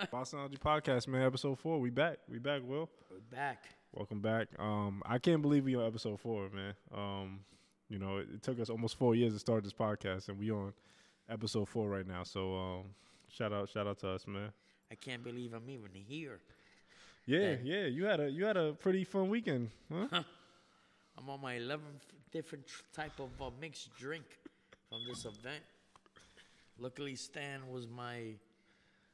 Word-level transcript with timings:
Boxology 0.12 0.58
Podcast, 0.58 1.08
man, 1.08 1.22
episode 1.22 1.58
four. 1.58 1.78
We 1.80 1.90
back. 1.90 2.18
We 2.28 2.38
back, 2.38 2.62
Will. 2.64 2.88
We're 3.10 3.18
back. 3.36 3.64
Welcome 3.92 4.20
back. 4.20 4.48
Um, 4.58 5.02
I 5.04 5.18
can't 5.18 5.42
believe 5.42 5.64
we 5.64 5.74
on 5.76 5.86
episode 5.86 6.20
four, 6.20 6.48
man. 6.50 6.74
Um, 6.94 7.40
you 7.88 7.98
know, 7.98 8.18
it, 8.18 8.28
it 8.34 8.42
took 8.42 8.60
us 8.60 8.70
almost 8.70 8.96
four 8.96 9.14
years 9.14 9.32
to 9.32 9.38
start 9.38 9.64
this 9.64 9.72
podcast, 9.72 10.28
and 10.28 10.38
we 10.38 10.50
on 10.50 10.72
episode 11.28 11.68
four 11.68 11.88
right 11.88 12.06
now. 12.06 12.22
So, 12.22 12.54
um, 12.56 12.84
shout 13.28 13.52
out, 13.52 13.68
shout 13.68 13.86
out 13.86 13.98
to 14.00 14.08
us, 14.10 14.26
man. 14.26 14.50
I 14.90 14.94
can't 14.94 15.22
believe 15.22 15.52
I'm 15.52 15.68
even 15.68 15.90
here. 15.94 16.38
Yeah, 17.26 17.38
Yeah. 17.38 17.56
yeah. 17.62 17.86
You 17.86 18.04
had 18.04 18.20
a 18.20 18.30
you 18.30 18.44
had 18.44 18.56
a 18.56 18.72
pretty 18.72 19.04
fun 19.04 19.28
weekend, 19.28 19.70
huh? 19.92 20.06
I'm 21.18 21.28
on 21.28 21.40
my 21.40 21.54
11th 21.56 21.80
different 22.32 22.66
tr- 22.66 22.82
type 22.94 23.18
of 23.18 23.28
uh, 23.42 23.50
mixed 23.60 23.94
drink 23.96 24.24
from 24.88 25.00
this 25.06 25.24
event. 25.26 25.62
Luckily, 26.78 27.14
Stan 27.16 27.60
was 27.70 27.86
my. 27.86 28.34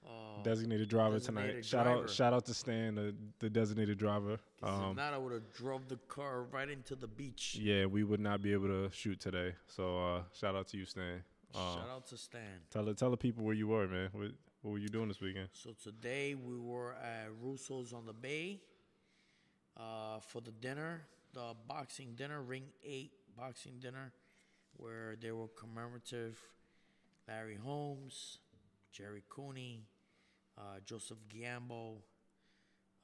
Uh, 0.06 0.42
designated 0.42 0.88
driver 0.88 1.18
tonight. 1.18 1.42
Designated 1.42 1.64
Shout 1.66 1.84
driver. 1.84 2.02
out, 2.02 2.10
shout 2.10 2.32
out 2.32 2.46
to 2.46 2.54
Stan, 2.54 2.94
the, 2.94 3.14
the 3.40 3.50
designated 3.50 3.98
driver. 3.98 4.38
Um, 4.62 4.90
if 4.90 4.96
not, 4.96 5.12
I 5.14 5.18
would 5.18 5.32
have 5.32 5.52
drove 5.52 5.88
the 5.88 5.96
car 6.08 6.42
right 6.44 6.68
into 6.70 6.94
the 6.94 7.08
beach. 7.08 7.56
yeah, 7.60 7.86
we 7.86 8.04
would 8.04 8.20
not 8.20 8.40
be 8.42 8.52
able 8.52 8.68
to 8.68 8.88
shoot 8.92 9.18
today. 9.20 9.54
So, 9.66 9.98
uh, 9.98 10.22
shout 10.32 10.54
out 10.54 10.68
to 10.68 10.76
you, 10.76 10.84
Stan. 10.84 11.22
Uh, 11.54 11.74
Shout 11.74 11.88
out 11.90 12.06
to 12.08 12.16
Stan. 12.18 12.40
Tell 12.70 12.84
the 12.84 12.92
tell 12.94 13.10
the 13.10 13.16
people 13.16 13.42
where 13.44 13.54
you 13.54 13.66
were, 13.68 13.86
man. 13.88 14.10
What, 14.12 14.30
what 14.62 14.72
were 14.72 14.78
you 14.78 14.88
doing 14.88 15.08
this 15.08 15.20
weekend? 15.20 15.48
So 15.52 15.70
today 15.82 16.34
we 16.34 16.58
were 16.58 16.92
at 16.94 17.28
Russo's 17.40 17.92
on 17.92 18.04
the 18.04 18.12
Bay 18.12 18.60
uh, 19.76 20.18
for 20.20 20.40
the 20.42 20.50
dinner, 20.50 21.02
the 21.32 21.54
boxing 21.66 22.14
dinner, 22.14 22.42
Ring 22.42 22.64
Eight 22.84 23.12
boxing 23.38 23.78
dinner, 23.80 24.12
where 24.76 25.16
there 25.20 25.34
were 25.34 25.48
commemorative 25.48 26.38
Larry 27.28 27.56
Holmes, 27.56 28.38
Jerry 28.92 29.22
Cooney, 29.28 29.84
uh, 30.58 30.80
Joseph 30.84 31.18
Gambo, 31.28 31.96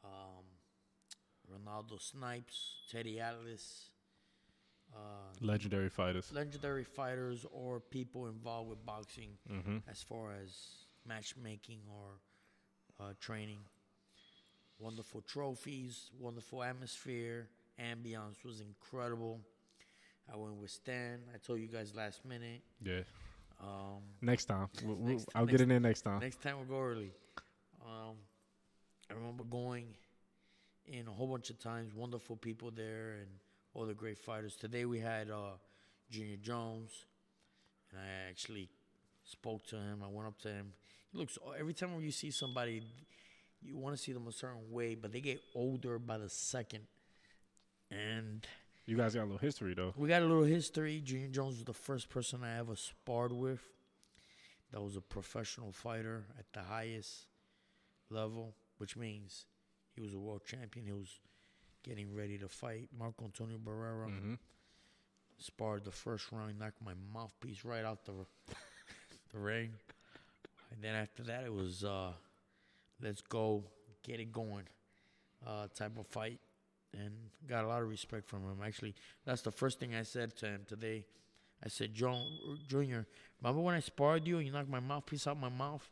um, 0.05 0.45
Renaldo 1.49 1.97
Snipes, 1.99 2.77
Teddy 2.91 3.21
Atlas. 3.21 3.89
Uh, 4.95 4.99
Legendary 5.41 5.89
fighters. 5.89 6.31
legendary 6.35 6.85
fighters 6.85 7.47
or 7.51 7.81
people 7.81 8.27
involved 8.27 8.69
with 8.69 8.85
boxing 8.85 9.31
Mm-hmm. 9.51 9.79
as 9.91 10.03
far 10.03 10.33
as 10.35 10.55
matchmaking 11.07 11.79
or 11.91 12.21
uh, 13.01 13.13
training. 13.19 13.61
Wonderful 14.79 15.23
trophies, 15.23 16.11
wonderful 16.19 16.63
atmosphere, 16.63 17.49
ambiance 17.81 18.45
was 18.45 18.61
incredible. 18.61 19.41
I 20.31 20.37
went 20.37 20.57
with 20.57 20.71
Stan. 20.71 21.21
I 21.35 21.39
told 21.39 21.61
you 21.61 21.69
guys 21.69 21.95
last 21.95 22.25
minute. 22.27 22.61
Yeah. 22.85 23.01
Um, 23.63 24.03
Next 24.21 24.45
time, 24.47 24.69
we'll, 24.85 24.97
we'll- 24.97 25.25
I'll 25.35 25.43
next- 25.47 25.53
get 25.53 25.61
in 25.63 25.69
there 25.71 25.81
next 25.81 26.03
time. 26.03 26.21
next 26.21 26.43
time 26.43 26.57
we'll 26.59 26.67
go 26.67 26.81
early. 26.85 27.13
Um, 27.85 28.17
I 29.11 29.15
remember 29.15 29.45
going 29.45 29.87
in 30.87 31.09
a 31.09 31.11
whole 31.11 31.27
bunch 31.27 31.51
of 31.51 31.59
times. 31.59 31.95
Wonderful 31.95 32.37
people 32.37 32.71
there 32.71 33.17
and 33.21 33.29
all 33.75 33.87
the 33.87 33.95
great 33.95 34.19
fighters. 34.19 34.57
Today 34.57 34.85
we 34.85 35.01
had 35.01 35.31
uh, 35.31 35.57
Junior 36.11 36.37
Jones, 36.37 36.91
and 37.91 38.01
I 38.01 38.29
actually 38.31 38.69
spoke 39.25 39.67
to 39.67 39.77
him. 39.77 40.03
I 40.05 40.09
went 40.09 40.29
up 40.29 40.39
to 40.43 40.49
him. 40.49 40.73
He 41.13 41.19
looks 41.19 41.39
every 41.59 41.75
time 41.75 41.95
when 41.95 42.03
you 42.05 42.13
see 42.13 42.31
somebody, 42.31 42.83
you 43.61 43.77
want 43.77 43.97
to 43.97 44.03
see 44.03 44.13
them 44.13 44.27
a 44.29 44.33
certain 44.33 44.71
way, 44.71 44.95
but 44.95 45.13
they 45.13 45.21
get 45.21 45.41
older 45.55 45.99
by 45.99 46.19
the 46.19 46.29
second. 46.29 46.87
And 47.91 48.47
You 48.87 48.97
guys 48.97 49.15
got 49.15 49.23
a 49.23 49.25
little 49.25 49.39
history 49.39 49.75
though. 49.75 49.93
we 49.97 50.09
got 50.09 50.23
a 50.23 50.27
little 50.27 50.45
history. 50.45 51.01
Junior 51.05 51.29
Jones 51.29 51.57
was 51.57 51.65
the 51.65 51.75
first 51.75 52.09
person 52.09 52.41
I 52.43 52.59
ever 52.59 52.77
sparred 52.77 53.33
with. 53.33 53.61
That 54.73 54.81
was 54.81 54.97
a 54.97 55.03
professional 55.03 55.71
fighter 55.73 56.25
at 56.39 56.47
the 56.55 56.63
highest 56.63 57.27
level, 58.13 58.55
which 58.79 58.97
means 58.97 59.47
he 59.95 60.01
was 60.01 60.15
a 60.15 60.19
world 60.19 60.43
champion. 60.45 60.87
He 60.87 60.93
was 60.93 61.21
getting 61.83 62.15
ready 62.15 62.39
to 62.39 62.49
fight 62.49 62.89
Marco 62.97 63.25
Antonio 63.25 63.59
Barrera. 63.59 64.07
Mm-hmm. 64.07 64.35
Sparred 65.39 65.85
the 65.85 65.91
first 65.91 66.31
round, 66.31 66.59
knocked 66.59 66.81
my 66.85 66.93
mouthpiece 67.13 67.65
right 67.65 67.85
out 67.85 68.05
the 68.05 68.13
the 69.33 69.39
ring. 69.39 69.71
And 70.71 70.83
then 70.83 70.95
after 70.95 71.23
that, 71.25 71.45
it 71.45 71.53
was 71.53 71.85
uh, 71.85 72.13
let's 73.03 73.21
go, 73.21 73.65
get 74.03 74.21
it 74.21 74.33
going, 74.33 74.65
uh, 75.47 75.67
type 75.75 75.99
of 75.99 76.07
fight, 76.07 76.39
and 76.95 77.13
got 77.49 77.65
a 77.65 77.69
lot 77.69 77.83
of 77.83 77.89
respect 77.89 78.29
from 78.29 78.43
him. 78.43 78.59
Actually, 78.65 78.95
that's 79.25 79.43
the 79.43 79.51
first 79.51 79.81
thing 79.81 79.95
I 79.95 80.03
said 80.03 80.37
to 80.39 80.47
him 80.47 80.61
today. 80.67 81.05
I 81.65 81.69
said, 81.69 81.95
John 81.95 82.27
Junior, 82.69 83.07
remember 83.41 83.63
when 83.63 83.75
I 83.75 83.81
sparred 83.81 84.27
you 84.27 84.39
and 84.39 84.47
you 84.47 84.53
knocked 84.53 84.69
my 84.69 84.81
mouthpiece 84.81 85.27
out 85.27 85.39
my 85.39 85.49
mouth? 85.49 85.89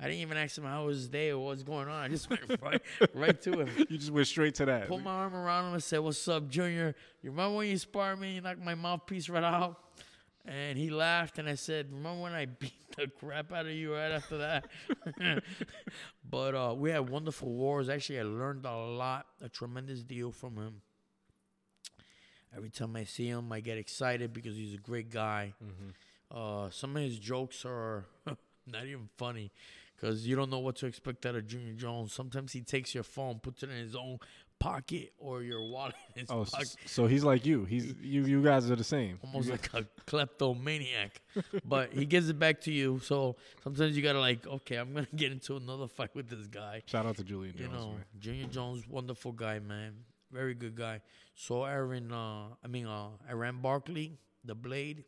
I 0.00 0.04
didn't 0.04 0.20
even 0.20 0.36
ask 0.36 0.56
him 0.56 0.64
how 0.64 0.86
was 0.86 0.98
his 0.98 1.08
day 1.08 1.30
or 1.30 1.44
what's 1.44 1.64
going 1.64 1.88
on. 1.88 2.04
I 2.04 2.08
just 2.08 2.30
went 2.30 2.42
right, 2.62 2.80
right 3.14 3.42
to 3.42 3.60
him. 3.60 3.68
You 3.90 3.98
just 3.98 4.12
went 4.12 4.28
straight 4.28 4.54
to 4.56 4.64
that. 4.66 4.86
Put 4.86 5.02
my 5.02 5.10
arm 5.10 5.34
around 5.34 5.66
him 5.68 5.74
and 5.74 5.82
said, 5.82 5.98
"What's 5.98 6.26
up, 6.28 6.48
Junior? 6.48 6.94
You 7.20 7.30
remember 7.30 7.56
when 7.56 7.68
you 7.68 7.78
sparred 7.78 8.20
me? 8.20 8.34
You 8.34 8.40
knocked 8.40 8.62
my 8.62 8.76
mouthpiece 8.76 9.28
right 9.28 9.42
out." 9.42 9.76
And 10.44 10.78
he 10.78 10.88
laughed, 10.88 11.38
and 11.38 11.48
I 11.48 11.56
said, 11.56 11.92
"Remember 11.92 12.22
when 12.22 12.32
I 12.32 12.44
beat 12.60 12.96
the 12.96 13.08
crap 13.08 13.52
out 13.52 13.66
of 13.66 13.72
you 13.72 13.92
right 13.92 14.12
after 14.12 14.38
that?" 14.38 14.66
but 16.30 16.54
uh, 16.54 16.74
we 16.76 16.90
had 16.90 17.10
wonderful 17.10 17.50
wars. 17.50 17.88
Actually, 17.88 18.20
I 18.20 18.22
learned 18.22 18.66
a 18.66 18.76
lot, 18.76 19.26
a 19.42 19.48
tremendous 19.48 20.04
deal 20.04 20.30
from 20.30 20.56
him. 20.56 20.80
Every 22.56 22.70
time 22.70 22.94
I 22.94 23.02
see 23.02 23.26
him, 23.26 23.52
I 23.52 23.58
get 23.60 23.78
excited 23.78 24.32
because 24.32 24.54
he's 24.56 24.74
a 24.74 24.78
great 24.78 25.10
guy. 25.10 25.54
Uh, 26.30 26.70
some 26.70 26.96
of 26.96 27.02
his 27.02 27.18
jokes 27.18 27.64
are 27.66 28.06
not 28.66 28.86
even 28.86 29.08
funny 29.16 29.50
because 29.98 30.26
you 30.26 30.36
don't 30.36 30.50
know 30.50 30.58
what 30.58 30.76
to 30.76 30.86
expect 30.86 31.26
out 31.26 31.34
of 31.34 31.46
Junior 31.46 31.74
Jones. 31.74 32.12
Sometimes 32.12 32.52
he 32.52 32.60
takes 32.60 32.94
your 32.94 33.04
phone, 33.04 33.38
puts 33.40 33.62
it 33.62 33.70
in 33.70 33.76
his 33.76 33.96
own 33.96 34.18
pocket 34.58 35.12
or 35.18 35.42
your 35.42 35.62
wallet 35.62 35.94
in 36.14 36.22
his 36.22 36.30
oh, 36.30 36.44
pocket, 36.44 36.74
so 36.86 37.06
he's 37.06 37.24
like 37.24 37.46
you. 37.46 37.64
He's 37.64 37.94
you. 38.00 38.24
You 38.24 38.42
guys 38.42 38.70
are 38.70 38.76
the 38.76 38.84
same. 38.84 39.18
almost 39.24 39.50
like 39.50 39.68
a 39.74 39.86
kleptomaniac. 40.06 41.20
but 41.64 41.92
he 41.92 42.04
gives 42.04 42.28
it 42.28 42.38
back 42.38 42.60
to 42.62 42.72
you. 42.72 43.00
So 43.04 43.36
sometimes 43.62 43.96
you 43.96 44.02
gotta 44.02 44.20
like, 44.20 44.46
okay, 44.46 44.76
I'm 44.76 44.92
gonna 44.94 45.06
get 45.14 45.32
into 45.32 45.56
another 45.56 45.88
fight 45.88 46.14
with 46.14 46.28
this 46.28 46.46
guy. 46.46 46.82
Shout 46.86 47.06
out 47.06 47.16
to 47.16 47.24
Julian 47.24 47.54
You 47.56 47.66
Jones, 47.66 47.74
know, 47.76 47.86
man. 47.92 48.04
Junior 48.18 48.46
Jones, 48.46 48.88
wonderful 48.88 49.32
guy, 49.32 49.58
man. 49.58 49.94
Very 50.30 50.54
good 50.54 50.76
guy. 50.76 51.00
So 51.34 51.64
Aaron, 51.64 52.12
uh, 52.12 52.48
I 52.62 52.68
mean, 52.68 52.86
uh, 52.86 53.08
Aaron 53.28 53.60
Barkley, 53.62 54.18
the 54.44 54.54
Blade, 54.54 55.04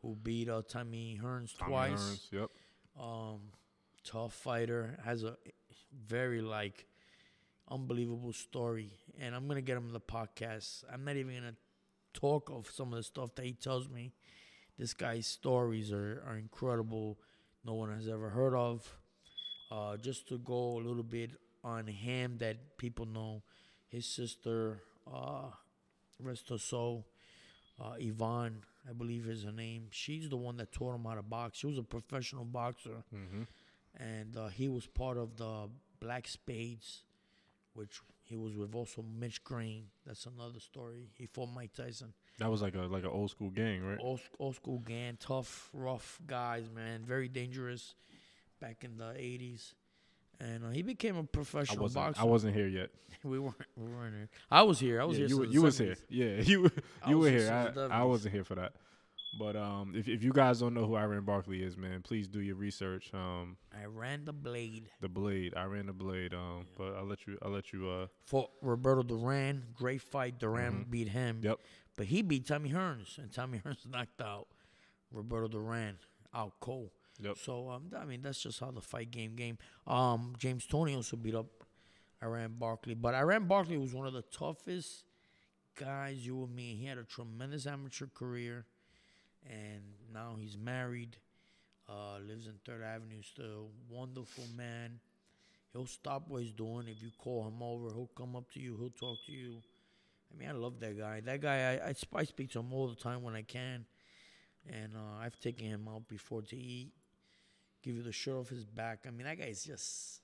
who 0.00 0.14
beat 0.14 0.48
uh, 0.48 0.62
Tommy 0.68 1.20
Hearns 1.22 1.56
Tommy 1.56 1.70
twice. 1.70 2.00
Hearns, 2.00 2.32
Yep. 2.32 2.50
Um, 3.00 3.40
tough 4.04 4.32
fighter, 4.32 4.98
has 5.04 5.22
a 5.24 5.36
very 6.06 6.40
like 6.40 6.86
unbelievable 7.70 8.32
story, 8.32 8.92
and 9.20 9.34
I'm 9.34 9.46
gonna 9.48 9.62
get 9.62 9.76
him 9.76 9.86
on 9.86 9.92
the 9.92 10.00
podcast. 10.00 10.84
I'm 10.92 11.04
not 11.04 11.16
even 11.16 11.34
gonna 11.34 11.56
talk 12.14 12.50
of 12.50 12.70
some 12.70 12.92
of 12.92 12.96
the 12.96 13.02
stuff 13.02 13.34
that 13.36 13.44
he 13.44 13.52
tells 13.52 13.88
me. 13.88 14.12
This 14.78 14.94
guy's 14.94 15.26
stories 15.26 15.92
are, 15.92 16.22
are 16.26 16.36
incredible. 16.36 17.18
No 17.64 17.74
one 17.74 17.94
has 17.94 18.08
ever 18.08 18.30
heard 18.30 18.54
of. 18.54 18.98
Uh, 19.70 19.96
just 19.96 20.28
to 20.28 20.38
go 20.38 20.76
a 20.78 20.82
little 20.82 21.02
bit 21.02 21.30
on 21.64 21.86
him 21.86 22.36
that 22.38 22.76
people 22.76 23.06
know, 23.06 23.42
his 23.88 24.04
sister, 24.06 24.80
uh, 25.12 25.44
rest 26.20 26.48
her 26.50 26.58
soul, 26.58 27.06
uh, 27.80 27.94
Yvonne, 27.98 28.62
I 28.88 28.92
believe 28.92 29.28
is 29.28 29.44
her 29.44 29.52
name. 29.52 29.86
She's 29.90 30.28
the 30.28 30.36
one 30.36 30.56
that 30.58 30.72
taught 30.72 30.94
him 30.94 31.04
how 31.04 31.14
to 31.14 31.22
box. 31.22 31.58
She 31.58 31.66
was 31.66 31.78
a 31.78 31.82
professional 31.82 32.44
boxer, 32.44 33.04
Mm-hmm. 33.14 33.42
And 33.98 34.36
uh, 34.36 34.48
he 34.48 34.68
was 34.68 34.86
part 34.86 35.16
of 35.18 35.36
the 35.36 35.68
Black 36.00 36.26
Spades, 36.28 37.04
which 37.74 38.00
he 38.24 38.36
was 38.36 38.56
with 38.56 38.74
also 38.74 39.02
Mitch 39.02 39.42
Green. 39.44 39.84
That's 40.06 40.26
another 40.26 40.60
story. 40.60 41.10
He 41.16 41.26
fought 41.26 41.48
Mike 41.54 41.72
Tyson. 41.74 42.12
That 42.38 42.50
was 42.50 42.62
like 42.62 42.74
a 42.74 42.80
like 42.82 43.04
an 43.04 43.10
old 43.10 43.30
school 43.30 43.50
gang, 43.50 43.82
right? 43.82 43.98
Old, 44.00 44.20
old 44.38 44.56
school 44.56 44.78
gang, 44.78 45.16
tough, 45.20 45.68
rough 45.72 46.18
guys, 46.26 46.64
man. 46.74 47.04
Very 47.04 47.28
dangerous 47.28 47.94
back 48.60 48.84
in 48.84 48.96
the 48.96 49.04
80s. 49.14 49.74
And 50.40 50.64
uh, 50.64 50.70
he 50.70 50.82
became 50.82 51.16
a 51.16 51.22
professional 51.24 51.82
wasn't. 51.84 52.06
boxer. 52.06 52.22
I 52.22 52.24
wasn't 52.24 52.54
here 52.56 52.66
yet. 52.66 52.90
we 53.22 53.38
weren't. 53.38 53.54
We 53.76 53.86
weren't 53.86 54.14
here. 54.14 54.28
I 54.50 54.62
was 54.62 54.80
here. 54.80 55.00
I 55.00 55.04
was 55.04 55.18
Yeah, 55.18 55.28
here. 55.28 55.36
you 55.36 55.44
you 55.50 55.62
was 55.62 55.78
here. 55.78 55.96
Yeah, 56.08 56.26
you 56.42 56.70
you 57.06 57.18
were 57.18 57.28
here 57.30 57.38
here. 57.38 57.62
since 57.64 57.74
the 57.76 57.88
I, 57.92 58.00
I 58.00 58.02
wasn't 58.04 58.34
here 58.34 58.42
for 58.44 58.56
that. 58.56 58.72
But 59.38 59.56
um, 59.56 59.94
if 59.96 60.08
if 60.08 60.22
you 60.22 60.30
guys 60.32 60.60
don't 60.60 60.74
know 60.74 60.84
who 60.86 60.94
Iran 60.96 61.24
Barkley 61.24 61.62
is, 61.62 61.76
man, 61.76 62.02
please 62.02 62.28
do 62.28 62.40
your 62.40 62.56
research. 62.56 63.10
Um, 63.14 63.56
I 63.72 63.86
ran 63.86 64.24
the 64.26 64.32
blade 64.32 64.90
the 65.00 65.08
Blade. 65.08 65.54
I 65.56 65.64
ran 65.64 65.86
the 65.86 65.92
Blade. 65.94 66.34
Um, 66.34 66.66
but 66.76 66.94
I'll 66.96 67.06
let 67.06 67.26
you. 67.26 67.38
I'll 67.42 67.50
let 67.50 67.72
you. 67.72 67.88
Uh, 67.88 68.06
fought 68.24 68.50
Roberto 68.60 69.02
Duran. 69.02 69.64
Great 69.74 70.02
fight. 70.02 70.38
Duran 70.38 70.84
Mhm. 70.84 70.90
beat 70.90 71.08
him. 71.08 71.40
Yep. 71.42 71.58
But 71.96 72.06
he 72.06 72.20
beat 72.22 72.46
Tommy 72.46 72.70
Hearns, 72.70 73.16
and 73.18 73.32
Tommy 73.32 73.58
Hearns 73.64 73.88
knocked 73.88 74.20
out 74.20 74.48
Roberto 75.10 75.48
Duran 75.48 75.98
out 76.34 76.52
cold. 76.60 76.90
Yep. 77.20 77.38
So 77.38 77.70
um, 77.70 77.90
I 77.98 78.04
mean 78.04 78.20
that's 78.22 78.42
just 78.42 78.60
how 78.60 78.70
the 78.70 78.80
fight 78.82 79.10
game 79.10 79.34
game. 79.34 79.56
Um, 79.86 80.34
James 80.38 80.66
Toney 80.66 80.94
also 80.94 81.16
beat 81.16 81.34
up 81.34 81.46
Iran 82.22 82.56
Barkley, 82.58 82.94
but 82.94 83.14
Iran 83.14 83.46
Barkley 83.46 83.78
was 83.78 83.94
one 83.94 84.06
of 84.06 84.12
the 84.12 84.22
toughest 84.22 85.04
guys 85.74 86.26
you 86.26 86.36
will 86.36 86.48
meet. 86.48 86.76
He 86.76 86.84
had 86.86 86.98
a 86.98 87.04
tremendous 87.04 87.66
amateur 87.66 88.06
career, 88.06 88.66
and 89.48 89.82
now 90.12 90.36
he's 90.38 90.56
married. 90.56 91.16
Uh, 91.88 92.18
lives 92.26 92.46
in 92.46 92.54
Third 92.64 92.82
Avenue 92.82 93.22
still. 93.22 93.68
Wonderful 93.90 94.44
man. 94.56 95.00
He'll 95.72 95.86
stop 95.86 96.28
what 96.28 96.42
he's 96.42 96.52
doing. 96.52 96.86
If 96.88 97.02
you 97.02 97.10
call 97.18 97.46
him 97.46 97.62
over, 97.62 97.88
he'll 97.88 98.10
come 98.16 98.36
up 98.36 98.50
to 98.52 98.60
you. 98.60 98.76
He'll 98.78 98.90
talk 98.90 99.18
to 99.26 99.32
you. 99.32 99.56
I 100.32 100.38
mean, 100.38 100.48
I 100.48 100.52
love 100.52 100.80
that 100.80 100.98
guy. 100.98 101.20
That 101.20 101.40
guy, 101.40 101.56
I, 101.74 101.88
I, 101.88 101.94
I 102.14 102.24
speak 102.24 102.50
to 102.52 102.60
him 102.60 102.72
all 102.72 102.88
the 102.88 102.94
time 102.94 103.22
when 103.22 103.34
I 103.34 103.42
can. 103.42 103.84
And 104.70 104.92
uh, 104.94 105.20
I've 105.20 105.38
taken 105.40 105.66
him 105.66 105.88
out 105.88 106.08
before 106.08 106.42
to 106.42 106.56
eat, 106.56 106.92
give 107.82 107.96
you 107.96 108.02
the 108.02 108.12
shirt 108.12 108.36
off 108.36 108.48
his 108.48 108.64
back. 108.64 109.04
I 109.06 109.10
mean, 109.10 109.26
that 109.26 109.38
guy's 109.38 109.64
just 109.64 110.20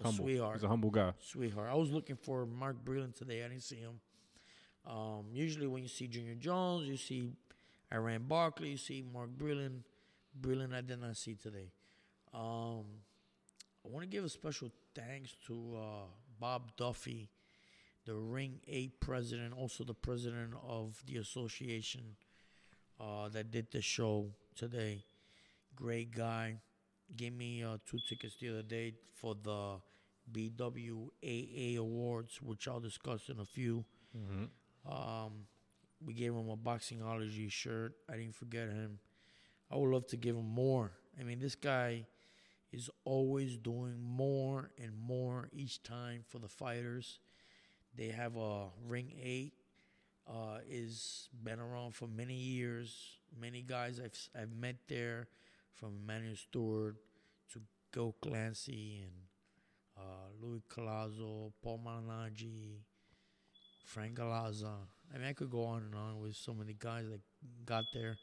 a 0.00 0.04
Humble. 0.04 0.24
sweetheart. 0.24 0.56
He's 0.56 0.64
a 0.64 0.68
humble 0.68 0.90
guy. 0.90 1.12
Sweetheart. 1.20 1.68
I 1.70 1.74
was 1.74 1.90
looking 1.90 2.16
for 2.16 2.46
Mark 2.46 2.76
Breland 2.84 3.16
today. 3.16 3.44
I 3.44 3.48
didn't 3.48 3.62
see 3.62 3.76
him. 3.76 4.00
Um, 4.86 5.26
usually, 5.32 5.66
when 5.66 5.82
you 5.82 5.88
see 5.88 6.08
Junior 6.08 6.34
Jones, 6.34 6.86
you 6.88 6.96
see 6.96 7.30
Iran 7.92 8.24
Barkley, 8.28 8.70
you 8.70 8.76
see 8.76 9.04
Mark 9.12 9.30
Breland. 9.36 9.82
Breland, 10.40 10.74
I 10.74 10.80
did 10.80 11.00
not 11.00 11.16
see 11.16 11.34
today. 11.34 11.72
Um, 12.32 12.84
I 13.84 13.88
want 13.88 14.02
to 14.02 14.08
give 14.08 14.24
a 14.24 14.28
special 14.28 14.70
thanks 14.94 15.34
to 15.46 15.76
uh, 15.76 16.06
Bob 16.38 16.76
Duffy, 16.76 17.28
the 18.06 18.14
Ring 18.14 18.60
8 18.68 19.00
president, 19.00 19.54
also 19.56 19.84
the 19.84 19.94
president 19.94 20.54
of 20.66 21.02
the 21.06 21.16
association 21.16 22.16
uh, 23.00 23.28
that 23.30 23.50
did 23.50 23.68
the 23.72 23.82
show 23.82 24.28
today. 24.54 25.04
Great 25.74 26.14
guy. 26.14 26.56
Gave 27.16 27.32
me 27.32 27.64
uh, 27.64 27.78
two 27.90 27.98
tickets 28.08 28.36
the 28.40 28.50
other 28.50 28.62
day 28.62 28.92
for 29.14 29.34
the 29.34 29.80
BWAA 30.32 31.76
Awards, 31.76 32.40
which 32.40 32.68
I'll 32.68 32.78
discuss 32.78 33.28
in 33.28 33.40
a 33.40 33.44
few. 33.44 33.84
Mm-hmm. 34.16 34.92
Um, 34.92 35.32
we 36.04 36.14
gave 36.14 36.32
him 36.32 36.48
a 36.48 36.56
boxingology 36.56 37.50
shirt. 37.50 37.94
I 38.08 38.16
didn't 38.16 38.34
forget 38.34 38.68
him. 38.68 38.98
I 39.70 39.76
would 39.76 39.90
love 39.90 40.06
to 40.08 40.16
give 40.16 40.36
him 40.36 40.48
more. 40.48 40.92
I 41.18 41.22
mean, 41.22 41.38
this 41.38 41.54
guy 41.54 42.06
is 42.72 42.90
always 43.04 43.56
doing 43.56 44.00
more 44.00 44.70
and 44.78 44.92
more 44.96 45.48
each 45.52 45.82
time 45.82 46.24
for 46.28 46.38
the 46.38 46.48
fighters. 46.48 47.20
They 47.96 48.08
have 48.08 48.36
a 48.36 48.68
ring 48.86 49.12
eight. 49.22 49.54
Uh, 50.28 50.58
is 50.68 51.28
been 51.42 51.58
around 51.58 51.92
for 51.92 52.06
many 52.06 52.34
years. 52.34 53.18
Many 53.40 53.62
guys 53.62 53.98
I've 53.98 54.40
I've 54.40 54.52
met 54.52 54.76
there, 54.86 55.26
from 55.74 55.96
Emanuel 56.04 56.36
Steward 56.36 56.96
to 57.52 57.60
Gil 57.92 58.14
Clancy 58.20 59.00
and 59.02 59.12
uh, 59.98 60.28
Luis 60.40 60.62
Collazo, 60.68 61.52
Paul 61.62 61.80
Malignaggi, 61.84 62.78
Frank 63.84 64.14
Galarza. 64.14 64.74
I 65.12 65.18
mean, 65.18 65.26
I 65.26 65.32
could 65.32 65.50
go 65.50 65.64
on 65.64 65.82
and 65.82 65.94
on 65.94 66.20
with 66.20 66.36
so 66.36 66.54
many 66.54 66.74
guys 66.78 67.06
that 67.08 67.20
got 67.66 67.84
there. 67.92 68.16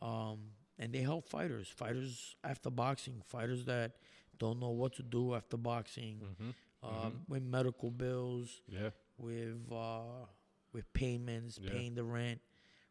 Um, 0.00 0.38
and 0.78 0.92
they 0.92 1.00
help 1.00 1.28
fighters, 1.28 1.68
fighters 1.68 2.36
after 2.44 2.70
boxing, 2.70 3.22
fighters 3.26 3.64
that 3.66 3.92
don't 4.38 4.60
know 4.60 4.70
what 4.70 4.92
to 4.94 5.02
do 5.02 5.34
after 5.34 5.56
boxing, 5.56 6.20
Mm-hmm. 6.20 6.50
uh, 6.82 7.10
Mhm. 7.10 7.28
with 7.28 7.42
medical 7.42 7.90
bills, 7.90 8.60
Yeah. 8.68 8.90
with 9.18 9.72
uh, 9.72 10.26
with 10.72 10.92
payments, 10.92 11.58
Yeah. 11.58 11.70
paying 11.70 11.94
the 11.94 12.04
rent, 12.04 12.42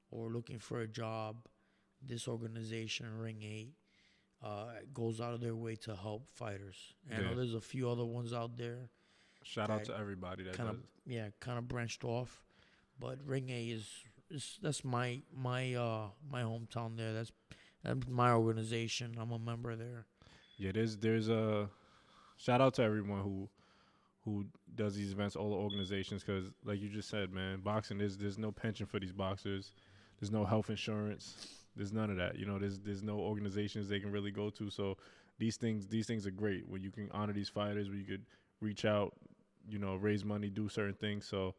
or 0.10 0.30
looking 0.32 0.58
for 0.60 0.82
a 0.82 0.88
job. 0.88 1.48
This 2.02 2.28
organization, 2.28 3.18
Ring 3.20 3.44
Eight, 3.44 3.76
uh, 4.42 4.82
goes 4.94 5.22
out 5.22 5.34
of 5.36 5.40
their 5.42 5.56
way 5.56 5.76
to 5.78 5.96
help 5.96 6.32
fighters. 6.32 6.96
And 7.10 7.26
I 7.26 7.30
know 7.30 7.36
there's 7.36 7.54
a 7.54 7.62
few 7.62 7.90
other 7.90 8.06
ones 8.06 8.34
out 8.34 8.58
there 8.58 8.90
Shout 9.44 9.70
out 9.70 9.84
to 9.86 9.96
everybody 9.96 10.44
that 10.44 10.56
kind 10.56 10.70
of 10.70 10.84
yeah, 11.06 11.30
kind 11.40 11.60
of 11.60 11.68
branched 11.68 12.04
off. 12.04 12.44
But 13.00 13.20
Ring 13.26 13.50
Eight 13.50 13.70
is, 13.70 13.90
is 14.30 14.58
that's 14.62 14.84
my 14.84 15.22
my 15.36 15.74
uh 15.74 16.08
my 16.30 16.42
hometown 16.42 16.98
there. 16.98 17.14
That's 17.14 17.32
that's 17.84 18.08
my 18.08 18.32
organization. 18.32 19.16
I'm 19.20 19.32
a 19.32 19.40
member 19.40 19.76
there. 19.76 20.06
Yeah, 20.58 20.72
there's 20.74 20.98
there's 20.98 21.30
a 21.30 21.70
shout 22.38 22.62
out 22.62 22.74
to 22.76 22.84
everyone 22.84 23.22
who 23.22 23.50
who 24.24 24.46
does 24.76 24.96
these 24.96 25.12
events, 25.12 25.36
all 25.36 25.52
the 25.52 25.56
organizations, 25.56 26.24
because 26.24 26.52
like 26.64 26.82
you 26.82 26.90
just 26.90 27.10
said, 27.10 27.32
man, 27.32 27.60
boxing 27.60 27.98
there's 27.98 28.18
there's 28.18 28.38
no 28.38 28.52
pension 28.52 28.86
for 28.86 29.00
these 29.00 29.12
boxers, 29.12 29.72
there's 30.20 30.32
no 30.32 30.44
health 30.44 30.70
insurance, 30.70 31.66
there's 31.76 31.94
none 31.94 32.10
of 32.10 32.18
that. 32.18 32.38
You 32.38 32.46
know, 32.46 32.58
there's 32.58 32.80
there's 32.80 33.04
no 33.04 33.20
organizations 33.20 33.88
they 33.88 34.00
can 34.00 34.12
really 34.12 34.32
go 34.32 34.50
to. 34.50 34.70
So 34.70 34.98
these 35.38 35.58
things 35.58 35.88
these 35.88 36.08
things 36.08 36.26
are 36.26 36.32
great 36.32 36.68
where 36.68 36.80
you 36.80 36.92
can 36.92 37.10
honor 37.12 37.34
these 37.34 37.50
fighters, 37.50 37.90
where 37.90 37.98
you 37.98 38.06
could 38.06 38.26
reach 38.62 38.86
out, 38.86 39.14
you 39.70 39.78
know, 39.78 39.96
raise 39.96 40.26
money, 40.26 40.50
do 40.50 40.70
certain 40.70 40.96
things. 40.96 41.28
So 41.28 41.54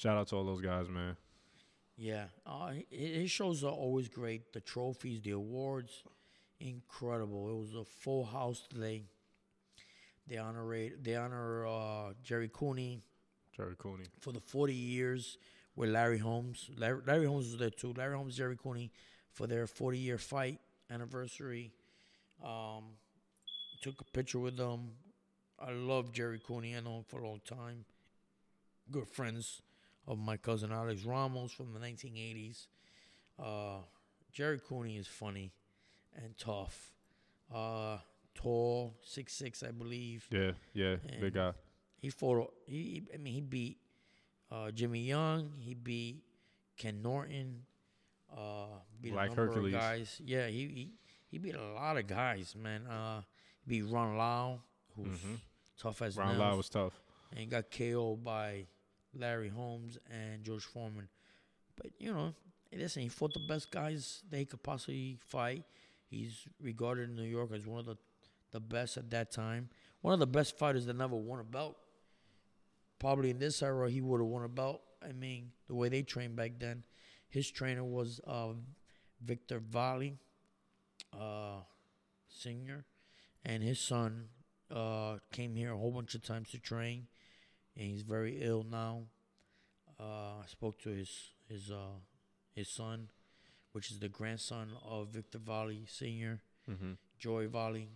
shout 0.00 0.16
out 0.16 0.28
to 0.28 0.36
all 0.36 0.44
those 0.44 0.62
guys, 0.62 0.88
man. 0.88 1.16
Yeah, 1.96 2.24
uh, 2.46 2.72
his 2.88 3.30
shows 3.30 3.62
are 3.62 3.72
always 3.72 4.08
great. 4.08 4.54
The 4.54 4.60
trophies, 4.60 5.20
the 5.20 5.32
awards, 5.32 6.02
incredible. 6.58 7.50
It 7.50 7.58
was 7.60 7.74
a 7.74 7.84
full 7.84 8.24
house 8.24 8.66
today. 8.70 9.04
They 10.26 10.38
honor 10.38 10.88
they 11.02 11.16
honor 11.16 11.66
uh, 11.66 12.12
Jerry 12.22 12.48
Cooney 12.52 13.02
Jerry 13.54 13.74
Cooney. 13.76 14.04
for 14.20 14.32
the 14.32 14.40
40 14.40 14.72
years 14.72 15.36
with 15.76 15.90
Larry 15.90 16.18
Holmes. 16.18 16.70
Larry, 16.78 17.00
Larry 17.06 17.26
Holmes 17.26 17.50
was 17.50 17.58
there 17.58 17.68
too. 17.68 17.92
Larry 17.94 18.16
Holmes, 18.16 18.36
Jerry 18.36 18.56
Cooney 18.56 18.90
for 19.32 19.46
their 19.46 19.66
40 19.66 19.98
year 19.98 20.18
fight 20.18 20.60
anniversary. 20.90 21.72
Um, 22.42 22.84
took 23.82 24.00
a 24.00 24.04
picture 24.04 24.38
with 24.38 24.56
them. 24.56 24.92
I 25.58 25.72
love 25.72 26.12
Jerry 26.12 26.40
Cooney. 26.42 26.74
I 26.74 26.80
know 26.80 26.98
him 26.98 27.04
for 27.06 27.20
a 27.20 27.28
long 27.28 27.40
time. 27.44 27.84
Good 28.90 29.08
friends 29.08 29.60
of 30.06 30.18
my 30.18 30.36
cousin 30.36 30.72
Alex 30.72 31.04
Ramos 31.04 31.52
from 31.52 31.72
the 31.72 31.78
1980s. 31.80 32.66
Uh, 33.38 33.78
Jerry 34.32 34.60
Cooney 34.60 34.96
is 34.96 35.06
funny 35.06 35.52
and 36.14 36.36
tough. 36.38 36.92
Uh, 37.52 37.98
tall, 38.34 38.94
six 39.02 39.32
six, 39.32 39.62
I 39.62 39.70
believe. 39.70 40.26
Yeah, 40.30 40.52
yeah, 40.72 40.96
And- 41.08 41.20
big 41.20 41.34
guy. 41.34 41.52
He 41.98 42.08
fought. 42.08 42.54
He, 42.66 43.02
I 43.12 43.18
mean, 43.18 43.34
he 43.34 43.40
beat 43.42 43.78
uh, 44.50 44.70
Jimmy 44.70 45.00
Young. 45.00 45.52
He 45.58 45.74
beat 45.74 46.22
Ken 46.78 47.02
Norton. 47.02 47.62
Uh, 48.34 48.66
beat 49.02 49.12
Like 49.12 49.26
a 49.32 49.34
number 49.34 49.46
Hercules. 49.48 49.74
of 49.74 49.80
guys. 49.80 50.20
Yeah, 50.24 50.46
he, 50.46 50.66
he 50.68 50.90
he 51.30 51.38
beat 51.38 51.56
a 51.56 51.62
lot 51.74 51.96
of 51.98 52.06
guys, 52.06 52.54
man. 52.56 52.86
Uh, 52.86 53.20
he 53.64 53.68
beat 53.82 53.92
Ron 53.92 54.16
Lyle, 54.16 54.62
who's 54.96 55.08
Mhm. 55.18 55.40
tough 55.78 56.00
as 56.00 56.16
Ron 56.16 56.28
nails, 56.28 56.38
Lyle 56.38 56.56
was 56.56 56.68
tough. 56.70 56.98
and 57.32 57.40
he 57.40 57.46
got 57.46 57.70
KO'd 57.70 58.24
by 58.24 58.66
Larry 59.14 59.48
Holmes 59.48 59.98
and 60.10 60.44
George 60.44 60.64
Foreman. 60.64 61.08
But 61.76 61.92
you 61.98 62.12
know, 62.12 62.34
listen, 62.72 63.02
he 63.02 63.08
fought 63.08 63.34
the 63.34 63.40
best 63.40 63.70
guys 63.70 64.22
they 64.30 64.44
could 64.44 64.62
possibly 64.62 65.18
fight. 65.28 65.64
He's 66.06 66.46
regarded 66.60 67.10
in 67.10 67.16
New 67.16 67.22
York 67.22 67.50
as 67.52 67.66
one 67.66 67.80
of 67.80 67.86
the 67.86 67.96
the 68.52 68.60
best 68.60 68.96
at 68.96 69.10
that 69.10 69.30
time. 69.30 69.68
One 70.00 70.14
of 70.14 70.20
the 70.20 70.26
best 70.26 70.58
fighters 70.58 70.86
that 70.86 70.96
never 70.96 71.16
won 71.16 71.40
a 71.40 71.44
belt. 71.44 71.76
Probably 72.98 73.30
in 73.30 73.38
this 73.38 73.62
era, 73.62 73.90
he 73.90 74.00
would 74.00 74.20
have 74.20 74.28
won 74.28 74.44
a 74.44 74.48
belt. 74.48 74.82
I 75.02 75.12
mean, 75.12 75.52
the 75.68 75.74
way 75.74 75.88
they 75.88 76.02
trained 76.02 76.36
back 76.36 76.52
then. 76.58 76.82
His 77.28 77.50
trainer 77.50 77.84
was 77.84 78.20
uh, 78.26 78.48
Victor 79.24 79.60
Valle, 79.60 80.18
uh, 81.18 81.60
senior, 82.28 82.84
and 83.44 83.62
his 83.62 83.78
son 83.80 84.28
uh, 84.70 85.16
came 85.32 85.54
here 85.54 85.72
a 85.72 85.76
whole 85.76 85.92
bunch 85.92 86.14
of 86.14 86.22
times 86.22 86.50
to 86.50 86.58
train, 86.58 87.06
and 87.76 87.86
he's 87.90 88.02
very 88.02 88.38
ill 88.42 88.64
now. 88.70 89.02
Uh, 89.98 90.40
I 90.42 90.46
spoke 90.46 90.78
to 90.82 90.90
his 90.90 91.10
his 91.48 91.70
uh, 91.70 91.98
his 92.54 92.68
son, 92.68 93.10
which 93.72 93.90
is 93.90 93.98
the 93.98 94.08
grandson 94.08 94.68
of 94.84 95.08
Victor 95.08 95.38
Valle 95.38 95.86
Senior, 95.86 96.40
Mm-hmm. 96.70 96.92
Joy 97.18 97.48
Valle, 97.48 97.88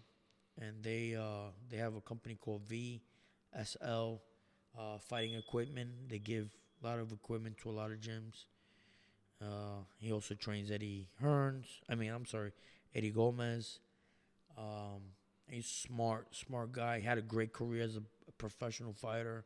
and 0.61 0.83
they 0.83 1.15
uh, 1.15 1.51
they 1.71 1.77
have 1.77 1.95
a 1.97 2.01
company 2.01 2.35
called 2.35 2.63
VSL 2.69 4.21
uh, 4.79 4.99
Fighting 4.99 5.35
Equipment. 5.35 5.91
They 6.09 6.19
give 6.19 6.51
a 6.83 6.87
lot 6.87 6.99
of 6.99 7.13
equipment 7.13 7.59
to 7.59 7.71
a 7.71 7.73
lot 7.73 7.91
of 7.93 8.01
gyms. 8.01 8.47
Uh, 9.41 9.83
he 9.99 10.13
also 10.13 10.35
trains 10.35 10.71
Eddie 10.71 11.09
Hearns. 11.23 11.67
I 11.89 11.95
mean, 11.95 12.11
I'm 12.11 12.27
sorry, 12.27 12.53
Eddie 12.95 13.11
Gomez. 13.11 13.79
Um, 14.57 15.03
he's 15.49 15.67
smart, 15.67 16.35
smart 16.35 16.73
guy. 16.73 17.01
He 17.01 17.07
Had 17.07 17.19
a 17.19 17.23
great 17.23 17.53
career 17.53 17.83
as 17.85 17.97
a, 17.97 18.03
a 18.29 18.33
professional 18.39 18.93
fighter, 18.93 19.45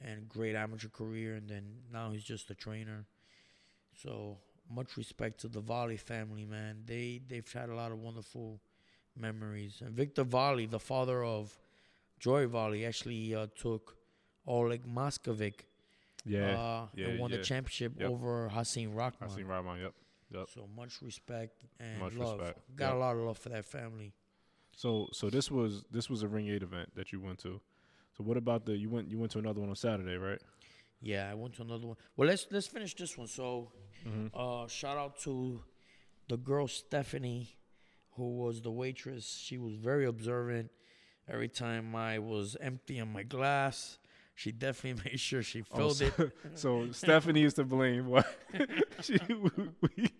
and 0.00 0.28
great 0.28 0.54
amateur 0.54 0.88
career. 0.88 1.34
And 1.34 1.48
then 1.48 1.64
now 1.92 2.10
he's 2.10 2.24
just 2.24 2.50
a 2.50 2.54
trainer. 2.54 3.06
So 3.94 4.38
much 4.70 4.96
respect 4.96 5.40
to 5.40 5.48
the 5.48 5.60
Valle 5.60 5.96
family, 5.96 6.44
man. 6.44 6.82
They 6.86 7.20
they've 7.26 7.50
had 7.52 7.68
a 7.70 7.74
lot 7.74 7.92
of 7.92 7.98
wonderful 7.98 8.60
memories. 9.16 9.80
And 9.84 9.94
Victor 9.94 10.24
Valle, 10.24 10.66
the 10.66 10.80
father 10.80 11.24
of 11.24 11.56
Joy 12.18 12.46
Valle, 12.46 12.84
actually 12.86 13.34
uh, 13.34 13.46
took 13.56 13.96
Oleg 14.46 14.82
Maskaev 14.86 15.52
Yeah, 16.24 16.58
uh, 16.58 16.86
yeah, 16.94 17.06
and 17.08 17.20
won 17.20 17.30
yeah. 17.30 17.38
the 17.38 17.42
championship 17.42 17.92
Yep. 17.98 18.10
over 18.10 18.48
Hasim 18.52 18.94
Rahman. 18.94 19.30
seen 19.30 19.46
Rahman. 19.46 19.80
Yep. 19.80 19.94
Yep. 20.32 20.48
So 20.52 20.68
much 20.76 21.00
respect 21.02 21.62
and 21.78 22.00
Much 22.00 22.14
love. 22.14 22.38
respect. 22.40 22.76
Got 22.76 22.86
Yep. 22.88 22.94
a 22.94 22.98
lot 22.98 23.16
of 23.16 23.22
love 23.22 23.38
for 23.38 23.48
that 23.50 23.64
family. 23.64 24.12
So 24.72 25.08
so 25.12 25.30
this 25.30 25.50
was 25.50 25.84
this 25.90 26.10
was 26.10 26.22
a 26.22 26.28
Ring 26.28 26.48
Eight 26.48 26.62
event 26.62 26.94
that 26.96 27.12
you 27.12 27.20
went 27.20 27.38
to. 27.40 27.60
So 28.16 28.24
what 28.24 28.36
about 28.36 28.64
the 28.66 28.76
you 28.76 28.88
went 28.88 29.10
you 29.10 29.18
went 29.18 29.32
to 29.32 29.38
another 29.38 29.60
one 29.60 29.68
on 29.70 29.76
Saturday, 29.76 30.16
right? 30.16 30.40
Yeah, 31.02 31.28
I 31.30 31.34
went 31.34 31.54
to 31.56 31.62
another 31.62 31.86
one. 31.86 31.96
Well, 32.16 32.28
let's 32.28 32.46
let's 32.50 32.66
finish 32.66 32.94
this 32.94 33.16
one. 33.18 33.26
So, 33.28 33.70
Mm-hmm. 34.06 34.26
uh, 34.38 34.68
shout 34.68 34.96
out 34.96 35.18
to 35.20 35.60
the 36.28 36.36
girl 36.36 36.68
Stephanie, 36.68 37.48
who 38.12 38.36
was 38.36 38.60
the 38.62 38.70
waitress. 38.70 39.26
She 39.42 39.58
was 39.58 39.74
very 39.74 40.06
observant, 40.06 40.70
Every 41.28 41.48
time 41.48 41.96
I 41.96 42.20
was 42.20 42.56
emptying 42.60 43.12
my 43.12 43.24
glass, 43.24 43.98
she 44.36 44.52
definitely 44.52 45.02
made 45.10 45.18
sure 45.18 45.42
she 45.42 45.64
Oh, 45.72 45.76
filled 45.76 45.96
so, 45.96 46.06
it. 46.18 46.32
so 46.54 46.92
Stephanie 46.92 47.42
is 47.42 47.54
to 47.54 47.64
blame. 47.64 48.06
What? 48.14 48.26
she, 49.02 49.18
we, 49.96 50.10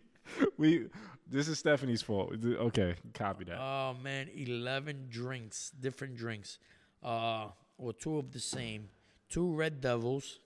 we, 0.58 0.86
this 1.30 1.46
is 1.46 1.60
Stephanie's 1.60 2.02
fault. 2.02 2.34
Okay, 2.44 2.96
copy 3.14 3.44
that. 3.44 3.58
Oh 3.60 3.94
man, 4.02 4.28
eleven 4.34 5.06
drinks, 5.08 5.70
different 5.78 6.16
drinks, 6.16 6.58
uh, 7.04 7.48
or 7.78 7.92
two 7.92 8.18
of 8.18 8.32
the 8.32 8.40
same. 8.40 8.88
Two 9.28 9.52
Red 9.52 9.80
Devils. 9.80 10.38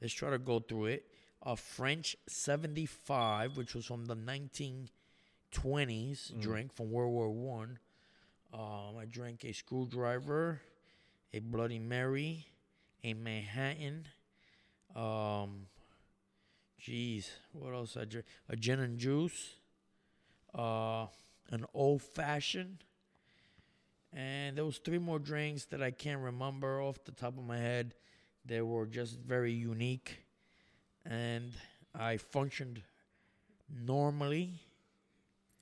Let's 0.00 0.14
try 0.14 0.30
to 0.30 0.38
go 0.38 0.60
through 0.60 0.86
it. 0.86 1.04
A 1.42 1.56
French 1.56 2.16
'75, 2.26 3.56
which 3.56 3.74
was 3.74 3.86
from 3.86 4.06
the 4.06 4.16
1920s 4.16 6.40
drink 6.40 6.72
from 6.72 6.90
World 6.90 7.12
War 7.12 7.30
One. 7.30 7.78
Um, 8.52 8.96
I 9.00 9.04
drank 9.10 9.44
a 9.44 9.52
screwdriver, 9.52 10.60
a 11.32 11.38
Bloody 11.38 11.78
Mary, 11.78 12.46
a 13.04 13.14
Manhattan. 13.14 14.08
Um, 14.94 15.66
jeez, 16.82 17.30
what 17.52 17.72
else 17.72 17.96
I 17.96 18.04
drank? 18.04 18.26
A 18.48 18.56
gin 18.56 18.80
and 18.80 18.98
juice 18.98 19.54
uh, 20.54 21.06
an 21.50 21.64
old 21.74 22.02
fashioned, 22.02 22.84
and 24.12 24.56
there 24.56 24.64
was 24.64 24.78
three 24.78 24.98
more 24.98 25.18
drinks 25.18 25.64
that 25.66 25.82
I 25.82 25.90
can't 25.90 26.20
remember 26.20 26.80
off 26.82 27.02
the 27.04 27.12
top 27.12 27.36
of 27.38 27.44
my 27.44 27.58
head. 27.58 27.94
They 28.44 28.60
were 28.62 28.86
just 28.86 29.18
very 29.20 29.52
unique, 29.52 30.22
and 31.04 31.52
I 31.94 32.16
functioned 32.16 32.82
normally. 33.68 34.60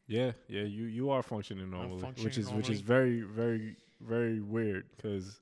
Yeah, 0.06 0.32
yeah, 0.48 0.62
you 0.62 0.84
you 0.84 1.10
are 1.10 1.22
functioning 1.22 1.70
normally, 1.70 1.94
which 1.96 2.02
functioning 2.02 2.38
is 2.38 2.50
which 2.50 2.70
is 2.70 2.80
very 2.80 3.20
very 3.20 3.76
very 4.00 4.40
weird 4.40 4.86
because 4.96 5.40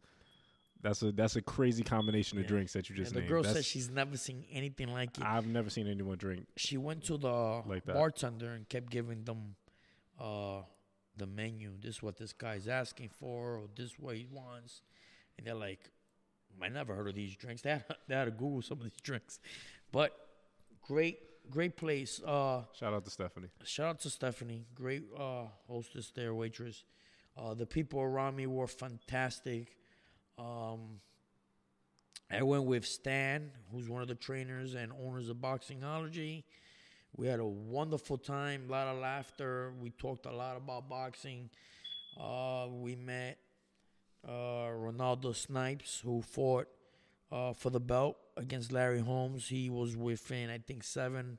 that's 0.83 1.03
a 1.03 1.13
that's 1.13 1.37
a 1.37 1.43
crazy 1.43 1.85
combination 1.85 2.39
of 2.39 2.45
Yeah. 2.45 2.49
drinks 2.49 2.73
that 2.73 2.89
you 2.89 2.97
And 2.97 3.05
just 3.05 3.15
the 3.15 3.21
named. 3.21 3.29
girl 3.29 3.43
That's- 3.43 3.57
said 3.59 3.65
she's 3.65 3.91
never 3.91 4.17
seen 4.17 4.45
anything 4.51 4.89
like 4.89 5.17
it. 5.19 5.25
I've 5.25 5.47
never 5.47 5.71
seen 5.71 5.87
anyone 5.87 6.17
drink. 6.19 6.47
she 6.57 6.77
went 6.79 7.05
to 7.05 7.17
the 7.17 7.63
Like 7.67 7.85
bartender 7.85 8.55
and 8.55 8.69
kept 8.69 8.91
giving 8.91 9.25
them 9.25 9.55
uh, 10.19 10.63
the 11.16 11.26
menu. 11.26 11.73
This 11.80 11.96
is 11.96 12.02
what 12.02 12.16
this 12.16 12.32
guy's 12.32 12.68
asking 12.68 13.11
for, 13.11 13.56
or 13.56 13.62
this 13.76 13.87
is 13.87 13.94
what 13.99 14.16
he 14.16 14.26
wants. 14.30 14.82
And 15.38 15.46
they're 15.46 15.54
like, 15.54 15.90
I 16.62 16.68
never 16.68 16.94
heard 16.94 17.08
of 17.08 17.14
these 17.14 17.37
drinks. 17.37 17.62
They 17.62 17.70
had, 17.70 17.85
they 18.08 18.14
had 18.14 18.25
to 18.26 18.30
Google 18.30 18.62
some 18.62 18.78
of 18.78 18.85
these 18.85 19.00
drinks. 19.02 19.40
But 19.92 20.12
great, 20.82 21.18
great 21.50 21.76
place. 21.76 22.20
Uh, 22.25 22.62
Shout 22.78 22.94
out 22.94 23.04
to 23.04 23.11
Stephanie. 23.11 23.49
shout 23.64 23.87
out 23.87 24.00
to 24.00 24.11
Stephanie, 24.11 24.66
great 24.75 25.02
uh, 25.18 25.44
hostess 25.68 26.11
there, 26.14 26.35
waitress. 26.35 26.85
Uh, 27.37 27.52
the 27.54 27.66
people 27.66 28.00
around 28.00 28.35
me 28.37 28.46
were 28.46 28.66
fantastic. 28.66 29.76
Um, 30.38 31.00
I 32.30 32.42
went 32.42 32.64
with 32.64 32.85
Stan, 32.87 33.52
who's 33.70 33.88
one 33.88 34.02
of 34.02 34.08
the 34.08 34.14
trainers 34.14 34.75
and 34.75 34.90
owners 35.06 35.28
of 35.28 35.37
Boxingology. 35.37 36.44
We 37.15 37.27
had 37.27 37.41
a 37.41 37.47
wonderful 37.47 38.19
time, 38.19 38.65
a 38.69 38.73
lot 38.73 38.87
of 38.89 38.99
laughter. 38.99 39.73
We 39.81 39.91
talked 39.91 40.27
a 40.27 40.33
lot 40.33 40.57
about 40.57 40.89
boxing. 40.89 41.51
Uh, 42.19 42.67
we 42.71 42.95
met 42.95 43.39
uh, 44.29 44.69
Renaldo 44.75 45.33
Snipes, 45.33 46.01
who 46.05 46.21
fought 46.23 46.69
uh, 47.33 47.53
for 47.53 47.71
the 47.71 47.81
belt 47.81 48.17
against 48.37 48.73
Larry 48.73 49.01
Holmes. 49.01 49.49
He 49.49 49.71
was 49.71 49.97
within, 49.97 50.51
I 50.51 50.59
think, 50.59 50.85
seven 50.85 51.39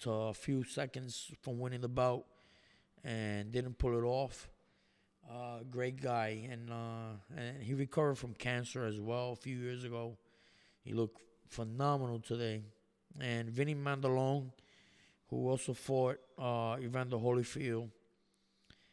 to 0.00 0.10
a 0.10 0.34
few 0.34 0.64
seconds 0.64 1.30
from 1.42 1.58
winning 1.58 1.80
the 1.80 1.88
bout 1.88 2.24
and 3.04 3.52
didn't 3.52 3.78
pull 3.78 3.96
it 3.96 4.02
off. 4.04 4.48
Uh, 5.30 5.60
great 5.70 6.02
guy, 6.02 6.46
and 6.50 6.70
uh, 6.70 7.16
and 7.34 7.62
he 7.62 7.72
recovered 7.72 8.16
from 8.16 8.34
cancer 8.34 8.84
as 8.84 9.00
well 9.00 9.32
a 9.32 9.36
few 9.36 9.56
years 9.56 9.84
ago. 9.84 10.18
He 10.82 10.92
looked 10.92 11.22
phenomenal 11.48 12.20
today. 12.20 12.62
And 13.20 13.48
Vinny 13.48 13.74
Mandalone, 13.74 14.50
who 15.34 15.48
also 15.48 15.74
fought 15.74 16.18
uh, 16.38 16.76
Evander 16.80 17.16
Holyfield, 17.16 17.90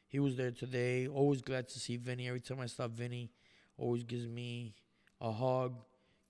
he 0.08 0.20
was 0.20 0.36
there 0.36 0.52
today. 0.52 1.08
Always 1.08 1.42
glad 1.42 1.70
to 1.70 1.80
see 1.80 1.98
Vinny. 1.98 2.28
Every 2.28 2.42
time 2.42 2.60
I 2.60 2.66
stop 2.66 2.92
Vinny, 2.92 3.32
always 3.78 4.04
gives 4.04 4.28
me 4.28 4.74
a 5.22 5.32
hug. 5.32 5.76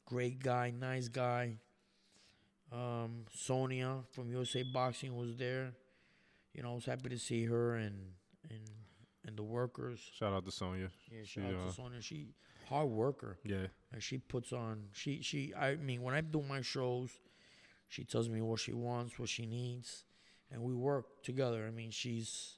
Great 0.06 0.44
guy, 0.44 0.74
nice 0.78 1.08
guy. 1.08 1.60
Um, 2.72 3.26
Sonia 3.34 4.00
from 4.12 4.30
USA 4.32 4.64
Boxing 4.64 5.16
was 5.16 5.36
there. 5.38 5.74
You 6.54 6.64
know, 6.64 6.72
I 6.72 6.76
was 6.76 6.86
happy 6.86 7.10
to 7.10 7.18
see 7.18 7.46
her 7.46 7.76
and 7.76 7.96
and 8.50 8.60
and 9.26 9.38
the 9.38 9.44
workers. 9.44 10.00
Shout 10.14 10.34
out 10.34 10.46
to 10.46 10.52
Sonia. 10.52 10.90
Yeah, 11.10 11.20
She, 11.24 11.40
shout 11.40 11.54
out 11.54 11.62
uh, 11.62 11.68
to 11.68 11.74
Sonia. 11.74 12.02
She 12.02 12.28
hard 12.68 12.90
worker. 12.90 13.38
Yeah, 13.44 13.68
And 13.94 14.04
she 14.04 14.18
puts 14.18 14.52
on 14.52 14.90
she 14.92 15.22
she 15.22 15.54
I 15.58 15.76
mean 15.76 16.02
when 16.02 16.14
I 16.14 16.20
do 16.22 16.42
my 16.42 16.62
shows, 16.62 17.12
she 17.92 18.04
tells 18.06 18.30
me 18.30 18.42
what 18.42 18.60
she 18.60 18.72
wants, 18.74 19.20
what 19.20 19.28
she 19.30 19.46
needs, 19.46 20.06
and 20.50 20.62
we 20.64 20.74
work 20.74 21.22
together. 21.24 21.66
I 21.68 21.72
mean 21.72 21.92
she's 21.92 22.58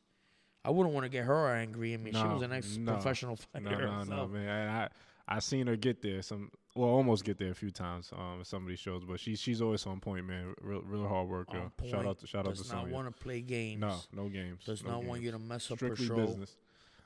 I 0.64 0.70
wouldn't 0.70 0.94
want 0.94 1.04
to 1.06 1.10
get 1.10 1.26
her 1.26 1.54
angry. 1.56 1.94
I 1.94 1.98
mean 1.98 2.14
she 2.14 2.24
was 2.24 2.42
an 2.44 2.54
ex 2.54 2.78
no, 2.78 2.94
professional 2.94 3.36
fighter. 3.36 3.86
no, 3.88 4.04
no, 4.04 4.16
no, 4.16 4.28
man. 4.28 4.70
I 4.70 4.90
I 5.36 5.40
seen 5.40 5.68
her 5.68 5.78
get 5.78 6.02
there 6.02 6.22
some, 6.22 6.52
well, 6.76 6.90
almost 6.90 7.24
get 7.24 7.38
there 7.38 7.50
a 7.52 7.56
few 7.56 7.72
times 7.72 8.12
um 8.16 8.40
in 8.40 8.46
some 8.46 8.62
of 8.64 8.68
these 8.70 8.80
shows, 8.80 9.04
but 9.06 9.20
she's 9.20 9.40
she's 9.40 9.62
always 9.62 9.86
on 9.88 10.00
point, 10.00 10.26
man. 10.28 10.54
Real 10.62 10.82
real 10.82 11.08
hard 11.08 11.28
worker. 11.28 11.72
Shout 11.90 12.06
out 12.06 12.20
to 12.20 12.28
shout 12.28 12.46
out 12.48 12.56
to 12.56 12.62
Does 12.62 12.72
not 12.72 12.90
want 12.90 13.08
to 13.08 13.24
play 13.24 13.42
games. 13.42 13.82
No, 13.82 13.98
no 14.14 14.30
games. 14.30 14.64
Does 14.66 14.84
no 14.84 14.92
not 14.92 15.04
want 15.06 15.22
you 15.22 15.32
to 15.32 15.40
mess 15.40 15.72
up 15.72 15.78
Strictly 15.80 16.08
her 16.08 16.16
show. 16.16 16.26
business. 16.28 16.56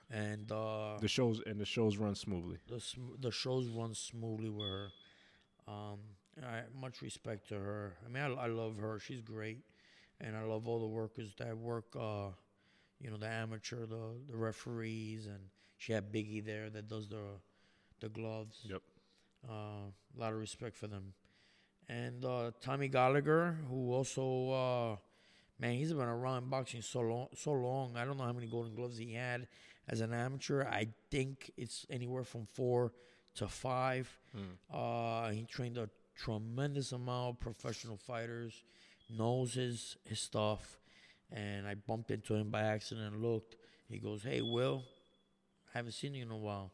And 0.09 0.49
uh, 0.51 0.97
The 0.99 1.07
shows 1.07 1.41
and 1.45 1.59
the 1.59 1.65
shows 1.65 1.97
run 1.97 2.15
smoothly. 2.15 2.57
the 2.67 2.79
sm- 2.79 3.15
the 3.19 3.31
shows 3.31 3.67
run 3.67 3.93
smoothly 3.93 4.49
with 4.49 4.65
her. 4.67 4.87
Um, 5.67 5.99
I 6.43 6.63
much 6.79 7.01
respect 7.01 7.49
to 7.49 7.55
her. 7.55 7.97
I 8.05 8.09
mean, 8.09 8.23
I, 8.23 8.43
I 8.43 8.47
love 8.47 8.77
her. 8.77 8.99
She's 8.99 9.21
great, 9.21 9.63
and 10.19 10.35
I 10.35 10.43
love 10.43 10.67
all 10.67 10.79
the 10.79 10.87
workers 10.87 11.33
that 11.39 11.57
work. 11.57 11.95
Uh, 11.95 12.29
you 12.99 13.09
know, 13.09 13.17
the 13.17 13.27
amateur, 13.27 13.85
the 13.85 14.15
the 14.29 14.37
referees, 14.37 15.25
and 15.25 15.39
she 15.77 15.93
had 15.93 16.11
Biggie 16.11 16.43
there 16.45 16.69
that 16.69 16.87
does 16.87 17.07
the 17.07 17.23
the 17.99 18.09
gloves. 18.09 18.59
Yep. 18.63 18.81
Uh, 19.47 19.53
a 19.53 20.19
lot 20.19 20.33
of 20.33 20.39
respect 20.39 20.75
for 20.75 20.87
them, 20.87 21.13
and 21.87 22.25
uh, 22.25 22.51
Tommy 22.61 22.87
Gallagher, 22.87 23.57
who 23.69 23.93
also. 23.93 24.51
Uh, 24.51 24.95
Man, 25.59 25.73
he's 25.73 25.91
been 25.91 26.01
around 26.07 26.51
boxing 26.51 26.83
so 26.83 26.99
long. 26.99 27.29
So 27.35 27.51
long. 27.51 27.97
I 27.97 28.05
don't 28.05 28.15
know 28.15 28.25
how 28.25 28.31
many 28.31 28.45
Golden 28.45 28.75
Gloves 28.75 28.95
he 28.95 29.13
had 29.13 29.47
as 29.89 30.01
an 30.01 30.13
amateur. 30.13 30.63
I 30.63 30.89
think 31.09 31.49
it's 31.57 31.83
anywhere 31.89 32.23
from 32.23 32.45
four 32.53 32.93
to 33.37 33.47
five. 33.47 34.07
Uh, 34.71 35.31
he 35.31 35.45
trained 35.45 35.79
a 35.79 35.89
tremendous 36.17 36.91
amount 36.91 37.35
of 37.35 37.39
professional 37.39 37.97
fighters. 37.97 38.63
Knows 39.09 39.53
his 39.53 39.97
his 40.05 40.19
stuff. 40.19 40.77
And 41.31 41.67
I 41.67 41.75
bumped 41.75 42.11
into 42.11 42.35
him 42.35 42.49
by 42.49 42.61
accident 42.61 43.13
and 43.13 43.21
looked. 43.21 43.55
He 43.89 43.99
goes, 43.99 44.23
"Hey, 44.23 44.41
Will, 44.41 44.83
I 45.73 45.77
haven't 45.77 45.93
seen 45.93 46.13
you 46.13 46.23
in 46.23 46.31
a 46.31 46.37
while." 46.37 46.71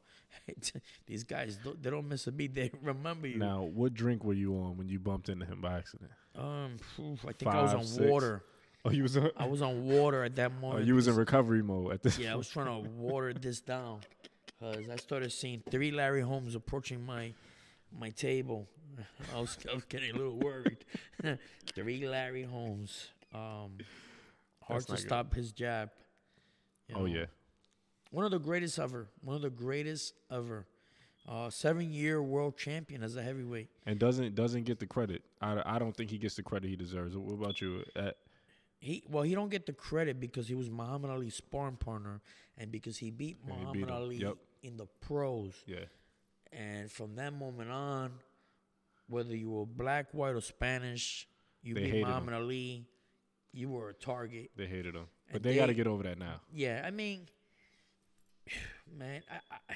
These 1.05 1.23
guys, 1.23 1.57
don't, 1.63 1.81
they 1.81 1.89
don't 1.89 2.07
miss 2.07 2.27
a 2.27 2.31
beat. 2.31 2.53
They 2.55 2.71
remember 2.81 3.27
you. 3.27 3.37
Now, 3.37 3.63
what 3.63 3.93
drink 3.93 4.23
were 4.23 4.33
you 4.33 4.55
on 4.55 4.77
when 4.77 4.89
you 4.89 4.99
bumped 4.99 5.29
into 5.29 5.45
him 5.45 5.61
by 5.61 5.77
accident? 5.77 6.11
Um, 6.35 6.77
I 7.27 7.33
think 7.33 7.53
I 7.53 7.61
was 7.61 7.73
on 7.73 7.83
six. 7.83 8.09
water. 8.09 8.43
Oh, 8.85 8.91
you 8.91 9.03
was 9.03 9.15
on, 9.15 9.31
I 9.37 9.45
was 9.45 9.61
on 9.61 9.85
water 9.85 10.23
at 10.23 10.35
that 10.35 10.51
moment. 10.51 10.63
oh, 10.63 10.67
moment. 10.69 10.87
you 10.87 10.95
was 10.95 11.07
in 11.07 11.15
recovery 11.15 11.63
mode 11.63 11.93
at 11.93 12.03
this. 12.03 12.17
Yeah, 12.17 12.33
I 12.33 12.35
was 12.35 12.49
trying 12.49 12.83
to 12.83 12.89
water 12.97 13.33
this 13.33 13.61
down 13.61 14.01
because 14.59 14.89
I 14.89 14.97
started 14.97 15.31
seeing 15.31 15.63
three 15.69 15.91
Larry 15.91 16.21
Holmes 16.21 16.55
approaching 16.55 17.05
my 17.05 17.33
my 17.97 18.09
table. 18.09 18.67
I 19.35 19.39
was, 19.39 19.57
I 19.69 19.73
was 19.75 19.83
getting 19.85 20.11
a 20.11 20.17
little 20.17 20.37
worried. 20.39 20.85
three 21.73 22.07
Larry 22.07 22.43
Holmes. 22.43 23.09
Um, 23.33 23.77
hard 24.61 24.85
to 24.87 24.93
good. 24.93 24.99
stop 24.99 25.33
his 25.33 25.51
jab. 25.51 25.89
you 26.87 26.95
Oh 26.97 27.05
yeah. 27.05 27.25
one 28.11 28.25
of 28.25 28.31
the 28.31 28.39
greatest 28.39 28.77
ever. 28.79 29.07
One 29.21 29.35
of 29.35 29.41
the 29.41 29.49
greatest 29.49 30.13
ever. 30.31 30.65
Uh, 31.27 31.49
seven 31.49 31.89
year 31.89 32.21
world 32.21 32.57
champion 32.57 33.01
as 33.01 33.15
a 33.15 33.21
heavyweight. 33.23 33.69
and 33.85 33.97
doesn't 33.97 34.35
doesn't 34.35 34.63
get 34.63 34.79
the 34.79 34.85
credit. 34.85 35.23
I, 35.41 35.61
I 35.65 35.79
don't 35.79 35.95
think 35.95 36.09
he 36.11 36.17
gets 36.17 36.35
the 36.35 36.43
credit 36.43 36.69
he 36.69 36.75
deserves. 36.75 37.15
What 37.15 37.33
about 37.33 37.61
you? 37.61 37.83
Uh, 37.95 38.11
He 38.79 39.03
well, 39.09 39.23
he 39.23 39.33
don't 39.33 39.49
get 39.49 39.65
the 39.65 39.71
credit 39.73 40.19
because 40.19 40.47
he 40.49 40.53
was 40.55 40.69
Muhammad 40.69 41.09
Ali's 41.11 41.35
sparring 41.35 41.77
partner, 41.77 42.19
and 42.57 42.71
because 42.71 42.97
he 42.97 43.09
beat 43.09 43.37
And 43.47 43.53
he 43.53 43.59
Muhammad 43.61 43.87
beat. 43.87 43.89
Ali 43.93 44.15
Yep. 44.17 44.35
in 44.63 44.75
the 44.77 44.85
pros. 44.99 45.53
yeah, 45.65 45.85
And 46.51 46.91
from 46.91 47.15
that 47.15 47.31
moment 47.33 47.71
on, 47.71 48.11
whether 49.07 49.35
you 49.35 49.49
were 49.51 49.65
black, 49.65 50.07
white, 50.13 50.35
or 50.35 50.41
Spanish, 50.41 51.27
you 51.61 51.73
They 51.75 51.81
beat 51.81 51.89
hated 51.91 52.01
him. 52.03 52.07
Muhammad 52.09 52.33
Ali, 52.35 52.87
you 53.51 53.69
were 53.69 53.89
a 53.89 53.93
target. 53.93 54.51
they 54.55 54.65
hated 54.65 54.95
him, 54.95 55.05
but 55.27 55.35
And 55.37 55.43
they, 55.45 55.55
got 55.55 55.67
to 55.67 55.73
get 55.73 55.87
over 55.87 56.03
that 56.03 56.17
now. 56.17 56.41
Yeah, 56.51 56.81
I 56.85 56.91
mean, 56.91 57.27
man, 58.97 59.21
I, 59.29 59.35
I, 59.51 59.73
i- 59.73 59.75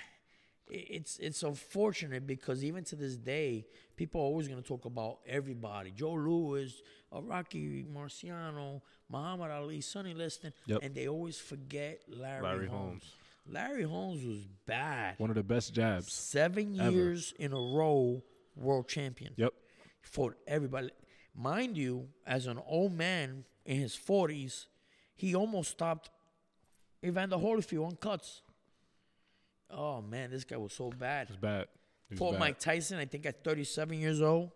it's 0.69 1.17
it's 1.19 1.43
unfortunate 1.43 2.27
because 2.27 2.63
even 2.63 2.83
to 2.85 2.95
this 2.95 3.15
day, 3.15 3.65
people 3.95 4.19
are 4.21 4.25
always 4.25 4.47
going 4.47 4.61
to 4.61 4.67
talk 4.67 4.85
about 4.85 5.19
everybody: 5.27 5.91
Joe 5.91 6.13
Louis, 6.13 6.73
uh, 7.15 7.21
Rocky 7.21 7.85
Marciano, 7.85 8.81
Muhammad 9.09 9.51
Ali, 9.51 9.81
Sonny 9.81 10.13
Liston, 10.13 10.51
Yep. 10.65 10.79
and 10.83 10.93
they 10.95 11.07
always 11.07 11.39
forget 11.39 12.01
Larry, 12.09 12.43
Larry 12.43 12.67
Holmes. 12.67 13.03
Holmes. 13.03 13.13
Larry 13.49 13.83
Holmes 13.83 14.25
was 14.25 14.45
bad. 14.65 15.15
One 15.19 15.29
of 15.29 15.37
the 15.37 15.43
best 15.43 15.73
jabs. 15.73 16.11
Seven 16.11 16.77
ever. 16.79 16.91
years 16.91 17.33
in 17.39 17.53
a 17.53 17.55
row, 17.55 18.21
world 18.57 18.87
champion. 18.87 19.33
Yep. 19.37 19.53
fought 20.01 20.35
everybody. 20.47 20.89
Mind 21.35 21.77
you, 21.77 22.07
as 22.25 22.47
an 22.47 22.59
old 22.65 22.93
man 22.93 23.45
in 23.65 23.79
his 23.79 23.95
forties, 23.95 24.67
he 25.15 25.35
almost 25.35 25.71
stopped 25.71 26.09
Evander 27.03 27.37
Holyfield 27.37 27.85
on 27.85 27.95
cuts. 27.95 28.41
Oh 29.69 30.01
man, 30.01 30.31
this 30.31 30.43
guy 30.43 30.57
was 30.57 30.73
so 30.73 30.89
bad. 30.89 31.27
It's 31.29 31.37
bad. 31.37 31.67
Fought 32.15 32.33
bad. 32.33 32.39
Mike 32.39 32.59
Tyson, 32.59 32.97
I 32.99 33.05
think 33.05 33.25
at 33.25 33.43
37 33.43 33.99
years 33.99 34.21
old, 34.21 34.51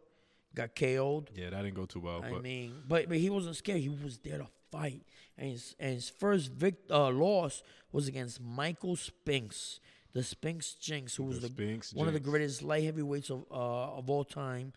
got 0.55 0.73
KO'd. 0.75 1.29
Yeah, 1.35 1.49
that 1.49 1.61
didn't 1.63 1.75
go 1.75 1.85
too 1.85 1.99
well. 1.99 2.21
I 2.23 2.31
but 2.31 2.41
mean, 2.41 2.75
but 2.87 3.09
but 3.09 3.17
he 3.17 3.29
wasn't 3.29 3.55
scared. 3.57 3.79
He 3.81 3.89
was 3.89 4.17
there 4.19 4.37
to 4.37 4.47
fight. 4.71 5.03
And 5.37 5.51
his 5.51 5.75
and 5.79 5.95
his 5.95 6.09
first 6.09 6.51
vict, 6.51 6.89
uh, 6.89 7.09
loss 7.09 7.61
was 7.91 8.07
against 8.07 8.41
Michael 8.41 8.95
Spinks, 8.95 9.79
the 10.13 10.23
Spinks 10.23 10.73
Jinx, 10.73 11.15
who 11.15 11.23
was 11.23 11.39
The 11.39 11.47
the, 11.47 11.53
Spinks 11.53 11.93
one 11.93 12.07
of 12.07 12.13
the 12.13 12.19
greatest 12.19 12.61
light 12.63 12.83
heavyweights 12.83 13.29
of 13.29 13.45
uh, 13.51 13.97
of 13.97 14.09
all 14.09 14.23
time. 14.23 14.73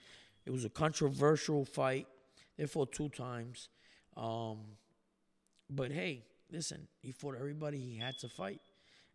It 0.47 0.51
was 0.51 0.65
a 0.65 0.69
controversial 0.69 1.65
fight. 1.65 2.07
They 2.57 2.67
fought 2.67 2.93
two 2.93 3.09
times, 3.09 3.69
um, 4.17 4.59
but 5.69 5.91
hey, 5.91 6.25
listen, 6.51 6.87
he 7.01 7.11
fought 7.11 7.35
everybody 7.37 7.79
he 7.79 7.97
had 7.99 8.19
to 8.19 8.29
fight, 8.29 8.61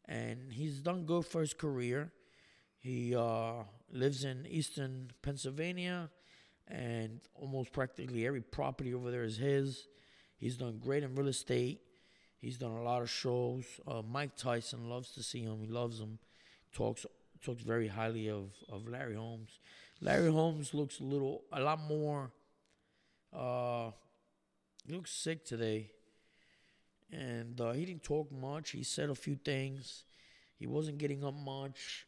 and 0.06 0.52
he's 0.52 0.80
done 0.80 1.06
good 1.06 1.26
for 1.26 1.42
his 1.42 1.54
career. 1.54 2.12
He 2.80 3.16
uh, 3.16 3.64
lives 3.92 4.24
in 4.24 4.46
eastern 4.50 5.12
Pennsylvania, 5.22 6.10
and 6.68 7.22
almost 7.36 7.72
practically 7.72 8.26
every 8.26 8.42
property 8.42 8.94
over 8.94 9.12
there 9.12 9.24
is 9.24 9.38
his. 9.38 9.88
He's 10.38 10.58
done 10.58 10.80
great 10.80 11.04
in 11.04 11.16
real 11.16 11.28
estate. 11.28 11.82
He's 12.40 12.58
done 12.58 12.72
a 12.72 12.84
lot 12.84 13.02
of 13.02 13.10
shows. 13.10 13.66
Uh, 13.86 14.02
Mike 14.02 14.36
Tyson 14.36 14.90
loves 14.90 15.12
to 15.12 15.24
see 15.24 15.44
him. 15.44 15.60
He 15.62 15.68
loves 15.68 16.00
him. 16.00 16.20
Talks 16.72 17.06
talks 17.44 17.62
very 17.62 17.88
highly 17.88 18.30
of, 18.30 18.52
of 18.70 18.88
Larry 18.88 19.16
Holmes. 19.16 19.60
Larry 20.02 20.32
Holmes 20.32 20.74
looks 20.74 21.00
a 21.00 21.04
little, 21.04 21.44
a 21.52 21.62
lot 21.62 21.80
more. 21.80 22.32
Uh, 23.34 23.92
he 24.86 24.94
looks 24.94 25.12
sick 25.12 25.46
today, 25.46 25.92
and 27.12 27.60
uh, 27.60 27.72
he 27.72 27.86
didn't 27.86 28.04
talk 28.04 28.32
much. 28.32 28.72
He 28.72 28.84
said 28.84 29.10
a 29.10 29.16
few 29.16 29.36
things. 29.36 30.04
He 30.58 30.68
wasn't 30.68 30.98
getting 30.98 31.24
up 31.24 31.34
much. 31.34 32.06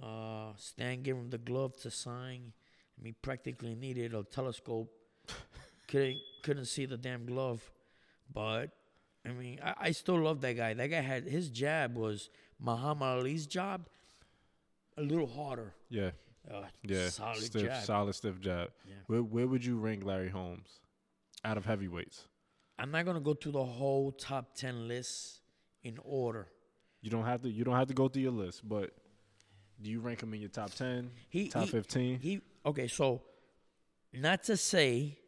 Uh, 0.00 0.52
Stan 0.56 1.02
gave 1.02 1.16
him 1.16 1.30
the 1.30 1.38
glove 1.38 1.76
to 1.78 1.90
sign. 1.90 2.52
I 2.98 3.02
mean, 3.02 3.14
practically 3.22 3.74
needed 3.74 4.14
a 4.14 4.22
telescope. 4.24 4.92
couldn't 5.88 6.18
couldn't 6.42 6.66
see 6.66 6.86
the 6.86 6.96
damn 6.96 7.26
glove, 7.26 7.62
but 8.32 8.70
I 9.26 9.30
mean, 9.32 9.60
I, 9.62 9.74
I 9.80 9.90
still 9.92 10.20
love 10.20 10.40
that 10.42 10.54
guy. 10.56 10.74
That 10.74 10.86
guy 10.88 11.00
had 11.00 11.24
his 11.24 11.50
jab 11.50 11.96
was 11.96 12.30
Muhammad 12.60 13.18
Ali's 13.20 13.46
job, 13.46 13.86
a 14.96 15.02
little 15.02 15.26
harder. 15.26 15.74
yeah, 15.90 16.10
Uh, 16.50 16.62
yeah, 16.82 17.08
solid 17.08 17.42
stiff, 17.42 17.62
jab. 17.62 17.84
solid, 17.84 18.14
stiff 18.14 18.40
jab. 18.40 18.70
Yeah. 18.86 18.94
Where 19.06 19.22
where 19.22 19.46
would 19.46 19.64
you 19.64 19.78
rank 19.78 20.04
Larry 20.04 20.30
Holmes 20.30 20.80
out 21.44 21.56
of 21.56 21.64
heavyweights? 21.66 22.26
I'm 22.78 22.90
not 22.90 23.04
gonna 23.04 23.20
go 23.20 23.34
through 23.34 23.52
the 23.52 23.64
whole 23.64 24.12
top 24.12 24.54
ten 24.54 24.88
list 24.88 25.40
in 25.82 25.98
order. 26.04 26.46
You 27.02 27.10
don't 27.10 27.24
have 27.24 27.42
to. 27.42 27.50
You 27.50 27.64
don't 27.64 27.76
have 27.76 27.88
to 27.88 27.94
go 27.94 28.08
through 28.08 28.22
your 28.22 28.32
list, 28.32 28.66
but 28.68 28.90
do 29.82 29.90
you 29.90 30.00
rank 30.00 30.22
him 30.22 30.32
in 30.34 30.40
your 30.40 30.48
top 30.50 30.70
ten, 30.74 31.10
He 31.28 31.48
top 31.48 31.64
he, 31.64 31.70
fifteen? 31.70 32.18
He 32.18 32.40
okay, 32.64 32.88
so 32.88 33.22
not 34.12 34.42
to 34.44 34.56
say 34.56 35.18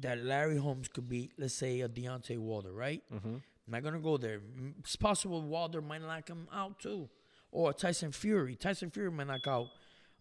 that 0.00 0.24
Larry 0.24 0.56
Holmes 0.56 0.88
could 0.88 1.08
be, 1.08 1.30
let's 1.38 1.54
say, 1.54 1.80
a 1.80 1.88
Deontay 1.88 2.38
Wilder, 2.38 2.72
right? 2.72 3.02
mm-hmm. 3.12 3.36
I'm 3.68 3.72
not 3.72 3.82
gonna 3.82 3.98
go 4.00 4.16
there. 4.16 4.40
It's 4.78 4.96
possible 4.96 5.42
Wilder 5.42 5.82
might 5.82 6.00
knock 6.00 6.26
him 6.28 6.48
out 6.52 6.78
too, 6.78 7.08
or 7.52 7.74
Tyson 7.74 8.12
Fury. 8.12 8.56
Tyson 8.56 8.90
Fury 8.90 9.10
might 9.10 9.26
knock 9.26 9.46
out 9.46 9.68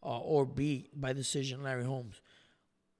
uh, 0.03 0.19
or 0.19 0.45
beat 0.45 0.99
by 0.99 1.13
decision 1.13 1.63
Larry 1.63 1.85
Holmes. 1.85 2.19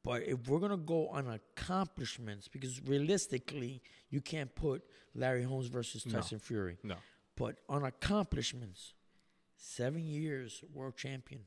But 0.06 0.24
if 0.24 0.48
we're 0.48 0.60
gonna 0.60 0.78
go 0.78 1.10
on 1.10 1.28
accomplishments, 1.28 2.48
because 2.48 2.82
realistically, 2.84 3.82
you 4.10 4.22
can't 4.22 4.54
put 4.56 4.84
Larry 5.14 5.44
Holmes 5.44 5.68
versus 5.68 6.06
No. 6.06 6.14
Tyson 6.14 6.40
Fury. 6.40 6.78
No, 6.82 6.96
But 7.36 7.58
on 7.68 7.84
accomplishments, 7.84 8.94
seven 9.58 10.02
years 10.08 10.64
world 10.74 10.96
champion 10.96 11.42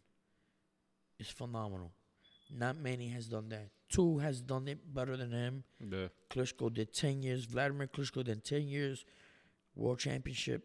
is 1.19 1.29
phenomenal. 1.29 1.93
Not 2.53 2.77
many 2.77 3.09
has 3.09 3.27
done 3.27 3.49
that. 3.51 3.69
Two 3.89 4.19
has 4.19 4.41
done 4.41 4.69
it 4.69 4.79
better 4.95 5.17
than 5.17 5.31
him. 5.33 5.65
yeah, 5.81 6.09
Klitschko 6.31 6.73
did 6.73 6.93
ten 6.93 7.23
years. 7.23 7.45
Vladimir 7.45 7.87
Klitschko 7.89 8.25
did 8.25 8.45
ten 8.45 8.67
years 8.69 9.05
world 9.75 9.99
championship, 9.99 10.65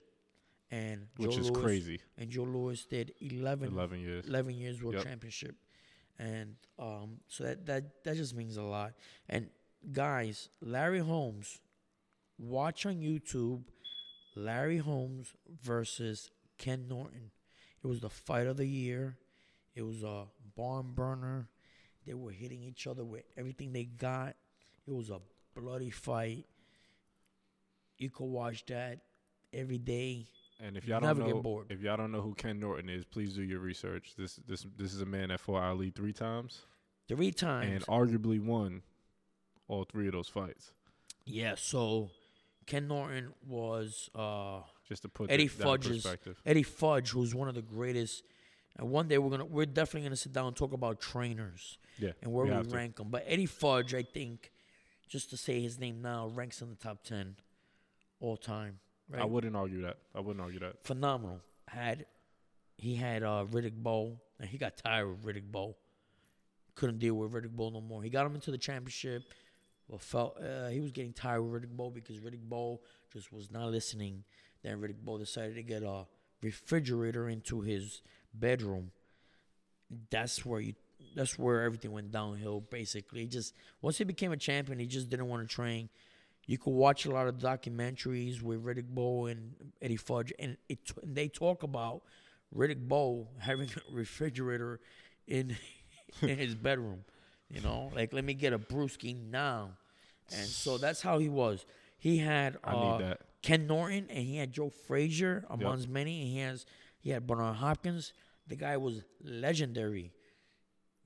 and 0.71 1.08
which 1.17 1.38
is 1.38 1.50
Louis, 1.50 1.63
crazy. 1.63 2.00
And 2.17 2.30
Joe 2.30 2.43
Louis 2.43 2.84
did 2.86 3.13
11, 3.21 3.69
Eleven 3.71 4.00
years. 4.00 4.28
11 4.28 4.54
years 4.56 4.82
world 4.82 4.95
Yep. 4.95 5.04
championship, 5.04 5.56
and 6.19 6.56
um, 6.80 7.19
so 7.28 7.43
that 7.45 7.65
that 7.65 8.04
that 8.04 8.15
just 8.15 8.36
means 8.36 8.58
a 8.58 8.63
lot. 8.63 8.93
And 9.30 9.50
guys, 9.91 10.50
Larry 10.62 11.00
Holmes, 11.00 11.60
watch 12.38 12.86
on 12.86 12.95
YouTube, 12.98 13.63
Larry 14.36 14.78
Holmes 14.78 15.34
versus 15.63 16.30
Ken 16.58 16.88
Norton. 16.88 17.32
It 17.84 17.88
was 17.88 18.00
the 18.02 18.10
fight 18.10 18.48
of 18.48 18.58
the 18.58 18.65
year. 18.67 19.17
It 19.76 19.82
was 19.84 20.04
a 20.04 20.26
barn 20.56 20.93
burner. 20.93 21.48
They 22.06 22.13
were 22.13 22.32
hitting 22.32 22.63
each 22.63 22.88
other 22.88 23.04
with 23.04 23.24
everything 23.38 23.74
they 23.74 23.86
got. 23.86 24.36
It 24.88 24.94
was 24.94 25.10
a 25.10 25.20
bloody 25.56 25.89
fight. 25.89 26.46
You 27.98 28.10
could 28.10 28.26
watch 28.26 28.65
that 28.68 29.00
every 29.54 29.78
day. 29.78 30.28
And 30.60 30.78
if 30.78 30.88
y'all 30.88 31.02
Never 31.02 31.22
don't 31.22 31.30
know, 31.30 31.41
bored. 31.41 31.68
if 31.70 31.82
y'all 31.82 31.98
don't 31.98 32.12
know 32.12 32.22
who 32.22 32.34
Ken 32.34 32.60
Norton 32.60 32.89
is, 32.89 33.04
please 33.06 33.34
do 33.34 33.41
your 33.44 33.60
research. 33.60 34.13
This 34.18 34.39
this 34.48 34.65
this 34.78 34.94
is 34.94 35.02
a 35.02 35.06
man 35.06 35.30
that 35.30 35.39
fought 35.39 35.63
Ali 35.63 35.89
three 35.89 36.13
times 36.13 36.62
Three 37.08 37.32
times. 37.32 37.72
and 37.72 37.86
arguably 37.88 38.44
won 38.44 38.82
all 39.68 39.84
three 39.84 40.08
of 40.08 40.13
those 40.13 40.30
fights. 40.30 40.72
Yeah, 41.26 41.56
so 41.58 42.10
Ken 42.68 42.88
Norton 42.88 43.34
was 43.48 44.10
uh, 44.15 44.62
Just 44.88 45.02
to 45.02 45.10
put 45.10 45.30
Eddie 45.32 45.50
Futch's 45.50 46.04
perspective. 46.04 46.39
Eddie 46.46 46.63
Futch, 46.63 47.10
who's 47.10 47.34
one 47.36 47.48
of 47.50 47.56
the 47.56 47.62
greatest. 47.62 48.24
And 48.78 48.90
one 48.90 49.08
day 49.08 49.18
we're 49.18 49.30
gonna 49.30 49.46
we're 49.46 49.66
definitely 49.66 50.08
gonna 50.08 50.16
sit 50.18 50.34
down 50.34 50.48
and 50.48 50.56
talk 50.56 50.74
about 50.74 51.00
trainers 51.00 51.78
Yeah, 51.98 52.12
and 52.22 52.32
where 52.34 52.46
we, 52.46 52.52
to. 52.52 52.76
rank 52.76 52.98
them. 52.98 53.10
But 53.10 53.24
Eddie 53.26 53.48
Futch, 53.48 53.94
I 53.94 54.04
think, 54.04 54.52
just 55.08 55.30
to 55.30 55.38
say 55.38 55.62
his 55.62 55.80
name 55.80 56.02
now, 56.02 56.28
ranks 56.28 56.62
in 56.62 56.70
the 56.70 56.76
top 56.76 57.04
ten 57.04 57.36
all 58.20 58.36
time. 58.38 58.80
Right? 59.10 59.22
I 59.22 59.26
wouldn't 59.26 59.56
argue 59.56 59.82
that. 59.84 59.98
I 60.14 60.20
wouldn't 60.20 60.44
argue 60.44 60.60
that. 60.60 60.84
Phenomenal. 60.84 61.42
Had 61.68 62.06
he 62.78 62.96
had 62.96 63.24
uh, 63.24 63.46
Riddick 63.50 63.76
Bowe, 63.76 64.20
and 64.40 64.50
he 64.50 64.58
got 64.58 64.76
tired 64.78 65.08
of 65.10 65.18
Riddick 65.20 65.50
Bowe. 65.52 65.78
Couldn't 66.76 67.00
deal 67.00 67.14
with 67.16 67.32
Riddick 67.32 67.52
Bowe 67.56 67.70
no 67.70 67.80
more. 67.80 68.04
He 68.04 68.10
got 68.10 68.26
him 68.26 68.36
into 68.36 68.52
the 68.52 68.58
championship. 68.58 69.24
Well, 69.88 70.00
felt 70.00 70.38
uh, 70.42 70.68
he 70.68 70.82
was 70.82 70.92
getting 70.92 71.14
tired 71.14 71.42
with 71.44 71.62
Riddick 71.64 71.70
Bowe 71.78 71.92
because 71.92 72.20
Riddick 72.20 72.42
Bowe 72.42 72.82
just 73.14 73.32
was 73.32 73.50
not 73.52 73.70
listening. 73.70 74.24
Then 74.64 74.82
Riddick 74.82 74.98
Bowe 75.02 75.18
decided 75.18 75.56
to 75.56 75.64
get 75.64 75.84
a 75.84 76.06
refrigerator 76.42 77.30
into 77.30 77.62
his 77.62 78.02
bedroom. 78.39 78.91
That's 80.10 80.45
where 80.45 80.60
you. 80.60 80.74
That's 81.15 81.39
where 81.39 81.62
everything 81.62 81.91
went 81.91 82.12
downhill. 82.12 82.62
Basically, 82.62 83.21
He 83.21 83.28
just 83.28 83.54
once 83.82 83.98
he 83.98 84.04
became 84.04 84.32
a 84.32 84.38
champion, 84.38 84.80
he 84.80 84.86
just 84.86 85.10
didn't 85.10 85.28
want 85.28 85.48
to 85.48 85.54
train. 85.54 85.89
You 86.45 86.58
could 86.58 86.71
watch 86.71 87.06
a 87.06 87.12
lot 87.12 87.28
of 87.28 87.38
documentaries 87.39 88.41
with 88.41 88.63
Riddick 88.63 88.88
Bowe 88.88 89.26
and 89.26 89.56
Eddie 89.82 89.98
Futch, 89.98 90.32
and 90.38 90.58
it 90.69 90.80
and 91.02 91.15
they 91.15 91.28
talk 91.28 91.63
about 91.63 92.02
Riddick 92.56 92.88
Bowe 92.88 93.28
having 93.39 93.69
a 93.69 93.93
refrigerator 93.95 94.80
in 95.28 95.56
in 96.21 96.38
his 96.38 96.56
bedroom. 96.56 97.04
You 97.50 97.62
know, 97.62 97.91
like 97.95 98.13
let 98.13 98.24
me 98.24 98.34
get 98.34 98.54
a 98.54 98.60
brewski 98.60 99.15
now, 99.15 99.71
and 100.32 100.45
so 100.45 100.78
that's 100.78 101.02
how 101.02 101.19
he 101.19 101.30
was. 101.30 101.65
He 101.98 102.17
had 102.17 102.58
uh. 102.63 103.15
Ken 103.41 103.67
Norton 103.67 104.08
and 104.10 104.26
he 104.26 104.38
had 104.38 104.52
Joe 104.52 104.71
Frazier 104.71 105.45
amongst 105.52 105.88
many, 105.88 106.21
and 106.21 106.30
he 106.30 106.39
has 106.39 106.65
he 107.06 107.12
had 107.12 107.28
Bernard 107.28 107.58
Hopkins. 107.58 108.13
The 108.48 108.56
guy 108.56 108.78
was 108.78 109.04
legendary. 109.24 110.12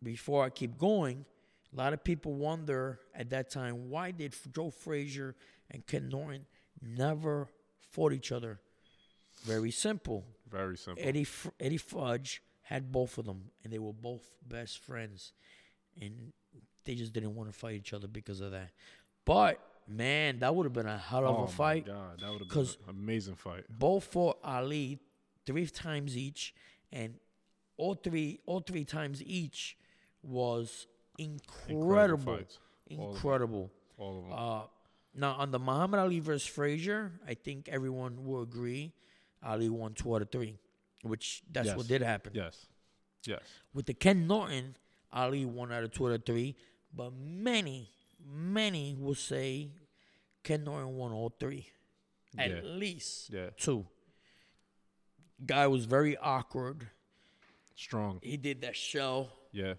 Before 0.02 0.46
I 0.46 0.50
keep 0.50 0.78
going, 0.78 1.26
a 1.74 1.76
lot 1.76 1.92
of 1.92 2.06
people 2.06 2.36
wonder 2.36 3.02
at 3.14 3.32
that 3.32 3.50
time 3.50 3.90
why 3.90 4.12
did 4.12 4.34
Joe 4.56 4.70
Frazier 4.70 5.36
and 5.70 5.86
Ken 5.86 6.08
Norton 6.08 6.46
never 6.82 7.50
fought 7.92 8.14
each 8.14 8.32
other? 8.32 8.62
Very 9.44 9.72
simple. 9.72 10.24
Very 10.50 10.78
simple. 10.78 11.04
Eddie 11.06 11.28
Eddie 11.60 11.78
Futch 11.78 12.40
had 12.62 12.94
both 12.94 13.18
of 13.18 13.26
them, 13.26 13.52
and 13.66 13.74
they 13.74 13.80
were 13.80 13.92
both 13.92 14.22
best 14.48 14.80
friends, 14.80 15.34
and 16.02 16.32
they 16.86 16.96
just 16.96 17.12
didn't 17.12 17.36
want 17.36 17.52
to 17.52 17.60
fight 17.60 17.76
each 17.76 17.92
other 17.92 18.08
because 18.08 18.40
of 18.40 18.52
that. 18.52 18.70
But 19.26 19.60
man, 19.86 20.40
that 20.40 20.56
would 20.56 20.66
have 20.66 20.74
been 20.74 20.88
a 20.88 20.98
hell 20.98 21.28
of 21.28 21.40
oh 21.40 21.44
a 21.44 21.48
fight. 21.48 21.88
My 21.88 21.94
God, 21.94 22.22
that 22.22 22.32
would 22.32 22.40
have 22.40 22.50
been 22.50 22.60
an 22.88 22.90
amazing 22.90 23.36
fight. 23.36 23.66
Both 23.70 24.06
fought 24.06 24.40
Ali 24.46 25.02
three 25.46 25.66
times 25.68 26.16
each, 26.18 26.54
and 26.92 27.16
all 27.78 27.96
three 27.96 28.40
all 28.46 28.60
three 28.62 28.86
times 28.86 29.22
each 29.24 29.78
was 30.22 30.88
incredible, 31.18 32.38
fights. 32.38 32.60
All 32.92 32.96
of 32.96 33.00
them. 33.00 33.16
incredible. 33.16 33.72
All 33.98 34.18
of 34.20 34.24
them. 34.26 34.34
Uh, 34.34 34.62
now 35.16 35.34
on 35.34 35.52
the 35.52 35.60
Muhammad 35.60 36.00
Ali 36.00 36.20
versus 36.20 36.46
Frazier, 36.48 37.12
I 37.28 37.34
think 37.34 37.70
everyone 37.70 38.26
will 38.26 38.42
agree. 38.42 38.94
Ali 39.44 39.70
won 39.70 39.94
two 39.94 40.14
out 40.16 40.22
of 40.22 40.30
three, 40.32 40.60
which 41.04 41.42
that's 41.52 41.68
Yes. 41.68 41.78
what 41.78 41.88
did 41.88 42.02
happen. 42.02 42.34
Yes. 42.36 42.66
Yes. 43.26 43.42
With 43.74 43.86
the 43.86 43.94
Ken 43.94 44.28
Norton, 44.28 44.76
Ali 45.12 45.46
won 45.46 45.72
out 45.72 45.84
of 45.84 45.92
two 45.92 46.08
out 46.08 46.14
of 46.14 46.26
three, 46.26 46.56
but 46.94 47.14
many, 47.14 47.90
many 48.26 48.96
will 49.00 49.16
say 49.16 49.72
Ken 50.44 50.64
Norton 50.64 50.96
won 50.96 51.12
all 51.12 51.30
three, 51.40 51.68
at 52.38 52.50
Yeah. 52.50 52.62
least 52.64 53.30
Yeah. 53.32 53.50
two. 53.58 53.88
Guy 55.46 55.68
was 55.68 55.86
very 55.86 56.18
awkward. 56.18 56.88
Strong. 57.76 58.20
He 58.22 58.36
did 58.38 58.62
that 58.62 58.76
shell 58.76 59.32
Yeah. 59.52 59.76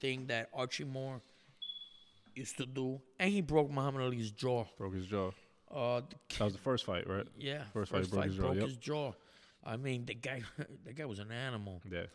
thing 0.00 0.26
that 0.28 0.48
Archie 0.54 0.84
Moore 0.84 1.20
used 2.34 2.56
to 2.56 2.66
do, 2.66 3.00
and 3.18 3.30
he 3.30 3.40
broke 3.40 3.70
Muhammad 3.70 4.02
Ali's 4.02 4.30
jaw. 4.30 4.64
Broke 4.78 4.94
his 4.94 5.06
jaw. 5.06 5.30
Uh, 5.70 6.00
the 6.00 6.16
That 6.38 6.44
was 6.44 6.52
the 6.54 6.58
first 6.60 6.84
fight, 6.84 7.08
right? 7.08 7.26
Yeah, 7.38 7.64
First 7.72 7.92
fight 7.92 8.08
broke 8.10 8.24
his 8.24 8.36
jaw, 8.36 8.42
broke 8.42 8.56
yep. 8.56 8.64
his 8.66 8.76
jaw. 8.76 9.12
I 9.62 9.76
mean, 9.76 10.04
the 10.04 10.14
guy, 10.14 10.42
the 10.84 10.92
guy 10.92 11.04
was 11.04 11.18
an 11.18 11.30
animal, 11.32 11.82
Yeah. 11.90 12.06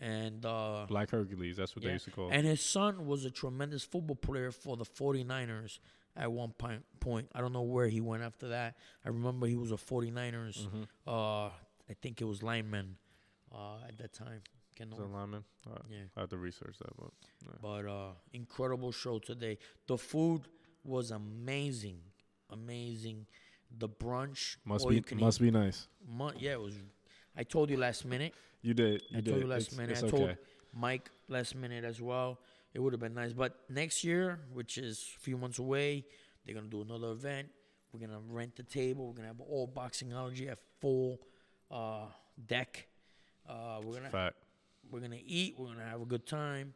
and 0.00 0.44
uh, 0.44 0.86
Black 0.88 1.10
Hercules. 1.10 1.56
That's 1.56 1.74
what 1.76 1.82
yeah. 1.82 1.88
they 1.90 1.92
used 1.94 2.04
to 2.06 2.10
call. 2.10 2.30
and 2.30 2.46
his 2.46 2.60
son 2.64 3.06
was 3.06 3.24
a 3.24 3.30
tremendous 3.30 3.82
football 3.84 4.16
player 4.16 4.50
for 4.50 4.76
the 4.76 4.84
49ers 4.84 5.78
at 6.16 6.30
one 6.30 6.50
point. 6.52 6.84
Point. 7.00 7.28
I 7.34 7.40
don't 7.40 7.52
know 7.52 7.62
where 7.62 7.88
he 7.88 8.00
went 8.00 8.22
after 8.22 8.48
that. 8.48 8.76
I 9.04 9.08
remember 9.08 9.46
he 9.46 9.56
was 9.56 9.72
a 9.72 9.76
49ers. 9.76 10.66
Mhm. 10.68 10.86
Uh, 11.06 11.50
I 11.90 11.94
think 11.94 12.20
it 12.20 12.24
was 12.24 12.42
lineman 12.42 12.96
uh, 13.52 13.86
at 13.88 13.98
that 13.98 14.12
time. 14.12 14.42
Can 14.76 14.92
Is 14.92 14.98
that 14.98 15.10
lineman? 15.10 15.44
All 15.66 15.74
right. 15.74 15.82
yeah, 15.90 15.98
I 16.16 16.20
have 16.20 16.30
to 16.30 16.38
research 16.38 16.78
that, 16.78 16.96
but 16.96 17.10
but 17.60 17.86
uh, 17.86 18.12
incredible 18.32 18.92
show 18.92 19.18
today. 19.18 19.58
The 19.86 19.98
food 19.98 20.48
was 20.84 21.10
amazing, 21.10 21.98
amazing. 22.50 23.26
The 23.78 23.88
brunch 23.88 24.56
must 24.64 24.88
be 24.88 25.02
must 25.14 25.40
be 25.40 25.50
nice. 25.50 25.88
Mu- 26.08 26.32
yeah, 26.38 26.52
it 26.52 26.60
was. 26.60 26.74
I 27.36 27.42
told 27.42 27.70
you 27.70 27.76
last 27.76 28.04
minute. 28.04 28.34
You 28.62 28.74
did. 28.74 29.02
You 29.10 29.18
I 29.18 29.20
did. 29.20 29.30
told 29.30 29.42
you 29.42 29.48
last 29.48 29.68
it's, 29.68 29.76
minute. 29.76 29.92
It's 29.92 30.02
I 30.02 30.06
okay. 30.06 30.16
told 30.16 30.36
Mike 30.74 31.10
last 31.28 31.54
minute 31.54 31.84
as 31.84 32.00
well. 32.00 32.38
It 32.74 32.80
would 32.80 32.94
have 32.94 33.00
been 33.00 33.14
nice. 33.14 33.32
But 33.34 33.58
next 33.68 34.04
year, 34.04 34.40
which 34.52 34.78
is 34.78 35.06
a 35.16 35.20
few 35.20 35.36
months 35.36 35.58
away, 35.58 36.06
they're 36.44 36.54
gonna 36.54 36.68
do 36.68 36.80
another 36.80 37.12
event. 37.12 37.48
We're 37.92 38.06
gonna 38.06 38.20
rent 38.26 38.56
the 38.56 38.62
table. 38.62 39.08
We're 39.08 39.14
gonna 39.14 39.28
have 39.28 39.40
all 39.40 39.68
boxingology 39.68 40.50
at 40.50 40.58
full 40.80 41.20
uh, 41.72 42.06
deck. 42.46 42.88
Uh, 43.48 43.80
we're 43.84 43.94
gonna 43.94 44.10
Fact. 44.10 44.36
we're 44.90 45.00
gonna 45.00 45.18
eat. 45.24 45.56
We're 45.58 45.68
gonna 45.68 45.84
have 45.88 46.02
a 46.02 46.06
good 46.06 46.26
time. 46.26 46.74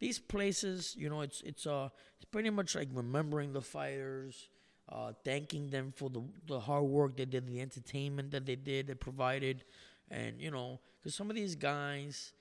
These 0.00 0.18
places, 0.20 0.94
you 0.98 1.08
know, 1.10 1.22
it's 1.22 1.42
it's 1.42 1.66
uh 1.66 1.88
it's 2.16 2.26
pretty 2.26 2.50
much 2.50 2.74
like 2.74 2.88
remembering 2.92 3.52
the 3.52 3.62
fighters, 3.62 4.48
uh, 4.90 5.12
thanking 5.24 5.68
them 5.70 5.92
for 5.96 6.10
the 6.10 6.22
the 6.46 6.60
hard 6.60 6.84
work 6.84 7.16
they 7.16 7.26
did, 7.26 7.46
the 7.46 7.60
entertainment 7.60 8.30
that 8.32 8.46
they 8.46 8.56
did, 8.56 8.88
they 8.88 8.94
provided, 8.94 9.64
and 10.10 10.40
you 10.40 10.50
know, 10.50 10.80
because 11.00 11.14
some 11.14 11.30
of 11.30 11.36
these 11.36 11.56
guys, 11.56 12.32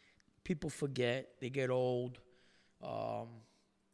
people 0.44 0.70
forget, 0.70 1.30
they 1.42 1.50
get 1.50 1.70
old, 1.70 2.20
um, 2.84 3.28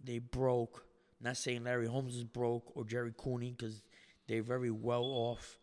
they 0.04 0.20
broke. 0.20 0.86
Not 1.24 1.38
saying 1.38 1.64
Larry 1.66 1.86
Holmes 1.88 2.16
is 2.16 2.24
broke 2.24 2.72
or 2.76 2.84
Jerry 2.84 3.14
Cooney 3.16 3.52
because 3.52 3.84
they're 4.28 4.42
very 4.44 4.72
well 4.72 5.04
off. 5.06 5.60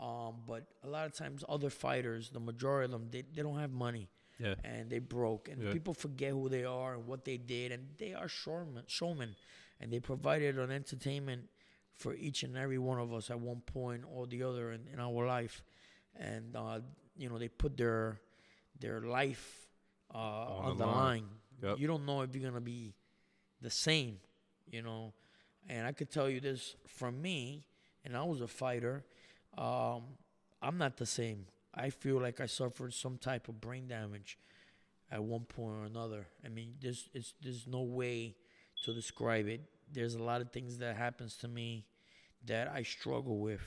Um, 0.00 0.36
but 0.46 0.64
a 0.82 0.88
lot 0.88 1.04
of 1.06 1.12
times, 1.14 1.44
other 1.48 1.68
fighters, 1.70 2.30
the 2.30 2.40
majority 2.40 2.86
of 2.86 2.90
them, 2.92 3.08
they, 3.10 3.22
they 3.34 3.42
don't 3.42 3.58
have 3.58 3.70
money. 3.70 4.08
Yeah. 4.38 4.54
and 4.64 4.88
they 4.88 5.00
broke. 5.00 5.50
And 5.50 5.62
Yeah. 5.62 5.70
people 5.72 5.92
forget 5.92 6.30
who 6.32 6.48
they 6.48 6.64
are 6.64 6.94
and 6.94 7.06
what 7.06 7.26
they 7.26 7.36
did. 7.36 7.72
And 7.72 7.88
they 7.98 8.14
are 8.14 8.26
showmen 8.26 8.84
showmen. 8.86 9.36
And 9.78 9.92
they 9.92 10.00
provided 10.00 10.58
an 10.58 10.70
entertainment 10.70 11.50
for 11.94 12.14
each 12.14 12.42
and 12.42 12.56
every 12.56 12.78
one 12.78 12.98
of 12.98 13.12
us 13.12 13.28
at 13.30 13.38
one 13.38 13.60
point 13.60 14.02
or 14.10 14.26
the 14.26 14.42
other 14.42 14.72
in, 14.72 14.86
in 14.90 14.98
our 14.98 15.26
life. 15.26 15.62
And 16.18 16.56
uh, 16.56 16.80
you 17.18 17.28
know 17.28 17.38
they 17.38 17.48
put 17.48 17.76
their 17.76 18.18
their 18.78 19.02
life 19.02 19.66
uh, 20.14 20.16
on, 20.18 20.78
the, 20.78 20.86
line, 20.86 21.26
Yep. 21.62 21.78
you 21.78 21.86
don't 21.86 22.06
know 22.06 22.22
if 22.22 22.34
you're 22.34 22.48
gonna 22.48 22.62
be 22.62 22.94
the 23.60 23.68
same 23.70 24.16
you 24.70 24.80
know? 24.82 25.12
And 25.68 25.86
i 25.86 25.92
could 25.92 26.10
tell 26.10 26.30
you 26.30 26.40
this 26.40 26.76
from 26.88 27.20
me 27.20 27.66
and 28.04 28.16
i 28.16 28.22
was 28.22 28.40
a 28.40 28.48
fighter 28.48 29.04
um, 29.58 30.02
i'm 30.62 30.78
not 30.78 30.96
the 30.96 31.06
same 31.06 31.46
I 31.74 31.90
feel 31.90 32.20
like 32.20 32.40
I 32.40 32.46
suffered 32.46 32.92
some 32.94 33.16
type 33.16 33.48
of 33.48 33.60
brain 33.60 33.86
damage 33.86 34.38
at 35.10 35.22
one 35.22 35.44
point 35.44 35.76
or 35.76 35.84
another. 35.84 36.26
I 36.44 36.48
mean, 36.48 36.74
there's 36.80 37.08
there's 37.42 37.66
no 37.66 37.82
way 37.82 38.36
to 38.84 38.92
describe 38.92 39.46
it. 39.46 39.62
There's 39.92 40.14
a 40.14 40.22
lot 40.22 40.40
of 40.40 40.50
things 40.50 40.78
that 40.78 40.96
happens 40.96 41.36
to 41.38 41.48
me 41.48 41.86
that 42.46 42.68
I 42.68 42.82
struggle 42.82 43.38
with, 43.38 43.62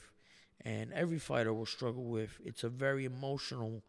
and 0.61 0.91
every 0.93 1.19
fighter 1.19 1.53
will 1.53 1.65
struggle 1.65 2.05
with. 2.05 2.39
It's 2.43 2.63
a 2.63 2.69
very 2.69 3.05
emotional 3.05 3.83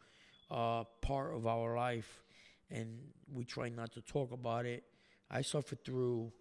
uh, 0.50 0.84
part 1.00 1.34
of 1.34 1.46
our 1.46 1.76
life, 1.76 2.22
and 2.70 2.98
we 3.32 3.44
try 3.44 3.68
not 3.68 3.92
to 3.92 4.00
talk 4.00 4.32
about 4.32 4.64
it. 4.64 4.84
I 5.30 5.42
suffered 5.42 5.84
through 5.84 6.32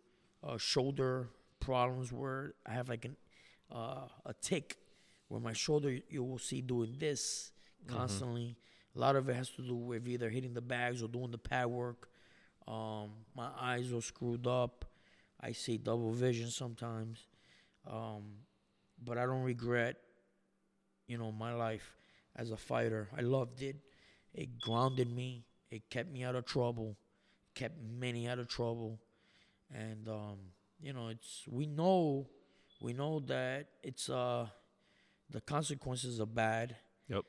uh, 0.44 0.58
shoulder 0.58 1.30
problems 1.60 2.12
where 2.12 2.54
I 2.68 2.74
have 2.74 2.90
like 2.90 3.06
an 3.06 3.16
uh, 3.72 4.08
a 4.26 4.34
tick 4.42 4.78
where 5.34 5.42
my 5.42 5.52
shoulder 5.54 5.98
you 6.10 6.24
will 6.24 6.38
see 6.38 6.62
doing 6.62 6.96
this 7.00 7.52
constantly. 7.88 8.56
A 8.96 9.00
lot 9.00 9.16
of 9.16 9.28
it 9.30 9.36
has 9.36 9.50
to 9.50 9.64
do 9.64 9.74
with 9.74 10.08
either 10.08 10.30
hitting 10.30 10.54
the 10.54 10.62
bags 10.62 11.02
or 11.02 11.08
doing 11.08 11.32
the 11.32 11.40
pad 11.40 11.66
work. 11.66 12.08
Um, 12.68 13.10
my 13.36 13.50
eyes 13.60 13.92
are 13.92 14.02
screwed 14.02 14.46
up. 14.46 14.86
I 15.42 15.54
see 15.54 15.80
double 15.80 16.12
vision 16.12 16.52
sometimes. 16.52 17.26
Um, 17.90 18.46
but 19.04 19.18
I 19.18 19.26
don't 19.26 19.42
regret, 19.42 19.96
you 21.08 21.18
know, 21.18 21.32
my 21.32 21.56
life 21.56 21.96
as 22.36 22.52
a 22.52 22.58
fighter. 22.58 23.10
I 23.18 23.22
loved 23.22 23.64
it. 23.64 23.78
It 24.36 24.60
grounded 24.60 25.12
me. 25.12 25.46
It 25.72 25.90
kept 25.90 26.12
me 26.12 26.24
out 26.24 26.36
of 26.36 26.46
trouble. 26.46 26.96
Kept 27.56 27.76
many 27.82 28.28
out 28.28 28.38
of 28.38 28.48
trouble. 28.48 29.00
And 29.74 30.08
um, 30.08 30.38
you 30.80 30.94
know, 30.94 31.08
it's 31.08 31.42
we 31.50 31.66
know 31.66 32.28
we 32.80 32.94
know 32.94 33.20
that 33.22 33.66
it's 33.82 34.12
uh 34.12 34.46
the 35.30 35.42
consequences 35.42 36.20
are 36.20 36.26
bad 36.26 36.76
Yep. 37.10 37.26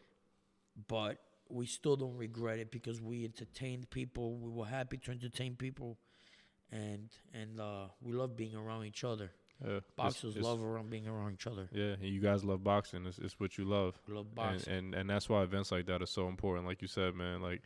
but 0.88 1.18
we 1.48 1.66
still 1.66 1.96
don't 1.96 2.16
regret 2.16 2.58
it 2.58 2.70
because 2.70 3.00
we 3.02 3.24
entertained 3.24 3.90
people. 3.90 4.38
We 4.38 4.50
were 4.50 4.66
happy 4.66 4.96
to 4.98 5.10
entertain 5.10 5.56
people, 5.56 5.98
and 6.72 7.10
and 7.32 7.60
uh, 7.60 7.88
we 8.00 8.12
love 8.12 8.36
being 8.36 8.54
around 8.56 8.86
each 8.86 9.04
other. 9.04 9.30
Yeah. 9.62 9.68
It's- 9.76 9.82
Boxers 9.96 10.30
it's- 10.36 10.44
love 10.44 10.62
around 10.62 10.90
being 10.90 11.06
around 11.06 11.34
each 11.34 11.46
other. 11.46 11.68
Yeah, 11.72 11.92
and 11.92 12.02
you 12.04 12.20
guys 12.20 12.44
love 12.44 12.64
boxing. 12.64 13.04
It's, 13.06 13.18
it's 13.18 13.38
what 13.38 13.56
you 13.58 13.64
love. 13.64 14.00
We 14.08 14.14
love 14.14 14.26
and, 14.26 14.34
boxing. 14.34 14.72
and 14.72 14.94
and 14.94 15.08
that's 15.10 15.28
why 15.28 15.42
events 15.42 15.70
like 15.70 15.86
that 15.86 16.02
are 16.02 16.06
so 16.06 16.28
important. 16.28 16.66
Like 16.66 16.80
you 16.82 16.88
said, 16.88 17.14
man, 17.14 17.42
like 17.42 17.60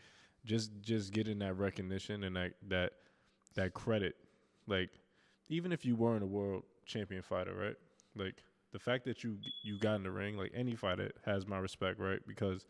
just 0.44 0.70
just 0.80 1.12
getting 1.12 1.38
that 1.38 1.56
recognition 1.56 2.24
and 2.24 2.36
that 2.36 2.52
that 2.68 2.92
that 3.54 3.74
credit. 3.74 4.16
Like 4.66 4.90
even 5.48 5.72
if 5.72 5.84
you 5.84 5.94
weren't 5.96 6.22
a 6.22 6.26
world 6.26 6.64
champion 6.84 7.22
fighter, 7.22 7.54
right? 7.54 7.76
Like 8.16 8.42
the 8.72 8.78
fact 8.78 9.04
that 9.04 9.24
you 9.24 9.38
you 9.62 9.78
got 9.78 9.96
in 9.96 10.02
the 10.02 10.10
ring, 10.10 10.36
like 10.36 10.52
any 10.54 10.74
fighter 10.74 11.10
has 11.24 11.46
my 11.46 11.58
respect, 11.58 11.98
right? 11.98 12.20
Because 12.26 12.66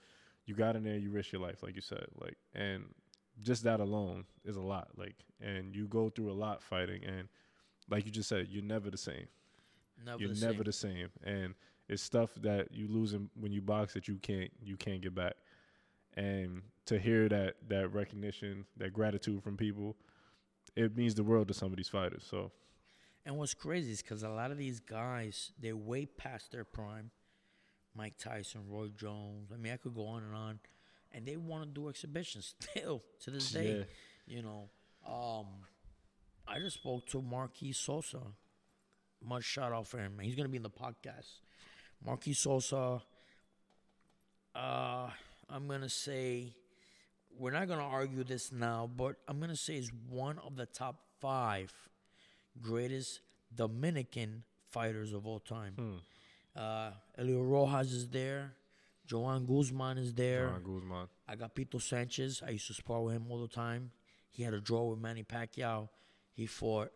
you 0.46 0.54
got 0.54 0.76
in 0.76 0.84
there, 0.84 0.96
you 0.96 1.10
risked 1.10 1.32
your 1.32 1.42
life, 1.42 1.62
like 1.62 1.74
you 1.74 1.82
said, 1.82 2.06
like 2.20 2.36
and 2.54 2.84
just 3.42 3.64
that 3.64 3.80
alone 3.80 4.24
is 4.44 4.56
a 4.56 4.62
lot. 4.62 4.88
Like 4.96 5.16
and 5.40 5.74
you 5.74 5.86
go 5.88 6.10
through 6.10 6.30
a 6.30 6.34
lot 6.34 6.62
fighting, 6.62 7.04
and 7.04 7.28
like 7.90 8.06
you 8.06 8.12
just 8.12 8.28
said, 8.28 8.48
you're 8.50 8.62
never 8.62 8.90
the 8.90 8.98
same 8.98 9.26
never 10.04 10.20
you're 10.20 10.34
the 10.34 10.40
never 10.40 10.54
same. 10.54 10.64
the 10.64 10.72
same 10.72 11.08
and 11.24 11.54
it's 11.88 12.02
stuff 12.02 12.30
that 12.42 12.68
you 12.72 12.86
lose 12.88 13.14
in, 13.14 13.30
when 13.40 13.52
you 13.52 13.60
box 13.60 13.94
that 13.94 14.08
you 14.08 14.16
can't 14.16 14.50
you 14.62 14.76
can't 14.76 15.00
get 15.00 15.14
back 15.14 15.34
and 16.16 16.62
to 16.86 16.98
hear 16.98 17.28
that 17.28 17.56
that 17.68 17.92
recognition 17.92 18.64
that 18.76 18.92
gratitude 18.92 19.42
from 19.42 19.56
people 19.56 19.96
it 20.76 20.96
means 20.96 21.14
the 21.14 21.22
world 21.22 21.48
to 21.48 21.54
some 21.54 21.70
of 21.70 21.76
these 21.76 21.88
fighters 21.88 22.24
so 22.28 22.50
And 23.28 23.36
what's 23.36 23.52
crazy 23.52 23.92
is 23.92 24.00
because 24.00 24.22
a 24.22 24.30
lot 24.30 24.52
of 24.52 24.56
these 24.56 24.80
guys, 24.80 25.52
they're 25.60 25.76
way 25.76 26.06
past 26.06 26.50
their 26.50 26.64
prime. 26.64 27.10
Mike 27.94 28.14
Tyson, 28.18 28.62
Roy 28.66 28.88
Jones. 28.88 29.50
I 29.52 29.58
mean, 29.58 29.70
I 29.70 29.76
could 29.76 29.94
go 29.94 30.06
on 30.06 30.22
and 30.22 30.34
on. 30.34 30.60
And 31.12 31.26
they 31.26 31.36
want 31.36 31.64
to 31.64 31.68
do 31.68 31.90
exhibitions 31.90 32.54
still 32.60 33.02
to 33.24 33.30
this 33.30 33.50
day. 33.50 33.80
yeah 33.80 33.84
You 34.26 34.42
know, 34.42 34.70
um, 35.06 35.46
I 36.46 36.58
just 36.58 36.76
spoke 36.76 37.06
to 37.08 37.20
Merqui 37.20 37.74
Sosa. 37.74 38.22
Much 39.22 39.44
shout 39.44 39.74
out 39.74 39.86
for 39.86 39.98
him. 39.98 40.18
He's 40.22 40.34
going 40.34 40.46
to 40.46 40.50
be 40.50 40.56
in 40.56 40.62
the 40.62 40.70
podcast. 40.70 41.40
Merqui 42.06 42.34
Sosa, 42.34 43.02
uh, 44.54 45.10
I'm 45.50 45.68
going 45.68 45.82
to 45.82 45.90
say, 45.90 46.54
we're 47.38 47.50
not 47.50 47.66
going 47.66 47.80
to 47.80 47.84
argue 47.84 48.24
this 48.24 48.52
now, 48.52 48.88
but 48.96 49.16
I'm 49.28 49.36
going 49.36 49.50
to 49.50 49.56
say 49.56 49.76
is 49.76 49.90
one 50.08 50.38
of 50.38 50.56
the 50.56 50.64
top 50.64 51.02
five 51.20 51.74
greatest 52.62 53.20
Dominican 53.54 54.44
fighters 54.68 55.12
of 55.12 55.26
all 55.26 55.40
time. 55.40 55.74
hmm. 55.76 55.96
Uh, 56.56 56.90
Elio 57.16 57.42
Rojas 57.42 57.92
is 57.92 58.08
there. 58.08 58.52
Joan 59.06 59.46
Guzman 59.46 59.96
is 59.98 60.12
there. 60.12 60.48
John 60.48 60.62
Guzman 60.64 61.08
Agapito 61.30 61.80
Sanchez, 61.80 62.42
I 62.44 62.50
used 62.50 62.66
to 62.66 62.74
spar 62.74 63.00
with 63.02 63.14
him 63.14 63.26
all 63.30 63.40
the 63.40 63.48
time. 63.48 63.92
He 64.30 64.42
had 64.42 64.54
a 64.54 64.60
draw 64.60 64.84
with 64.90 64.98
Manny 64.98 65.22
Pacquiao. 65.22 65.88
He 66.32 66.46
fought 66.46 66.90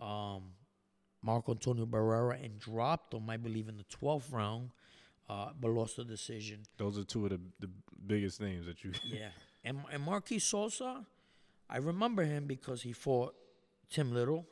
um, 0.00 0.52
Marco 1.22 1.52
Antonio 1.52 1.84
Barrera 1.84 2.42
and 2.42 2.58
dropped 2.58 3.12
him, 3.12 3.28
I 3.28 3.36
believe, 3.36 3.68
in 3.68 3.76
the 3.76 3.84
12th 3.84 4.32
round. 4.32 4.70
uh, 5.28 5.50
but 5.60 5.70
lost 5.70 5.96
the 5.96 6.04
decision. 6.04 6.60
Those 6.78 6.96
are 6.98 7.04
two 7.04 7.24
of 7.24 7.30
the 7.30 7.40
the 7.60 7.70
biggest 8.06 8.40
names 8.40 8.66
that 8.66 8.82
you. 8.84 8.92
Yeah, 9.04 9.28
and 9.64 9.80
and 9.92 10.06
Merqui 10.06 10.40
Sosa, 10.40 11.04
I 11.68 11.76
remember 11.78 12.24
him 12.24 12.46
because 12.46 12.82
he 12.82 12.92
fought 12.92 13.34
Tim 13.90 14.12
Little, 14.14 14.46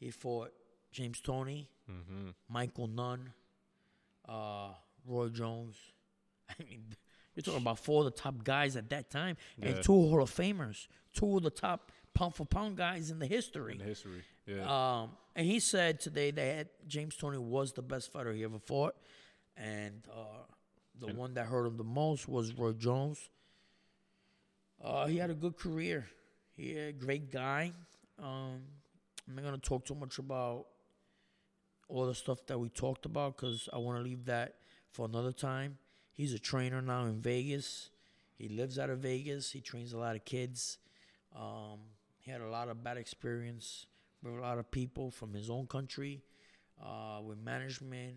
he 0.00 0.10
fought 0.10 0.50
James 0.90 1.20
Toney, 1.20 1.68
hmm 1.86 2.30
Michael 2.48 2.88
Nunn, 2.88 3.32
uh, 4.28 4.70
Roy 5.06 5.28
Jones. 5.28 5.76
I 6.50 6.54
mean, 6.64 6.82
you're 7.34 7.42
talking 7.44 7.62
about 7.62 7.78
four 7.78 8.00
of 8.04 8.06
the 8.12 8.20
top 8.20 8.42
guys 8.42 8.74
at 8.76 8.90
that 8.90 9.10
time, 9.10 9.36
Yeah. 9.56 9.68
and 9.68 9.84
two 9.84 9.92
Hall 9.92 10.22
of 10.22 10.30
Famers, 10.34 10.88
two 11.12 11.36
of 11.36 11.42
the 11.44 11.50
top 11.50 11.92
pound 12.12 12.34
for 12.34 12.44
pound 12.44 12.76
guys 12.76 13.10
in 13.10 13.18
the 13.20 13.26
history. 13.26 13.74
In 13.74 13.80
history, 13.86 14.22
yeah. 14.46 14.64
Um, 15.02 15.10
and 15.36 15.46
he 15.46 15.60
said 15.60 16.00
today 16.00 16.32
that 16.32 16.88
James 16.88 17.14
Toney 17.16 17.38
was 17.38 17.72
the 17.72 17.82
best 17.82 18.10
fighter 18.12 18.32
he 18.32 18.42
ever 18.42 18.58
fought, 18.58 18.96
and 19.56 20.02
uh, 20.12 20.24
the 20.98 21.06
And- 21.08 21.18
one 21.18 21.34
that 21.34 21.46
hurt 21.46 21.66
him 21.66 21.76
the 21.76 21.84
most 21.84 22.26
was 22.26 22.52
Roy 22.54 22.72
Jones. 22.72 23.28
Uh, 24.82 25.06
he 25.06 25.18
had 25.18 25.30
a 25.30 25.34
good 25.34 25.56
career. 25.56 26.08
He 26.56 26.76
a 26.76 26.92
great 26.92 27.30
guy. 27.30 27.72
Um, 28.18 28.62
I'm 29.30 29.36
not 29.36 29.44
gonna 29.44 29.58
talk 29.58 29.84
too 29.84 29.94
much 29.94 30.18
about 30.18 30.66
all 31.88 32.06
the 32.06 32.14
stuff 32.14 32.44
that 32.46 32.58
we 32.58 32.68
talked 32.68 33.06
about 33.06 33.36
because 33.36 33.68
I 33.72 33.78
want 33.78 33.98
to 33.98 34.02
leave 34.02 34.24
that 34.24 34.56
for 34.90 35.06
another 35.06 35.30
time. 35.30 35.78
He's 36.12 36.34
a 36.34 36.38
trainer 36.38 36.82
now 36.82 37.04
in 37.04 37.20
Vegas. 37.20 37.90
He 38.36 38.48
lives 38.48 38.76
out 38.76 38.90
of 38.90 38.98
Vegas. 38.98 39.52
He 39.52 39.60
trains 39.60 39.92
a 39.92 39.98
lot 39.98 40.16
of 40.16 40.24
kids. 40.24 40.78
Um, 41.36 41.78
he 42.18 42.32
had 42.32 42.40
a 42.40 42.48
lot 42.48 42.68
of 42.68 42.82
bad 42.82 42.96
experience 42.96 43.86
with 44.20 44.34
a 44.34 44.40
lot 44.40 44.58
of 44.58 44.68
people 44.70 45.12
from 45.12 45.32
his 45.32 45.48
own 45.48 45.68
country, 45.68 46.22
uh, 46.82 47.20
with 47.22 47.38
management. 47.38 48.16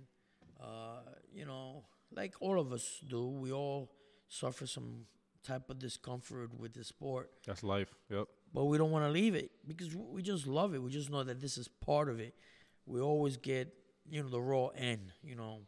Uh, 0.60 1.02
you 1.32 1.46
know, 1.46 1.84
like 2.12 2.34
all 2.40 2.60
of 2.60 2.74
us 2.74 3.02
do, 3.08 3.28
we 3.28 3.52
all 3.52 3.92
suffer 4.30 4.66
some 4.66 5.06
type 5.44 5.70
of 5.70 5.78
discomfort 5.78 6.50
with 6.58 6.74
the 6.74 6.84
sport, 6.84 7.30
That's 7.46 7.62
life. 7.64 7.94
Yep. 8.10 8.28
But 8.54 8.66
we 8.66 8.78
don't 8.78 8.92
want 8.92 9.06
to 9.06 9.12
leave 9.12 9.36
it 9.36 9.52
because 9.68 9.96
we 9.96 10.22
just 10.22 10.48
love 10.48 10.74
it. 10.76 10.82
We 10.82 10.92
just 10.92 11.10
know 11.10 11.24
that 11.24 11.42
this 11.42 11.58
is 11.58 11.68
part 11.68 12.10
of 12.10 12.20
it. 12.20 12.36
We 12.86 13.02
always 13.02 13.38
get, 13.38 13.74
you 14.10 14.22
know, 14.22 14.30
the 14.30 14.42
raw 14.42 14.68
end. 14.68 15.12
You 15.24 15.36
know, 15.36 15.60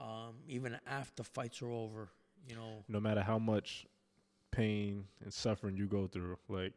um, 0.00 0.36
even 0.48 0.78
after 0.86 1.22
fights 1.22 1.60
are 1.62 1.70
over. 1.70 2.08
You 2.48 2.56
know, 2.56 2.84
No 2.88 3.00
matter 3.00 3.22
how 3.22 3.38
much 3.38 3.86
pain 4.50 5.04
and 5.22 5.32
suffering 5.32 5.76
you 5.76 5.86
go 5.86 6.06
through, 6.06 6.36
like 6.48 6.72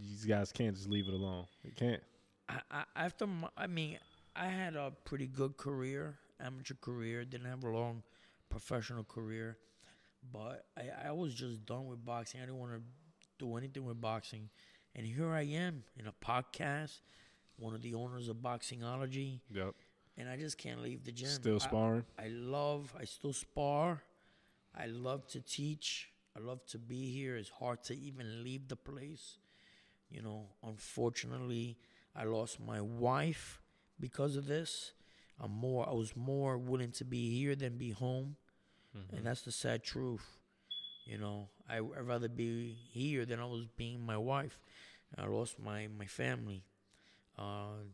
these 0.00 0.24
guys 0.24 0.52
can't 0.52 0.74
just 0.74 0.88
leave 0.88 1.08
it 1.08 1.14
alone. 1.14 1.46
They 1.64 1.70
can't. 1.70 2.02
I, 2.48 2.60
I 2.70 2.84
after 2.96 3.26
my, 3.26 3.48
I 3.56 3.66
mean, 3.66 3.98
I 4.34 4.46
had 4.46 4.76
a 4.76 4.92
pretty 5.04 5.26
good 5.26 5.56
career, 5.56 6.16
amateur 6.40 6.74
career. 6.80 7.24
Didn't 7.24 7.46
have 7.46 7.64
a 7.64 7.68
long 7.70 8.02
professional 8.48 9.04
career, 9.04 9.58
but 10.32 10.64
I, 10.76 11.08
I 11.08 11.12
was 11.12 11.34
just 11.34 11.64
done 11.66 11.86
with 11.86 12.04
boxing. 12.04 12.40
I 12.40 12.44
didn't 12.44 12.58
want 12.58 12.72
to 12.72 12.80
do 13.38 13.56
anything 13.56 13.84
with 13.84 14.00
boxing, 14.00 14.48
and 14.94 15.06
here 15.06 15.32
I 15.32 15.42
am 15.42 15.84
in 15.98 16.06
a 16.06 16.12
podcast, 16.12 17.00
one 17.58 17.74
of 17.74 17.82
the 17.82 17.94
owners 17.94 18.28
of 18.28 18.36
Boxingology, 18.36 19.40
Yep. 19.50 19.74
and 20.16 20.28
I 20.28 20.36
just 20.36 20.58
can't 20.58 20.80
leave 20.82 21.04
the 21.04 21.12
gym. 21.12 21.28
Still 21.28 21.56
I- 21.56 21.64
sparring. 21.64 22.04
I 22.18 22.28
love, 22.28 22.94
I 22.98 23.04
still 23.04 23.32
spar. 23.32 24.02
I 24.74 24.86
love 24.86 25.26
to 25.28 25.40
teach. 25.40 26.10
I 26.36 26.40
love 26.40 26.64
to 26.66 26.78
be 26.78 27.10
here. 27.12 27.36
It's 27.36 27.48
hard 27.48 27.82
to 27.84 27.94
even 27.96 28.44
leave 28.44 28.68
the 28.68 28.76
place. 28.76 29.38
You 30.10 30.22
know, 30.22 30.48
unfortunately, 30.62 31.78
I 32.14 32.24
lost 32.24 32.60
my 32.60 32.80
wife 32.80 33.62
because 33.98 34.36
of 34.36 34.46
this. 34.46 34.92
I'm 35.40 35.50
more, 35.50 35.88
I 35.88 35.92
was 35.92 36.14
more 36.16 36.56
willing 36.58 36.92
to 36.92 37.04
be 37.04 37.30
here 37.38 37.54
than 37.56 37.76
be 37.78 37.90
home. 37.90 38.36
Mm-hmm. 38.96 39.16
And 39.16 39.26
that's 39.26 39.42
the 39.42 39.52
sad 39.52 39.82
truth. 39.82 40.35
You 41.06 41.18
know, 41.18 41.48
I, 41.68 41.76
I'd 41.78 42.06
rather 42.06 42.28
be 42.28 42.76
here 42.90 43.24
than 43.24 43.40
I 43.40 43.44
was 43.44 43.66
being 43.76 44.04
my 44.04 44.16
wife. 44.18 44.58
I 45.16 45.26
lost 45.26 45.58
my, 45.58 45.88
my 45.96 46.06
family. 46.06 46.64
Uh, 47.38 47.84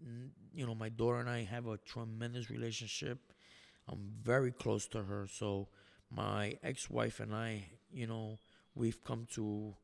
n- 0.00 0.30
you 0.54 0.66
know, 0.66 0.74
my 0.74 0.90
daughter 0.90 1.18
and 1.18 1.28
I 1.30 1.44
have 1.44 1.66
a 1.66 1.78
tremendous 1.78 2.50
relationship. 2.50 3.18
I'm 3.88 4.12
very 4.22 4.52
close 4.52 4.86
to 4.88 5.02
her. 5.02 5.26
So 5.32 5.68
my 6.14 6.58
ex-wife 6.62 7.20
and 7.20 7.34
I, 7.34 7.64
you 7.90 8.06
know, 8.06 8.38
we've 8.74 9.02
come 9.02 9.26
to 9.32 9.74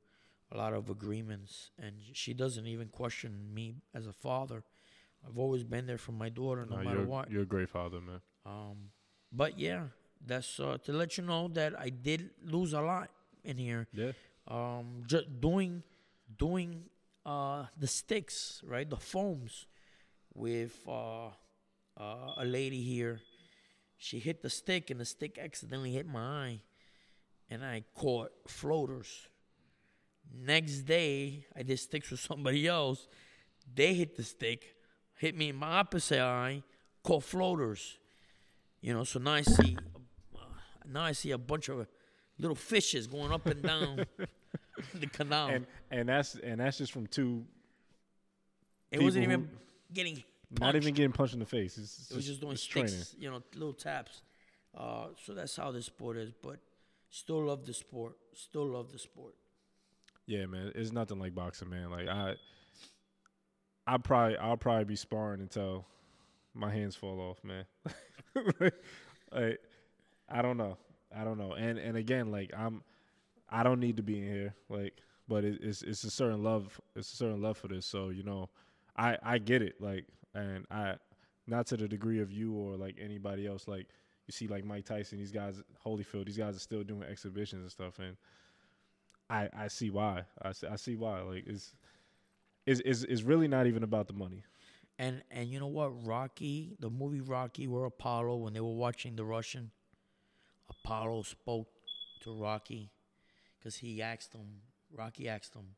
a 0.52 0.56
lot 0.58 0.74
of 0.74 0.90
agreements, 0.90 1.70
and 1.78 1.94
she 2.12 2.34
doesn't 2.34 2.66
even 2.66 2.88
question 2.88 3.52
me 3.52 3.76
as 3.94 4.06
a 4.06 4.12
father. 4.12 4.62
I've 5.26 5.38
always 5.38 5.64
been 5.64 5.86
there 5.86 5.98
for 5.98 6.12
my 6.12 6.28
daughter, 6.28 6.66
no 6.66 6.76
Nah, 6.76 6.82
matter 6.82 6.98
you're, 6.98 7.06
what. 7.06 7.30
You're 7.30 7.42
a 7.42 7.46
great 7.46 7.70
father, 7.70 7.98
man. 8.00 8.20
Um, 8.44 8.76
but 9.32 9.58
yeah, 9.58 9.84
that's 10.26 10.58
uh, 10.60 10.78
to 10.84 10.92
let 10.92 11.18
you 11.18 11.24
know 11.24 11.48
that 11.48 11.78
I 11.78 11.90
did 11.90 12.30
lose 12.44 12.72
a 12.72 12.80
lot 12.80 13.10
in 13.44 13.56
here. 13.56 13.86
Yeah. 13.92 14.12
Um, 14.48 15.04
just 15.06 15.40
doing, 15.40 15.82
doing 16.38 16.84
uh 17.24 17.64
the 17.78 17.86
sticks, 17.86 18.62
right, 18.66 18.88
the 18.88 18.96
foams, 18.96 19.66
with 20.34 20.76
uh, 20.88 21.28
uh 21.96 22.34
a 22.36 22.44
lady 22.44 22.82
here. 22.82 23.20
She 23.96 24.18
hit 24.18 24.42
the 24.42 24.50
stick, 24.50 24.90
and 24.90 25.00
the 25.00 25.04
stick 25.04 25.38
accidentally 25.38 25.92
hit 25.92 26.06
my 26.06 26.20
eye, 26.20 26.60
and 27.48 27.64
I 27.64 27.84
caught 27.94 28.32
floaters. 28.46 29.28
Next 30.32 30.80
day, 30.80 31.46
I 31.56 31.62
did 31.62 31.78
sticks 31.78 32.10
with 32.10 32.20
somebody 32.30 32.66
else. 32.66 33.06
They 33.72 33.94
hit 33.94 34.16
the 34.16 34.22
stick, 34.22 34.76
hit 35.16 35.36
me 35.36 35.48
in 35.50 35.56
my 35.56 35.78
opposite 35.78 36.20
eye, 36.20 36.62
caught 37.02 37.24
floaters. 37.24 37.98
You 38.80 38.92
know, 38.92 39.04
so 39.04 39.18
now 39.18 39.32
I 39.32 39.42
see, 39.42 39.78
now 40.90 41.02
I 41.02 41.12
see 41.12 41.30
a 41.30 41.38
bunch 41.38 41.68
of 41.68 41.86
little 42.38 42.54
fishes 42.54 43.06
going 43.06 43.32
up 43.32 43.46
and 43.46 43.62
down 43.62 44.06
the 44.94 45.06
canal. 45.06 45.48
And 45.48 45.66
and 45.90 46.08
that's 46.08 46.34
and 46.36 46.60
that's 46.60 46.78
just 46.78 46.92
from 46.92 47.06
two. 47.06 47.44
it 48.90 49.00
wasn't 49.02 49.24
people 49.26 49.32
even 49.44 49.50
getting 49.92 50.24
Not 50.60 50.76
even 50.76 50.94
getting 50.94 51.12
punched 51.12 51.34
in 51.34 51.40
the 51.40 51.46
face. 51.46 51.78
It's, 51.78 51.98
it's 51.98 52.10
It 52.10 52.16
was 52.16 52.26
just 52.26 52.40
doing 52.40 52.52
it's 52.52 52.62
sticks, 52.62 52.90
training. 52.90 53.06
you 53.18 53.30
know, 53.30 53.42
little 53.54 53.72
taps. 53.74 54.22
Uh, 54.76 55.06
so 55.24 55.34
that's 55.34 55.54
how 55.56 55.70
this 55.70 55.86
sport 55.86 56.16
is. 56.16 56.32
But 56.42 56.58
still 57.10 57.44
love 57.44 57.64
the 57.64 57.74
sport. 57.74 58.16
Still 58.34 58.66
love 58.66 58.92
the 58.92 58.98
sport. 58.98 59.34
Yeah, 60.26 60.46
man. 60.46 60.72
It's 60.74 60.92
nothing 60.92 61.18
like 61.18 61.34
boxing, 61.34 61.70
man. 61.70 61.90
Like 61.90 62.08
I, 62.08 62.34
I 63.86 63.98
probably 63.98 64.36
I'll 64.38 64.56
probably 64.56 64.84
be 64.84 64.96
sparring 64.96 65.40
until 65.40 65.86
my 66.54 66.72
hands 66.72 66.96
fall 66.96 67.20
off, 67.20 67.42
man. 67.44 67.64
like, 69.32 69.58
I 70.28 70.42
don't 70.42 70.56
know. 70.56 70.76
I 71.16 71.24
don't 71.24 71.38
know. 71.38 71.52
And 71.52 71.78
and 71.78 71.96
again, 71.96 72.30
like 72.30 72.52
I'm, 72.56 72.82
I 73.48 73.62
don't 73.62 73.80
need 73.80 73.96
to 73.98 74.02
be 74.02 74.18
in 74.18 74.24
here. 74.24 74.54
Like, 74.68 74.94
but 75.28 75.44
it, 75.44 75.60
it's 75.62 75.82
it's 75.82 76.04
a 76.04 76.10
certain 76.10 76.42
love. 76.42 76.80
It's 76.96 77.12
a 77.12 77.16
certain 77.16 77.42
love 77.42 77.56
for 77.58 77.68
this. 77.68 77.86
So 77.86 78.10
you 78.10 78.22
know, 78.22 78.50
I 78.96 79.16
I 79.22 79.38
get 79.38 79.62
it. 79.62 79.80
Like, 79.80 80.06
and 80.34 80.66
I, 80.70 80.96
not 81.46 81.66
to 81.68 81.76
the 81.76 81.88
degree 81.88 82.20
of 82.20 82.32
you 82.32 82.52
or 82.54 82.76
like 82.76 82.96
anybody 83.00 83.46
else. 83.46 83.68
Like 83.68 83.88
you 84.26 84.32
see, 84.32 84.48
like 84.48 84.64
Mike 84.64 84.86
Tyson, 84.86 85.18
these 85.18 85.32
guys, 85.32 85.62
Holyfield, 85.86 86.26
these 86.26 86.38
guys 86.38 86.56
are 86.56 86.60
still 86.60 86.82
doing 86.82 87.02
exhibitions 87.04 87.62
and 87.62 87.70
stuff, 87.70 87.98
and. 87.98 88.16
I, 89.30 89.48
I 89.56 89.68
see 89.68 89.90
why. 89.90 90.24
I 90.42 90.52
see, 90.52 90.66
I 90.66 90.76
see 90.76 90.96
why. 90.96 91.22
Like 91.22 91.44
it's, 91.46 91.74
it's 92.66 92.80
it's 92.84 93.02
it's 93.04 93.22
really 93.22 93.48
not 93.48 93.66
even 93.66 93.82
about 93.82 94.06
the 94.06 94.12
money. 94.12 94.44
And 94.98 95.22
and 95.30 95.48
you 95.48 95.58
know 95.58 95.66
what? 95.66 96.06
Rocky, 96.06 96.76
the 96.78 96.90
movie 96.90 97.20
Rocky, 97.20 97.66
where 97.66 97.84
Apollo, 97.84 98.36
when 98.36 98.52
they 98.52 98.60
were 98.60 98.74
watching 98.74 99.16
the 99.16 99.24
Russian, 99.24 99.70
Apollo 100.84 101.22
spoke 101.22 101.68
to 102.20 102.34
Rocky 102.34 102.90
because 103.58 103.76
he 103.76 104.02
asked 104.02 104.34
him, 104.34 104.60
Rocky 104.94 105.28
asked 105.28 105.54
him, 105.54 105.76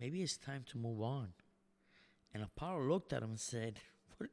maybe 0.00 0.22
it's 0.22 0.36
time 0.38 0.64
to 0.70 0.78
move 0.78 1.02
on. 1.02 1.28
And 2.32 2.42
Apollo 2.42 2.88
looked 2.88 3.12
at 3.12 3.22
him 3.22 3.30
and 3.30 3.40
said, 3.40 3.80
what? 4.16 4.30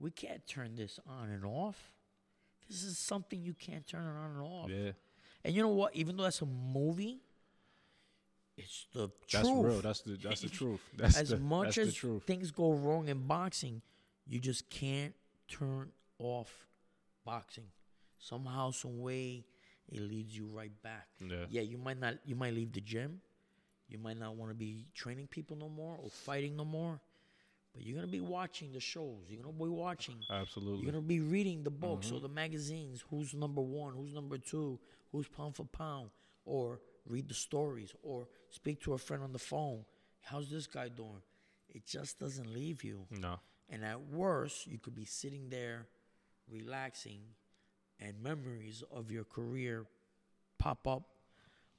We 0.00 0.10
can't 0.10 0.46
turn 0.46 0.76
this 0.76 0.98
on 1.06 1.28
and 1.28 1.44
off. 1.44 1.92
This 2.68 2.82
is 2.82 2.98
something 2.98 3.42
you 3.42 3.54
can't 3.54 3.86
turn 3.86 4.04
on 4.06 4.30
and 4.32 4.40
off. 4.40 4.70
Yeah, 4.70 4.92
And 5.44 5.54
you 5.54 5.62
know 5.62 5.68
what? 5.68 5.94
Even 5.94 6.16
though 6.16 6.24
that's 6.24 6.42
a 6.42 6.46
movie, 6.46 7.20
it's 8.56 8.86
the 8.94 9.10
that's 9.30 9.46
truth. 9.48 9.64
real. 9.64 9.80
That's 9.80 10.00
the 10.00 10.12
that's 10.16 10.40
the 10.40 10.48
truth. 10.60 10.80
That's 10.96 11.16
as 11.18 11.28
the, 11.28 11.36
much 11.36 11.76
that's 11.76 11.78
as 11.78 11.86
the 11.88 11.92
truth. 11.92 12.22
things 12.24 12.50
go 12.50 12.72
wrong 12.72 13.08
in 13.08 13.26
boxing, 13.26 13.82
you 14.26 14.40
just 14.40 14.68
can't 14.70 15.14
turn 15.46 15.92
off 16.18 16.66
boxing. 17.24 17.66
Somehow, 18.18 18.70
some 18.70 19.00
way, 19.00 19.44
it 19.90 20.00
leads 20.00 20.36
you 20.36 20.46
right 20.46 20.72
back. 20.82 21.06
Yeah, 21.20 21.46
Yeah, 21.50 21.60
you 21.62 21.78
might 21.78 21.98
not. 22.00 22.14
You 22.24 22.34
might 22.36 22.54
leave 22.54 22.72
the 22.72 22.80
gym. 22.80 23.20
You 23.88 23.98
might 23.98 24.18
not 24.18 24.34
want 24.36 24.50
to 24.50 24.54
be 24.56 24.86
training 24.94 25.28
people 25.28 25.56
no 25.56 25.68
more 25.68 25.96
or 26.02 26.10
fighting 26.10 26.56
no 26.56 26.64
more. 26.64 27.00
But 27.72 27.84
you're 27.84 27.94
gonna 27.94 28.06
be 28.10 28.20
watching 28.22 28.72
the 28.72 28.80
shows. 28.80 29.24
You're 29.28 29.42
gonna 29.42 29.52
be 29.52 29.68
watching. 29.68 30.16
absolutely. 30.30 30.82
You're 30.82 30.92
gonna 30.92 31.02
be 31.04 31.20
reading 31.20 31.62
the 31.62 31.70
books 31.70 32.06
Mm-hmm. 32.06 32.16
or 32.16 32.20
the 32.20 32.28
magazines. 32.28 33.04
Who's 33.10 33.34
number 33.34 33.60
one? 33.60 33.94
Who's 33.94 34.12
number 34.14 34.38
two? 34.38 34.80
Who's 35.12 35.28
pound 35.28 35.54
for 35.56 35.64
pound? 35.64 36.10
Or 36.46 36.80
read 37.06 37.28
the 37.28 37.34
stories 37.34 37.92
or 38.02 38.26
speak 38.48 38.80
to 38.82 38.94
a 38.94 38.98
friend 38.98 39.22
on 39.22 39.32
the 39.32 39.38
phone. 39.38 39.84
How's 40.22 40.48
this 40.50 40.66
guy 40.66 40.88
doing? 40.88 41.22
It 41.68 41.86
just 41.86 42.18
doesn't 42.18 42.50
leave 42.52 42.82
you. 42.82 43.06
no, 43.10 43.38
And 43.68 43.84
at 43.84 44.00
worst, 44.08 44.66
you 44.66 44.78
could 44.78 44.94
be 44.94 45.04
sitting 45.04 45.50
there 45.50 45.86
relaxing 46.50 47.20
and 48.00 48.22
memories 48.22 48.82
of 48.90 49.10
your 49.10 49.24
career 49.24 49.86
pop 50.58 50.86
up 50.86 51.02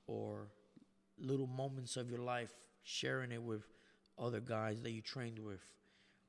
or 0.08 0.48
little 1.20 1.48
moments 1.48 1.98
of 1.98 2.10
your 2.10 2.20
life 2.20 2.54
sharing 2.84 3.32
it 3.32 3.42
with 3.42 3.68
other 4.20 4.40
guys 4.40 4.82
that 4.82 4.92
you 4.92 5.02
trained 5.02 5.40
with 5.40 5.62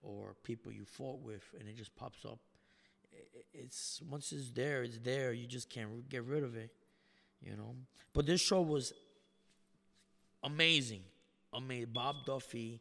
or 0.03 0.35
people 0.43 0.73
you 0.73 0.85
fought 0.85 1.21
with 1.21 1.43
and 1.59 1.69
it 1.69 1.77
just 1.77 1.95
pops 1.97 2.25
up. 2.25 2.39
It's 3.53 4.01
once 4.09 4.33
it's 4.33 4.51
there 4.51 4.83
it's 4.83 4.99
there. 4.99 5.33
You 5.33 5.47
just 5.47 5.71
can't 5.71 6.09
get 6.09 6.25
rid 6.25 6.43
of 6.43 6.57
it 6.57 6.71
you 7.41 7.57
know? 7.57 7.75
But 8.13 8.27
this 8.27 8.41
show 8.41 8.63
was 8.63 8.93
amazing. 10.43 11.03
Amazing 11.53 11.93
bob 11.93 12.27
duffy 12.27 12.81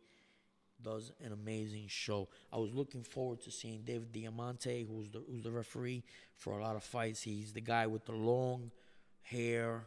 does 0.81 1.11
an 1.23 1.31
amazing 1.31 1.85
show 1.87 2.27
i 2.51 2.57
was 2.57 2.73
looking 2.73 3.03
forward 3.03 3.39
to 3.41 3.51
seeing 3.51 3.81
david 3.83 4.11
diamante 4.11 4.85
who's 4.89 5.09
the 5.09 5.21
who's 5.29 5.43
the 5.43 5.51
referee 5.51 6.03
for 6.35 6.59
a 6.59 6.61
lot 6.61 6.75
of 6.75 6.83
fights 6.83 7.21
he's 7.23 7.53
the 7.53 7.61
guy 7.61 7.85
with 7.87 8.05
the 8.05 8.11
long 8.11 8.71
hair 9.21 9.83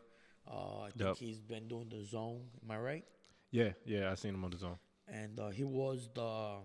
uh, 0.50 0.80
i 0.82 0.90
think 0.90 1.08
Yep. 1.10 1.16
he's 1.18 1.40
been 1.40 1.68
doing 1.68 1.88
the 1.88 2.04
zone 2.04 2.42
am 2.62 2.70
i 2.70 2.78
right 2.78 3.04
Yeah, 3.52 3.72
yeah, 3.84 4.10
I 4.10 4.14
seen 4.16 4.34
him 4.34 4.44
on 4.44 4.50
the 4.50 4.58
zone. 4.58 4.78
and 5.08 5.38
uh, 5.40 5.48
he 5.50 5.64
was 5.64 6.08
the 6.14 6.56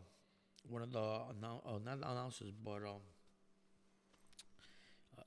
one 0.70 0.82
of 0.82 0.92
the 0.92 1.00
uh, 1.00 1.80
not 1.84 1.98
announcers, 1.98 2.52
but 2.64 2.84
um, 2.84 3.02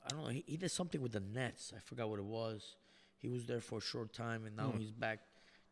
I 0.05 0.09
don't 0.11 0.23
know. 0.23 0.29
He, 0.29 0.45
he 0.47 0.57
did 0.57 0.71
something 0.71 1.01
with 1.01 1.13
the 1.13 1.21
Nets. 1.21 1.73
I 1.77 1.81
forgot 1.81 2.09
what 2.09 2.19
it 2.19 2.25
was. 2.25 2.77
He 3.19 3.29
was 3.29 3.47
there 3.47 3.61
for 3.61 3.79
a 3.79 3.81
short 3.83 4.13
time, 4.13 4.45
and 4.47 4.57
now 4.57 4.71
Hmm. 4.73 4.79
he's 4.79 4.91
back 4.93 5.21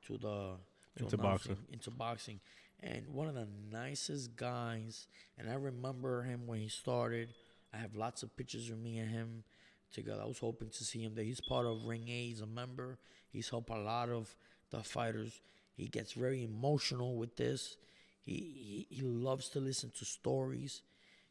to 0.07 0.19
the 0.19 0.57
to 0.97 1.03
Into 1.05 1.17
boxing. 1.17 1.57
Into 1.73 1.91
boxing, 1.91 2.41
and 2.83 3.09
one 3.09 3.29
of 3.29 3.35
the 3.35 3.49
nicest 3.71 4.37
guys. 4.37 5.07
And 5.39 5.51
I 5.51 5.55
remember 5.55 6.23
him 6.23 6.47
when 6.47 6.61
he 6.61 6.69
started. 6.69 7.35
I 7.73 7.79
have 7.79 7.95
lots 7.95 8.23
of 8.23 8.37
pictures 8.37 8.71
of 8.71 8.79
me 8.79 8.99
and 8.99 9.11
him 9.11 9.45
together. 9.93 10.23
I 10.23 10.27
was 10.27 10.39
hoping 10.39 10.71
to 10.71 10.85
see 10.85 11.03
him 11.03 11.15
there. 11.15 11.25
He's 11.25 11.41
part 11.41 11.67
of 11.67 11.85
Ring 11.85 12.09
Eight. 12.09 12.29
He's 12.29 12.41
a 12.41 12.47
member. 12.47 12.99
He's 13.33 13.49
helped 13.49 13.71
a 13.71 13.79
lot 13.79 14.09
of 14.09 14.35
the 14.71 14.83
fighters. 14.83 15.41
He 15.77 15.87
gets 15.89 16.12
very 16.12 16.45
emotional 16.45 17.17
with 17.17 17.37
this. 17.37 17.77
He, 18.23 18.87
he 18.91 18.97
he 18.97 19.03
loves 19.03 19.49
to 19.51 19.61
listen 19.61 19.91
to 19.99 20.05
stories. 20.05 20.83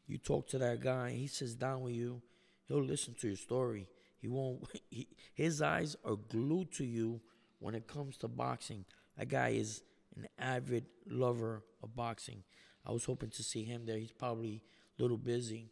You 0.06 0.18
talk 0.18 0.46
to 0.48 0.58
that 0.58 0.80
guy, 0.80 1.10
he 1.10 1.26
sits 1.26 1.54
down 1.54 1.82
with 1.82 1.94
you. 1.94 2.22
He'll 2.68 2.82
listen 2.82 3.14
to 3.20 3.28
your 3.28 3.36
story. 3.36 3.88
He 4.20 4.28
won't. 4.28 4.64
He, 4.90 5.08
his 5.34 5.60
eyes 5.60 5.96
are 6.04 6.16
glued 6.16 6.72
to 6.74 6.84
you 6.84 7.20
when 7.58 7.74
it 7.74 7.86
comes 7.86 8.16
to 8.18 8.28
boxing. 8.28 8.84
That 9.18 9.28
guy 9.28 9.48
is 9.50 9.82
an 10.16 10.26
avid 10.38 10.86
lover 11.08 11.62
of 11.82 11.94
boxing. 11.94 12.42
I 12.84 12.92
was 12.92 13.04
hoping 13.04 13.30
to 13.30 13.42
see 13.42 13.64
him 13.64 13.84
there. 13.86 13.98
He's 13.98 14.12
probably 14.12 14.62
a 14.98 15.02
little 15.02 15.16
busy, 15.16 15.70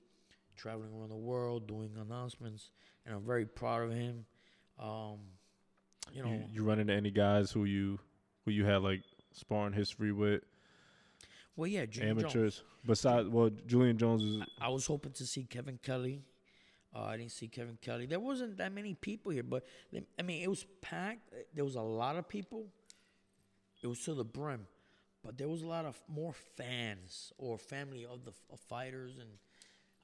traveling 0.57 0.91
around 0.93 1.11
the 1.11 1.17
world 1.17 1.67
doing 1.67 1.91
announcements, 2.01 2.71
and 3.07 3.15
I'm 3.15 3.25
very 3.25 3.47
proud 3.47 3.83
of 3.85 3.93
him. 3.93 4.27
Um, 4.79 5.19
you 6.13 6.23
know, 6.23 6.31
You, 6.31 6.45
you 6.53 6.65
run 6.65 6.79
into 6.81 6.93
any 6.93 7.11
guys 7.11 7.51
who 7.51 7.65
you 7.65 7.99
who 8.45 8.51
you 8.51 8.65
had 8.65 8.83
like 8.83 9.03
sparring 9.33 9.73
history 9.73 10.13
with, 10.13 10.43
well, 11.57 11.67
yeah, 11.67 11.87
Jones. 11.87 12.11
amateurs. 12.11 12.63
Besides, 12.87 13.29
well, 13.29 13.51
Julian 13.67 13.97
Jones 13.97 14.23
is 14.23 14.43
I 14.61 14.69
was 14.69 14.87
hoping 14.87 15.13
to 15.13 15.27
see 15.27 15.45
Kevin 15.45 15.79
Kelly. 15.83 16.23
Uh, 16.95 17.05
I 17.05 17.17
didn't 17.17 17.33
see 17.33 17.49
Kevin 17.49 17.79
Kelly. 17.81 18.07
There 18.07 18.21
wasn't 18.21 18.59
that 18.59 18.73
many 18.73 18.95
people 18.95 19.33
here, 19.33 19.43
but 19.43 19.65
I 20.19 20.23
mean, 20.23 20.43
it 20.43 20.49
was 20.49 20.67
packed. 20.81 21.33
There 21.55 21.65
was 21.65 21.75
a 21.77 21.83
lot 21.83 22.17
of 22.17 22.29
people. 22.29 22.67
It 23.85 23.88
was 23.88 24.01
to 24.05 24.14
the 24.14 24.25
brim, 24.25 24.66
but 25.23 25.37
there 25.37 25.47
was 25.47 25.61
a 25.61 25.66
lot 25.66 25.85
of 25.85 26.01
more 26.09 26.33
fans 26.57 27.35
or 27.37 27.59
family 27.59 28.07
of 28.07 28.25
the 28.25 28.33
of 28.51 28.59
fighters, 28.59 29.18
and 29.18 29.29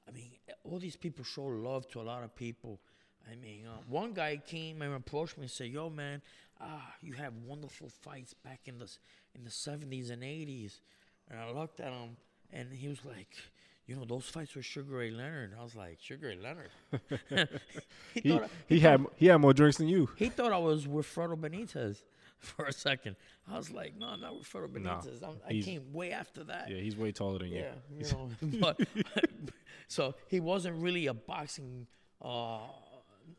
I 0.07 0.11
mean, 0.11 0.33
all 0.63 0.77
these 0.77 0.95
people 0.95 1.25
show 1.25 1.45
love 1.45 1.87
to 1.89 1.99
a 1.99 2.03
lot 2.03 2.23
of 2.23 2.35
people. 2.35 2.79
I 3.27 3.35
mean, 3.35 3.65
uh, 3.65 3.81
one 3.89 4.13
guy 4.13 4.37
came 4.37 4.83
and 4.83 4.93
approached 4.93 5.35
me 5.35 5.45
and 5.45 5.51
said, 5.51 5.69
"Yo, 5.69 5.89
man, 5.89 6.21
ah, 6.59 6.93
you 7.01 7.13
have 7.13 7.33
wonderful 7.43 7.89
fights 7.89 8.35
back 8.35 8.59
in 8.65 8.77
the 8.77 8.87
in 9.33 9.43
the 9.43 9.49
seventies 9.49 10.11
and 10.11 10.23
eighties. 10.23 10.79
And 11.27 11.39
I 11.39 11.49
looked 11.49 11.79
at 11.79 11.91
him, 11.91 12.17
and 12.53 12.71
he 12.71 12.87
was 12.87 13.03
like, 13.03 13.35
"You 13.87 13.95
know, 13.95 14.05
those 14.05 14.29
fights 14.29 14.53
with 14.53 14.65
Sugar 14.65 14.97
Ray 14.97 15.09
Leonard." 15.09 15.55
I 15.59 15.63
was 15.63 15.75
like, 15.75 15.97
"Sugar 15.99 16.27
Ray 16.27 16.37
Leonard." 16.37 16.69
he, 18.13 18.21
he 18.21 18.33
I, 18.33 18.47
he 18.69 18.79
had 18.79 19.03
he 19.15 19.25
had 19.25 19.37
more 19.37 19.55
drinks 19.55 19.77
than 19.77 19.87
you. 19.87 20.07
he 20.17 20.29
thought 20.29 20.51
I 20.51 20.59
was 20.59 20.87
with 20.87 21.07
Fredo 21.07 21.35
Benitez 21.35 22.03
for 22.55 22.65
a 22.65 22.73
second. 22.73 23.15
I 23.51 23.57
was 23.57 23.71
like, 23.71 23.97
"No, 23.97 24.15
not 24.15 24.37
with 24.37 24.51
Fredo 24.51 24.81
Nah, 24.81 24.99
Benitez. 25.01 25.23
I'm, 25.23 25.37
I 25.47 25.61
came 25.61 25.93
way 25.93 26.11
after 26.11 26.43
that." 26.45 26.69
Yeah, 26.69 26.77
he's 26.77 26.97
way 26.97 27.11
taller 27.11 27.39
than 27.39 27.49
you. 27.49 27.59
Yeah, 27.63 27.73
you 27.97 28.11
know. 28.11 28.29
but 28.59 28.79
so 29.87 30.15
he 30.27 30.39
wasn't 30.39 30.81
really 30.81 31.07
a 31.07 31.13
boxing 31.13 31.87
uh, 32.23 32.59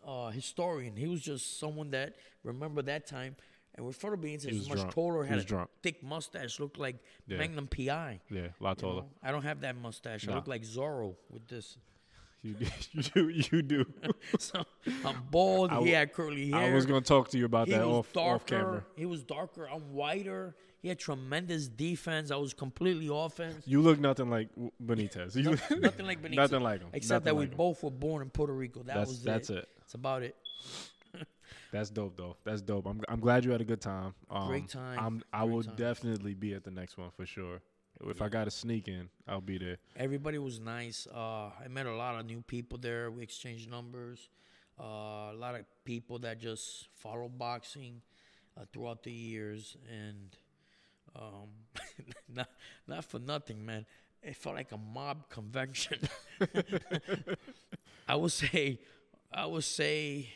uh, 0.06 0.28
historian. 0.30 0.96
He 0.96 1.06
was 1.06 1.20
just 1.20 1.58
someone 1.58 1.90
that 1.90 2.14
remember 2.44 2.82
that 2.82 3.06
time. 3.06 3.36
And 3.74 3.86
with 3.86 3.98
Fredo 3.98 4.16
Benitez, 4.16 4.48
was 4.50 4.58
was 4.58 4.68
much 4.68 4.78
drunk. 4.80 4.94
taller, 4.94 5.24
had 5.24 5.38
a 5.38 5.44
drunk. 5.44 5.70
thick 5.82 6.02
mustache, 6.02 6.60
looked 6.60 6.78
like 6.78 6.96
Yeah. 7.26 7.38
Magnum 7.38 7.66
PI. 7.68 8.20
Yeah, 8.30 8.48
a 8.60 8.62
lot 8.62 8.76
you 8.76 8.82
taller. 8.88 9.02
know? 9.02 9.08
I 9.22 9.30
don't 9.30 9.44
have 9.44 9.62
that 9.62 9.76
mustache. 9.76 10.28
I 10.28 10.34
look 10.34 10.46
like 10.46 10.62
Zorro 10.62 11.14
with 11.30 11.48
this. 11.48 11.78
You, 12.44 12.54
do- 12.54 12.66
you 12.92 13.02
do. 13.02 13.28
You 13.28 13.62
do. 13.84 13.86
so 14.38 14.64
I'm 15.04 15.22
bald. 15.30 15.70
I 15.70 15.80
he 15.82 15.90
had 15.90 16.12
curly 16.12 16.50
hair. 16.50 16.72
I 16.72 16.74
was 16.74 16.86
gonna 16.86 17.00
talk 17.00 17.28
to 17.30 17.38
you 17.38 17.44
about 17.44 17.68
he 17.68 17.74
that 17.74 17.84
off 17.84 18.12
darker. 18.12 18.34
off 18.34 18.46
camera. 18.46 18.84
He 18.96 19.06
was 19.06 19.22
darker. 19.22 19.68
I'm 19.72 19.92
whiter. 19.92 20.56
He 20.80 20.88
had 20.88 20.98
tremendous 20.98 21.68
defense. 21.68 22.32
I 22.32 22.36
was 22.36 22.52
completely 22.52 23.08
offense. 23.12 23.62
You 23.64 23.80
look 23.80 24.00
nothing 24.00 24.28
like 24.28 24.48
Benitez. 24.84 25.36
You, 25.36 25.50
Nothing 25.80 26.06
like 26.06 26.20
Benitez. 26.20 26.34
nothing 26.34 26.60
like 26.62 26.80
him. 26.80 26.88
Except 26.92 27.24
that 27.26 27.34
Nothing 27.34 27.38
we 27.48 27.52
him. 27.52 27.56
both 27.56 27.82
were 27.84 27.90
born 27.92 28.22
in 28.22 28.30
Puerto 28.30 28.52
Rico. 28.52 28.82
That 28.82 28.96
That's 28.96 29.10
was 29.10 29.22
that's 29.22 29.50
it. 29.50 29.58
it. 29.58 29.68
That's 29.78 29.94
about 29.94 30.22
it. 30.24 30.34
That's 31.70 31.90
dope 31.90 32.16
though. 32.16 32.36
That's 32.44 32.60
dope. 32.60 32.86
I'm 32.86 33.00
I'm 33.08 33.20
glad 33.20 33.44
you 33.44 33.52
had 33.52 33.60
a 33.60 33.64
good 33.64 33.80
time. 33.80 34.14
Um, 34.28 34.48
Great 34.48 34.68
time. 34.68 34.98
I'm 34.98 35.22
I 35.32 35.44
Great 35.44 35.54
will 35.54 35.62
time. 35.62 35.76
definitely 35.76 36.34
be 36.34 36.54
at 36.54 36.64
the 36.64 36.70
next 36.70 36.98
one 36.98 37.10
for 37.16 37.24
sure. 37.24 37.60
If 38.04 38.20
I 38.20 38.28
got 38.28 38.44
to 38.44 38.50
sneak 38.50 38.88
in, 38.88 39.08
I'll 39.28 39.40
be 39.40 39.58
there. 39.58 39.78
Everybody 39.96 40.38
was 40.38 40.58
nice. 40.58 41.06
Uh, 41.12 41.50
I 41.64 41.68
met 41.68 41.86
a 41.86 41.94
lot 41.94 42.18
of 42.18 42.26
new 42.26 42.42
people 42.42 42.78
there. 42.78 43.10
We 43.10 43.22
exchanged 43.22 43.70
numbers. 43.70 44.28
Uh, 44.78 45.30
a 45.32 45.36
lot 45.36 45.54
of 45.54 45.64
people 45.84 46.18
that 46.20 46.40
just 46.40 46.88
follow 46.94 47.28
boxing 47.28 48.02
uh, 48.56 48.64
throughout 48.72 49.02
the 49.02 49.12
years, 49.12 49.76
and 49.90 50.36
um, 51.14 51.48
not 52.34 52.48
not 52.88 53.04
for 53.04 53.18
nothing, 53.18 53.64
man. 53.64 53.86
It 54.22 54.36
felt 54.36 54.56
like 54.56 54.72
a 54.72 54.78
mob 54.78 55.28
convention. 55.30 55.98
I 58.08 58.16
would 58.16 58.32
say, 58.32 58.80
I 59.32 59.46
would 59.46 59.64
say, 59.64 60.28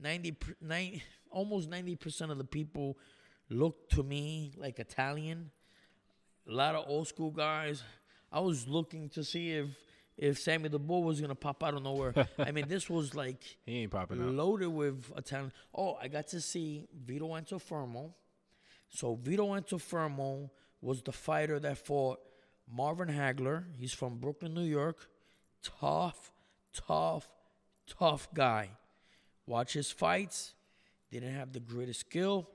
90, 0.00 0.36
90 0.60 1.02
almost 1.30 1.68
ninety 1.68 1.96
percent 1.96 2.30
of 2.30 2.38
the 2.38 2.44
people 2.44 2.96
looked 3.50 3.92
to 3.92 4.02
me 4.02 4.52
like 4.56 4.78
Italian 4.78 5.50
a 6.48 6.52
lot 6.52 6.74
of 6.74 6.84
old 6.88 7.08
school 7.08 7.30
guys. 7.30 7.82
I 8.30 8.40
was 8.40 8.66
looking 8.66 9.08
to 9.10 9.24
see 9.24 9.52
if 9.52 9.68
if 10.16 10.38
Sammy 10.38 10.68
the 10.68 10.78
Bull 10.78 11.02
was 11.02 11.20
gonna 11.20 11.34
pop 11.34 11.62
out 11.62 11.74
of 11.74 11.82
nowhere. 11.82 12.14
I 12.38 12.52
mean, 12.52 12.68
this 12.68 12.88
was 12.88 13.14
like 13.14 13.42
He 13.66 13.82
ain't 13.82 13.90
popping 13.90 14.36
loaded 14.36 14.68
with 14.68 15.10
Italian. 15.16 15.52
Oh, 15.74 15.94
I 16.00 16.08
got 16.08 16.28
to 16.28 16.40
see 16.40 16.86
Vito 17.04 17.28
Antuofermo. 17.28 18.12
So 18.88 19.14
Vito 19.16 19.48
Antuofermo 19.48 20.50
was 20.80 21.02
the 21.02 21.12
fighter 21.12 21.58
that 21.60 21.78
fought 21.78 22.20
Marvin 22.70 23.08
Hagler. 23.08 23.64
He's 23.76 23.92
from 23.92 24.18
Brooklyn, 24.18 24.54
New 24.54 24.62
York. 24.64 25.08
Tough, 25.62 26.30
tough, 26.72 27.28
tough 27.86 28.28
guy. 28.34 28.70
Watch 29.46 29.72
his 29.72 29.90
fights. 29.90 30.54
Didn't 31.10 31.34
have 31.34 31.52
the 31.52 31.60
greatest 31.60 32.00
skill. 32.00 32.48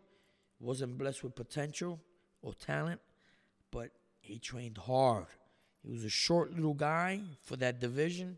Wasn't 0.60 0.98
blessed 0.98 1.24
with 1.24 1.36
potential 1.36 2.00
or 2.42 2.54
talent, 2.54 3.00
but 3.72 3.92
he 4.20 4.40
trained 4.40 4.78
hard. 4.78 5.26
He 5.84 5.92
was 5.92 6.04
a 6.04 6.10
short 6.10 6.54
little 6.54 6.74
guy 6.74 7.22
for 7.44 7.56
that 7.58 7.80
division, 7.80 8.38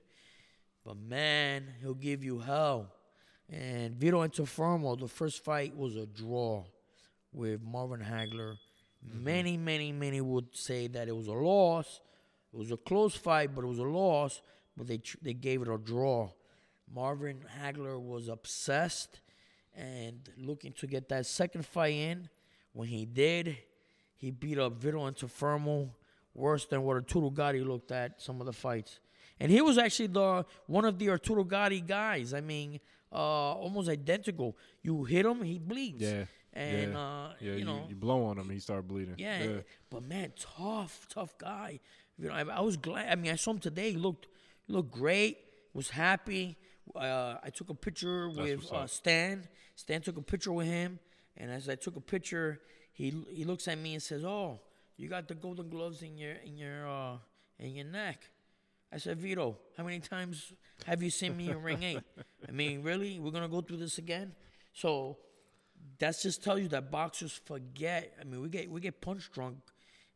but 0.86 0.97
man, 0.97 1.65
he'll 1.82 1.93
give 1.93 2.23
you 2.23 2.39
hell. 2.39 2.91
And 3.49 3.95
Vito 3.95 4.25
Antuofermo, 4.25 4.99
the 4.99 5.07
first 5.07 5.43
fight 5.43 5.75
was 5.75 5.95
a 5.95 6.05
draw 6.05 6.63
with 7.34 7.61
Marvin 7.61 7.99
Hagler. 7.99 8.55
Mm-hmm. 9.05 9.23
Many, 9.23 9.57
many, 9.57 9.91
many 9.91 10.21
would 10.21 10.55
say 10.55 10.88
that 10.88 11.07
it 11.07 11.15
was 11.15 11.27
a 11.27 11.34
loss. 11.34 11.99
It 12.53 12.57
was 12.57 12.71
a 12.71 12.77
close 12.77 13.15
fight, 13.15 13.53
but 13.55 13.63
it 13.63 13.67
was 13.67 13.79
a 13.79 13.84
loss. 13.84 14.41
But 14.77 14.88
they 14.88 14.99
tr- 14.99 15.17
they 15.21 15.34
gave 15.34 15.61
it 15.61 15.67
a 15.67 15.77
draw. 15.77 16.29
Marvin 16.93 17.39
Hagler 17.61 17.99
was 17.99 18.27
obsessed 18.27 19.21
and 19.75 20.29
looking 20.38 20.73
to 20.73 20.88
get 20.88 21.09
that 21.09 21.25
second 21.25 21.65
fight 21.65 21.93
in. 21.93 22.29
When 22.73 22.88
he 22.88 23.05
did, 23.05 23.57
he 24.22 24.30
beat 24.30 24.59
up 24.59 24.74
Vito 24.74 24.99
Antuofermo 24.99 25.89
worse 26.36 26.65
than 26.65 26.84
what 26.84 26.93
Arturo 26.93 27.32
Gatti 27.32 27.61
looked 27.61 27.91
at 27.91 28.22
some 28.22 28.39
of 28.39 28.45
the 28.45 28.53
fights. 28.53 28.99
And 29.39 29.51
he 29.51 29.61
was 29.61 29.80
actually 29.80 30.07
the 30.07 30.45
one 30.67 30.86
of 30.86 30.99
the 30.99 31.09
Arturo 31.09 31.43
Gatti 31.43 31.82
guys. 31.82 32.32
I 32.36 32.41
mean, 32.41 32.80
uh, 33.11 33.15
almost 33.15 33.89
identical. 33.89 34.55
You 34.84 35.03
hit 35.05 35.26
him, 35.26 35.41
he 35.41 35.57
bleeds. 35.57 36.03
Yeah. 36.03 36.26
And 36.53 36.93
yeah. 36.93 36.99
uh, 36.99 37.34
yeah, 37.39 37.53
you 37.53 37.65
know, 37.65 37.86
you 37.89 37.95
blow 37.95 38.26
on 38.26 38.38
him, 38.38 38.49
he 38.49 38.59
start 38.59 38.88
bleeding. 38.88 39.15
yeah, 39.17 39.47
but 39.89 40.03
man, 40.03 40.34
tough, 40.38 41.07
tough 41.09 41.38
guy. 41.38 41.80
You 42.19 42.28
know, 42.28 42.34
I, 42.34 42.41
I 42.41 42.59
was 42.59 42.78
glad. 42.78 43.09
I 43.09 43.15
mean, 43.15 43.32
I 43.32 43.36
saw 43.36 43.51
him 43.51 43.59
today. 43.59 43.91
He 43.91 43.97
looked, 43.97 44.28
he 44.67 44.74
looked 44.74 44.91
great. 44.91 45.38
Was 45.74 45.89
happy. 45.89 46.57
Uh, 46.93 47.36
I 47.41 47.49
took 47.49 47.69
a 47.69 47.74
picture 47.74 48.30
with 48.30 48.72
uh. 48.72 48.86
Stan. 48.86 49.47
Stan 49.76 50.01
took 50.01 50.17
a 50.17 50.22
picture 50.22 50.51
with 50.51 50.67
him, 50.67 50.99
and 51.38 51.49
as 51.49 51.69
I 51.69 51.76
took 51.76 51.95
a 51.95 52.01
picture, 52.01 52.59
he 53.02 53.10
he 53.38 53.43
looks 53.45 53.68
at 53.68 53.78
me 53.78 53.93
and 53.93 54.04
says, 54.04 54.24
"Oh, 54.24 54.60
you 54.97 55.08
got 55.10 55.28
the 55.28 55.36
golden 55.36 55.70
gloves 55.70 56.02
in 56.02 56.18
your 56.18 56.36
in 56.45 56.58
your 56.58 56.88
uh, 56.88 57.18
in 57.60 57.72
your 57.76 57.86
neck." 57.86 58.20
I 58.93 58.97
said, 58.97 59.18
"Vito, 59.20 59.58
how 59.78 59.84
many 59.84 59.99
times 59.99 60.54
have 60.86 61.02
you 61.02 61.10
seen 61.10 61.36
me 61.38 61.49
in 61.49 61.62
ring 61.62 61.84
eight? 61.84 62.04
I 62.47 62.52
mean, 62.52 62.84
really, 62.84 63.20
we're 63.20 63.32
gonna 63.32 63.47
go 63.58 63.62
through 63.62 63.78
this 63.78 63.97
again?" 63.97 64.34
So 64.74 65.18
that's 65.97 66.22
just 66.24 66.43
tell 66.43 66.60
you 66.60 66.68
that 66.70 66.91
boxers 66.91 67.34
forget. 67.45 68.14
I 68.20 68.24
mean, 68.24 68.41
we 68.41 68.49
get 68.49 68.70
we 68.70 68.80
get 68.82 69.02
punch 69.02 69.32
drunk, 69.32 69.58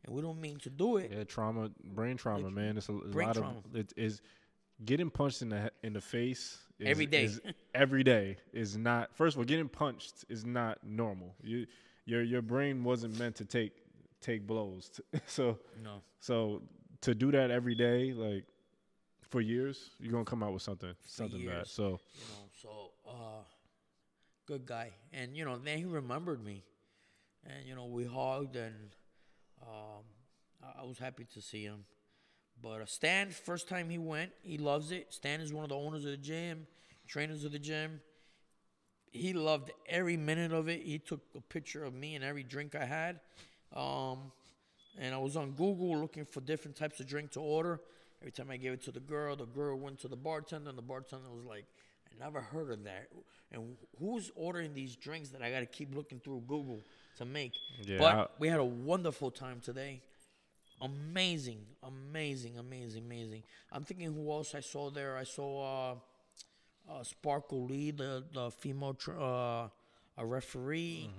and 0.04 0.14
we 0.14 0.22
don't 0.22 0.40
mean 0.40 0.58
to 0.60 0.70
do 0.70 0.98
it. 0.98 1.10
Yeah, 1.12 1.24
trauma, 1.24 1.70
brain 1.84 2.16
trauma, 2.16 2.50
man. 2.50 2.76
It's 2.76 2.88
a, 2.88 2.92
a 2.92 3.12
lot 3.12 3.34
trauma. 3.36 3.62
of 3.64 3.74
it 3.76 3.92
is 3.96 4.20
getting 4.84 5.10
punched 5.10 5.42
in 5.42 5.48
the 5.48 5.70
in 5.82 5.92
the 5.94 6.00
face 6.00 6.58
is, 6.78 6.88
Every 6.88 7.06
day. 7.06 7.24
is- 7.24 7.40
every 7.74 8.04
day 8.04 8.36
is 8.52 8.76
not. 8.76 9.16
First 9.16 9.36
of 9.36 9.40
all, 9.40 9.44
getting 9.44 9.68
punched 9.68 10.24
is 10.28 10.44
not 10.44 10.78
normal. 10.84 11.34
You 11.42 11.66
your 12.06 12.22
your 12.22 12.42
brain 12.42 12.82
wasn't 12.82 13.18
meant 13.18 13.36
to 13.36 13.44
take 13.44 13.72
take 14.20 14.46
blows. 14.46 15.00
so 15.26 15.58
No. 15.82 16.00
so 16.20 16.62
to 17.02 17.14
do 17.14 17.30
that 17.32 17.50
every 17.50 17.74
day, 17.74 18.12
like 18.12 18.44
for 19.28 19.40
years, 19.40 19.90
you're 20.00 20.12
gonna 20.12 20.24
come 20.24 20.42
out 20.42 20.52
with 20.52 20.62
something 20.62 20.94
something 21.04 21.44
bad. 21.44 21.66
So 21.66 22.00
you 22.14 22.24
know. 22.28 22.48
So, 22.62 22.90
uh, 23.06 23.42
good 24.46 24.64
guy, 24.64 24.92
and 25.12 25.36
you 25.36 25.44
know, 25.44 25.58
then 25.58 25.78
he 25.78 25.84
remembered 25.84 26.42
me, 26.42 26.64
and 27.44 27.66
you 27.66 27.74
know, 27.74 27.86
we 27.86 28.04
hugged, 28.04 28.56
and 28.56 28.94
um, 29.62 30.04
I, 30.62 30.82
I 30.82 30.84
was 30.84 30.98
happy 30.98 31.26
to 31.34 31.42
see 31.42 31.64
him. 31.64 31.84
But 32.62 32.80
uh, 32.80 32.86
Stan, 32.86 33.30
first 33.30 33.68
time 33.68 33.90
he 33.90 33.98
went, 33.98 34.30
he 34.42 34.56
loves 34.56 34.90
it. 34.90 35.12
Stan 35.12 35.40
is 35.40 35.52
one 35.52 35.64
of 35.64 35.68
the 35.68 35.76
owners 35.76 36.04
of 36.04 36.12
the 36.12 36.16
gym, 36.16 36.66
trainers 37.06 37.44
of 37.44 37.52
the 37.52 37.58
gym. 37.58 38.00
He 39.12 39.32
loved 39.32 39.70
every 39.88 40.16
minute 40.16 40.52
of 40.52 40.68
it. 40.68 40.82
He 40.82 40.98
took 40.98 41.20
a 41.34 41.40
picture 41.40 41.84
of 41.84 41.94
me 41.94 42.14
and 42.16 42.24
every 42.24 42.42
drink 42.42 42.74
I 42.74 42.84
had. 42.84 43.20
Um, 43.74 44.30
and 44.98 45.14
I 45.14 45.18
was 45.18 45.36
on 45.36 45.52
Google 45.52 45.96
looking 45.98 46.24
for 46.24 46.40
different 46.40 46.76
types 46.76 47.00
of 47.00 47.06
drink 47.06 47.30
to 47.32 47.40
order. 47.40 47.80
Every 48.20 48.32
time 48.32 48.50
I 48.50 48.56
gave 48.56 48.72
it 48.72 48.82
to 48.84 48.92
the 48.92 49.00
girl, 49.00 49.36
the 49.36 49.46
girl 49.46 49.78
went 49.78 49.98
to 50.00 50.08
the 50.08 50.16
bartender, 50.16 50.70
and 50.70 50.78
the 50.78 50.82
bartender 50.82 51.28
was 51.30 51.44
like, 51.44 51.66
"I 52.10 52.18
never 52.24 52.40
heard 52.40 52.70
of 52.70 52.84
that." 52.84 53.08
And 53.52 53.76
who's 53.98 54.30
ordering 54.34 54.72
these 54.74 54.96
drinks 54.96 55.28
that 55.30 55.42
I 55.42 55.50
got 55.50 55.60
to 55.60 55.66
keep 55.66 55.94
looking 55.94 56.18
through 56.20 56.40
Google 56.48 56.80
to 57.18 57.24
make? 57.26 57.52
Yeah, 57.82 57.98
but 57.98 58.14
I- 58.16 58.26
we 58.38 58.48
had 58.48 58.58
a 58.60 58.64
wonderful 58.64 59.30
time 59.30 59.60
today. 59.60 60.00
Amazing, 60.80 61.64
amazing, 61.82 62.58
amazing, 62.58 63.04
amazing. 63.04 63.42
I'm 63.72 63.84
thinking 63.84 64.12
who 64.12 64.30
else 64.30 64.54
I 64.54 64.60
saw 64.60 64.90
there. 64.90 65.16
I 65.16 65.24
saw 65.24 65.92
uh, 65.92 65.94
uh, 66.90 67.02
Sparkle 67.02 67.66
Lee, 67.66 67.90
the 67.90 68.24
the 68.32 68.50
female 68.50 68.94
tr- 68.94 69.18
uh, 69.20 69.68
a 70.18 70.24
referee. 70.24 71.10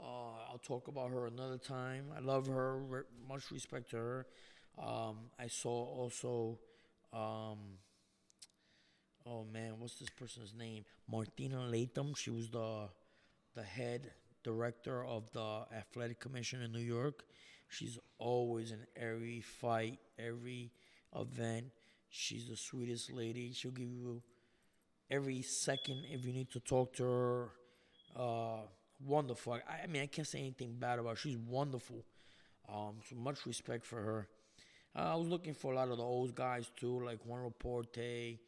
Uh, 0.00 0.50
I'll 0.50 0.58
talk 0.64 0.88
about 0.88 1.10
her 1.10 1.26
another 1.26 1.58
time. 1.58 2.06
I 2.16 2.20
love 2.20 2.46
her. 2.46 2.78
Re- 2.78 3.02
much 3.28 3.50
respect 3.50 3.90
to 3.90 3.96
her. 3.96 4.26
Um, 4.78 5.30
I 5.38 5.48
saw 5.48 5.70
also. 5.84 6.58
Um, 7.12 7.78
oh 9.26 9.44
man, 9.52 9.74
what's 9.78 9.94
this 9.96 10.10
person's 10.10 10.54
name? 10.54 10.84
Melvina 11.10 11.58
Lathan. 11.70 12.16
She 12.16 12.30
was 12.30 12.48
the 12.50 12.88
the 13.54 13.62
head 13.62 14.12
director 14.42 15.04
of 15.04 15.30
the 15.32 15.64
athletic 15.76 16.20
commission 16.20 16.62
in 16.62 16.72
New 16.72 16.80
York. 16.80 17.24
She's 17.68 17.98
always 18.18 18.72
in 18.72 18.86
every 18.96 19.40
fight, 19.40 19.98
every 20.18 20.72
event. 21.16 21.66
She's 22.10 22.48
the 22.48 22.56
sweetest 22.56 23.12
lady. 23.12 23.52
She'll 23.52 23.72
give 23.72 23.90
you 23.90 24.22
every 25.10 25.42
second 25.42 26.04
if 26.10 26.24
you 26.24 26.32
need 26.32 26.50
to 26.50 26.60
talk 26.60 26.94
to 26.96 27.04
her. 27.04 27.48
Uh, 28.16 28.62
wonderful. 29.04 29.54
I, 29.54 29.84
I 29.84 29.86
mean, 29.86 30.02
I 30.02 30.06
can't 30.06 30.26
say 30.26 30.38
anything 30.38 30.76
bad 30.78 30.98
about 30.98 31.10
her. 31.10 31.16
She's 31.16 31.36
wonderful. 31.36 32.04
Um, 32.68 32.96
so 33.08 33.16
much 33.16 33.44
respect 33.46 33.84
for 33.84 34.00
her. 34.00 34.28
Uh, 34.96 35.12
I 35.12 35.14
was 35.16 35.28
looking 35.28 35.54
for 35.54 35.72
a 35.72 35.76
lot 35.76 35.88
of 35.88 35.98
the 35.98 36.04
old 36.04 36.34
guys 36.34 36.70
too, 36.76 37.04
like 37.04 37.18
Juan 37.24 37.44
Laporte, 37.44 38.38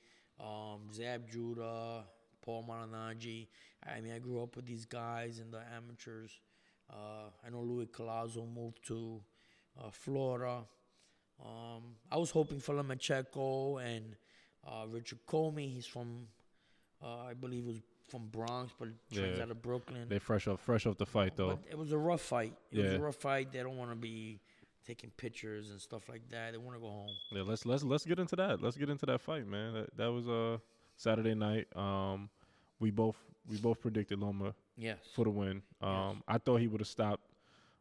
um, 0.40 0.88
Zab 0.92 1.28
Judah, 1.28 2.04
Paul 2.42 2.64
Malignaggi. 2.68 3.48
I 3.84 4.00
mean, 4.00 4.12
I 4.12 4.18
grew 4.18 4.42
up 4.42 4.57
with 4.57 4.66
these 4.66 4.84
guys 4.84 5.40
in 5.40 5.50
the 5.50 5.61
amateurs. 5.74 6.30
Uh, 6.88 7.30
I 7.44 7.50
know 7.50 7.62
Luis 7.62 7.88
Collazo 7.88 8.46
moved 8.46 8.86
to 8.86 9.20
uh, 9.82 9.90
Florida. 9.90 10.62
Um, 11.44 11.96
I 12.11 12.16
was 12.16 12.30
hoping 12.30 12.61
for 12.61 12.74
Lomachenko 12.74 13.84
and 13.84 14.16
uh, 14.66 14.86
Richard 14.88 15.18
Commey. 15.26 15.74
He's 15.74 15.86
from, 15.86 16.28
uh, 17.03 17.24
I 17.30 17.34
believe, 17.34 17.62
he 17.64 17.68
was 17.68 17.80
from 18.09 18.28
Bronx, 18.28 18.72
but 18.78 18.88
trains 19.12 19.36
Yeah. 19.38 19.42
out 19.44 19.51
of 19.51 19.61
Brooklyn. 19.62 20.09
they 20.09 20.18
fresh 20.18 20.47
off 20.47 20.61
fresh 20.61 20.86
off 20.86 20.97
the 20.97 21.07
fight 21.07 21.36
though. 21.36 21.57
But 21.57 21.64
it 21.70 21.76
was 21.78 21.92
a 21.92 21.99
rough 21.99 22.20
fight. 22.22 22.55
It 22.70 22.80
was 22.82 22.92
a 22.94 22.99
rough 23.01 23.16
fight. 23.16 23.53
They 23.53 23.59
don't 23.61 23.76
want 23.76 23.90
to 23.90 23.97
be 23.97 24.38
taking 24.86 25.11
pictures 25.16 25.70
and 25.70 25.80
stuff 25.80 26.09
like 26.09 26.22
that. 26.30 26.53
They 26.53 26.59
want 26.59 26.76
to 26.76 26.80
go 26.80 26.88
home. 26.88 27.11
Yeah, 27.32 27.42
let's 27.42 27.66
let's 27.66 27.82
let's 27.82 28.05
get 28.07 28.18
into 28.20 28.36
that. 28.36 28.62
Let's 28.62 28.76
get 28.76 28.88
into 28.90 29.07
that 29.07 29.20
fight, 29.20 29.47
man. 29.47 29.74
That, 29.74 29.97
that 29.97 30.07
was 30.12 30.28
uh 30.28 30.59
Saturday 30.97 31.34
night. 31.34 31.66
Um, 31.76 32.30
we 32.78 32.90
both 32.92 33.16
we 33.49 33.57
both 33.59 33.80
predicted 33.80 34.20
Loma 34.20 34.55
Yes. 34.76 34.99
for 35.14 35.24
the 35.24 35.30
win. 35.30 35.62
Um, 35.80 36.22
I 36.28 36.38
thought 36.38 36.61
he 36.61 36.68
would 36.68 36.80
have 36.80 36.88
stopped 36.88 37.24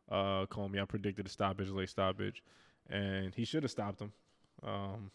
uh 0.09 0.45
Commey. 0.47 0.81
I 0.81 0.85
predicted 0.85 1.27
a 1.27 1.29
stoppage, 1.29 1.69
late 1.69 1.89
stoppage, 1.89 2.41
and 2.89 3.33
he 3.35 3.45
should 3.45 3.61
have 3.63 3.71
stopped 3.71 4.01
him. 4.01 4.11
Um, 4.63 5.11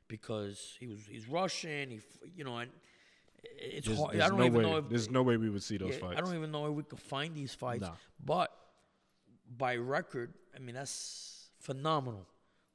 because 0.07 0.77
he 0.81 0.87
was 0.87 1.01
he's 1.11 1.29
Russian. 1.29 1.91
He 1.91 2.01
you 2.37 2.45
know 2.45 2.57
and 2.57 2.71
it's 3.43 3.87
There's, 3.87 3.99
hard. 3.99 4.15
there's 4.15 4.25
I 4.25 4.29
don't 4.29 4.39
no 4.39 4.45
even 4.45 4.59
way. 4.59 4.63
know 4.63 4.77
if 4.79 4.89
there's 4.89 5.11
no 5.11 5.23
way 5.23 5.37
we 5.37 5.51
would 5.51 5.63
see 5.63 5.77
those 5.77 5.95
yeah, 5.95 5.99
fights. 5.99 6.15
I 6.17 6.21
don't 6.21 6.35
even 6.35 6.51
know 6.51 6.67
if 6.67 6.73
we 6.73 6.85
could 6.85 7.01
find 7.01 7.35
these 7.35 7.53
fights. 7.53 7.83
Nah. 7.83 7.93
But 8.25 8.51
by 9.57 9.77
record, 9.77 10.35
I 10.55 10.59
mean 10.59 10.75
that's 10.75 11.49
phenomenal, 11.61 12.27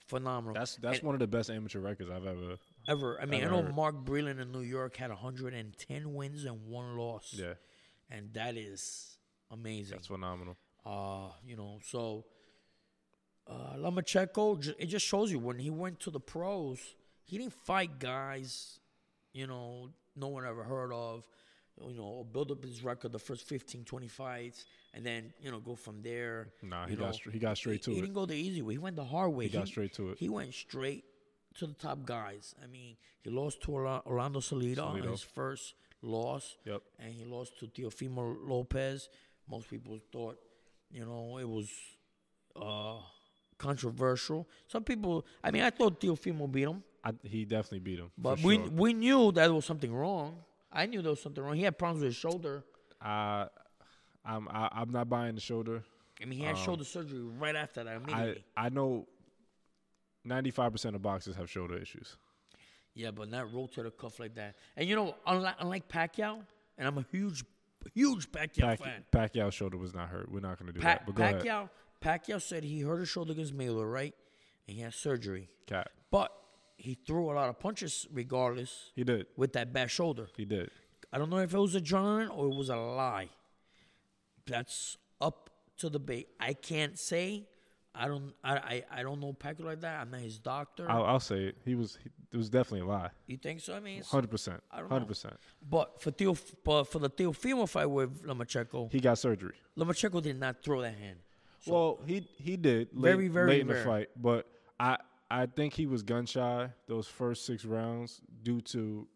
phenomenal. 0.07 0.53
That's 0.53 0.75
that's 0.77 0.99
And 0.99 1.05
one 1.07 1.15
of 1.15 1.19
the 1.19 1.27
best 1.27 1.49
amateur 1.49 1.79
records 1.79 2.09
I've 2.09 2.25
ever. 2.25 2.57
ever. 2.87 3.19
I 3.21 3.25
mean, 3.25 3.43
I 3.43 3.47
know 3.49 3.61
heard. 3.61 3.75
Mark 3.75 4.05
Breland 4.05 4.41
in 4.41 4.51
New 4.51 4.61
York 4.61 4.95
had 4.97 5.09
110 5.09 6.13
wins 6.13 6.45
and 6.45 6.65
one 6.67 6.97
loss. 6.97 7.33
Yeah, 7.37 7.53
and 8.09 8.33
that 8.33 8.55
is 8.57 9.17
amazing. 9.51 9.97
that's 9.97 10.07
phenomenal. 10.07 10.57
Uh, 10.85 11.29
you 11.45 11.55
know, 11.55 11.79
so 11.83 12.25
uh, 13.47 13.75
Lomachenko, 13.77 14.73
it 14.79 14.87
just 14.87 15.05
shows 15.05 15.31
you 15.31 15.39
when 15.39 15.59
he 15.59 15.69
went 15.69 15.99
to 16.01 16.11
the 16.11 16.19
pros, 16.19 16.79
he 17.23 17.37
didn't 17.37 17.53
fight 17.53 17.99
guys, 17.99 18.79
you 19.33 19.47
know, 19.47 19.89
no 20.15 20.27
one 20.27 20.45
ever 20.45 20.63
heard 20.63 20.91
of, 20.93 21.23
you 21.81 21.95
know, 21.97 22.25
build 22.31 22.51
up 22.51 22.63
his 22.63 22.83
record 22.83 23.11
the 23.11 23.19
first 23.19 23.47
15, 23.47 23.83
20 23.83 24.07
fights, 24.07 24.65
and 24.93 25.05
then, 25.05 25.33
you 25.41 25.51
know, 25.51 25.59
go 25.59 25.75
from 25.75 26.01
there. 26.01 26.49
Nah, 26.61 26.85
he 26.87 26.95
got 26.95 27.05
know. 27.07 27.11
str- 27.11 27.31
he 27.31 27.39
got 27.39 27.57
straight 27.57 27.81
to 27.83 27.91
he, 27.91 27.95
it. 27.97 27.99
He 27.99 28.01
didn't 28.01 28.13
go 28.15 28.25
the 28.25 28.35
easy 28.35 28.61
way. 28.61 28.73
He 28.73 28.77
went 28.77 28.95
the 28.95 29.03
hard 29.03 29.33
way. 29.33 29.47
He 29.47 29.57
got 29.57 29.67
straight 29.67 29.93
to 29.93 30.11
it. 30.11 30.19
He 30.19 30.29
went 30.29 30.53
straight 30.53 31.03
to 31.55 31.67
the 31.67 31.73
top 31.73 32.05
guys. 32.05 32.55
I 32.63 32.67
mean, 32.67 32.95
he 33.23 33.29
lost 33.29 33.61
to 33.63 33.75
Orlando 33.75 34.39
Salido, 34.39 34.77
Salido. 34.77 35.11
his 35.11 35.21
first 35.21 35.75
loss 36.01 36.57
Yep. 36.65 36.81
and 36.99 37.13
he 37.13 37.23
lost 37.23 37.57
to 37.59 37.67
Teofimo 37.67 38.35
Lopez. 38.47 39.09
Most 39.49 39.69
people 39.69 39.99
thought, 40.11 40.37
you 40.91 41.05
know, 41.05 41.37
it 41.37 41.47
was 41.47 41.69
uh, 42.55 42.97
controversial. 43.57 44.47
Some 44.67 44.83
people, 44.83 45.25
I 45.43 45.51
mean, 45.51 45.63
I 45.63 45.69
thought 45.69 45.99
Teofimo 45.99 46.51
beat 46.51 46.63
him, 46.63 46.83
I, 47.03 47.11
he 47.23 47.45
definitely 47.45 47.79
beat 47.79 47.99
him. 47.99 48.11
but 48.17 48.41
we 48.41 48.55
sure. 48.55 48.69
we 48.69 48.93
knew 48.93 49.31
that 49.33 49.51
was 49.53 49.65
something 49.65 49.93
wrong. 49.93 50.37
I 50.73 50.87
knew 50.87 51.01
there 51.01 51.11
was 51.11 51.21
something 51.21 51.43
wrong. 51.43 51.55
He 51.55 51.63
had 51.63 51.77
problems 51.77 52.01
with 52.01 52.09
his 52.09 52.15
shoulder. 52.17 52.63
I, 53.01 53.47
I'm 54.25 54.47
I, 54.49 54.69
I'm 54.71 54.91
not 54.91 55.07
buying 55.09 55.35
the 55.35 55.41
shoulder. 55.41 55.83
I 56.21 56.25
mean, 56.25 56.39
he 56.39 56.45
had 56.45 56.55
um, 56.55 56.61
shoulder 56.63 56.83
surgery 56.83 57.19
right 57.21 57.55
after 57.55 57.83
that 57.83 57.91
I 57.91 57.95
immediately. 57.95 58.43
I 58.57 58.69
know. 58.69 59.07
Ninety 60.25 60.51
five 60.51 60.71
percent 60.71 60.95
of 60.95 61.01
boxers 61.01 61.35
have 61.35 61.49
shoulder 61.49 61.77
issues. 61.77 62.17
Yeah, 62.95 63.11
but 63.11 63.29
not 63.29 63.47
rotator 63.51 63.91
cuff 63.95 64.19
like 64.19 64.35
that. 64.35 64.55
And 64.77 64.87
you 64.87 64.95
know, 64.95 65.15
unlike, 65.27 65.55
unlike 65.59 65.89
Pacquiao, 65.89 66.39
and 66.77 66.87
I'm 66.87 66.97
a 66.97 67.05
huge, 67.11 67.43
huge 67.93 68.31
Pacquiao 68.31 68.61
Pac- 68.61 68.79
fan. 68.79 69.03
Pacquiao's 69.11 69.53
shoulder 69.53 69.77
was 69.77 69.93
not 69.93 70.09
hurt. 70.09 70.31
We're 70.31 70.39
not 70.39 70.59
going 70.59 70.67
to 70.67 70.73
do 70.73 70.79
Pa- 70.79 70.87
that. 70.87 71.05
But 71.05 71.15
go 71.15 71.23
ahead. 71.23 71.41
Pacquiao, 71.41 71.69
Pacquiao 72.01 72.41
said 72.41 72.63
he 72.63 72.81
hurt 72.81 72.99
his 72.99 73.09
shoulder 73.09 73.33
against 73.33 73.57
Mayweather, 73.57 73.91
right? 73.91 74.13
And 74.67 74.77
he 74.77 74.81
had 74.83 74.93
surgery. 74.93 75.49
Cap. 75.67 75.89
But 76.11 76.31
he 76.83 76.95
threw 77.07 77.31
a 77.31 77.33
lot 77.33 77.47
of 77.47 77.57
punches 77.59 78.05
regardless 78.11 78.91
He 78.93 79.03
did. 79.05 79.27
with 79.37 79.53
that 79.53 79.71
bad 79.71 79.89
shoulder. 79.89 80.27
He 80.35 80.43
did. 80.43 80.69
I 81.13 81.17
don't 81.17 81.29
know 81.29 81.37
if 81.37 81.53
it 81.53 81.57
was 81.57 81.75
adrenaline 81.75 82.29
or 82.35 82.47
it 82.47 82.55
was 82.55 82.69
a 82.69 82.75
lie. 82.75 83.29
That's 84.45 84.97
up 85.21 85.49
to 85.77 85.89
debate. 85.89 86.27
I 86.39 86.53
can't 86.53 86.97
say. 86.99 87.47
I 87.95 88.07
don't. 88.07 88.33
I. 88.43 88.53
I, 88.55 88.83
I 88.99 89.03
don't 89.03 89.19
know 89.21 89.33
Pacquiao 89.33 89.65
like 89.65 89.81
that. 89.81 90.01
I'm 90.01 90.11
not 90.11 90.19
his 90.21 90.39
doctor. 90.39 90.89
I'll, 90.89 91.05
I'll 91.05 91.19
say 91.19 91.45
it. 91.45 91.57
He 91.63 91.75
was. 91.75 91.97
He, 92.03 92.09
it 92.31 92.37
was 92.37 92.49
definitely 92.49 92.81
a 92.81 92.85
lie. 92.91 93.11
you 93.27 93.37
think 93.37 93.59
so? 93.61 93.75
I 93.75 93.79
mean, 93.79 93.99
it's- 93.99 94.09
Hundred 94.09 94.31
percent. 94.31 94.61
I 94.71 94.79
don't 94.79 94.89
know. 94.89 94.95
Hundred 94.95 95.07
percent. 95.07 95.35
but 95.69 96.01
for 96.01 96.09
Theo, 96.11 96.35
but 96.65 96.85
for 96.85 96.97
the 96.99 97.09
Teofimo 97.09 97.69
fight 97.69 97.85
with 97.85 98.23
Lomachenko, 98.25 98.91
He 98.91 98.99
got 98.99 99.19
surgery. 99.19 99.53
Lomachenko 99.77 100.21
did 100.23 100.39
not 100.39 100.63
throw 100.63 100.81
that 100.81 100.95
hand. 100.97 101.19
well, 101.67 101.99
he 102.05 102.27
he 102.37 102.57
did 102.57 102.87
late, 102.93 103.11
Very, 103.11 103.27
very 103.27 103.47
late 103.49 103.61
in 103.61 103.67
the 103.67 103.75
fight, 103.75 104.09
but 104.19 104.47
I 104.79 104.97
I 105.33 105.47
think 105.47 105.73
he 105.73 105.87
was 105.87 106.03
gun 106.03 106.27
shy 106.27 106.69
those 106.87 107.07
first 107.07 107.45
six 107.45 107.65
rounds 107.65 108.21
due 108.43 108.61
to 108.61 109.07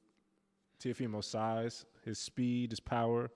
Teofimo's 0.84 1.28
size, 1.28 1.86
his 2.04 2.18
speed, 2.18 2.72
his 2.72 2.80
power, 2.80 3.30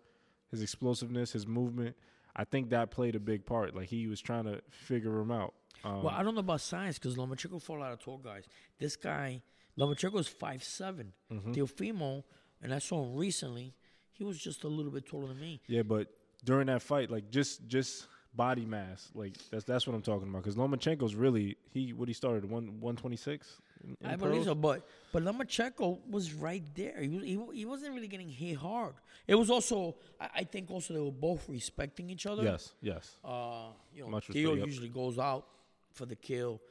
his 0.49 0.63
explosiveness, 0.63 1.31
his 1.31 1.45
movement. 1.45 1.95
I 2.35 2.43
think 2.43 2.71
that 2.71 2.89
played 2.89 3.15
a 3.15 3.19
big 3.19 3.45
part. 3.45 3.75
Like 3.75 3.87
he 3.87 4.07
was 4.07 4.19
trying 4.19 4.45
to 4.45 4.61
figure 4.69 5.19
him 5.19 5.31
out. 5.31 5.53
Um, 5.83 6.03
Well, 6.03 6.13
I 6.15 6.23
don't 6.23 6.33
know 6.33 6.39
about 6.39 6.61
size 6.61 6.97
because 6.97 7.17
Lomachenko 7.17 7.61
fought 7.61 7.77
a 7.77 7.81
lot 7.81 7.91
of 7.93 7.99
tall 7.99 8.17
guys. 8.17 8.45
This 8.79 8.95
guy, 8.95 9.43
Lomachenko 9.77 10.19
is 10.19 10.27
five 10.27 10.63
seven. 10.63 11.13
Mm-hmm. 11.31 11.51
Teofimo, 11.51 12.23
and 12.63 12.73
I 12.73 12.79
saw 12.79 13.03
him 13.03 13.15
recently. 13.15 13.75
He 14.11 14.23
was 14.23 14.39
just 14.39 14.63
a 14.63 14.67
little 14.67 14.91
bit 14.91 15.05
taller 15.05 15.27
than 15.27 15.39
me. 15.39 15.61
Yeah, 15.67 15.83
but 15.83 16.07
during 16.43 16.65
that 16.67 16.81
fight, 16.81 17.11
like 17.11 17.29
just 17.29 17.67
just 17.67 18.07
body 18.33 18.65
mass, 18.65 19.09
like 19.13 19.35
that's 19.51 19.63
that's 19.65 19.85
what 19.87 19.95
I'm 19.95 20.01
talking 20.01 20.29
about. 20.29 20.43
Because 20.43 20.55
Lomachenko's 20.55 21.15
really 21.15 21.57
he 21.73 21.93
what 21.93 22.07
he 22.07 22.13
started 22.13 22.49
one 22.49 22.79
one 22.79 22.95
twenty 22.95 23.17
six. 23.17 23.59
I 24.05 24.15
believe 24.15 24.43
so, 24.43 24.53
but 24.53 24.87
but 25.11 25.23
Lomachenko 25.23 25.99
was 26.09 26.33
right 26.33 26.63
there. 26.75 27.01
He 27.01 27.07
was 27.09 27.23
he 27.23 27.39
he 27.59 27.65
wasn't 27.65 27.93
really 27.95 28.07
getting 28.07 28.29
hit 28.29 28.57
hard. 28.57 28.93
It 29.27 29.35
was 29.35 29.49
also 29.49 29.95
I, 30.19 30.29
I 30.37 30.43
think 30.43 30.69
also 30.69 30.93
they 30.93 30.99
were 30.99 31.11
both 31.11 31.47
respecting 31.49 32.09
each 32.09 32.25
other. 32.25 32.43
Yes, 32.43 32.73
yes. 32.81 33.17
Uh, 33.25 33.69
you 33.93 34.03
know, 34.03 34.09
Much 34.09 34.27
Theo 34.27 34.53
usually 34.53 34.89
goes 34.89 35.17
out 35.17 35.47
for 35.93 36.05
the 36.05 36.15
kill. 36.15 36.61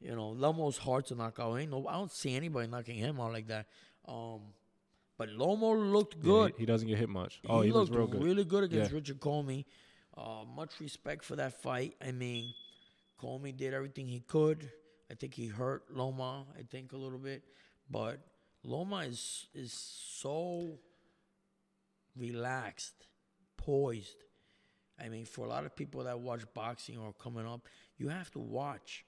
You 0.00 0.14
know, 0.14 0.34
Lomo's 0.36 0.78
hard 0.78 1.06
to 1.06 1.14
knock 1.14 1.38
out. 1.40 1.56
Ain't 1.56 1.70
no, 1.70 1.86
I 1.88 1.94
don't 1.94 2.12
see 2.12 2.34
anybody 2.34 2.68
knocking 2.68 2.96
him 2.96 3.20
out 3.20 3.32
like 3.32 3.48
that. 3.48 3.66
Um, 4.06 4.40
but 5.16 5.28
Lomo 5.30 5.92
looked 5.92 6.14
Yeah, 6.16 6.22
good. 6.22 6.52
he, 6.56 6.60
he 6.62 6.66
doesn't 6.66 6.86
get 6.86 6.98
hit 6.98 7.08
much. 7.08 7.40
Oh, 7.48 7.60
he, 7.62 7.72
looked 7.72 7.90
looks 7.90 7.98
real 7.98 8.06
good. 8.06 8.22
really 8.22 8.44
good 8.44 8.64
against 8.64 8.90
Yeah. 8.92 8.96
Richard 8.96 9.20
Commey. 9.20 9.64
Uh, 10.18 10.44
much 10.44 10.80
respect 10.80 11.24
for 11.24 11.36
that 11.36 11.62
fight. 11.62 11.94
I 12.04 12.10
mean, 12.10 12.52
Commey 13.22 13.52
did 13.56 13.72
everything 13.72 14.08
he 14.08 14.18
could. 14.20 14.68
I 15.10 15.14
think 15.14 15.32
he 15.34 15.46
hurt 15.46 15.84
Loma. 15.94 16.44
I 16.58 16.62
think 16.62 16.92
a 16.92 16.96
little 16.96 17.18
bit, 17.20 17.42
but 17.88 18.18
Loma 18.64 18.98
is 18.98 19.46
is 19.54 19.72
so 19.72 20.78
relaxed, 22.16 23.06
poised. 23.56 24.24
I 25.00 25.08
mean, 25.08 25.24
for 25.24 25.46
a 25.46 25.48
lot 25.48 25.64
of 25.64 25.76
people 25.76 26.02
that 26.04 26.18
watch 26.18 26.42
boxing 26.52 26.98
or 26.98 27.12
coming 27.12 27.46
up, 27.46 27.68
you 27.96 28.08
have 28.08 28.30
to 28.32 28.40
watch. 28.40 29.04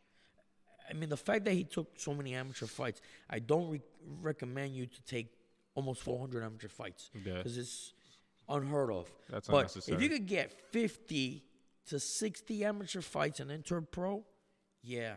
I 0.88 0.92
mean, 0.92 1.08
the 1.08 1.16
fact 1.16 1.44
that 1.46 1.52
he 1.54 1.64
took 1.64 1.98
so 1.98 2.14
many 2.14 2.34
amateur 2.34 2.66
fights, 2.66 3.00
I 3.28 3.40
don't 3.40 3.68
re- 3.70 3.82
recommend 4.22 4.74
you 4.74 4.86
to 4.86 5.02
take 5.02 5.28
almost 5.74 6.02
400 6.02 6.42
amateur 6.44 6.68
fights 6.68 7.10
Yeah. 7.14 7.34
because 7.38 7.58
it's 7.58 7.92
unheard 8.50 8.90
of. 8.92 9.10
That's 9.30 9.48
but 9.48 9.56
unnecessary. 9.58 9.96
if 9.96 10.02
you 10.02 10.08
could 10.08 10.26
get 10.26 10.52
50 10.72 11.44
to 11.88 11.98
60 12.00 12.64
amateur 12.64 13.00
fights 13.00 13.40
and 13.40 13.50
then 13.50 13.62
turn 13.62 13.86
pro, 13.90 14.24
yeah. 14.82 15.14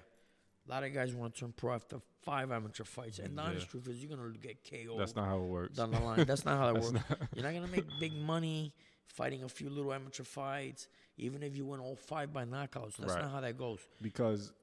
A 0.68 0.72
lot 0.72 0.84
of 0.84 0.94
guys 0.94 1.14
want 1.14 1.34
to 1.34 1.40
turn 1.42 1.54
pro 1.56 1.74
after 1.74 1.98
five 2.24 2.50
amateur 2.52 2.86
fights. 2.86 3.20
And 3.20 3.38
the 3.38 3.42
honest 3.42 3.66
Yeah. 3.66 3.72
truth 3.72 3.88
is, 3.90 4.02
you're 4.04 4.16
going 4.16 4.32
to 4.34 4.40
get 4.40 4.58
KO 4.70 4.98
That's 4.98 5.14
not 5.16 5.28
how 5.28 5.38
it 5.40 5.44
works. 5.48 5.76
down 5.76 5.92
the 5.92 6.00
line. 6.00 6.24
That's 6.26 6.46
not 6.46 6.58
how 6.58 6.68
that 6.74 6.82
works. 6.82 6.94
You're 7.36 7.44
not 7.44 7.54
going 7.54 7.66
to 7.66 7.72
make 7.72 7.86
big 8.00 8.14
money 8.14 8.74
fighting 9.08 9.44
a 9.44 9.50
few 9.50 9.70
little 9.70 9.92
amateur 9.94 10.24
fights, 10.24 10.88
even 11.18 11.44
if 11.44 11.58
you 11.58 11.66
win 11.66 11.82
all 11.82 11.98
five 11.98 12.32
by 12.32 12.46
knockouts. 12.46 12.96
That's 12.98 13.14
Right. 13.14 13.24
not 13.24 13.32
how 13.32 13.42
that 13.42 13.58
goes. 13.58 13.80
because 14.02 14.54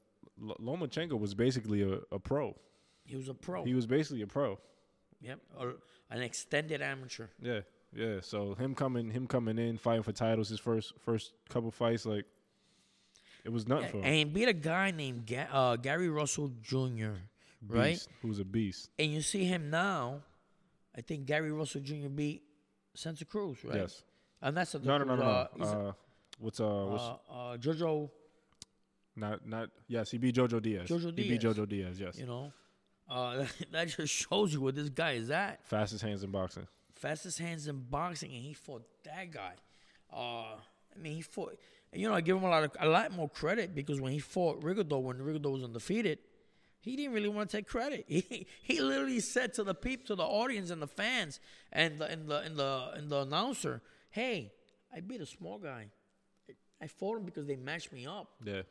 L- 0.42 0.56
Lomachenko 0.58 1.18
was 1.20 1.34
basically 1.34 1.82
a, 1.82 1.98
a 2.10 2.18
pro. 2.18 2.56
He 3.04 3.16
was 3.16 3.28
a 3.28 3.34
pro. 3.34 3.64
He 3.64 3.74
was 3.74 3.86
basically 3.86 4.22
a 4.22 4.26
pro. 4.26 4.58
yep. 5.20 5.38
Or 5.58 5.74
an 6.08 6.22
extended 6.22 6.80
amateur. 6.80 7.26
Yeah, 7.42 7.60
yeah. 7.94 8.20
So 8.22 8.54
him 8.54 8.74
coming, 8.74 9.10
him 9.10 9.26
coming 9.26 9.58
in, 9.58 9.76
fighting 9.78 10.02
for 10.02 10.12
titles, 10.12 10.48
his 10.48 10.60
first 10.60 10.92
first 11.04 11.32
couple 11.48 11.70
fights, 11.70 12.06
like 12.06 12.24
it 13.44 13.50
was 13.50 13.66
nothing 13.66 13.88
for 13.90 13.96
him. 13.98 14.04
And 14.04 14.32
beat 14.32 14.48
a 14.48 14.52
guy 14.52 14.90
named 14.90 15.26
Ga- 15.26 15.48
uh, 15.52 15.76
Gary 15.76 16.08
Russell 16.08 16.50
Jr., 16.62 17.12
right? 17.66 17.92
Beast, 17.92 18.08
who's 18.22 18.38
a 18.38 18.44
beast. 18.44 18.90
And 18.98 19.12
you 19.12 19.22
see 19.22 19.44
him 19.44 19.70
now. 19.70 20.20
I 20.96 21.02
think 21.02 21.26
Gary 21.26 21.52
Russell 21.52 21.80
Jr. 21.80 22.08
beat 22.08 22.42
Santa 22.94 23.24
Cruz, 23.24 23.58
right? 23.64 23.76
Yes. 23.76 24.02
And 24.42 24.56
that's 24.56 24.74
a 24.74 24.78
No, 24.80 24.98
no, 24.98 25.04
no, 25.04 25.16
no. 25.16 25.22
Uh, 25.22 25.46
no. 25.56 25.64
Uh, 25.64 25.92
what's 26.38 26.60
uh, 26.60 26.64
what's 26.88 27.04
uh, 27.04 27.32
uh, 27.32 27.56
Jojo, 27.58 28.10
not 29.16 29.46
not? 29.46 29.70
Yes, 29.86 30.10
he 30.10 30.18
beat 30.18 30.34
Jojo 30.34 30.60
Diaz. 30.60 30.88
Jojo 30.88 31.16
He 31.16 31.28
beat 31.28 31.42
Jojo 31.42 31.68
Diaz. 31.68 32.00
Yes. 32.00 32.18
you 32.18 32.26
know, 32.26 32.52
uh, 33.08 33.44
that 33.72 33.88
just 33.88 34.12
shows 34.12 34.52
you 34.52 34.60
where 34.60 34.72
this 34.72 34.88
guy 34.88 35.12
is 35.12 35.30
at. 35.30 35.64
Fastest 35.66 36.02
hands 36.02 36.22
in 36.24 36.30
boxing. 36.30 36.66
Fastest 37.00 37.38
hands 37.38 37.66
in 37.66 37.80
boxing, 37.90 38.30
and 38.32 38.42
he 38.42 38.52
fought 38.52 38.82
that 39.04 39.30
guy. 39.30 39.54
Uh, 40.12 40.56
I 40.94 40.98
mean, 40.98 41.14
he 41.14 41.22
fought. 41.22 41.58
You 41.92 42.08
know, 42.08 42.14
I 42.14 42.20
give 42.20 42.36
him 42.36 42.44
a 42.44 42.48
lot 42.50 42.62
of 42.62 42.70
a 42.78 42.86
lot 42.86 43.10
more 43.12 43.28
credit 43.28 43.74
because 43.74 44.00
when 44.00 44.12
he 44.12 44.18
fought 44.18 44.62
Rigondeaux, 44.62 45.00
when 45.00 45.18
Rigondeaux 45.18 45.52
was 45.52 45.64
undefeated, 45.64 46.18
he 46.80 46.96
didn't 46.96 47.14
really 47.14 47.28
want 47.28 47.50
to 47.50 47.56
take 47.56 47.66
credit. 47.66 48.04
He 48.08 48.46
he 48.62 48.80
literally 48.80 49.20
said 49.20 49.54
to 49.54 49.64
the 49.64 49.74
people, 49.74 50.06
to 50.08 50.14
the 50.14 50.24
audience 50.24 50.70
and 50.70 50.82
the 50.82 50.86
fans 50.86 51.40
and 51.72 51.98
the 51.98 52.06
and 52.06 52.28
the 52.28 52.38
and 52.40 52.56
the 52.56 52.90
and 52.94 53.10
the 53.10 53.20
announcer, 53.22 53.80
"Hey, 54.10 54.52
I 54.94 55.00
beat 55.00 55.22
a 55.22 55.26
small 55.26 55.58
guy. 55.58 55.86
I 56.82 56.86
fought 56.86 57.16
him 57.16 57.24
because 57.24 57.46
they 57.46 57.56
matched 57.56 57.92
me 57.92 58.06
up. 58.06 58.28
Yeah. 58.44 58.62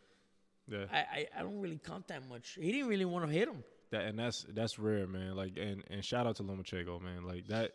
Yeah. 0.67 0.85
I, 0.91 0.97
I, 0.97 1.27
I 1.37 1.41
don't 1.41 1.59
really 1.59 1.79
count 1.83 2.07
that 2.09 2.27
much. 2.29 2.57
He 2.59 2.71
didn't 2.71 2.87
really 2.87 3.05
want 3.05 3.25
to 3.25 3.31
hit 3.31 3.47
him. 3.47 3.63
That 3.91 4.03
and 4.03 4.19
that's 4.19 4.45
that's 4.49 4.77
rare, 4.77 5.07
man. 5.07 5.35
Like 5.35 5.57
and 5.57 5.83
and 5.89 6.05
shout 6.05 6.27
out 6.27 6.35
to 6.37 6.43
Lomachenko, 6.43 7.01
man. 7.01 7.23
Like 7.23 7.47
that 7.47 7.71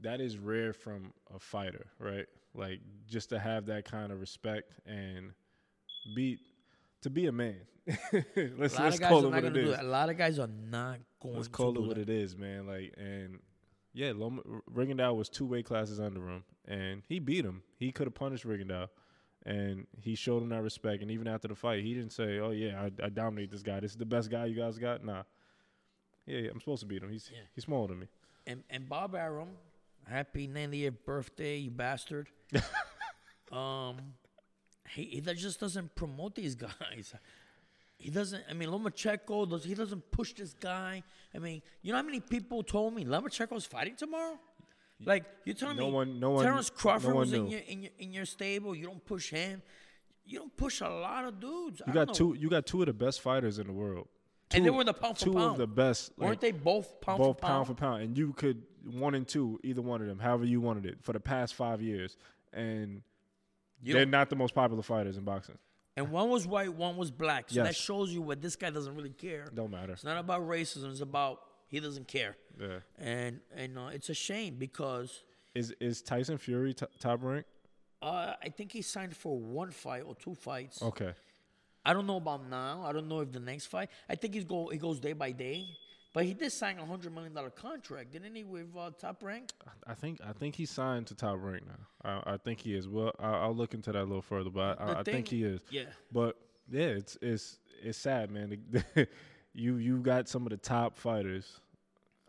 that 0.00 0.20
is 0.20 0.36
rare 0.38 0.72
from 0.72 1.12
a 1.34 1.38
fighter, 1.38 1.86
right? 1.98 2.26
Like 2.54 2.80
just 3.08 3.30
to 3.30 3.38
have 3.38 3.66
that 3.66 3.84
kind 3.84 4.12
of 4.12 4.20
respect 4.20 4.72
and 4.86 5.32
be 6.14 6.38
to 7.02 7.10
be 7.10 7.26
a 7.26 7.32
man. 7.32 7.56
let's 7.86 8.34
A 8.36 8.42
lot 8.44 8.58
let's 8.58 8.74
of 8.96 9.00
guys 9.00 9.08
call 9.10 9.24
are 9.24 9.28
it 9.28 9.30
not 9.30 9.32
what 9.32 9.40
going 9.42 9.44
it 9.44 9.50
to 9.54 9.62
do 9.64 9.72
is. 9.72 9.78
A 9.78 9.82
lot 9.82 10.08
of 10.10 10.16
guys 10.16 10.38
are 10.38 10.48
not 10.70 10.98
going 11.20 11.34
Let's 11.36 11.48
to 11.48 11.52
call 11.52 11.72
do 11.72 11.82
it 11.84 11.86
what 11.86 11.96
that. 11.96 12.08
it 12.08 12.10
is, 12.10 12.36
man. 12.36 12.66
Like 12.66 12.94
and 12.96 13.40
yeah, 13.92 14.12
Loma, 14.14 14.42
Rigondeaux 14.72 15.14
was 15.14 15.28
two 15.28 15.46
weight 15.46 15.66
classes 15.66 16.00
under 16.00 16.26
him, 16.28 16.44
and 16.66 17.02
he 17.08 17.18
beat 17.18 17.44
him. 17.44 17.62
He 17.78 17.92
could 17.92 18.06
have 18.06 18.14
punished 18.14 18.44
Rigondeaux, 18.44 18.88
and 19.44 19.86
he 20.00 20.14
showed 20.14 20.42
him 20.42 20.48
that 20.48 20.62
respect. 20.62 21.02
And 21.02 21.10
even 21.10 21.28
after 21.28 21.46
the 21.48 21.54
fight, 21.54 21.82
he 21.84 21.94
didn't 21.94 22.12
say, 22.12 22.38
"Oh 22.38 22.50
yeah, 22.50 22.80
I, 23.00 23.06
I 23.06 23.08
dominate 23.10 23.50
this 23.50 23.62
guy. 23.62 23.80
This 23.80 23.92
is 23.92 23.96
the 23.98 24.06
best 24.06 24.30
guy 24.30 24.46
you 24.46 24.56
guys 24.56 24.78
got." 24.78 25.04
Nah. 25.04 25.22
Yeah, 26.26 26.38
yeah, 26.38 26.50
I'm 26.50 26.58
supposed 26.60 26.80
to 26.80 26.86
beat 26.86 27.02
him. 27.02 27.10
He's 27.10 27.30
Yeah. 27.32 27.40
he's 27.54 27.64
smaller 27.64 27.88
than 27.88 27.98
me. 28.00 28.06
And, 28.46 28.62
and 28.70 28.88
Bob 28.88 29.14
Arum, 29.14 29.48
happy 30.08 30.48
90th 30.48 30.96
birthday, 31.04 31.56
you 31.58 31.70
bastard. 31.70 32.28
um, 33.52 33.96
he, 34.90 35.04
he 35.04 35.20
that 35.20 35.36
just 35.36 35.60
doesn't 35.60 35.94
promote 35.94 36.34
these 36.34 36.54
guys. 36.54 37.14
He 37.96 38.10
doesn't. 38.10 38.42
I 38.50 38.52
mean, 38.54 38.68
Lomachenko 38.68 39.48
does. 39.48 39.64
He 39.64 39.74
doesn't 39.74 40.10
push 40.10 40.34
this 40.34 40.52
guy. 40.54 41.02
I 41.34 41.38
mean, 41.38 41.62
you 41.82 41.92
know 41.92 41.98
how 41.98 42.04
many 42.04 42.20
people 42.20 42.62
told 42.62 42.94
me 42.94 43.04
Lomachenko's 43.04 43.64
fighting 43.66 43.96
tomorrow? 43.96 44.38
Like 45.04 45.24
you're 45.44 45.54
telling 45.54 45.76
No 45.76 45.86
me, 45.86 45.92
one- 45.92 46.20
no 46.20 46.30
one- 46.30 46.44
Terrence 46.44 46.70
Crawford 46.70 47.10
no 47.10 47.14
one 47.16 47.20
was 47.22 47.32
in 47.32 47.44
knew. 47.44 47.50
your 47.50 47.60
in 47.60 47.82
your 47.82 47.92
in 47.98 48.12
your 48.12 48.24
stable. 48.26 48.74
You 48.74 48.86
don't 48.86 49.04
push 49.04 49.30
him. 49.30 49.62
You 50.26 50.38
don't 50.38 50.56
push 50.56 50.80
a 50.80 50.88
lot 50.88 51.24
of 51.24 51.40
dudes. 51.40 51.80
You 51.86 51.92
I 51.92 51.94
got 51.94 52.14
two. 52.14 52.34
You 52.38 52.48
got 52.48 52.66
two 52.66 52.80
of 52.82 52.86
the 52.86 52.92
best 52.92 53.20
fighters 53.20 53.58
in 53.58 53.66
the 53.66 53.72
world. 53.72 54.08
And 54.52 54.64
they 54.64 54.70
were 54.70 54.84
the 54.84 54.92
pound 54.94 55.18
for 55.18 55.24
two 55.24 55.32
pound. 55.32 55.52
of 55.52 55.58
the 55.58 55.66
best. 55.66 56.12
Weren't 56.16 56.40
they 56.40 56.52
both 56.52 57.00
pound 57.00 57.18
both 57.18 57.36
for 57.38 57.40
pound? 57.40 57.40
Both 57.40 57.40
pound 57.40 57.66
for 57.66 57.74
pound, 57.74 58.02
and 58.02 58.16
you 58.18 58.32
could 58.34 58.62
one 58.84 59.14
and 59.14 59.26
two, 59.26 59.58
either 59.64 59.82
one 59.82 60.00
of 60.00 60.06
them, 60.06 60.18
however 60.18 60.44
you 60.44 60.60
wanted 60.60 60.86
it, 60.86 60.98
for 61.02 61.12
the 61.12 61.20
past 61.20 61.54
five 61.54 61.80
years, 61.82 62.16
and 62.52 63.02
You- 63.82 63.94
they're 63.94 64.06
not 64.06 64.30
the 64.30 64.36
most 64.36 64.54
popular 64.54 64.82
fighters 64.82 65.16
in 65.16 65.24
boxing. 65.24 65.58
And 65.96 66.10
one 66.10 66.28
was 66.28 66.46
white, 66.46 66.72
one 66.74 66.96
was 66.96 67.10
black. 67.10 67.50
So 67.50 67.62
that 67.62 67.76
shows 67.76 68.12
you 68.12 68.20
what 68.20 68.40
this 68.42 68.56
guy 68.56 68.70
doesn't 68.70 68.94
really 68.96 69.10
care. 69.12 69.46
Don't 69.54 69.70
matter. 69.70 69.92
It's 69.92 70.02
not 70.04 70.18
about 70.18 70.42
racism. 70.42 70.90
It's 70.90 71.00
about 71.00 71.40
he 71.68 71.78
doesn't 71.80 72.08
care. 72.08 72.36
Yeah. 72.60 72.80
And 72.98 73.40
and 73.54 73.78
uh, 73.78 73.90
it's 73.92 74.08
a 74.10 74.14
shame 74.14 74.56
because 74.56 75.22
Is 75.54 75.70
is 75.80 76.02
Tyson 76.02 76.36
Fury 76.38 76.74
t- 76.74 76.86
top 76.98 77.22
rank? 77.22 77.46
uh, 78.02 78.34
I 78.42 78.48
think 78.48 78.72
he 78.72 78.82
signed 78.82 79.16
for 79.16 79.38
one 79.38 79.70
fight 79.70 80.02
or 80.04 80.14
two 80.16 80.34
fights. 80.34 80.82
Okay. 80.82 81.12
I 81.86 81.92
don't 81.92 82.06
know 82.06 82.16
about 82.16 82.48
now. 82.48 82.82
I 82.84 82.92
don't 82.92 83.08
know 83.08 83.20
if 83.20 83.30
the 83.30 83.40
next 83.40 83.66
fight. 83.66 83.88
I 84.08 84.16
think 84.16 84.34
he's 84.34 84.44
go 84.44 84.68
he 84.68 84.78
goes 84.78 84.98
day 84.98 85.12
by 85.12 85.30
day 85.30 85.68
But 86.14 86.26
he 86.26 86.32
did 86.32 86.52
sign 86.52 86.78
a 86.78 86.86
hundred 86.86 87.12
million 87.12 87.34
dollar 87.34 87.50
contract, 87.50 88.12
didn't 88.12 88.34
he, 88.36 88.44
with 88.44 88.68
uh, 88.78 88.92
Top 88.98 89.22
Rank? 89.22 89.50
I- 89.86 89.94
think 89.94 90.20
I 90.24 90.32
think 90.32 90.54
he's 90.54 90.70
signed 90.70 91.08
to 91.08 91.14
Top 91.14 91.38
Rank 91.40 91.64
now. 91.66 92.20
I, 92.24 92.34
I 92.34 92.36
think 92.36 92.60
he 92.60 92.74
is. 92.74 92.88
Well, 92.88 93.12
I, 93.18 93.30
I'll 93.30 93.54
look 93.54 93.74
into 93.74 93.90
that 93.90 94.00
a 94.00 94.04
little 94.04 94.22
further, 94.22 94.48
but 94.48 94.80
I, 94.80 95.00
I 95.00 95.02
think 95.02 95.28
he 95.28 95.42
is. 95.42 95.60
Yeah. 95.70 95.82
But 96.12 96.36
yeah, 96.70 96.86
it's 96.86 97.18
it's 97.20 97.58
it's 97.82 97.98
sad, 97.98 98.30
man. 98.30 98.56
you 99.54 99.76
you 99.76 99.98
got 99.98 100.28
some 100.28 100.44
of 100.44 100.50
the 100.50 100.56
top 100.56 100.96
fighters 100.96 101.60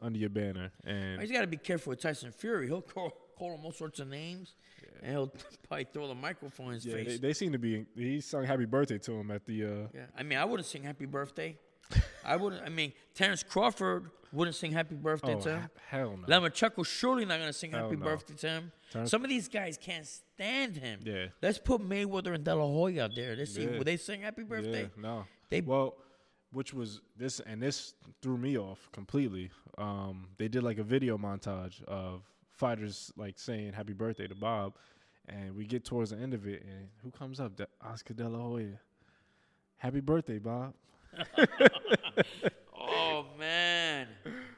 under 0.01 0.17
your 0.17 0.29
banner, 0.29 0.71
and 0.83 1.21
He's 1.21 1.31
got 1.31 1.41
to 1.41 1.47
be 1.47 1.57
careful 1.57 1.91
with 1.91 2.01
Tyson 2.01 2.31
Fury. 2.31 2.65
He'll 2.65 2.81
call, 2.81 3.11
call 3.37 3.53
him 3.53 3.65
all 3.65 3.71
sorts 3.71 3.99
of 3.99 4.07
names, 4.07 4.55
and 5.03 5.11
he'll 5.11 5.27
probably 5.67 5.87
throw 5.93 6.07
the 6.07 6.15
microphone 6.15 6.69
in 6.69 6.73
his 6.73 6.85
yeah, 6.87 6.95
face. 6.95 7.07
they, 7.07 7.17
they 7.17 7.33
seem 7.33 7.51
to 7.51 7.59
be. 7.59 7.85
He 7.95 8.19
sung 8.19 8.45
"Happy 8.45 8.65
Birthday" 8.65 8.97
to 8.97 9.13
him 9.13 9.29
at 9.29 9.45
the. 9.45 9.63
Uh, 9.63 9.67
yeah, 9.93 10.05
I 10.17 10.23
mean, 10.23 10.39
I 10.39 10.45
wouldn't 10.45 10.67
sing 10.67 10.83
Happy 10.83 11.05
Birthday. 11.05 11.57
I 12.25 12.35
wouldn't. 12.35 12.63
I 12.63 12.69
mean, 12.69 12.93
Terrence 13.13 13.43
Crawford 13.43 14.09
wouldn't 14.33 14.55
sing 14.55 14.71
Happy 14.71 14.95
Birthday 14.95 15.35
oh 15.35 15.41
to 15.41 15.49
him. 15.55 15.61
he- 15.61 15.67
hell 15.97 16.17
no! 16.17 16.25
Lomachenko's 16.27 16.87
surely 16.87 17.25
not 17.25 17.39
gonna 17.39 17.53
sing 17.53 17.71
Hell 17.71 17.83
Happy 17.85 17.95
no. 17.97 18.05
Birthday 18.05 18.33
to 18.35 18.47
him. 18.49 18.71
Terrence- 18.91 19.11
Some 19.11 19.23
of 19.23 19.29
these 19.29 19.47
guys 19.47 19.77
can't 19.77 20.05
stand 20.07 20.75
him. 20.77 20.99
Yeah. 21.03 21.27
Let's 21.41 21.57
put 21.59 21.81
Mayweather 21.81 22.33
and 22.35 22.43
De 22.43 22.53
La 22.55 22.65
Hoya 22.65 23.05
out 23.05 23.15
there. 23.15 23.35
Let's 23.35 23.53
see. 23.53 23.63
Yeah. 23.63 23.77
Will 23.77 23.83
they 23.83 23.97
sing 23.97 24.21
Happy 24.21 24.43
Birthday? 24.43 24.83
Yeah, 24.83 24.87
no. 25.01 25.25
They- 25.49 25.61
well, 25.61 25.95
which 26.51 26.73
was 26.73 27.01
this, 27.17 27.39
and 27.41 27.61
this 27.61 27.93
threw 28.21 28.37
me 28.37 28.57
off 28.57 28.89
completely. 28.91 29.51
Um, 29.77 30.29
they 30.37 30.47
did 30.47 30.63
like 30.63 30.77
a 30.79 30.83
video 30.83 31.17
montage 31.17 31.83
of 31.83 32.23
fighters 32.49 33.11
like 33.17 33.37
saying 33.37 33.73
"Happy 33.73 33.93
Birthday" 33.93 34.27
to 34.27 34.35
Bob, 34.35 34.75
and 35.27 35.55
we 35.55 35.65
get 35.65 35.83
towards 35.85 36.09
the 36.11 36.17
end 36.17 36.33
of 36.33 36.47
it, 36.47 36.63
and 36.63 36.89
who 37.03 37.11
comes 37.11 37.39
up? 37.39 37.55
De- 37.57 37.67
Oscar 37.81 38.13
De 38.13 38.27
La 38.27 38.39
Hoya. 38.39 38.79
Happy 39.77 39.99
birthday, 39.99 40.39
Bob. 40.39 40.73
Oh 42.77 43.25
man, 43.39 44.07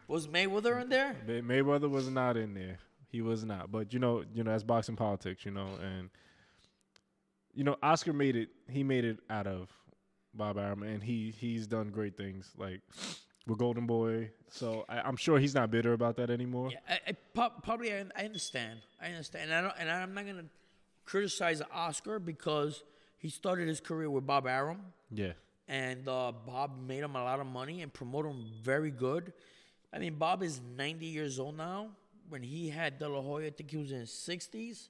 was 0.08 0.28
Mayweather 0.28 0.82
in 0.82 0.90
there? 0.90 1.16
May- 1.26 1.42
Mayweather 1.42 1.90
was 1.90 2.10
not 2.10 2.36
in 2.38 2.54
there. 2.54 2.78
He 3.10 3.22
was 3.22 3.44
not. 3.46 3.72
But 3.72 3.94
you 3.94 4.00
know, 4.00 4.24
you 4.34 4.44
know, 4.44 4.52
that's 4.52 4.64
boxing 4.64 4.96
politics, 4.96 5.46
you 5.46 5.52
know, 5.52 5.68
and 5.82 6.10
you 7.54 7.64
know, 7.64 7.78
Oscar 7.82 8.14
made 8.14 8.36
it. 8.36 8.50
He 8.70 8.84
made 8.84 9.06
it 9.06 9.20
out 9.30 9.48
of 9.48 9.70
Bob 10.34 10.58
Arum, 10.58 10.84
and 10.84 11.02
he 11.02 11.34
he's 11.38 11.68
done 11.68 11.90
great 11.90 12.18
things 12.18 12.52
like 12.58 12.82
with 13.48 13.58
Golden 13.58 13.86
Boy. 13.88 14.32
So 14.50 14.86
I, 14.90 15.00
I'm 15.00 15.16
sure 15.16 15.40
he's 15.40 15.56
not 15.56 15.72
bitter 15.72 15.94
about 15.94 16.18
that 16.18 16.30
anymore. 16.30 16.70
Yeah, 16.72 16.80
I, 16.90 17.00
I, 17.10 17.12
prob- 17.34 17.64
probably 17.64 17.94
I, 17.94 18.04
I 18.16 18.26
understand. 18.26 18.80
I 19.02 19.08
understand. 19.08 19.52
And, 19.52 19.54
I 19.54 19.62
don't, 19.62 19.74
and 19.80 19.90
I'm 19.90 20.14
not 20.14 20.26
gonna 20.26 20.46
criticize 21.06 21.62
Oscar 21.74 22.20
because 22.20 22.84
he 23.18 23.30
started 23.30 23.68
his 23.68 23.80
career 23.80 24.10
with 24.10 24.28
Bob 24.28 24.46
Arum. 24.48 24.80
Yeah, 25.10 25.32
and 25.68 26.08
uh, 26.08 26.32
Bob 26.46 26.72
made 26.88 27.04
him 27.04 27.16
a 27.16 27.24
lot 27.24 27.40
of 27.40 27.48
money 27.48 27.82
and 27.82 27.92
promoted 27.94 28.32
him 28.32 28.46
very 28.62 28.92
good. 28.92 29.34
I 29.94 30.00
mean, 30.00 30.16
Bob 30.16 30.44
is 30.44 30.60
90 30.76 31.06
years 31.06 31.40
old 31.40 31.58
now. 31.58 31.90
When 32.30 32.44
he 32.44 32.70
had 32.70 33.00
De 33.00 33.08
La 33.08 33.22
Hoya, 33.22 33.48
I 33.48 33.50
think 33.52 33.72
he 33.72 33.78
was 33.78 33.92
in 33.92 34.00
his 34.02 34.10
60s 34.12 34.90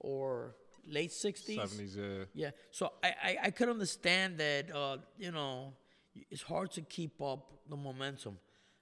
or 0.00 0.56
late 0.88 1.10
60s. 1.10 1.54
seventies. 1.56 1.96
Yeah, 1.96 2.24
Yeah, 2.34 2.50
so 2.72 2.92
I, 3.04 3.08
I, 3.22 3.36
I 3.44 3.50
could 3.50 3.68
understand 3.68 4.38
that, 4.38 4.74
uh, 4.74 4.96
you 5.16 5.30
know, 5.30 5.74
it's 6.30 6.42
hard 6.42 6.72
to 6.72 6.80
keep 6.82 7.20
up 7.22 7.52
the 7.68 7.76
momentum. 7.76 8.36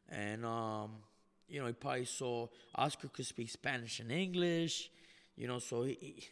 And, 0.09 0.45
um, 0.47 0.93
you 1.49 1.61
know, 1.61 1.66
he 1.66 1.72
probably 1.74 2.07
saw 2.07 2.49
Oscar 2.74 3.09
could 3.09 3.26
speak 3.26 3.51
Spanish 3.51 4.01
and 4.01 4.11
English, 4.11 4.91
you 5.36 5.47
know, 5.47 5.59
so 5.59 5.82
he, 5.84 5.99
he- 6.01 6.28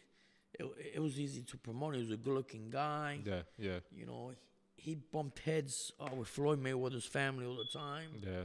it, 0.58 0.64
it 0.94 1.00
was 1.02 1.20
easy 1.20 1.42
to 1.42 1.56
promote. 1.58 1.94
He 1.94 2.00
was 2.00 2.10
a 2.10 2.16
good 2.16 2.32
looking 2.34 2.70
guy. 2.70 3.20
yeah, 3.24 3.42
yeah, 3.58 3.78
You 3.94 4.06
know, 4.06 4.32
he 4.78 4.94
bumped 4.94 5.40
heads 5.40 5.92
uh, 6.00 6.08
with 6.14 6.28
Floyd 6.28 6.62
Mayweather's 6.62 7.04
family 7.04 7.44
all 7.44 7.56
the 7.56 7.64
time. 7.78 8.08
yeah. 8.22 8.42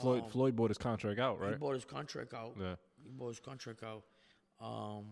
Floyd 0.00 0.30
Floyd 0.30 0.56
bought 0.56 0.70
his 0.70 0.78
contract 0.78 1.18
out, 1.20 1.38
right? 1.40 1.50
He 1.52 1.56
bought 1.56 1.74
his 1.74 1.84
contract 1.84 2.32
out. 2.32 2.54
Yeah, 2.58 2.76
He 3.02 3.10
bought 3.10 3.28
his 3.28 3.40
contract 3.40 3.82
out. 3.82 4.02
Um, 4.60 5.04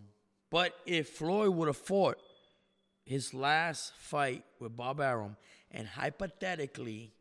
but 0.51 0.75
if 0.87 1.11
Floyd 1.11 1.51
would 1.55 1.67
have 1.69 1.77
fought 1.77 2.17
his 3.05 3.35
last 3.35 3.93
fight 3.99 4.45
with 4.59 4.77
Bob 4.77 5.01
Arum, 5.01 5.37
and 5.71 5.87
hypothetically, 5.87 7.13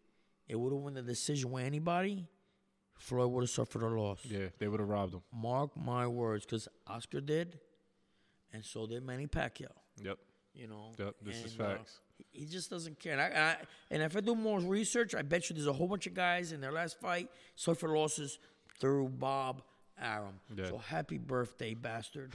it 0.48 0.56
would 0.56 0.72
have 0.72 0.82
won 0.82 0.94
the 0.94 1.02
decision 1.02 1.52
with 1.52 1.66
anybody, 1.66 2.28
Floyd 2.98 3.32
would 3.32 3.42
have 3.44 3.50
suffered 3.50 3.84
a 3.84 3.88
loss. 3.88 4.20
yeah. 4.26 4.48
They 4.58 4.68
would 4.68 4.80
have 4.80 4.90
robbed 4.90 5.14
him. 5.16 5.22
Mark 5.34 5.76
my 5.76 6.08
words, 6.08 6.46
because 6.46 6.68
Oscar 6.88 7.20
did, 7.22 7.60
and 8.54 8.64
so 8.64 8.88
did 8.88 9.04
Manny 9.04 9.28
Pacquiao. 9.28 9.68
Yep. 10.02 10.18
You 10.54 10.68
know. 10.68 10.92
Yep, 10.98 11.16
this 11.22 11.44
is 11.44 11.54
And, 11.54 11.62
uh, 11.62 11.76
facts. 11.76 12.00
he- 12.02 12.09
he 12.32 12.46
just 12.46 12.70
doesn't 12.70 13.00
care. 13.00 13.14
And, 13.14 13.22
I, 13.22 13.26
and, 13.26 13.38
I, 13.38 13.58
and 13.92 14.04
if 14.04 14.16
I 14.16 14.22
do 14.22 14.36
more 14.36 14.60
research, 14.60 15.16
I 15.16 15.22
bet 15.22 15.50
you 15.50 15.56
there's 15.56 15.68
a 15.68 15.74
whole 15.74 15.88
bunch 15.88 16.08
of 16.08 16.14
guys 16.14 16.52
in 16.52 16.62
their 16.62 16.72
last 16.72 17.00
fight 17.00 17.30
suffered 17.56 17.90
losses 17.92 18.40
through 18.80 19.10
Bob 19.10 19.62
Arum. 20.02 20.40
Yeah. 20.56 20.66
So 20.70 20.78
happy 20.78 21.18
birthday, 21.18 21.74
bastard. 21.74 22.34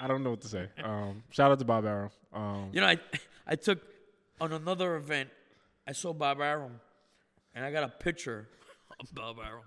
I 0.00 0.06
don't 0.06 0.22
know 0.22 0.30
what 0.30 0.40
to 0.42 0.48
say. 0.48 0.68
Um, 0.82 1.22
shout 1.30 1.52
out 1.52 1.58
to 1.58 1.64
Bob 1.64 1.84
Arum. 1.84 2.10
Um, 2.32 2.70
You 2.72 2.80
know, 2.80 2.86
I 2.86 2.98
I 3.46 3.56
took 3.56 3.80
on 4.40 4.52
another 4.52 4.96
event, 4.96 5.28
I 5.86 5.92
saw 5.92 6.12
Bob 6.14 6.40
Arum, 6.40 6.80
and 7.54 7.64
I 7.64 7.70
got 7.70 7.84
a 7.84 7.88
picture 7.88 8.48
of 8.98 9.14
Bob 9.14 9.38
Arum, 9.38 9.64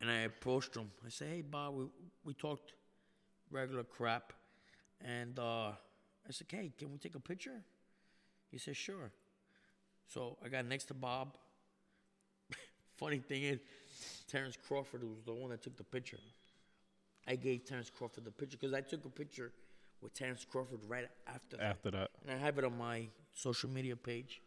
and 0.00 0.10
I 0.10 0.20
approached 0.22 0.76
him. 0.76 0.90
I 1.06 1.10
said, 1.10 1.28
"Hey, 1.28 1.42
Bob, 1.42 1.74
we 1.74 1.84
we 2.24 2.34
talked 2.34 2.72
regular 3.50 3.84
crap, 3.84 4.32
and 5.04 5.38
uh, 5.38 5.72
I 6.26 6.30
said, 6.30 6.46
"Hey, 6.50 6.72
can 6.76 6.92
we 6.92 6.98
take 6.98 7.14
a 7.14 7.20
picture?" 7.20 7.62
He 8.50 8.58
said, 8.58 8.76
"Sure." 8.76 9.10
So 10.08 10.36
I 10.44 10.48
got 10.48 10.66
next 10.66 10.84
to 10.84 10.94
Bob. 10.94 11.36
Funny 12.96 13.18
thing 13.18 13.44
is, 13.44 13.60
Terrence 14.30 14.56
Crawford 14.68 15.02
was 15.04 15.22
the 15.24 15.32
one 15.32 15.50
that 15.50 15.62
took 15.62 15.76
the 15.76 15.84
picture. 15.84 16.18
I 17.26 17.36
gave 17.36 17.64
Terrence 17.64 17.90
Crawford 17.90 18.24
the 18.24 18.30
picture 18.30 18.58
because 18.60 18.74
I 18.74 18.80
took 18.80 19.04
a 19.04 19.08
picture 19.08 19.52
with 20.00 20.14
Terrence 20.14 20.44
Crawford 20.44 20.80
right 20.88 21.08
after 21.26 21.56
that 21.56 21.64
after 21.64 21.90
that, 21.92 22.10
and 22.22 22.36
I 22.36 22.38
have 22.38 22.58
it 22.58 22.64
on 22.64 22.76
my 22.76 23.08
social 23.32 23.70
media 23.70 23.96
page. 23.96 24.42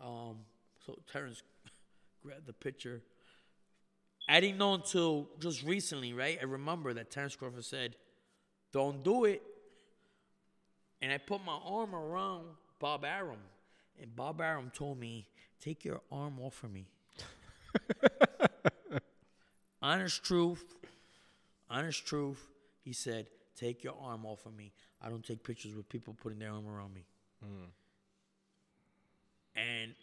Um, 0.00 0.38
so 0.84 0.98
Terrence 1.10 1.42
grabbed 2.22 2.46
the 2.46 2.52
picture. 2.52 3.02
I 4.28 4.40
didn't 4.40 4.58
know 4.58 4.74
until 4.74 5.28
just 5.38 5.62
recently, 5.62 6.12
right? 6.12 6.38
I 6.40 6.44
remember 6.44 6.92
that 6.94 7.10
Terrence 7.10 7.36
Crawford 7.36 7.64
said, 7.64 7.96
"Don't 8.72 9.02
do 9.02 9.24
it," 9.24 9.42
and 11.00 11.12
I 11.12 11.18
put 11.18 11.44
my 11.44 11.58
arm 11.64 11.94
around 11.94 12.46
Bob 12.78 13.04
Arum, 13.04 13.38
and 14.00 14.14
Bob 14.14 14.40
Arum 14.40 14.70
told 14.74 14.98
me, 14.98 15.26
"Take 15.60 15.84
your 15.84 16.00
arm 16.10 16.38
off 16.40 16.62
of 16.64 16.72
me." 16.72 16.86
honest 19.82 20.24
truth, 20.24 20.64
honest 21.68 22.06
truth. 22.06 22.46
He 22.84 22.92
said, 22.92 23.28
"Take 23.56 23.84
your 23.84 23.96
arm 24.00 24.26
off 24.26 24.46
of 24.46 24.56
me. 24.56 24.72
I 25.00 25.08
don't 25.08 25.24
take 25.24 25.42
pictures 25.44 25.74
with 25.74 25.88
people 25.88 26.14
putting 26.20 26.38
their 26.38 26.52
arm 26.52 26.66
around 26.66 26.94
me." 26.94 27.04
Mm. 27.44 27.68
And 29.56 29.94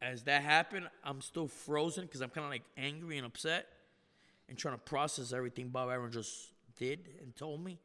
as 0.00 0.22
that 0.24 0.42
happened, 0.42 0.88
I'm 1.04 1.20
still 1.20 1.48
frozen 1.48 2.04
because 2.04 2.20
I'm 2.20 2.30
kind 2.30 2.44
of 2.44 2.50
like 2.50 2.62
angry 2.76 3.18
and 3.18 3.26
upset 3.26 3.66
and 4.48 4.56
trying 4.56 4.74
to 4.74 4.78
process 4.78 5.32
everything 5.32 5.68
Bob 5.68 5.90
Arum 5.90 6.10
just 6.10 6.48
did 6.76 7.08
and 7.20 7.34
told 7.36 7.64
me. 7.64 7.78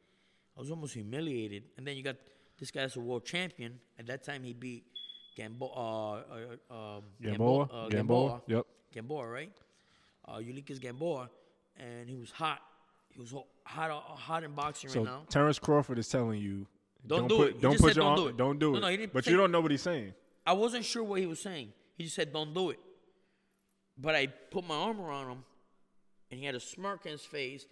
I 0.56 0.60
was 0.60 0.70
almost 0.70 0.94
humiliated. 0.94 1.64
And 1.76 1.86
then 1.86 1.96
you 1.96 2.02
got 2.02 2.16
this 2.58 2.70
guy 2.70 2.82
that's 2.82 2.96
a 2.96 3.00
world 3.00 3.24
champion. 3.24 3.78
At 3.98 4.06
that 4.06 4.24
time, 4.24 4.44
he 4.44 4.52
beat 4.52 4.84
Gambo, 5.36 5.70
uh, 5.76 6.72
uh, 6.72 6.96
um, 6.96 7.02
Gamboa, 7.20 7.64
uh, 7.64 7.88
Gamboa, 7.88 8.42
yep. 8.46 8.66
Gamboa, 8.92 9.26
right? 9.26 9.52
Uh, 10.26 10.38
Ulysses 10.38 10.78
Gamboa, 10.78 11.28
and 11.76 12.08
he 12.08 12.16
was 12.16 12.30
hot. 12.30 12.60
He 13.08 13.20
was 13.20 13.34
hot, 13.64 13.90
hot 13.90 14.44
in 14.44 14.52
boxing 14.52 14.90
So 14.90 15.00
right 15.00 15.06
now. 15.06 15.22
Terrence 15.28 15.58
Crawford 15.58 15.98
is 15.98 16.08
telling 16.08 16.40
you, 16.40 16.66
Don't 17.06 17.28
do 17.28 17.36
put, 17.36 17.48
it. 17.48 17.54
He 17.56 17.60
Don't 17.60 17.78
put 17.78 17.96
your 17.96 18.04
don't 18.04 18.06
arm, 18.06 18.16
do 18.18 18.26
it. 18.28 18.36
Don't 18.36 18.58
do 18.58 18.70
No, 18.72 18.78
it. 18.78 18.80
no, 18.80 18.88
he 18.88 18.96
didn't 18.96 19.12
but 19.12 19.24
say- 19.24 19.30
you 19.32 19.36
don't 19.36 19.50
know 19.52 19.60
what 19.60 19.70
he's 19.70 19.82
saying. 19.82 20.14
I 20.46 20.52
wasn't 20.52 20.84
sure 20.84 21.02
what 21.02 21.20
he 21.20 21.26
was 21.26 21.40
saying. 21.40 21.72
He 21.96 22.04
just 22.04 22.16
said, 22.16 22.32
"Don't 22.32 22.52
do 22.52 22.70
it." 22.70 22.78
But 23.96 24.14
I 24.14 24.26
put 24.26 24.66
my 24.66 24.74
arm 24.74 25.00
around 25.00 25.30
him, 25.30 25.44
and 26.30 26.38
he 26.40 26.46
had 26.46 26.54
a 26.54 26.60
smirk 26.60 27.06
on 27.06 27.12
his 27.12 27.24
face. 27.24 27.66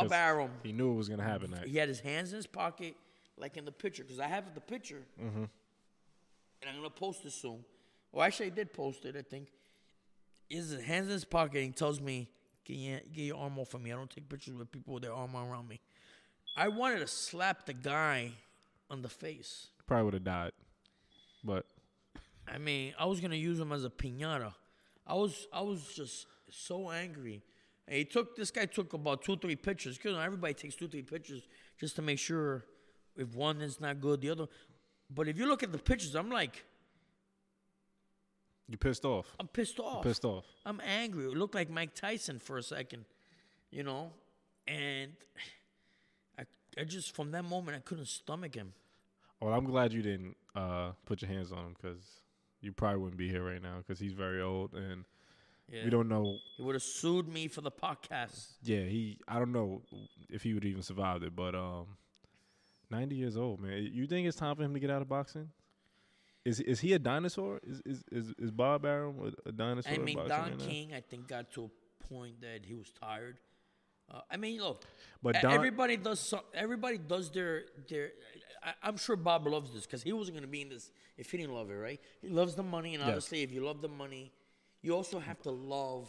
Bob 0.00 0.12
Arum, 0.12 0.50
He 0.62 0.72
knew 0.72 0.92
it 0.92 0.96
was 0.96 1.08
gonna 1.08 1.22
happen. 1.22 1.50
Next. 1.50 1.68
he 1.68 1.76
had 1.76 1.88
his 1.88 2.00
hands 2.00 2.32
in 2.32 2.36
his 2.36 2.46
pocket, 2.46 2.94
like 3.36 3.56
in 3.56 3.64
the 3.64 3.72
picture, 3.72 4.02
because 4.02 4.18
I 4.20 4.26
have 4.28 4.54
the 4.54 4.60
picture, 4.60 5.02
Mm-hmm. 5.20 5.44
and 5.44 6.70
I'm 6.70 6.76
gonna 6.76 6.90
post 6.90 7.24
it 7.24 7.32
soon. 7.32 7.64
Well, 8.10 8.24
actually, 8.26 8.46
I 8.46 8.50
did 8.50 8.72
post 8.72 9.04
it. 9.04 9.16
I 9.16 9.22
think. 9.22 9.48
He 10.48 10.56
has 10.56 10.68
his 10.68 10.82
hands 10.82 11.06
in 11.06 11.12
his 11.12 11.24
pocket, 11.24 11.56
and 11.58 11.66
he 11.66 11.72
tells 11.72 12.00
me, 12.00 12.28
"Can 12.64 12.76
you 12.76 13.00
get 13.12 13.24
your 13.24 13.38
arm 13.38 13.58
off 13.58 13.72
of 13.74 13.80
me? 13.82 13.92
I 13.92 13.96
don't 13.96 14.10
take 14.10 14.28
pictures 14.28 14.54
with 14.54 14.70
people 14.70 14.94
with 14.94 15.02
their 15.02 15.12
arm 15.14 15.34
around 15.34 15.68
me." 15.68 15.80
I 16.56 16.68
wanted 16.68 16.98
to 16.98 17.06
slap 17.06 17.64
the 17.64 17.72
guy 17.72 18.32
on 18.90 19.00
the 19.02 19.08
face. 19.08 19.68
Probably 19.86 20.04
would 20.04 20.14
have 20.14 20.24
died, 20.24 20.52
but 21.42 21.64
I 22.46 22.58
mean, 22.58 22.94
I 22.98 23.06
was 23.06 23.20
gonna 23.20 23.36
use 23.36 23.58
him 23.58 23.72
as 23.72 23.84
a 23.84 23.90
pinata. 23.90 24.52
I 25.06 25.14
was, 25.14 25.46
I 25.52 25.62
was 25.62 25.92
just 25.94 26.26
so 26.50 26.90
angry. 26.90 27.42
And 27.92 27.98
he 27.98 28.06
took 28.06 28.34
this 28.36 28.50
guy 28.50 28.64
took 28.64 28.94
about 28.94 29.20
two, 29.20 29.36
three 29.36 29.54
pictures. 29.54 29.98
Cause 29.98 30.16
everybody 30.18 30.54
takes 30.54 30.74
two, 30.74 30.88
three 30.88 31.02
pictures 31.02 31.42
just 31.78 31.94
to 31.96 32.00
make 32.00 32.18
sure 32.18 32.64
if 33.14 33.34
one 33.34 33.60
is 33.60 33.82
not 33.82 34.00
good, 34.00 34.22
the 34.22 34.30
other. 34.30 34.46
But 35.10 35.28
if 35.28 35.36
you 35.36 35.46
look 35.46 35.62
at 35.62 35.72
the 35.72 35.78
pictures, 35.78 36.14
I'm 36.14 36.30
like, 36.30 36.64
You 38.66 38.78
pissed 38.78 39.04
off. 39.04 39.26
I'm 39.38 39.46
pissed 39.46 39.78
off. 39.78 40.04
Pissed 40.04 40.24
off. 40.24 40.46
I'm 40.64 40.80
angry. 40.80 41.26
It 41.26 41.36
looked 41.36 41.54
like 41.54 41.68
Mike 41.68 41.94
Tyson 41.94 42.38
for 42.38 42.56
a 42.56 42.62
second, 42.62 43.04
you 43.70 43.82
know, 43.82 44.10
and 44.66 45.12
I, 46.38 46.44
I 46.78 46.84
just 46.84 47.14
from 47.14 47.30
that 47.32 47.44
moment 47.44 47.76
I 47.76 47.80
couldn't 47.80 48.08
stomach 48.08 48.54
him. 48.54 48.72
Well, 49.38 49.52
I'm 49.52 49.66
glad 49.66 49.92
you 49.92 50.00
didn't 50.00 50.34
uh, 50.54 50.92
put 51.04 51.20
your 51.20 51.30
hands 51.30 51.52
on 51.52 51.58
him 51.58 51.76
because 51.76 52.02
you 52.62 52.72
probably 52.72 53.00
wouldn't 53.00 53.18
be 53.18 53.28
here 53.28 53.44
right 53.44 53.62
now 53.62 53.76
because 53.86 54.00
he's 54.00 54.14
very 54.14 54.40
old 54.40 54.72
and 54.72 55.04
Yeah. 55.72 55.84
we 55.84 55.90
don't 55.90 56.08
know. 56.08 56.36
He 56.56 56.62
would 56.62 56.74
have 56.74 56.82
sued 56.82 57.28
me 57.28 57.48
for 57.48 57.62
the 57.62 57.70
podcast. 57.70 58.48
Yeah, 58.62 58.80
he. 58.80 59.18
I 59.26 59.38
don't 59.38 59.52
know 59.52 59.80
if 60.28 60.42
he 60.42 60.52
would 60.52 60.64
even 60.66 60.82
survived 60.82 61.24
it, 61.24 61.34
but 61.34 61.54
um, 61.54 61.86
90 62.90 63.14
years 63.14 63.36
old, 63.38 63.60
man. 63.60 63.88
You 63.90 64.06
think 64.06 64.28
it's 64.28 64.36
time 64.36 64.54
for 64.54 64.62
him 64.62 64.74
to 64.74 64.80
get 64.80 64.90
out 64.90 65.00
of 65.00 65.08
boxing? 65.08 65.48
Is 66.44 66.60
is 66.60 66.80
he 66.80 66.92
a 66.92 66.98
dinosaur? 66.98 67.60
Is 67.62 67.80
is 67.86 68.04
is, 68.10 68.34
is 68.38 68.50
Bob 68.50 68.84
Arum 68.84 69.32
a, 69.46 69.52
dinosaur? 69.52 69.92
I 69.92 69.98
mean, 69.98 70.16
Don 70.18 70.28
right 70.28 70.58
now? 70.58 70.64
King, 70.64 70.92
I 70.92 71.00
think, 71.00 71.28
got 71.28 71.50
to 71.52 71.64
a 71.64 72.04
point 72.12 72.40
that 72.42 72.66
he 72.66 72.74
was 72.74 72.90
tired. 72.90 73.38
Uh, 74.10 74.20
I 74.30 74.36
mean, 74.36 74.60
look, 74.60 74.84
But 75.22 75.40
Don, 75.40 75.52
everybody 75.52 75.96
does. 75.96 76.20
Some, 76.20 76.40
everybody 76.52 76.98
does 76.98 77.30
their 77.30 77.62
their. 77.88 78.10
I, 78.62 78.74
I'm 78.82 78.96
sure 78.96 79.16
Bob 79.16 79.46
loves 79.46 79.72
this 79.72 79.86
because 79.86 80.02
he 80.02 80.12
wasn't 80.12 80.36
going 80.36 80.44
to 80.44 80.50
be 80.50 80.62
in 80.62 80.68
this 80.68 80.90
if 81.16 81.30
he 81.30 81.38
didn't 81.38 81.54
love 81.54 81.70
it, 81.70 81.74
right? 81.74 82.00
He 82.20 82.28
loves 82.28 82.56
the 82.56 82.62
money, 82.64 82.94
and 82.94 83.00
Yes. 83.00 83.08
obviously, 83.08 83.42
if 83.42 83.52
you 83.52 83.64
love 83.64 83.80
the 83.80 83.88
money, 83.88 84.32
you 84.82 84.94
also 84.94 85.18
have 85.18 85.40
to 85.42 85.50
love 85.50 86.08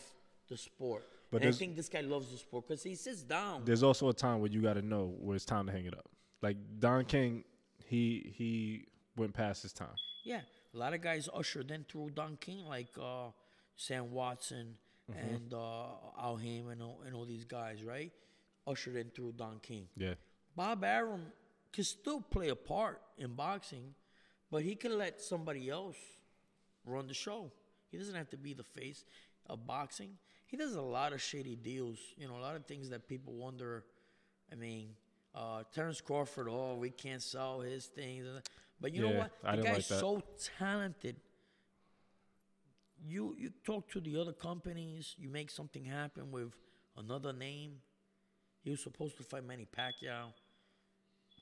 the 0.49 0.57
sport. 0.57 1.03
But 1.31 1.41
and 1.41 1.49
I 1.53 1.57
think 1.57 1.75
this 1.75 1.89
guy 1.89 2.01
loves 2.01 2.31
the 2.31 2.37
sport 2.37 2.67
because 2.67 2.83
he 2.83 2.95
sits 2.95 3.23
down. 3.23 3.63
there's 3.65 3.81
also 3.83 4.09
a 4.09 4.13
time 4.13 4.39
where 4.39 4.51
you 4.51 4.61
got 4.61 4.73
to 4.73 4.81
know 4.81 5.15
where 5.19 5.35
it's 5.35 5.45
time 5.45 5.65
to 5.65 5.71
hang 5.71 5.85
it 5.85 5.93
up. 5.97 6.07
Like 6.41 6.57
Don 6.79 7.05
King, 7.05 7.43
he 7.85 8.33
he 8.35 8.87
went 9.15 9.33
past 9.33 9.63
his 9.63 9.73
time. 9.73 9.95
Yeah, 10.23 10.41
a 10.73 10.77
lot 10.77 10.93
of 10.93 11.01
guys 11.01 11.27
ushered 11.33 11.71
in 11.71 11.85
through 11.85 12.11
Don 12.11 12.37
King, 12.37 12.65
like 12.65 12.89
uh, 13.01 13.29
Sam 13.75 14.11
Watson 14.11 14.77
Mm-hmm. 15.11 15.35
and 15.35 15.53
uh, 15.53 15.85
Al 16.17 16.37
Haymon 16.37 16.71
and 16.71 16.81
all, 16.81 17.01
and 17.05 17.13
all 17.13 17.25
these 17.25 17.43
guys, 17.43 17.83
right? 17.83 18.09
Ushered 18.65 18.95
in 18.95 19.09
through 19.09 19.33
Don 19.33 19.59
King. 19.59 19.85
Yeah, 19.97 20.13
Bob 20.55 20.81
Arum 20.81 21.23
can 21.73 21.83
still 21.83 22.21
play 22.21 22.47
a 22.47 22.55
part 22.55 23.01
in 23.17 23.33
boxing, 23.33 23.95
but 24.49 24.61
he 24.61 24.75
can 24.75 24.97
let 24.97 25.19
somebody 25.21 25.69
else 25.69 25.97
run 26.85 27.07
the 27.07 27.13
show. 27.13 27.51
He 27.93 27.99
doesn't 27.99 28.15
have 28.15 28.31
to 28.31 28.37
be 28.37 28.53
the 28.55 28.65
face 28.65 29.05
of 29.47 29.67
boxing. 29.67 30.19
He 30.47 30.57
does 30.57 30.75
a 30.75 30.81
lot 30.81 31.13
of 31.13 31.21
shady 31.21 31.55
deals, 31.55 31.99
you 32.17 32.27
know, 32.27 32.37
a 32.37 32.41
lot 32.43 32.57
of 32.57 32.65
things 32.67 32.89
that 32.91 33.07
people 33.07 33.33
wonder. 33.35 33.85
I 34.51 34.55
mean, 34.55 34.89
uh, 35.35 35.63
Terrence 35.73 36.01
Crawford, 36.01 36.47
oh, 36.51 36.77
we 36.77 36.91
can't 36.91 37.23
sell 37.23 37.61
his 37.61 37.87
things. 37.87 38.27
But 38.81 38.93
you 38.93 39.01
know 39.01 39.11
Yeah, 39.11 39.19
what? 39.19 39.31
I 39.43 39.55
The 39.55 39.63
didn't 39.63 39.73
guy's 39.73 39.77
like 39.77 39.87
that. 39.89 39.99
so 39.99 40.23
talented. 40.59 41.17
You 43.05 43.35
you 43.37 43.51
talk 43.65 43.89
to 43.91 43.99
the 44.01 44.17
other 44.19 44.33
companies, 44.33 45.15
you 45.17 45.29
make 45.29 45.49
something 45.51 45.83
happen 45.85 46.31
with 46.31 46.53
another 46.97 47.33
name. 47.33 47.81
He 48.63 48.71
was 48.71 48.81
supposed 48.83 49.17
to 49.17 49.23
fight 49.23 49.45
Manny 49.45 49.65
Pacquiao. 49.67 50.33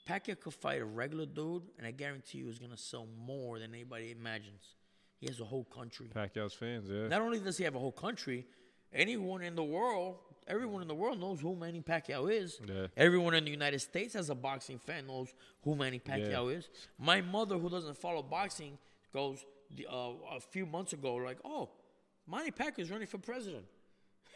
Pacquiao 0.08 0.40
could 0.40 0.54
fight 0.54 0.82
a 0.82 0.86
regular 0.86 1.26
dude, 1.26 1.64
and 1.78 1.86
I 1.88 1.92
guarantee 1.92 2.40
you 2.40 2.48
he's 2.48 2.60
gonna 2.60 2.78
sell 2.78 3.06
more 3.06 3.60
than 3.60 3.74
anybody 3.74 4.12
imagines. 4.12 4.76
He 5.22 5.28
has 5.28 5.40
a 5.40 5.46
whole 5.46 5.64
country. 5.66 6.08
Pacquiao's 6.14 6.54
fans. 6.54 6.90
Yeah, 6.90 7.08
Not 7.08 7.22
only 7.22 7.40
does 7.40 7.58
he 7.58 7.64
have 7.64 7.76
a 7.76 7.80
whole 7.80 7.92
country, 7.92 8.46
anyone 8.92 9.42
in 9.44 9.56
the 9.56 9.64
world, 9.64 10.18
everyone 10.48 10.82
in 10.82 10.88
the 10.88 10.96
world 10.96 11.20
knows 11.20 11.40
who 11.40 11.56
Manny 11.56 11.80
Pacquiao 11.82 12.30
is. 12.32 12.60
Yeah. 12.68 12.88
Everyone 12.98 13.36
in 13.36 13.46
the 13.46 13.52
United 13.52 13.80
States 13.80 14.16
as 14.16 14.30
a 14.32 14.36
boxing 14.36 14.80
fan 14.80 15.06
knows 15.08 15.30
who 15.64 15.76
Manny 15.76 16.00
Pacquiao 16.00 16.54
is. 16.58 16.70
My 16.98 17.22
mother, 17.22 17.58
who 17.60 17.70
doesn't 17.70 17.98
follow 17.98 18.24
boxing, 18.24 18.80
goes 19.14 19.46
the, 19.76 19.86
uh, 19.88 20.10
a 20.36 20.40
few 20.40 20.66
months 20.66 20.94
ago 20.94 21.16
like, 21.16 21.38
"Oh, 21.46 21.70
Manny 22.28 22.50
Pacquiao 22.52 22.80
is 22.80 22.90
running 22.92 23.08
for 23.08 23.20
president." 23.20 23.66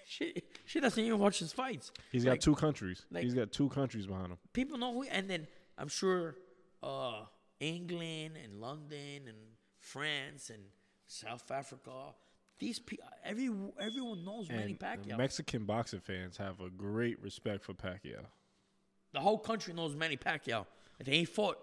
She 0.07 0.35
she 0.65 0.79
doesn't 0.79 1.03
even 1.03 1.17
watch 1.17 1.39
his 1.39 1.51
fights. 1.51 1.91
he's 2.11 2.23
got 2.23 2.39
two 2.39 2.53
countries. 2.53 3.07
like- 3.09 3.23
he's 3.23 3.33
got 3.33 3.51
two 3.51 3.69
countries 3.69 4.05
behind 4.05 4.27
him. 4.27 4.37
people 4.53 4.77
know 4.77 4.93
who, 4.93 5.01
and 5.03 5.27
then 5.27 5.47
I'm 5.79 5.87
sure 5.87 6.35
uh, 6.83 7.23
England 7.59 8.37
and 8.43 8.61
London 8.61 9.23
and 9.27 9.37
France 9.85 10.49
and 10.49 10.63
South 11.07 11.49
Africa. 11.51 11.91
These 12.57 12.79
people, 12.79 13.05
every 13.23 13.49
everyone 13.79 14.25
knows 14.25 14.49
Manny 14.49 14.73
Pacquiao. 14.73 15.17
Mexican 15.17 15.65
boxing 15.65 15.99
fans 15.99 16.37
have 16.37 16.59
a 16.59 16.69
great 16.69 17.21
respect 17.21 17.63
for 17.63 17.73
Pacquiao. 17.73 18.25
the 19.13 19.19
whole 19.19 19.37
country 19.37 19.73
knows 19.73 19.95
Manny 19.95 20.17
Pacquiao. 20.17 20.65
I 20.99 21.03
think 21.03 21.15
he 21.15 21.25
fought 21.25 21.57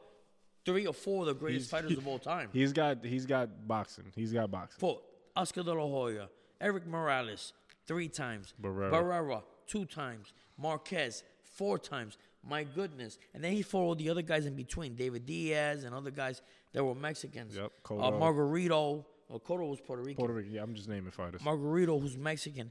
three 0.65 0.87
or 0.87 0.95
four 0.95 1.23
of 1.23 1.27
the 1.27 1.35
greatest 1.35 1.71
He's- 1.71 1.83
fighters 1.83 1.99
of 1.99 2.07
all 2.07 2.19
time. 2.19 2.49
He's 2.53 2.73
got 2.73 3.05
he's 3.05 3.27
got 3.27 3.67
boxing. 3.67 4.05
He's 4.15 4.33
got 4.33 4.51
boxing. 4.51 4.79
fought 4.79 5.03
Oscar 5.35 5.63
De 5.63 5.73
La 5.73 5.87
Hoya, 5.87 6.29
Erik 6.61 6.87
Morales 6.87 7.53
three 7.87 8.09
times, 8.09 8.55
Barrera. 8.63 8.91
Barrera 8.93 9.43
two 9.67 9.85
times, 9.87 10.33
Marquez 10.59 11.25
four 11.43 11.79
times. 11.79 12.19
My 12.45 12.65
goodness! 12.65 13.19
And 13.35 13.43
then 13.43 13.53
he 13.53 13.63
fought 13.63 13.83
all 13.83 13.95
the 13.95 14.11
other 14.11 14.23
guys 14.23 14.47
in 14.47 14.55
between, 14.57 14.95
David 14.95 15.25
Diaz 15.27 15.85
and 15.85 15.95
other 15.95 16.11
guys 16.11 16.43
that 16.73 16.85
were 16.85 16.95
Mexicans. 16.95 17.57
Yep, 17.57 17.73
Uh, 17.91 17.93
Margarito. 18.13 19.05
Well, 19.29 19.41
Cotto 19.41 19.69
was 19.71 19.81
Puerto 19.81 20.03
Rican. 20.03 20.17
Puerto 20.17 20.35
Rico. 20.35 20.49
Yeah, 20.51 20.63
I'm 20.63 20.75
just 20.75 20.89
naming 20.89 21.11
fighters. 21.11 21.41
Margarito, 21.43 22.01
who's 22.01 22.17
Mexican. 22.17 22.71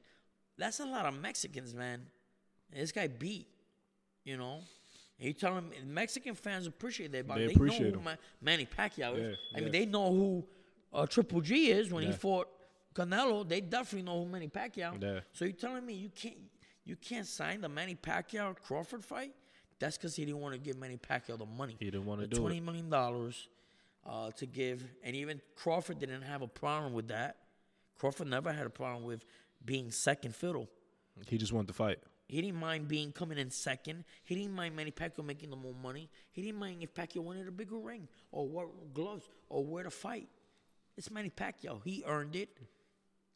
That's 0.58 0.80
a 0.80 0.86
lot 0.86 1.06
of 1.06 1.20
Mexicans, 1.20 1.74
man. 1.74 2.06
This 2.72 2.91
guy 2.91 3.08
beat, 3.08 3.47
you 4.24 4.38
know. 4.38 4.60
And 5.18 5.28
you 5.28 5.34
tell 5.34 5.56
him 5.56 5.72
Mexican 5.88 6.36
fans 6.36 6.68
appreciate 6.68 7.12
that, 7.14 7.28
but 7.28 7.38
They 7.38 7.47
they, 7.47 7.54
appreciate 7.54 7.93
know 7.93 7.99
who 7.99 8.10
him. 8.10 8.18
Manny 8.41 8.66
Pacquiao 8.68 9.16
is. 9.18 9.38
Yeah, 9.54 9.58
I 9.58 9.62
mean, 9.62 9.72
they 9.72 9.86
know 9.86 10.12
who 10.12 10.45
uh, 10.93 11.06
Triple 11.08 11.41
G 11.41 11.72
is 11.72 11.91
when 11.91 12.04
he 12.06 12.12
fought 12.12 12.47
Canelo. 12.93 13.47
They 13.47 13.62
definitely 13.62 14.04
know 14.04 14.24
who 14.24 14.30
Manny 14.32 14.47
Pacquiao. 14.47 15.02
Yeah. 15.02 15.20
So 15.34 15.45
you're 15.45 15.54
telling 15.54 15.86
me 15.86 15.93
you 15.93 16.10
can't 16.10 16.38
you 16.84 16.95
can't 16.95 17.28
sign 17.28 17.62
the 17.62 17.70
Manny 17.70 17.95
Pacquiao 17.95 18.56
Crawford 18.60 19.04
fight? 19.04 19.34
That's 19.80 19.97
because 19.97 20.16
he 20.16 20.26
didn't 20.26 20.41
want 20.41 20.54
to 20.54 20.60
give 20.60 20.78
Manny 20.78 20.97
Pacquiao 20.97 21.38
the 21.39 21.45
money. 21.45 21.76
He 21.80 21.86
didn't 21.86 22.06
wanna 22.06 22.24
the 22.24 22.28
do 22.28 22.38
it. 22.38 22.39
twenty 22.39 22.60
million 22.60 22.89
dollars 22.89 23.47
uh, 24.06 24.32
to 24.32 24.45
give, 24.45 24.84
and 25.04 25.16
even 25.16 25.41
Crawford 25.56 25.99
didn't 25.99 26.24
have 26.24 26.41
a 26.41 26.47
problem 26.47 26.93
with 26.93 27.08
that. 27.10 27.38
Crawford 27.99 28.28
never 28.28 28.52
had 28.52 28.66
a 28.66 28.70
problem 28.70 29.04
with 29.04 29.26
being 29.64 29.91
second 29.91 30.36
fiddle. 30.36 30.68
He 31.28 31.38
just 31.38 31.54
wanted 31.54 31.68
to 31.68 31.74
fight. 31.74 31.99
He 32.28 32.41
didn't 32.41 32.60
mind 32.60 32.88
being 32.88 33.12
coming 33.12 33.38
in 33.38 33.52
second. 33.52 34.06
He 34.24 34.36
didn't 34.36 34.54
mind 34.54 34.76
Manny 34.76 34.91
Pacquiao 34.91 35.26
making 35.26 35.49
the 35.49 35.58
more 35.58 35.74
money. 35.74 36.10
He 36.32 36.41
didn't 36.41 36.60
mind 36.60 36.82
if 36.82 36.93
Pacquiao 36.93 37.24
wanted 37.24 37.47
a 37.47 37.52
bigger 37.52 37.78
ring 37.78 38.08
or 38.32 38.47
what 38.47 38.93
gloves 38.93 39.26
or 39.49 39.66
where 39.66 39.84
to 39.84 39.91
fight. 39.91 40.30
It's 40.95 41.12
Manny 41.12 41.30
Pacquiao. 41.30 41.82
He 41.84 42.04
earned 42.08 42.38
it. 42.38 42.58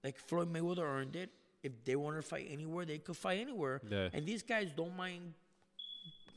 Like 0.04 0.18
Floyd 0.18 0.52
Mayweather 0.52 0.84
earned 0.84 1.16
it. 1.16 1.30
If 1.62 1.84
they 1.84 1.96
wanted 1.96 2.22
to 2.22 2.28
fight 2.28 2.48
anywhere, 2.50 2.86
they 2.86 3.00
could 3.00 3.18
fight 3.18 3.40
anywhere. 3.40 3.82
Yeah. 3.90 4.10
And 4.14 4.26
these 4.26 4.44
guys 4.44 4.72
don't 4.72 4.96
mind, 4.96 5.34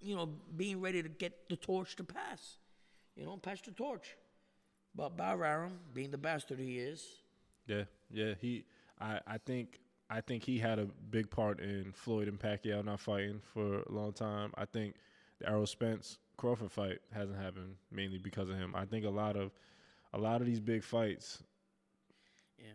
you 0.03 0.16
know, 0.16 0.29
being 0.57 0.81
ready 0.81 1.03
to 1.03 1.09
get 1.09 1.49
the 1.49 1.57
torch 1.57 1.95
to 1.97 2.05
pass. 2.05 2.57
You 3.19 3.27
know, 3.27 3.37
pass 3.37 3.61
the 3.61 3.73
torch. 3.73 4.16
But 4.95 5.16
Bob 5.16 5.41
Arum, 5.43 5.73
being 5.93 6.11
the 6.11 6.19
bastard 6.19 6.59
he 6.61 6.79
is, 6.79 7.05
Yeah, 7.66 7.83
yeah. 8.11 8.35
He, 8.41 8.64
I, 9.01 9.21
I 9.27 9.39
think, 9.39 9.81
I 10.09 10.21
think 10.21 10.45
he 10.45 10.59
had 10.59 10.79
a 10.79 10.87
big 11.11 11.29
part 11.31 11.61
in 11.61 11.93
Floyd 11.93 12.29
and 12.29 12.39
Pacquiao 12.39 12.85
not 12.85 13.01
fighting 13.01 13.41
for 13.53 13.81
a 13.83 13.93
long 13.93 14.12
time. 14.12 14.53
I 14.57 14.64
think 14.64 14.95
the 15.41 15.49
Errol 15.49 15.66
Spence 15.66 16.19
Crawford 16.37 16.71
fight 16.73 16.99
hasn't 17.12 17.39
happened 17.39 17.75
mainly 17.91 18.19
because 18.19 18.49
of 18.49 18.57
him. 18.57 18.75
I 18.75 18.85
think 18.85 19.05
a 19.05 19.11
lot 19.11 19.37
of, 19.37 19.51
a 20.14 20.19
lot 20.19 20.41
of 20.41 20.47
these 20.47 20.61
big 20.61 20.83
fights 20.83 21.43
yeah. 22.59 22.66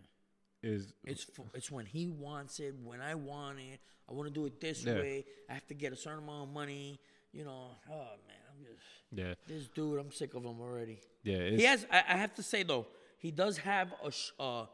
is 0.62 0.94
It's 1.06 1.26
it's 1.54 1.72
when 1.72 1.86
he 1.86 2.08
wants 2.08 2.60
it, 2.60 2.76
when 2.84 3.02
I 3.02 3.16
want 3.16 3.60
it. 3.60 3.80
I 4.10 4.14
want 4.14 4.28
to 4.28 4.34
do 4.34 4.46
it 4.46 4.60
this 4.60 4.84
Yeah. 4.84 4.96
way. 4.96 5.26
I 5.50 5.54
have 5.54 5.66
to 5.68 5.74
get 5.74 5.94
a 5.94 5.96
certain 5.96 6.20
amount 6.24 6.50
of 6.50 6.54
money. 6.54 7.00
You 7.32 7.46
know, 7.46 7.72
oh 7.89 8.12
man, 8.28 8.43
I'm 8.58 8.64
just 8.66 8.86
yeah, 9.12 9.34
this 9.47 9.68
dude. 9.68 9.99
I'm 9.99 10.12
sick 10.12 10.34
of 10.34 10.43
him 10.43 10.60
already. 10.60 10.99
yeah. 11.24 11.49
He 11.49 11.64
has. 11.64 11.86
I, 11.91 11.99
I 12.10 12.18
have 12.18 12.34
to 12.36 12.43
say 12.43 12.64
though, 12.64 12.88
he 13.18 13.32
does 13.32 13.58
have 13.60 13.93
a 14.04 14.12
sh- 14.12 14.32
uh, 14.39 14.66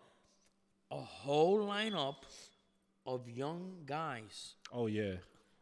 a 0.92 0.96
whole 1.02 1.60
lineup 1.68 2.16
of 3.06 3.30
young 3.30 3.74
guys. 3.86 4.56
oh 4.72 4.88
yeah, 4.88 5.16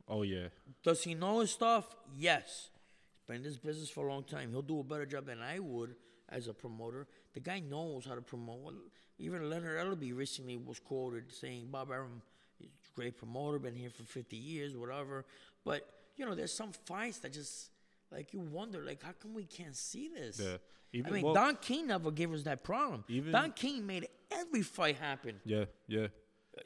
oh 0.08 0.24
yeah. 0.24 0.48
Does 0.84 1.04
he 1.04 1.14
know 1.14 1.40
his 1.40 1.52
stuff? 1.52 1.96
Yes. 2.16 2.70
He's 3.16 3.24
been 3.28 3.38
in 3.38 3.44
this 3.44 3.58
business 3.58 3.90
for 3.90 4.08
a 4.08 4.12
long 4.14 4.24
time. 4.24 4.52
He'll 4.52 4.62
do 4.62 4.80
a 4.80 4.84
better 4.84 5.06
job 5.06 5.26
than 5.26 5.42
I 5.42 5.60
would 5.60 5.96
as 6.30 6.48
a 6.48 6.54
promoter. 6.54 7.08
The 7.34 7.40
guy 7.40 7.60
knows 7.60 8.06
how 8.06 8.16
to 8.16 8.22
promote. 8.22 8.62
Well, 8.64 8.74
Even 9.20 9.50
Leonard 9.50 9.78
Ellerbe 9.80 10.16
recently 10.16 10.58
was 10.58 10.80
quoted 10.80 11.32
saying, 11.32 11.68
Bob 11.72 11.92
Arum 11.92 12.22
is 12.62 12.68
a 12.68 12.96
great 12.96 13.18
promoter, 13.18 13.60
been 13.60 13.76
here 13.76 13.90
for 13.90 14.04
50 14.04 14.36
years, 14.38 14.76
whatever. 14.76 15.26
But, 15.66 15.88
you 16.16 16.26
know, 16.26 16.36
there's 16.36 16.54
some 16.54 16.72
fights 16.72 17.20
that 17.20 17.34
just, 17.34 17.70
like, 18.12 18.34
you 18.34 18.40
wonder, 18.40 18.80
like, 18.84 19.04
how 19.04 19.12
come 19.14 19.34
we 19.34 19.46
can't 19.46 19.76
see 19.76 20.08
this? 20.10 20.40
Yeah. 20.40 20.58
Even- 20.94 21.12
I 21.12 21.14
mean, 21.16 21.24
well- 21.26 21.34
Don 21.34 21.56
King 21.58 21.88
never 21.88 22.12
gave 22.12 22.32
us 22.34 22.44
that 22.44 22.64
problem. 22.64 23.04
Even- 23.08 23.32
Don 23.32 23.52
King 23.52 23.86
made 23.86 24.08
every 24.32 24.62
fight 24.62 24.96
happen. 24.96 25.40
Yeah, 25.46 25.66
yeah, 25.88 26.08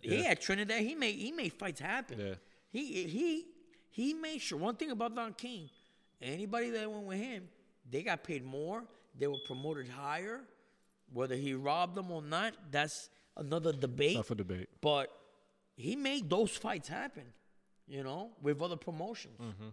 He 0.01 0.23
had 0.23 0.39
Trinidad. 0.39 0.81
He 0.81 0.95
made 0.95 1.15
he 1.15 1.31
made 1.31 1.51
fights 1.53 1.81
happen. 1.81 2.19
Yeah. 2.19 2.35
He 2.69 3.03
he 3.07 3.45
he 3.89 4.13
made 4.13 4.39
sure. 4.39 4.57
One 4.57 4.75
thing 4.77 4.91
about 4.91 5.13
Don 5.15 5.33
King, 5.33 5.69
anybody 6.21 6.69
that 6.69 6.89
went 6.89 7.05
with 7.05 7.17
him, 7.19 7.49
they 7.89 8.01
got 8.03 8.23
paid 8.23 8.45
more. 8.45 8.85
They 9.17 9.27
were 9.27 9.39
promoted 9.45 9.89
higher. 9.89 10.41
Whether 11.11 11.35
he 11.35 11.53
robbed 11.55 11.95
them 11.95 12.09
or 12.09 12.21
not, 12.21 12.53
that's 12.71 13.09
another 13.35 13.73
debate. 13.73 14.15
Up 14.15 14.25
for 14.27 14.35
debate. 14.35 14.69
But 14.79 15.11
he 15.75 15.97
made 15.97 16.29
those 16.29 16.51
fights 16.55 16.87
happen, 16.87 17.33
you 17.85 18.01
know, 18.03 18.31
with 18.41 18.61
other 18.61 18.77
promotions. 18.77 19.37
Mm-hmm. 19.41 19.69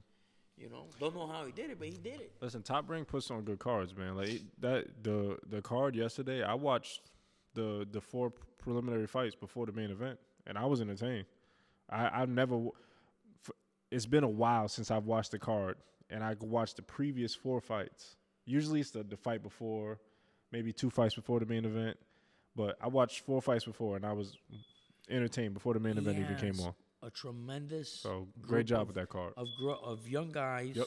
You 0.61 0.69
know, 0.69 0.87
don't 0.99 1.15
know 1.15 1.27
how 1.27 1.45
he 1.45 1.53
did 1.53 1.71
it, 1.71 1.79
but 1.79 1.89
he 1.89 1.95
did 1.95 2.21
it. 2.21 2.33
Listen, 2.41 2.63
Top 2.63 2.89
Rank 2.91 3.07
puts 3.09 3.31
on 3.31 3.43
good 3.43 3.59
cards, 3.59 3.97
man. 3.97 4.17
Like 4.17 4.43
that 4.61 4.87
the 5.03 5.39
the 5.49 5.63
card 5.63 5.95
yesterday, 5.95 6.43
I 6.43 6.55
watched 6.55 7.11
the 7.55 7.87
the 7.91 8.01
four 8.01 8.33
preliminary 8.59 9.07
fights 9.07 9.35
before 9.35 9.67
the 9.67 9.73
main 9.73 9.91
event, 9.91 10.19
and 10.47 10.59
I 10.59 10.67
was 10.67 10.81
entertained. 10.81 11.27
I 11.89 12.23
I've 12.23 12.29
never. 12.29 12.59
It's 13.91 14.07
been 14.07 14.25
a 14.25 14.29
while 14.29 14.69
since 14.69 14.91
I've 14.91 15.07
watched 15.07 15.31
the 15.31 15.39
card, 15.39 15.77
and 16.11 16.23
I 16.23 16.35
watched 16.41 16.77
the 16.77 16.83
previous 16.83 17.35
four 17.35 17.61
fights. 17.61 18.17
Usually, 18.45 18.81
it's 18.81 18.91
the 18.91 19.05
the 19.05 19.17
fight 19.17 19.43
before, 19.43 20.01
maybe 20.51 20.73
two 20.73 20.91
fights 20.91 21.15
before 21.15 21.39
the 21.41 21.47
main 21.47 21.65
event, 21.65 21.97
but 22.57 22.77
I 22.81 22.89
watched 22.89 23.21
four 23.21 23.41
fights 23.41 23.65
before, 23.65 23.97
and 23.97 24.05
I 24.05 24.13
was 24.13 24.37
entertained 25.09 25.55
before 25.55 25.75
the 25.75 25.81
main 25.81 25.97
event 25.97 26.19
even 26.19 26.37
came 26.37 26.61
on. 26.61 26.75
A 27.03 27.11
tremendous 27.11 27.93
So 27.93 28.29
great 28.41 28.67
job 28.67 28.83
of- 28.83 28.87
with 28.89 28.97
that 28.97 29.09
card. 29.09 29.33
of 29.37 29.47
gro- 29.59 29.79
of 29.83 30.09
young 30.09 30.33
guys. 30.33 30.77
Yep. 30.77 30.87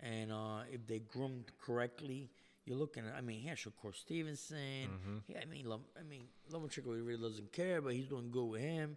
And 0.00 0.32
uh, 0.32 0.62
if 0.70 0.86
they 0.86 0.98
groomed 0.98 1.52
correctly, 1.64 2.30
you're 2.64 2.76
looking 2.76 3.04
at. 3.06 3.14
I 3.14 3.20
mean, 3.20 3.40
he 3.40 3.48
has 3.48 3.58
Shakur 3.58 3.94
Stevenson. 3.94 4.88
Mm-hmm. 4.88 5.16
He, 5.26 5.36
I 5.36 5.44
mean, 5.44 5.66
I 5.98 6.02
mean, 6.02 6.26
Lomachenko 6.52 6.86
really 7.06 7.16
doesn't 7.22 7.52
care, 7.52 7.80
but 7.80 7.92
he's 7.94 8.06
doing 8.08 8.30
good 8.30 8.44
with 8.46 8.60
him. 8.60 8.96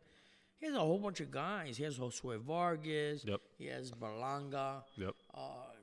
He 0.59 0.65
has 0.65 0.75
a 0.75 0.79
whole 0.79 0.97
bunch 0.99 1.19
of 1.21 1.29
guys. 1.29 1.77
He 1.77 1.83
has 1.83 1.99
Josue 1.99 2.39
Vargas. 2.41 3.23
Yep. 3.23 3.39
He 3.59 3.65
has 3.67 3.91
Berlanga. 3.91 4.81
Yep. 4.97 5.13
Uh, 5.33 5.39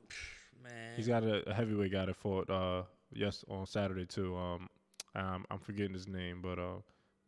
pff, 0.08 0.62
man. 0.64 0.96
He's 0.96 1.06
got 1.06 1.22
a, 1.22 1.48
a 1.48 1.54
heavyweight 1.54 1.92
guy 1.92 2.06
that 2.06 2.16
fought 2.16 2.50
uh 2.50 2.82
yes 3.12 3.44
on 3.48 3.66
Saturday 3.66 4.06
too. 4.06 4.36
Um, 4.36 4.68
um 5.14 5.44
I'm 5.50 5.60
forgetting 5.60 5.94
his 5.94 6.08
name, 6.08 6.40
but 6.42 6.58
uh, 6.58 6.78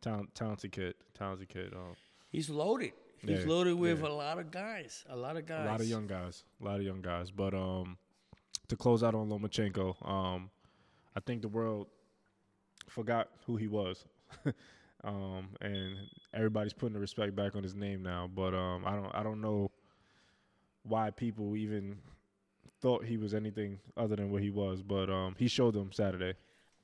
talent, 0.01 0.35
talented 0.35 0.73
kid, 0.73 0.95
talented 1.17 1.47
kid. 1.47 1.73
Um, 1.73 1.95
He's 2.29 2.49
loaded. 2.49 2.91
He's 3.21 3.41
Yeah, 3.41 3.49
loaded 3.49 3.75
with 3.75 4.01
yeah. 4.01 4.07
a 4.07 4.09
lot 4.09 4.39
of 4.39 4.51
guys. 4.51 5.03
A 5.09 5.15
lot 5.15 5.37
of 5.37 5.45
guys. 5.45 5.65
a 5.65 5.71
lot 5.71 5.81
of 5.81 5.87
young 5.87 6.07
guys, 6.07 6.43
a 6.61 6.65
lot 6.65 6.75
of 6.77 6.83
young 6.83 7.01
guys. 7.01 7.31
But 7.31 7.53
um, 7.53 7.97
to 8.67 8.75
close 8.75 9.03
out 9.03 9.15
on 9.15 9.29
Lomachenko, 9.29 10.07
um, 10.07 10.49
I 11.15 11.19
think 11.19 11.41
the 11.41 11.47
world 11.47 11.87
forgot 12.89 13.29
who 13.45 13.57
he 13.57 13.67
was. 13.67 14.05
um, 15.03 15.49
and 15.61 15.95
everybody's 16.33 16.73
putting 16.73 16.93
the 16.93 16.99
respect 16.99 17.35
back 17.35 17.55
on 17.55 17.63
his 17.63 17.75
name 17.75 18.03
now. 18.03 18.29
But 18.33 18.53
um, 18.53 18.85
I 18.85 18.91
don't, 18.91 19.15
I 19.15 19.23
don't 19.23 19.41
know 19.41 19.71
why 20.83 21.09
people 21.09 21.55
even 21.55 21.97
thought 22.79 23.03
he 23.03 23.17
was 23.17 23.33
anything 23.33 23.79
other 23.95 24.15
than 24.15 24.31
what 24.31 24.41
he 24.43 24.51
was. 24.51 24.81
But 24.83 25.09
um, 25.09 25.35
he 25.37 25.47
showed 25.47 25.73
them 25.73 25.91
Saturday. 25.91 26.33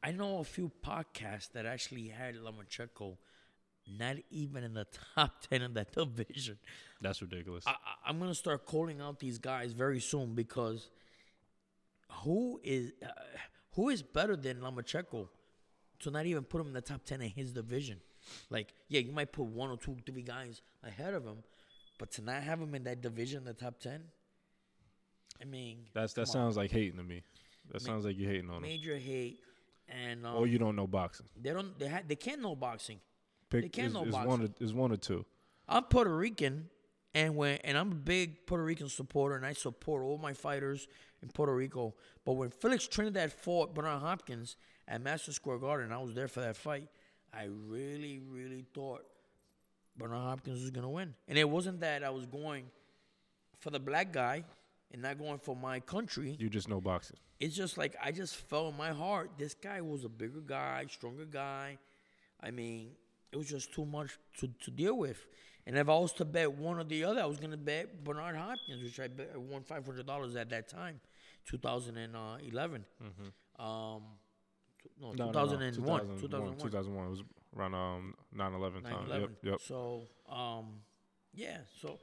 I 0.01 0.11
know 0.11 0.39
a 0.39 0.43
few 0.43 0.71
podcasts 0.85 1.51
that 1.53 1.65
actually 1.65 2.09
had 2.09 2.35
Lomachenko 2.35 3.17
not 3.87 4.15
even 4.31 4.63
in 4.63 4.73
the 4.73 4.85
top 5.15 5.41
10 5.49 5.61
of 5.61 5.73
that 5.73 5.91
division. 5.95 6.57
That's 7.01 7.21
ridiculous. 7.21 7.65
I, 7.67 7.75
I'm 8.05 8.17
going 8.19 8.31
to 8.31 8.35
start 8.35 8.65
calling 8.65 9.01
out 9.01 9.19
these 9.19 9.37
guys 9.37 9.73
very 9.73 9.99
soon 9.99 10.33
because 10.35 10.89
who 12.23 12.59
is 12.63 12.91
uh, 13.03 13.07
who 13.75 13.89
is 13.89 14.01
better 14.03 14.35
than 14.35 14.57
Lomachenko 14.61 15.27
to 15.99 16.11
not 16.11 16.25
even 16.25 16.43
put 16.43 16.61
him 16.61 16.67
in 16.67 16.73
the 16.73 16.81
top 16.81 17.03
10 17.05 17.21
in 17.21 17.29
his 17.29 17.51
division? 17.51 17.99
Like, 18.49 18.73
yeah, 18.87 19.01
you 19.01 19.11
might 19.11 19.31
put 19.33 19.45
one 19.45 19.69
or 19.69 19.77
two, 19.77 19.97
three 20.05 20.21
guys 20.21 20.61
ahead 20.83 21.13
of 21.13 21.25
him, 21.25 21.37
but 21.99 22.11
to 22.13 22.21
not 22.21 22.41
have 22.43 22.61
him 22.61 22.73
in 22.75 22.83
that 22.85 23.01
division 23.01 23.39
in 23.39 23.45
the 23.45 23.53
top 23.53 23.79
10, 23.79 24.01
I 25.41 25.45
mean, 25.45 25.79
That's 25.93 26.13
that 26.13 26.25
come 26.25 26.29
on. 26.29 26.33
sounds 26.45 26.57
like 26.57 26.71
hating 26.71 26.97
to 26.97 27.03
me. 27.03 27.23
That 27.71 27.81
sounds 27.81 28.05
like 28.05 28.17
you're 28.17 28.29
hating 28.29 28.49
on 28.49 28.57
him. 28.57 28.61
major 28.63 28.97
hate. 28.97 29.39
And 29.89 30.25
um, 30.25 30.35
Or 30.37 30.47
you 30.47 30.57
don't 30.57 30.75
know 30.77 30.87
boxing. 30.87 31.25
they 31.41 31.51
don't 31.51 31.77
they 31.77 31.87
ha- 31.89 32.01
they 32.07 32.15
can't 32.15 32.41
know 32.41 32.55
boxing. 32.55 32.99
Pick 33.53 33.61
They 33.61 33.69
can't 33.69 33.87
is, 33.89 33.93
know 33.93 34.05
is 34.05 34.13
one 34.13 34.41
or, 34.41 34.49
is 34.59 34.73
one 34.73 34.91
or 34.91 34.97
two. 34.97 35.25
I'm 35.69 35.83
Puerto 35.83 36.15
Rican, 36.15 36.69
and 37.13 37.35
when 37.35 37.57
and 37.57 37.77
I'm 37.77 37.91
a 37.91 37.95
big 37.95 38.47
Puerto 38.47 38.63
Rican 38.63 38.89
supporter, 38.89 39.35
and 39.35 39.45
I 39.45 39.53
support 39.53 40.03
all 40.03 40.17
my 40.17 40.33
fighters 40.33 40.87
in 41.21 41.29
Puerto 41.29 41.53
Rico. 41.53 41.93
But 42.25 42.33
when 42.33 42.49
Felix 42.49 42.87
Trinidad 42.87 43.31
fought 43.31 43.75
Bernard 43.75 44.01
Hopkins 44.01 44.55
at 44.87 45.01
Madison 45.01 45.33
Square 45.33 45.59
Garden, 45.59 45.91
I 45.91 45.99
was 45.99 46.15
there 46.15 46.27
for 46.27 46.39
that 46.39 46.55
fight. 46.55 46.87
I 47.31 47.47
really, 47.67 48.19
really 48.27 48.65
thought 48.73 49.05
Bernard 49.95 50.23
Hopkins 50.23 50.61
was 50.61 50.71
gonna 50.71 50.89
win, 50.89 51.13
and 51.27 51.37
it 51.37 51.47
wasn't 51.47 51.79
that 51.81 52.03
I 52.03 52.09
was 52.09 52.25
going 52.25 52.65
for 53.59 53.69
the 53.69 53.79
black 53.79 54.11
guy 54.11 54.45
and 54.91 55.03
not 55.03 55.19
going 55.19 55.37
for 55.37 55.55
my 55.55 55.79
country. 55.79 56.35
You 56.39 56.49
just 56.49 56.69
know 56.69 56.81
boxing. 56.81 57.17
It's 57.39 57.55
just 57.55 57.77
like 57.77 57.95
I 58.03 58.11
just 58.11 58.35
felt 58.35 58.71
in 58.71 58.77
my 58.79 58.89
heart 58.89 59.29
this 59.37 59.53
guy 59.53 59.79
was 59.81 60.05
a 60.05 60.09
bigger 60.09 60.41
guy, 60.41 60.85
stronger 60.89 61.25
guy. 61.25 61.77
I 62.41 62.49
mean, 62.49 62.89
it 63.33 63.37
was 63.37 63.47
just 63.49 63.73
too 63.73 63.85
much 63.85 64.17
to, 64.39 64.47
to 64.63 64.71
deal 64.71 64.97
with. 64.97 65.25
And 65.65 65.77
if 65.77 65.89
I 65.89 65.97
was 65.97 66.13
to 66.13 66.25
bet 66.25 66.51
one 66.51 66.77
or 66.77 66.83
the 66.83 67.03
other, 67.03 67.21
I 67.21 67.25
was 67.25 67.39
gonna 67.39 67.57
bet 67.57 68.03
Bernard 68.03 68.35
Hopkins, 68.35 68.83
which 68.83 68.99
I 68.99 69.07
bet, 69.07 69.37
won 69.37 69.63
five 69.63 69.85
hundred 69.85 70.05
dollars 70.07 70.35
at 70.35 70.49
that 70.51 70.67
time, 70.69 70.99
2011. 71.45 72.85
Um, 73.59 74.03
no, 74.99 75.07
Mm-hmm. 75.07 75.17
No, 75.17 75.25
no, 75.25 75.25
no. 75.25 75.31
2001, 75.31 76.19
2001. 76.21 76.21
2001. 76.21 76.57
2001. 76.57 77.05
It 77.05 77.09
was 77.09 77.23
around 77.55 77.73
um 77.75 78.13
9/11 78.35 78.83
time. 78.83 79.07
9/11. 79.07 79.19
Yep. 79.21 79.29
Yep. 79.43 79.61
So, 79.61 80.07
um, 80.29 80.65
yeah. 81.33 81.59
So, 81.81 81.99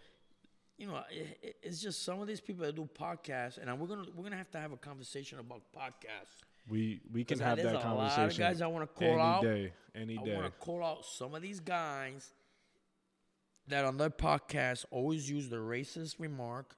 you 0.79 0.87
know, 0.87 1.03
it- 1.11 1.57
it's 1.63 1.81
just 1.83 2.03
some 2.05 2.21
of 2.21 2.27
these 2.27 2.41
people 2.41 2.65
that 2.65 2.75
do 2.75 2.89
podcasts, 2.99 3.59
and 3.59 3.79
we're 3.79 3.87
gonna 3.89 4.07
we're 4.15 4.25
gonna 4.25 4.37
have 4.37 4.51
to 4.53 4.59
have 4.59 4.73
a 4.73 4.77
conversation 4.79 5.39
about 5.39 5.63
podcasts. 5.77 6.43
We 6.69 7.01
we 7.13 7.25
can 7.25 7.39
have 7.41 7.57
that 7.59 7.67
a 7.67 7.73
lot 7.73 7.77
of 7.77 7.83
conversation. 7.83 8.43
guys 8.43 8.61
I 8.61 8.67
wanna 8.67 8.87
call 8.87 9.09
any 9.09 9.21
out. 9.21 9.43
day. 9.43 9.73
Any 9.95 10.19
I 10.19 10.23
day. 10.25 10.35
want 10.35 10.47
to 10.47 10.53
call 10.53 10.85
out 10.85 11.05
some 11.05 11.35
of 11.35 11.43
these 11.43 11.59
guys 11.61 12.31
that 13.67 13.85
on 13.85 13.97
their 13.97 14.11
podcast 14.11 14.85
always 14.91 15.29
use 15.29 15.49
the 15.49 15.57
racist 15.57 16.21
remark 16.21 16.77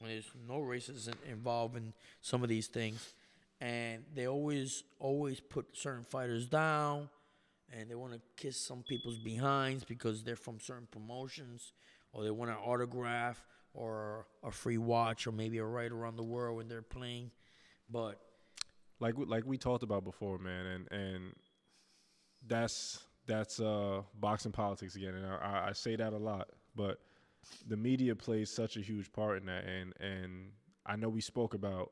when 0.00 0.10
there's 0.10 0.30
no 0.48 0.54
racism 0.58 1.14
involved 1.30 1.76
in 1.76 1.92
some 2.20 2.42
of 2.42 2.48
these 2.48 2.66
things, 2.66 3.14
and 3.60 4.02
they 4.14 4.26
always 4.26 4.82
always 4.98 5.38
put 5.38 5.66
certain 5.76 6.04
fighters 6.04 6.46
down, 6.48 7.08
and 7.72 7.88
they 7.88 7.94
want 7.94 8.12
to 8.12 8.20
kiss 8.36 8.56
some 8.56 8.82
people's 8.82 9.18
behinds 9.18 9.84
because 9.84 10.24
they're 10.24 10.34
from 10.34 10.58
certain 10.58 10.88
promotions, 10.90 11.72
or 12.12 12.24
they 12.24 12.30
want 12.32 12.50
an 12.50 12.56
autograph 12.56 13.44
or 13.74 14.26
a 14.42 14.50
free 14.50 14.78
watch, 14.78 15.26
or 15.28 15.32
maybe 15.32 15.58
a 15.58 15.64
ride 15.64 15.92
around 15.92 16.16
the 16.16 16.22
world 16.24 16.56
when 16.56 16.68
they're 16.68 16.82
playing, 16.82 17.30
but 17.88 18.20
like 19.02 19.14
like 19.26 19.44
we 19.44 19.58
talked 19.58 19.82
about 19.82 20.04
before, 20.04 20.38
man, 20.38 20.64
and 20.66 20.92
and 20.92 21.32
that's 22.46 23.00
that's 23.26 23.60
uh 23.60 24.02
boxing 24.20 24.52
politics 24.52 24.94
again, 24.96 25.14
and 25.14 25.26
I- 25.26 25.68
I 25.68 25.72
say 25.72 25.96
that 25.96 26.12
a 26.12 26.18
lot, 26.18 26.48
but 26.74 27.00
the 27.66 27.76
media 27.76 28.14
plays 28.14 28.50
such 28.50 28.76
a 28.76 28.80
huge 28.80 29.12
part 29.12 29.38
in 29.38 29.46
that, 29.46 29.64
and 29.64 29.92
and 30.00 30.52
I 30.86 30.96
know 30.96 31.08
we 31.08 31.20
spoke 31.20 31.54
about 31.54 31.90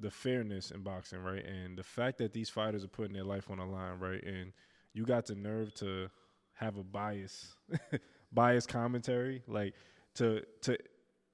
the 0.00 0.10
fairness 0.10 0.70
in 0.70 0.82
boxing, 0.82 1.20
right, 1.20 1.44
and 1.44 1.76
the 1.76 1.82
fact 1.82 2.18
that 2.18 2.32
these 2.32 2.48
fighters 2.48 2.84
are 2.84 2.88
putting 2.88 3.12
their 3.12 3.24
life 3.24 3.50
on 3.50 3.58
the 3.58 3.64
line, 3.64 3.98
right, 3.98 4.22
and 4.22 4.52
you 4.92 5.04
got 5.04 5.26
the 5.26 5.34
nerve 5.34 5.74
to 5.74 6.08
have 6.54 6.76
a 6.76 6.84
bias 6.84 7.54
bias 8.32 8.66
commentary, 8.66 9.42
like 9.48 9.74
to 10.14 10.42
to 10.62 10.78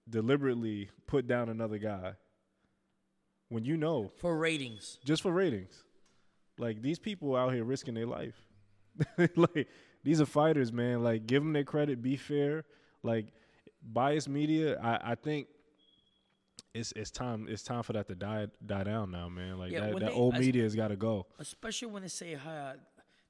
deliberately 0.09 0.89
put 1.07 1.27
down 1.27 1.51
another 1.51 1.79
guy 1.79 2.15
when 3.51 3.65
you 3.67 3.77
know 3.77 4.11
for 4.17 4.37
ratings. 4.37 4.99
just 5.05 5.21
for 5.23 5.31
ratings. 5.33 5.85
Like 6.59 6.81
these 6.81 6.99
people 6.99 7.37
out 7.37 7.53
here 7.53 7.65
risking 7.65 7.95
their 7.95 8.07
life. 8.07 8.35
like 9.37 9.69
these 10.03 10.21
are 10.21 10.27
fighters, 10.27 10.73
man. 10.73 11.03
Like 11.03 11.27
give 11.27 11.43
them 11.43 11.53
their 11.53 11.65
credit. 11.65 12.01
Be 12.03 12.17
fair. 12.17 12.65
Like 13.03 13.27
biased 13.83 14.29
media. 14.29 14.79
I, 14.81 15.13
I 15.13 15.15
think 15.15 15.49
it's 16.75 16.93
it's 16.95 17.11
time 17.11 17.47
it's 17.49 17.63
time 17.63 17.83
for 17.83 17.93
that 17.95 18.07
to 18.09 18.15
die 18.15 18.47
die 18.65 18.85
down 18.85 19.11
now, 19.11 19.29
man. 19.29 19.59
Like 19.59 19.73
Yeah, 19.73 19.81
that, 19.81 19.99
that 20.01 20.07
they- 20.07 20.13
old 20.13 20.39
media 20.39 20.63
has 20.63 20.75
got 20.75 20.89
to 20.89 20.97
go. 20.97 21.27
especially 21.39 21.89
when 21.89 22.03
they 22.03 22.09
say, 22.09 22.35
"Hi, 22.35 22.75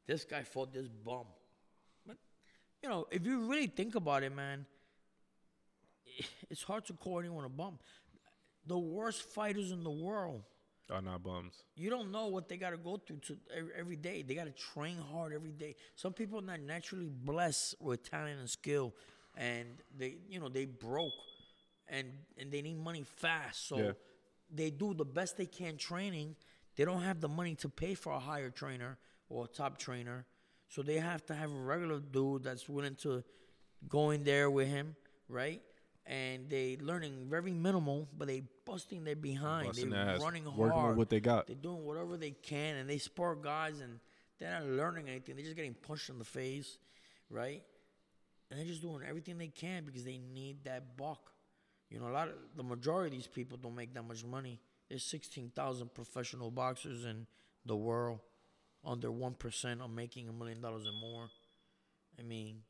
this 0.07 0.25
guy 0.25 0.43
fought 0.43 0.73
this 0.73 0.89
bum." 0.89 1.27
But 2.07 2.17
you 2.83 2.89
know, 2.89 3.07
if 3.11 3.25
you 3.25 3.47
really 3.51 3.69
think 3.69 3.95
about 3.95 4.23
it, 4.25 4.35
man, 4.35 4.67
it's 6.51 6.63
hard 6.65 6.85
to 6.87 6.93
call 6.95 7.21
anyone 7.21 7.45
a 7.45 7.49
bum. 7.49 7.79
The 8.71 8.79
worst 8.79 9.23
fighters 9.37 9.69
in 9.73 9.83
the 9.91 9.91
world, 10.09 10.43
Are 10.91 11.03
not 11.03 11.23
bums. 11.23 11.55
you 11.83 11.89
don't 11.95 12.11
know 12.17 12.27
what 12.35 12.49
they 12.49 12.57
got 12.57 12.71
to 12.71 12.77
go 12.91 12.95
through 13.05 13.21
to 13.29 13.37
every, 13.59 13.73
every 13.83 13.97
day. 13.97 14.23
They 14.23 14.35
got 14.41 14.45
to 14.53 14.57
train 14.73 14.97
hard 15.13 15.33
every 15.33 15.53
day. 15.65 15.73
Some 16.03 16.13
people 16.13 16.39
are 16.39 16.49
not 16.53 16.61
naturally 16.61 17.11
blessed 17.31 17.75
with 17.81 17.99
talent 18.09 18.39
and 18.41 18.49
skill, 18.61 18.95
and 19.37 19.67
they, 19.99 20.11
you 20.33 20.39
know, 20.41 20.49
they 20.49 20.67
broke, 20.67 21.19
and 21.89 22.07
and 22.39 22.47
they 22.53 22.63
need 22.63 22.79
money 22.91 23.05
fast. 23.23 23.67
So 23.71 23.77
Yeah. 23.77 23.93
they 24.61 24.71
do 24.71 24.95
the 24.95 25.05
best 25.19 25.37
they 25.37 25.47
can 25.61 25.77
training. 25.77 26.37
They 26.77 26.85
don't 26.85 27.03
have 27.11 27.19
the 27.21 27.29
money 27.41 27.55
to 27.57 27.69
pay 27.69 27.95
for 28.03 28.13
a 28.13 28.21
higher 28.31 28.51
trainer 28.51 28.93
or 29.29 29.45
a 29.45 29.49
top 29.49 29.79
trainer, 29.79 30.19
so 30.69 30.83
they 30.83 30.99
have 31.11 31.23
to 31.27 31.35
have 31.35 31.51
a 31.51 31.63
regular 31.75 32.01
dude 32.17 32.43
that's 32.47 32.69
willing 32.69 32.97
to 33.07 33.23
go 33.89 34.11
in 34.15 34.23
there 34.25 34.49
with 34.51 34.69
him, 34.69 34.95
right? 35.29 35.61
And 36.07 36.49
they 36.49 36.77
learning 36.81 37.27
very 37.29 37.53
minimal, 37.53 38.09
but 38.17 38.29
they 38.29 38.43
busting 38.65 39.05
their 39.05 39.17
behind. 39.17 39.69
Busting 39.69 39.91
they 39.91 39.97
their 39.97 40.19
running 40.19 40.45
working 40.57 40.89
with 40.89 40.97
what 40.97 41.11
they 41.11 41.21
got. 41.21 41.47
They're 41.47 41.57
doing 41.57 41.85
whatever 41.85 42.17
they 42.17 42.31
can, 42.31 42.77
and 42.77 42.89
they 42.89 42.99
spar 42.99 43.35
guys, 43.35 43.81
and 43.81 44.01
they're 44.39 44.51
not 44.51 44.65
learning 44.65 45.09
anything. 45.09 45.37
They're 45.37 45.45
just 45.45 45.57
getting 45.57 45.75
punched 45.75 46.09
in 46.09 46.19
the 46.19 46.25
face, 46.25 46.79
right? 47.29 47.63
And 48.51 48.59
they're 48.59 48.67
just 48.67 48.83
doing 48.83 49.03
everything 49.09 49.39
they 49.39 49.49
can 49.49 49.85
because 49.85 50.05
they 50.05 50.19
need 50.19 50.65
that 50.65 50.97
buck. 50.97 51.31
You 51.89 52.01
know, 52.01 52.09
a 52.09 52.11
lot 52.11 52.29
of 52.29 52.35
the 52.57 52.63
majority 52.63 53.09
of 53.09 53.13
these 53.13 53.27
people 53.27 53.59
don't 53.59 53.75
make 53.75 53.95
that 53.95 54.03
much 54.03 54.25
money. 54.25 54.61
There's 54.89 55.05
16,000 55.05 55.95
professional 55.95 56.51
boxers 56.51 57.05
in 57.05 57.27
the 57.65 57.77
world. 57.77 58.21
Under 58.83 59.13
one 59.13 59.35
percent 59.35 59.83
of 59.83 59.91
making 59.91 60.29
a 60.31 60.33
million 60.33 60.63
dollars 60.63 60.87
or 60.87 60.93
more. 60.93 61.29
I 62.19 62.23
mean, 62.23 62.63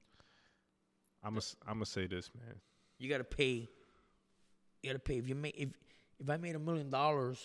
I'm 1.22 1.38
I'm 1.66 1.74
gonna 1.74 1.86
say 1.86 2.08
this, 2.08 2.30
man. 2.34 2.56
You 3.01 3.09
gotta 3.11 3.24
pay. 3.24 3.68
You 4.82 4.90
gotta 4.90 4.98
pay. 5.01 5.18
If 5.18 5.28
you 5.28 5.34
make 5.34 5.57
if 5.59 5.70
if 6.20 6.30
I 6.30 6.36
made 6.36 6.55
a 6.55 6.59
million 6.61 6.90
dollars, 6.90 7.38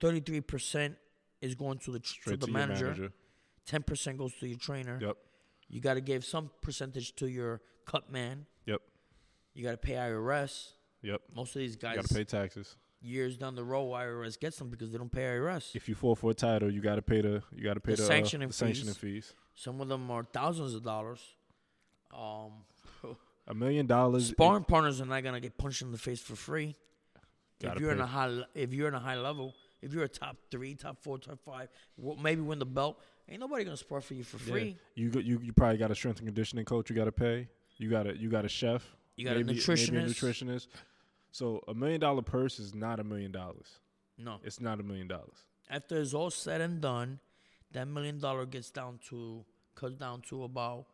thirty 0.00 0.20
three 0.20 0.40
percent 0.40 0.96
is 1.42 1.54
going 1.54 1.78
to 1.78 1.90
the 1.90 1.98
tr- 2.00 2.30
to 2.30 2.36
the 2.36 2.46
to 2.46 2.52
manager. 2.52 3.12
Ten 3.66 3.82
percent 3.82 4.16
goes 4.18 4.32
to 4.40 4.46
your 4.46 4.58
trainer. 4.58 4.98
Yep. 5.00 5.16
You 5.68 5.80
got 5.80 5.94
to 5.94 6.00
give 6.00 6.24
some 6.24 6.50
percentage 6.60 7.14
to 7.16 7.26
your 7.26 7.60
cut 7.86 8.10
man. 8.12 8.46
Yep. 8.66 8.80
You 9.54 9.64
got 9.64 9.70
to 9.72 9.76
pay 9.78 9.94
IRS. 9.94 10.68
Yep. 11.02 11.20
Most 11.34 11.54
of 11.56 11.60
these 11.60 11.72
You 11.72 11.78
guys, 11.78 11.96
gotta 11.96 12.14
pay 12.14 12.24
taxes. 12.24 12.76
years 13.00 13.36
down 13.36 13.54
the 13.54 13.64
road, 13.64 13.90
IRS 13.92 14.38
gets 14.38 14.58
them 14.58 14.68
because 14.68 14.90
they 14.92 14.98
don't 14.98 15.10
pay 15.12 15.22
IRS. 15.22 15.74
If 15.74 15.88
you 15.88 15.94
fall 15.94 16.14
for 16.14 16.30
a 16.30 16.34
title, 16.34 16.70
you 16.72 16.80
gotta 16.80 17.02
pay 17.02 17.20
the 17.22 17.42
you 17.54 17.62
gotta 17.64 17.80
pay 17.80 17.92
The 17.92 17.96
the, 17.98 18.04
uh, 18.04 18.06
sanctioning 18.08 18.48
the 18.48 18.54
sanctioning 18.54 18.94
fees. 18.94 19.26
fees. 19.26 19.34
Some 19.54 19.80
of 19.80 19.88
them 19.88 20.10
are 20.10 20.24
thousands 20.24 20.74
of 20.74 20.82
dollars. 20.82 21.20
Um, 22.12 22.52
A 23.46 23.54
million 23.54 23.86
dollars. 23.86 24.28
sparring 24.28 24.64
partners 24.64 25.00
are 25.00 25.06
not 25.06 25.22
gonna 25.22 25.40
get 25.40 25.56
punched 25.58 25.82
in 25.82 25.92
the 25.92 25.98
face 25.98 26.20
for 26.20 26.34
free. 26.36 26.76
If 27.60 27.78
you're 27.80 27.92
in 27.92 28.00
a 28.00 28.06
high, 28.06 28.42
if 28.54 28.72
you're 28.74 28.88
in 28.88 28.94
a 28.94 28.98
high 29.00 29.16
level, 29.16 29.54
if 29.82 29.92
you're 29.92 30.04
a 30.04 30.08
top 30.08 30.36
three, 30.50 30.74
top 30.74 31.02
four, 31.02 31.18
top 31.18 31.38
five, 31.44 31.68
w- 31.98 32.20
maybe 32.20 32.40
win 32.42 32.58
the 32.58 32.66
belt, 32.66 33.00
ain't 33.28 33.40
nobody 33.40 33.64
gonna 33.64 33.76
spar 33.76 34.00
for 34.00 34.14
you 34.14 34.24
for 34.24 34.38
Yeah. 34.38 34.52
free. 34.52 34.76
You 34.94 35.10
go, 35.10 35.18
you 35.20 35.38
you 35.42 35.52
probably 35.52 35.78
got 35.78 35.90
a 35.90 35.94
strength 35.94 36.18
and 36.18 36.26
conditioning 36.28 36.64
coach. 36.64 36.90
You 36.90 36.96
got 36.96 37.04
to 37.04 37.12
pay. 37.12 37.48
You 37.76 37.88
got 37.90 38.06
a 38.06 38.16
you 38.16 38.28
got 38.30 38.44
a 38.44 38.48
chef. 38.48 38.82
You 39.16 39.24
got 39.24 39.32
a 39.32 39.40
maybe, 39.44 39.48
Maybe 39.54 39.60
a 39.60 39.62
nutritionist. 39.62 40.08
nutritionist. 40.08 40.66
So 41.30 41.62
a 41.68 41.74
million 41.74 42.00
dollar 42.00 42.22
purse 42.22 42.58
is 42.58 42.74
not 42.74 42.98
a 43.00 43.04
million 43.04 43.30
dollars. 43.32 43.78
No, 44.18 44.38
It's 44.44 44.60
not 44.60 44.78
a 44.80 44.82
million 44.82 45.08
dollars. 45.08 45.44
after 45.68 46.00
it's 46.00 46.14
all 46.14 46.30
said 46.30 46.60
and 46.60 46.80
done, 46.80 47.18
that 47.72 47.88
million 47.88 48.18
dollar 48.20 48.46
gets 48.46 48.70
down 48.70 49.00
to 49.08 49.44
cuts 49.74 49.96
down 49.96 50.20
to 50.22 50.44
about 50.44 50.86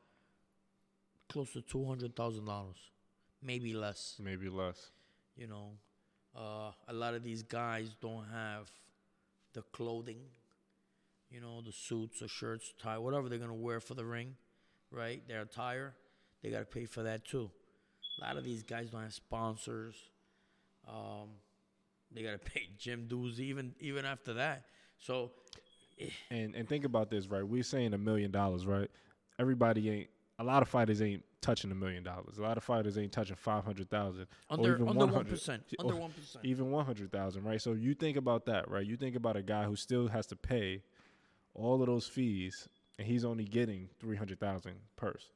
close 1.30 1.52
to 1.52 1.62
two 1.62 1.84
hundred 1.84 2.16
thousand 2.16 2.44
dollars, 2.46 2.76
maybe 3.42 3.74
less. 3.74 4.16
Maybe 4.22 4.48
less. 4.48 4.90
You 5.36 5.48
know, 5.48 5.70
uh, 6.36 6.72
a 6.88 6.92
lot 6.92 7.14
of 7.14 7.22
these 7.22 7.42
guys 7.42 7.94
don't 8.00 8.26
have 8.32 8.70
the 9.54 9.62
clothing, 9.72 10.20
you 11.30 11.40
know, 11.40 11.60
the 11.62 11.72
suits 11.72 12.22
or 12.22 12.28
shirts, 12.28 12.74
tie, 12.82 12.98
whatever 12.98 13.28
they're 13.28 13.38
gonna 13.38 13.54
wear 13.54 13.80
for 13.80 13.94
the 13.94 14.04
ring, 14.04 14.36
right? 14.90 15.26
Their 15.28 15.42
attire, 15.42 15.94
they 16.42 16.50
gotta 16.50 16.66
pay 16.66 16.86
for 16.86 17.02
that 17.04 17.24
too. 17.24 17.50
A 18.20 18.26
lot 18.26 18.36
of 18.36 18.44
these 18.44 18.62
guys 18.62 18.90
don't 18.90 19.02
have 19.02 19.14
sponsors. 19.14 19.94
Um, 20.88 21.30
they 22.12 22.22
gotta 22.22 22.38
pay 22.54 22.68
gym 22.78 23.06
dues 23.08 23.40
even 23.40 23.74
even 23.80 24.04
after 24.04 24.34
that. 24.34 24.64
So 24.98 25.32
And 26.30 26.54
and 26.54 26.68
think 26.68 26.84
about 26.84 27.10
this, 27.10 27.26
right? 27.28 27.46
We're 27.46 27.62
saying 27.62 27.94
a 27.94 27.98
million 27.98 28.30
dollars, 28.30 28.66
right? 28.66 28.90
Everybody 29.38 29.90
ain't. 29.90 30.10
A 30.40 30.44
lot 30.44 30.62
of 30.62 30.68
fighters 30.68 31.02
ain't 31.02 31.22
touching 31.42 31.70
a 31.70 31.74
million 31.74 32.02
dollars. 32.02 32.38
A 32.38 32.42
lot 32.42 32.56
of 32.56 32.64
fighters 32.64 32.96
ain't 32.96 33.12
touching 33.12 33.36
five 33.36 33.64
hundred 33.64 33.90
thousand. 33.90 34.26
under 34.48 34.74
even 34.76 34.88
under 34.88 35.00
100. 35.00 35.14
one 35.14 35.24
percent, 35.26 35.62
under 35.78 35.96
one 35.96 36.10
percent. 36.10 36.44
even 36.44 36.70
100,000, 36.70 37.44
right? 37.44 37.60
So 37.60 37.72
you 37.74 37.94
think 37.94 38.16
about 38.16 38.46
that, 38.46 38.68
right? 38.70 38.84
You 38.84 38.96
think 38.96 39.16
about 39.16 39.36
a 39.36 39.42
guy 39.42 39.64
who 39.64 39.76
still 39.76 40.08
has 40.08 40.26
to 40.28 40.36
pay 40.36 40.82
all 41.54 41.80
of 41.82 41.86
those 41.88 42.06
fees 42.06 42.68
and 42.98 43.06
he's 43.06 43.24
only 43.24 43.44
getting 43.44 43.88
300,000 44.00 44.72
purse. 44.96 45.26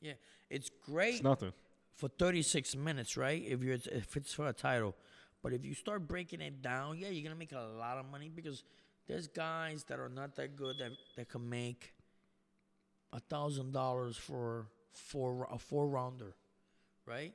Yeah, 0.00 0.14
it's 0.50 0.70
great. 0.84 1.14
It's 1.14 1.22
nothing. 1.22 1.52
for 1.94 2.08
36 2.08 2.74
minutes, 2.76 3.16
right? 3.16 3.42
If 3.46 3.62
you're 3.62 3.74
if 3.74 4.16
it's 4.16 4.34
for 4.34 4.48
a 4.48 4.52
title, 4.52 4.96
but 5.42 5.52
if 5.52 5.64
you 5.64 5.74
start 5.74 6.08
breaking 6.08 6.40
it 6.40 6.60
down, 6.62 6.98
yeah, 6.98 7.08
you're 7.08 7.22
gonna 7.22 7.38
make 7.38 7.52
a 7.52 7.68
lot 7.78 7.98
of 7.98 8.06
money 8.10 8.28
because 8.34 8.64
there's 9.06 9.28
guys 9.28 9.84
that 9.84 10.00
are 10.00 10.08
not 10.08 10.34
that 10.36 10.56
good 10.56 10.78
that 10.78 10.90
that 11.16 11.28
can 11.28 11.48
make 11.48 11.92
a 13.12 13.20
thousand 13.20 13.72
dollars 13.72 14.16
for 14.16 14.66
four 14.92 15.46
a 15.50 15.58
four 15.58 15.88
rounder, 15.88 16.34
right? 17.06 17.32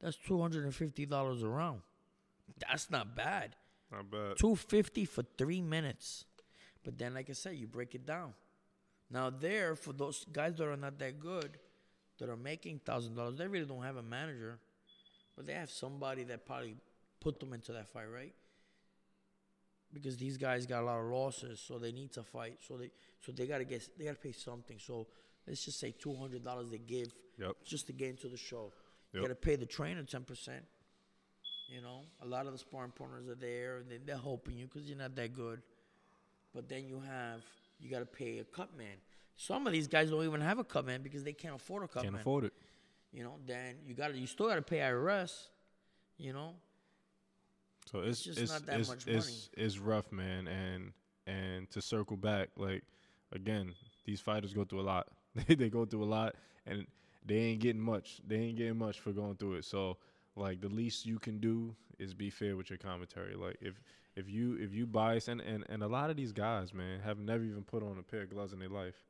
That's 0.00 0.16
two 0.16 0.40
hundred 0.40 0.64
and 0.64 0.74
fifty 0.74 1.06
dollars 1.06 1.42
a 1.42 1.48
round. 1.48 1.80
That's 2.58 2.90
not 2.90 3.14
bad. 3.14 3.56
Not 3.92 4.10
bad. 4.10 4.36
Two 4.38 4.56
fifty 4.56 5.04
for 5.04 5.24
three 5.36 5.60
minutes. 5.60 6.24
But 6.84 6.98
then, 6.98 7.14
like 7.14 7.28
I 7.28 7.34
said, 7.34 7.56
you 7.56 7.66
break 7.66 7.94
it 7.94 8.06
down. 8.06 8.32
Now, 9.10 9.28
there 9.28 9.74
for 9.76 9.92
those 9.92 10.24
guys 10.32 10.54
that 10.56 10.66
are 10.66 10.76
not 10.76 10.98
that 11.00 11.20
good, 11.20 11.58
that 12.18 12.28
are 12.28 12.36
making 12.36 12.80
thousand 12.84 13.16
dollars, 13.16 13.36
they 13.36 13.46
really 13.46 13.66
don't 13.66 13.82
have 13.82 13.96
a 13.96 14.02
manager, 14.02 14.58
but 15.36 15.46
they 15.46 15.52
have 15.52 15.70
somebody 15.70 16.24
that 16.24 16.46
probably 16.46 16.76
put 17.20 17.40
them 17.40 17.52
into 17.52 17.72
that 17.72 17.88
fight, 17.88 18.10
right? 18.12 18.34
Because 19.92 20.16
these 20.16 20.36
guys 20.36 20.66
got 20.66 20.82
a 20.82 20.86
lot 20.86 21.00
of 21.00 21.06
losses, 21.06 21.60
so 21.60 21.78
they 21.78 21.90
need 21.92 22.12
to 22.12 22.22
fight. 22.22 22.58
So 22.66 22.76
they 22.76 22.90
so 23.20 23.32
they 23.32 23.46
gotta 23.46 23.64
get 23.64 23.88
they 23.98 24.04
gotta 24.04 24.16
pay 24.18 24.32
something. 24.32 24.78
So 24.78 25.06
let's 25.46 25.64
just 25.64 25.80
say 25.80 25.92
two 25.98 26.14
hundred 26.14 26.44
dollars 26.44 26.70
they 26.70 26.78
give 26.78 27.12
Yep. 27.38 27.52
just 27.64 27.86
to 27.86 27.92
get 27.92 28.10
into 28.10 28.28
the 28.28 28.36
show. 28.36 28.72
You 29.12 29.22
gotta 29.22 29.34
pay 29.34 29.56
the 29.56 29.66
trainer 29.66 30.02
ten 30.04 30.22
percent. 30.22 30.64
You 31.68 31.80
know, 31.80 32.02
a 32.22 32.26
lot 32.26 32.46
of 32.46 32.52
the 32.52 32.58
sparring 32.58 32.90
partners 32.90 33.28
are 33.28 33.34
there 33.36 33.78
and 33.78 33.90
they, 33.90 33.98
they're 33.98 34.16
helping 34.18 34.56
you 34.56 34.66
because 34.66 34.88
you're 34.88 34.98
not 34.98 35.14
that 35.16 35.32
good. 35.32 35.60
But 36.54 36.68
then 36.68 36.86
you 36.86 37.00
have 37.00 37.42
you 37.78 37.88
got 37.90 38.00
to 38.00 38.06
pay 38.06 38.38
a 38.40 38.44
cut 38.44 38.76
man. 38.76 38.96
Some 39.36 39.66
of 39.66 39.72
these 39.72 39.86
guys 39.88 40.10
don't 40.10 40.24
even 40.24 40.40
have 40.40 40.58
a 40.58 40.64
cut 40.64 40.84
man 40.84 41.00
because 41.02 41.22
they 41.24 41.32
can't 41.32 41.54
afford 41.54 41.84
a 41.84 41.88
cut 41.88 42.02
Can't 42.02 42.12
man. 42.12 42.20
afford 42.20 42.44
it. 42.44 42.52
You 43.12 43.22
know, 43.22 43.36
then 43.46 43.76
you 43.86 43.94
got 43.94 44.08
to 44.08 44.18
you 44.18 44.26
still 44.26 44.48
got 44.48 44.56
to 44.56 44.62
pay 44.62 44.78
IRS. 44.78 45.46
You 46.18 46.32
know, 46.32 46.54
So 47.90 48.00
it's 48.00 48.22
just 48.22 48.38
it's 48.38 48.52
not 48.52 48.66
that 48.66 48.80
it's, 48.80 48.88
much 48.88 49.06
it's, 49.06 49.50
it's 49.56 49.78
rough, 49.78 50.10
man. 50.12 50.46
And 50.46 50.92
and 51.26 51.70
to 51.70 51.82
circle 51.82 52.16
back, 52.16 52.50
like 52.56 52.82
again, 53.32 53.74
these 54.04 54.20
fighters 54.20 54.52
go 54.54 54.64
through 54.64 54.80
a 54.80 54.82
lot. 54.82 55.08
they 55.34 55.54
they 55.54 55.68
go 55.68 55.84
through 55.84 56.04
a 56.04 56.06
lot, 56.06 56.34
and 56.66 56.86
they 57.26 57.36
ain't 57.36 57.60
getting 57.60 57.80
much. 57.82 58.20
They 58.26 58.36
ain't 58.36 58.56
getting 58.56 58.78
much 58.78 59.00
for 59.00 59.12
going 59.12 59.36
through 59.36 59.54
it. 59.54 59.64
So 59.64 59.96
like 60.36 60.60
the 60.60 60.68
least 60.68 61.06
you 61.06 61.18
can 61.18 61.38
do 61.38 61.74
is 61.98 62.14
be 62.14 62.30
fair 62.30 62.56
with 62.56 62.70
your 62.70 62.78
commentary. 62.78 63.34
Like 63.34 63.56
if 63.60 63.80
if 64.16 64.28
you 64.28 64.56
if 64.60 64.72
you 64.72 64.86
bias 64.86 65.28
and 65.28 65.40
and 65.40 65.64
and 65.68 65.82
a 65.82 65.88
lot 65.88 66.10
of 66.10 66.16
these 66.16 66.32
guys, 66.32 66.72
man, 66.72 67.00
have 67.00 67.18
never 67.18 67.42
even 67.44 67.62
put 67.64 67.82
on 67.82 67.98
a 67.98 68.02
pair 68.02 68.22
of 68.22 68.30
gloves 68.30 68.52
in 68.52 68.58
their 68.60 68.68
life. 68.68 69.04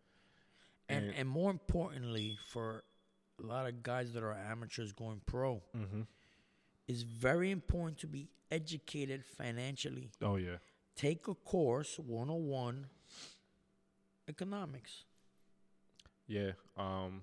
and 0.89 1.05
And- 1.07 1.14
and 1.16 1.28
more 1.28 1.51
importantly 1.51 2.39
for 2.49 2.83
a 3.43 3.47
lot 3.47 3.66
of 3.68 3.83
guys 3.83 4.12
that 4.14 4.22
are 4.22 4.35
amateurs 4.35 4.93
going 4.93 5.20
pro, 5.26 5.62
Mm-hmm. 5.76 6.03
It's 6.91 7.03
very 7.03 7.51
important 7.51 7.99
to 7.99 8.07
be 8.09 8.28
educated 8.51 9.24
financially. 9.24 10.11
Oh 10.20 10.36
yeah. 10.36 10.57
Take 10.97 11.28
a 11.28 11.34
course 11.34 11.99
101 11.99 12.86
economics. 14.28 15.05
Yeah. 16.26 16.53
Um, 16.76 17.22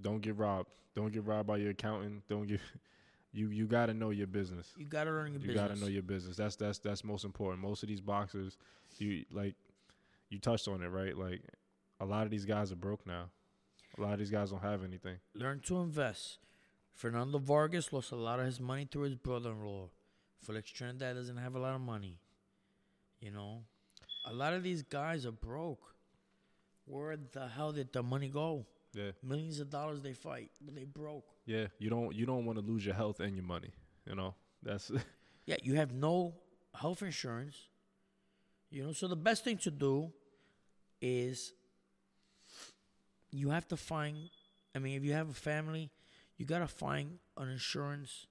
don't 0.00 0.20
get 0.20 0.36
robbed. 0.36 0.68
Don't 0.94 1.12
get 1.12 1.24
robbed 1.24 1.46
by 1.48 1.56
your 1.58 1.70
accountant. 1.70 2.22
Don't 2.28 2.46
get 2.46 2.60
you. 3.32 3.48
You 3.48 3.66
got 3.66 3.86
to 3.86 3.94
know 3.94 4.10
your 4.10 4.26
business. 4.26 4.68
You 4.76 4.86
got 4.86 5.04
to 5.04 5.10
learn 5.10 5.32
your 5.32 5.40
You 5.40 5.48
business. 5.48 5.68
got 5.68 5.74
to 5.74 5.80
know 5.80 5.86
your 5.86 6.02
business. 6.02 6.36
That's 6.36 6.56
that's 6.56 6.78
that's 6.78 7.04
most 7.04 7.24
important. 7.24 7.62
Most 7.62 7.82
of 7.82 7.88
these 7.88 8.00
boxers, 8.00 8.56
you 8.98 9.24
like, 9.32 9.54
you 10.28 10.38
touched 10.38 10.68
on 10.68 10.82
it, 10.82 10.88
right? 10.88 11.16
Like, 11.16 11.42
a 12.00 12.04
lot 12.04 12.24
of 12.24 12.30
these 12.30 12.44
guys 12.44 12.70
are 12.72 12.76
broke 12.76 13.06
now. 13.06 13.24
A 13.98 14.00
lot 14.02 14.12
of 14.12 14.18
these 14.18 14.30
guys 14.30 14.50
don't 14.50 14.62
have 14.62 14.84
anything. 14.84 15.16
Learn 15.34 15.60
to 15.66 15.80
invest. 15.80 16.38
Fernando 17.00 17.38
Vargas 17.38 17.94
lost 17.94 18.12
a 18.12 18.16
lot 18.16 18.40
of 18.40 18.44
his 18.44 18.60
money 18.60 18.84
through 18.84 19.04
his 19.04 19.14
brother-in-law. 19.14 19.88
Felix 20.42 20.70
Trinidad 20.70 21.16
doesn't 21.16 21.38
have 21.38 21.54
a 21.54 21.58
lot 21.58 21.74
of 21.74 21.80
money. 21.80 22.18
You 23.20 23.30
know, 23.30 23.62
a 24.26 24.34
lot 24.34 24.52
of 24.52 24.62
these 24.62 24.82
guys 24.82 25.24
are 25.24 25.32
broke. 25.32 25.94
Where 26.84 27.16
the 27.16 27.48
hell 27.48 27.72
did 27.72 27.90
the 27.94 28.02
money 28.02 28.28
go? 28.28 28.66
Yeah, 28.92 29.12
Millions 29.22 29.60
of 29.60 29.70
dollars 29.70 30.02
they 30.02 30.12
fight, 30.12 30.50
but 30.60 30.74
they 30.74 30.84
broke. 30.84 31.24
yeah. 31.46 31.68
You 31.78 31.88
don't 31.88 32.14
you 32.14 32.26
don't 32.26 32.44
want 32.44 32.58
to 32.58 32.64
lose 32.64 32.84
your 32.84 32.94
health 32.94 33.20
and 33.20 33.34
your 33.34 33.46
money. 33.46 33.70
You 34.06 34.14
know 34.14 34.34
that's 34.62 34.90
Yeah, 35.46 35.56
you 35.62 35.76
have 35.76 35.92
no 35.92 36.34
health 36.74 37.00
insurance. 37.02 37.56
You 38.70 38.84
know, 38.84 38.92
so 38.92 39.08
the 39.08 39.16
best 39.16 39.42
thing 39.42 39.56
to 39.58 39.70
do 39.70 40.12
is 41.00 41.54
you 43.30 43.48
have 43.48 43.66
to 43.68 43.76
find 43.78 44.28
I 44.74 44.80
mean, 44.80 44.96
if 44.98 45.02
you 45.04 45.14
have 45.14 45.30
a 45.30 45.34
family, 45.34 45.90
you 46.40 46.46
got 46.46 46.60
to 46.60 46.66
find 46.66 47.18
an 47.36 47.50
insurance 47.50 48.26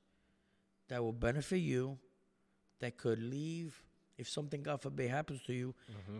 that 0.88 1.03
will 1.03 1.14
benefit 1.14 1.60
you 1.60 1.99
that 2.80 2.97
could 2.97 3.22
leave 3.22 3.84
if 4.18 4.28
something 4.28 4.64
god 4.64 4.82
forbid 4.82 5.10
happens 5.12 5.41
to 5.43 5.53
you, 5.53 5.76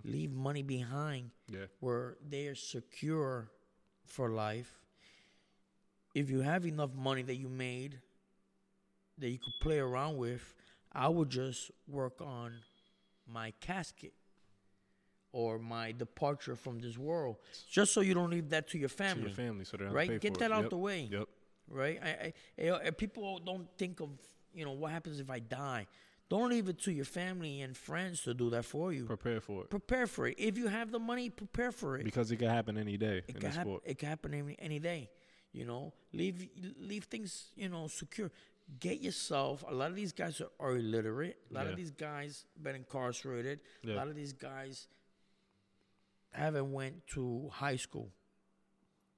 leave 0.06 0.32
money 0.32 0.62
behind 0.62 1.32
yeah. 1.50 1.66
where 1.80 2.16
they 2.30 2.46
are 2.48 2.56
secure 2.56 3.50
for 4.06 4.30
life 4.30 4.80
if 6.16 6.30
you 6.30 6.42
have 6.42 6.66
enough 6.66 6.94
money 6.94 7.24
that 7.24 7.36
you 7.36 7.50
made 7.50 8.00
that 9.18 9.30
you 9.30 9.38
could 9.38 9.54
play 9.62 9.80
around 9.80 10.18
with, 10.18 10.54
I 10.94 11.08
would 11.10 11.30
just 11.30 11.72
work 11.88 12.22
on 12.22 12.54
my 13.28 13.52
casket 13.60 14.14
or 15.32 15.60
my 15.60 15.92
departure 15.92 16.56
from 16.56 16.80
this 16.80 16.98
world, 16.98 17.36
just 17.70 17.94
so 17.94 18.02
you 18.02 18.14
don't 18.14 18.32
leave 18.32 18.50
that 18.50 18.68
to 18.70 18.78
your 18.80 18.90
To 18.90 18.96
family. 18.96 19.22
your 19.24 19.32
family, 19.32 19.66
so 19.66 19.78
right? 19.92 20.20
Get 20.20 20.40
that 20.40 20.52
out 20.52 20.64
Yep. 20.64 20.70
the 20.70 20.78
way 20.78 21.02
Yep. 21.12 21.28
Right? 21.70 22.00
I, 22.04 22.34
I, 22.86 22.90
people 22.92 23.40
don't 23.40 23.68
think 23.78 24.00
of 24.00 24.10
you 24.54 24.66
know 24.66 24.72
what 24.72 24.92
happens 24.92 25.20
if 25.20 25.30
I 25.30 25.40
die. 25.40 25.88
Don't 26.30 26.50
leave 26.50 26.70
it 26.70 26.78
to 26.84 26.92
your 26.92 27.06
family 27.06 27.62
and 27.62 27.76
friends 27.76 28.22
to 28.24 28.36
do 28.36 28.52
that 28.52 28.64
for 28.64 28.94
you. 28.94 29.06
Prepare 29.06 29.42
for 29.42 29.64
it 29.64 29.70
Prepare 29.72 30.06
for 30.06 30.28
it. 30.28 30.36
If 30.38 30.60
you 30.60 30.68
have 30.68 30.92
the 30.92 31.00
money, 31.00 31.32
prepare 31.32 31.72
for 31.72 31.98
it. 31.98 32.04
because 32.04 32.30
it 32.32 32.38
can 32.38 32.50
happen 32.50 32.78
any 32.78 32.98
day 32.98 33.24
it 33.28 33.36
in 33.36 33.42
can 33.42 33.52
sport. 33.52 33.82
It 33.86 33.98
can 33.98 34.10
happen 34.10 34.34
any, 34.36 34.56
any 34.60 34.78
day. 34.80 35.10
You 35.52 35.66
know, 35.66 35.94
leave 36.14 36.48
leave 36.80 37.06
things 37.06 37.46
you 37.56 37.70
know 37.70 37.88
secure. 37.88 38.30
Get 38.80 39.02
yourself. 39.02 39.64
A 39.68 39.74
lot 39.74 39.90
of 39.90 39.96
these 39.96 40.14
guys 40.14 40.40
are, 40.42 40.52
are 40.60 40.78
illiterate. 40.78 41.38
A 41.50 41.54
lot 41.56 41.66
Yeah. 41.66 41.72
of 41.72 41.78
these 41.78 41.90
guys 41.90 42.46
been 42.62 42.76
incarcerated. 42.76 43.62
A 43.84 43.90
lot 43.94 44.08
of 44.08 44.16
these 44.16 44.34
guys 44.34 44.88
haven't 46.32 46.72
went 46.72 47.08
to 47.16 47.50
high 47.52 47.76
school. 47.78 48.12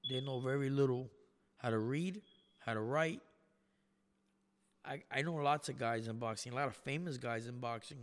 They 0.08 0.20
know 0.20 0.40
very 0.40 0.70
little 0.70 1.10
how 1.58 1.70
to 1.70 1.78
read, 1.78 2.22
how 2.64 2.74
to 2.74 2.80
write. 2.80 3.20
I, 4.84 5.02
I 5.10 5.22
know 5.22 5.34
lots 5.34 5.68
of 5.68 5.78
guys 5.78 6.08
in 6.08 6.18
boxing, 6.18 6.52
a 6.52 6.56
lot 6.56 6.66
of 6.66 6.76
famous 6.76 7.16
guys 7.16 7.46
in 7.46 7.58
boxing. 7.58 7.98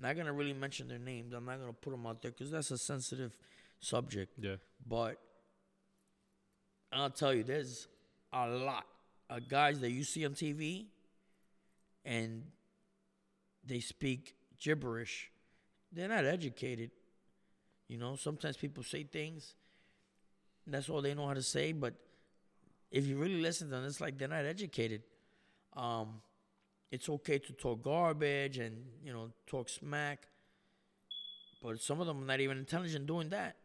Not 0.00 0.16
gonna 0.16 0.32
really 0.32 0.52
mention 0.52 0.88
their 0.88 0.98
names. 0.98 1.32
I'm 1.32 1.44
not 1.46 1.58
gonna 1.58 1.72
put 1.72 1.90
them 1.90 2.06
out 2.06 2.22
there 2.22 2.30
because 2.30 2.50
that's 2.50 2.70
a 2.70 2.78
sensitive 2.78 3.36
subject. 3.80 4.32
Yeah. 4.38 4.56
But 4.86 5.18
I'll 6.92 7.10
tell 7.10 7.34
you, 7.34 7.42
there's 7.42 7.88
a 8.32 8.46
lot 8.48 8.86
of 9.28 9.48
guys 9.48 9.80
that 9.80 9.90
you 9.90 10.04
see 10.04 10.24
on 10.24 10.32
TV 10.32 10.86
and 12.04 12.44
they 13.64 13.80
speak 13.80 14.34
gibberish. 14.60 15.30
They're 15.92 16.08
not 16.08 16.24
educated. 16.24 16.90
You 17.88 17.98
know, 17.98 18.16
sometimes 18.16 18.56
people 18.56 18.82
say 18.82 19.04
things, 19.04 19.54
and 20.64 20.74
that's 20.74 20.88
all 20.88 21.02
they 21.02 21.14
know 21.14 21.26
how 21.26 21.34
to 21.34 21.42
say. 21.42 21.72
But 21.72 21.94
if 22.98 23.06
you 23.06 23.16
really 23.24 23.40
listen 23.48 23.68
to 23.68 23.74
them, 23.76 23.84
it's 23.84 24.00
like 24.00 24.14
they're 24.18 24.34
not 24.38 24.44
educated. 24.56 25.02
Um, 25.76 26.08
it's 26.90 27.08
okay 27.16 27.38
to 27.38 27.52
talk 27.52 27.82
garbage 27.82 28.56
and 28.58 28.74
you 29.04 29.12
know 29.12 29.24
talk 29.46 29.68
smack, 29.68 30.18
but 31.62 31.80
some 31.80 32.00
of 32.00 32.06
them 32.06 32.22
are 32.22 32.26
not 32.26 32.40
even 32.40 32.58
intelligent 32.58 33.06
doing 33.06 33.28
that. 33.30 33.56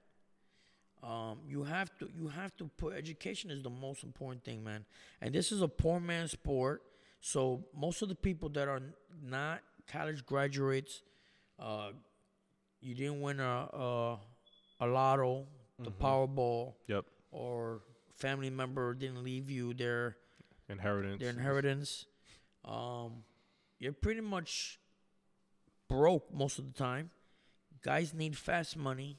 Um, 1.04 1.40
you 1.48 1.64
have 1.64 1.90
to 2.00 2.10
you 2.20 2.28
have 2.28 2.56
to 2.58 2.66
put 2.78 2.94
education 2.96 3.50
is 3.52 3.62
the 3.64 3.70
most 3.86 4.04
important 4.04 4.44
thing, 4.44 4.64
man. 4.64 4.86
And 5.22 5.34
this 5.34 5.52
is 5.52 5.62
a 5.62 5.68
poor 5.68 6.00
man's 6.00 6.32
sport, 6.32 6.84
so 7.22 7.64
most 7.76 8.02
of 8.02 8.10
the 8.10 8.16
people 8.28 8.50
that 8.50 8.68
are 8.68 8.82
not 9.24 9.62
college 9.88 10.26
graduates, 10.26 11.02
uh, 11.60 11.92
you 12.82 12.94
didn't 12.96 13.22
win 13.22 13.40
a 13.40 13.54
a, 13.74 14.20
a 14.82 14.88
lotto, 14.88 15.46
the 15.80 15.92
Powerball, 15.92 16.74
Yep. 16.88 17.06
or 17.32 17.82
family 18.22 18.50
member 18.50 18.94
didn't 18.94 19.24
leave 19.24 19.50
you 19.50 19.74
their 19.74 20.16
Inheritance. 20.70 21.20
their 21.20 21.30
inheritance. 21.32 22.06
Um, 22.64 23.24
you're 23.80 23.94
pretty 23.94 24.22
much 24.22 24.80
broke 25.90 26.32
most 26.34 26.60
of 26.60 26.66
the 26.72 26.74
time. 26.74 27.10
Guys 27.84 28.14
need 28.14 28.38
fast 28.38 28.78
money. 28.78 29.18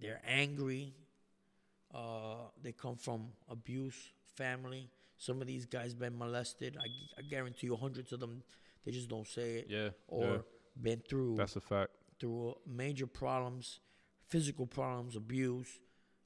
They're 0.00 0.22
angry. 0.26 0.94
Uh, 1.94 2.48
they 2.62 2.72
come 2.72 2.96
from 2.96 3.28
abuse, 3.48 3.96
family. 4.34 4.90
Some 5.18 5.40
of 5.40 5.46
these 5.46 5.64
guys 5.66 5.94
been 5.94 6.16
molested. 6.18 6.76
I, 6.78 6.86
I 7.18 7.22
guarantee 7.22 7.66
you, 7.68 7.76
hundreds 7.76 8.12
of 8.12 8.20
them, 8.20 8.42
they 8.84 8.90
just 8.92 9.08
don't 9.08 9.26
say 9.28 9.56
it. 9.60 9.66
Yeah. 9.68 9.90
Or 10.08 10.24
yeah. 10.24 10.36
been 10.82 11.02
through 11.08 11.36
That's 11.36 11.56
a 11.56 11.60
fact. 11.60 11.92
through 12.20 12.56
major 12.66 13.06
problems, 13.06 13.80
physical 14.28 14.66
problems, 14.66 15.14
abuse, 15.16 15.68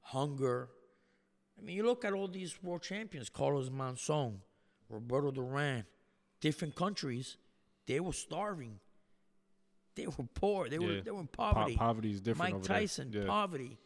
hunger. 0.01 0.71
I 1.61 1.65
mean, 1.65 1.77
you 1.77 1.83
look 1.85 2.05
at 2.05 2.13
all 2.13 2.29
these 2.29 2.63
world 2.63 2.83
champions, 2.83 3.29
Carlos 3.29 3.69
Monzon, 3.69 4.37
Roberto 4.89 5.31
Duran, 5.31 5.85
different 6.41 6.75
countries, 6.75 7.37
they 7.87 8.01
were 8.01 8.13
starving. 8.15 8.79
They 9.95 10.07
were 10.07 10.25
poor. 10.35 10.69
They 10.69 10.79
were 10.79 11.01
they 11.03 11.11
were 11.11 11.21
in 11.21 11.27
Po- 11.27 11.53
poverty. 11.53 11.77
poverty 11.77 12.11
is 12.13 12.21
different. 12.21 12.39
Mike 12.53 12.55
over 12.55 12.67
there. 12.69 12.77
Tyson, 12.79 13.13
Yeah. 13.13 13.27
poverty, 13.27 13.79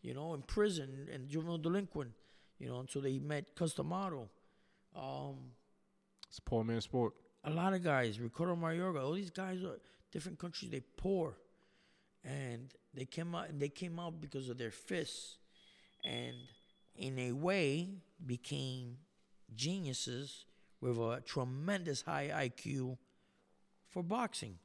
you 0.00 0.14
know, 0.14 0.32
in 0.34 0.42
prison 0.42 1.08
and 1.12 1.28
juvenile 1.28 1.58
delinquent, 1.58 2.12
you 2.58 2.68
know, 2.68 2.80
until 2.80 3.02
they 3.02 3.18
met 3.18 3.54
Cus 3.54 3.74
D'Amato. 3.74 4.30
Um, 4.94 5.52
It's 6.28 6.38
a 6.38 6.42
poor 6.42 6.64
man's 6.64 6.84
sport. 6.84 7.14
a 7.44 7.50
lot 7.50 7.74
of 7.74 7.82
guys, 7.82 8.18
Ricardo 8.20 8.56
Mayorga, 8.56 9.02
all 9.02 9.12
these 9.12 9.30
guys 9.30 9.62
are 9.62 9.78
different 10.10 10.38
countries. 10.38 10.70
They 10.70 10.80
poor, 10.80 11.36
and 12.24 12.72
they 12.94 13.04
came 13.04 13.34
out 13.34 13.48
and 13.50 13.60
they 13.60 13.68
came 13.68 13.98
out 13.98 14.20
because 14.20 14.48
of 14.48 14.56
their 14.58 14.70
fists, 14.70 15.38
and 16.04 16.36
in 16.98 17.18
a 17.18 17.32
way 17.32 17.88
became 18.26 18.98
geniuses 19.54 20.44
with 20.80 20.98
a 20.98 21.22
tremendous 21.24 22.02
high 22.02 22.28
IQ 22.48 22.96
for 23.88 24.02
boxing. 24.02 24.58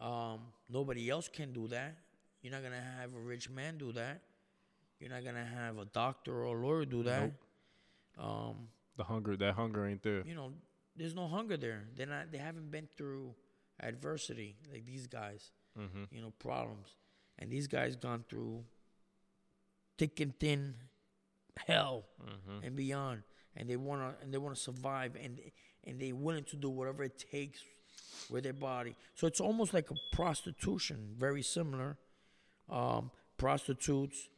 Um, 0.00 0.40
nobody 0.68 1.08
else 1.08 1.28
can 1.28 1.52
do 1.52 1.68
that. 1.68 1.96
You're 2.42 2.52
not 2.52 2.62
gonna 2.62 2.84
have 3.00 3.14
a 3.14 3.18
rich 3.20 3.48
man 3.48 3.78
do 3.78 3.92
that. 3.92 4.20
You're 5.00 5.10
not 5.10 5.24
gonna 5.24 5.44
have 5.44 5.78
a 5.78 5.84
doctor 5.86 6.44
or 6.44 6.56
a 6.56 6.66
lawyer 6.66 6.84
do 6.84 7.02
that. 7.04 7.32
Um, 8.18 8.68
The 8.96 9.04
hunger, 9.04 9.36
that 9.36 9.54
hunger 9.54 9.86
ain't 9.86 10.02
there. 10.02 10.22
you 10.26 10.34
know, 10.34 10.52
there's 10.94 11.14
no 11.14 11.28
hunger 11.28 11.56
there. 11.56 11.84
They're 11.94 12.06
not. 12.06 12.30
They 12.32 12.38
haven't 12.38 12.70
been 12.70 12.88
through 12.96 13.34
adversity 13.80 14.56
like 14.72 14.86
these 14.86 15.06
guys. 15.06 15.50
Mm-hmm. 15.78 16.04
You 16.10 16.22
know, 16.22 16.32
problems, 16.38 16.88
and 17.38 17.50
these 17.50 17.66
guys 17.66 17.96
gone 17.96 18.24
through 18.28 18.64
thick 19.98 20.20
and 20.20 20.38
thin 20.38 20.74
hell 21.56 22.04
Mm-hmm. 22.24 22.64
and 22.66 22.76
beyond, 22.76 23.22
and 23.56 23.68
they 23.70 23.76
wanna 23.76 24.14
and 24.22 24.32
they 24.32 24.38
wanna 24.38 24.56
survive, 24.56 25.16
and 25.22 25.38
and 25.84 26.00
they 26.00 26.12
willing 26.12 26.44
to 26.44 26.56
do 26.56 26.68
whatever 26.68 27.04
it 27.04 27.18
takes 27.30 27.60
with 28.30 28.42
their 28.44 28.52
body. 28.52 28.96
So 29.14 29.26
it's 29.26 29.40
almost 29.40 29.72
like 29.72 29.90
a 29.90 29.94
prostitution, 30.12 31.14
very 31.16 31.42
similar. 31.42 31.96
Um, 32.68 33.10
prostitutes, 33.36 34.28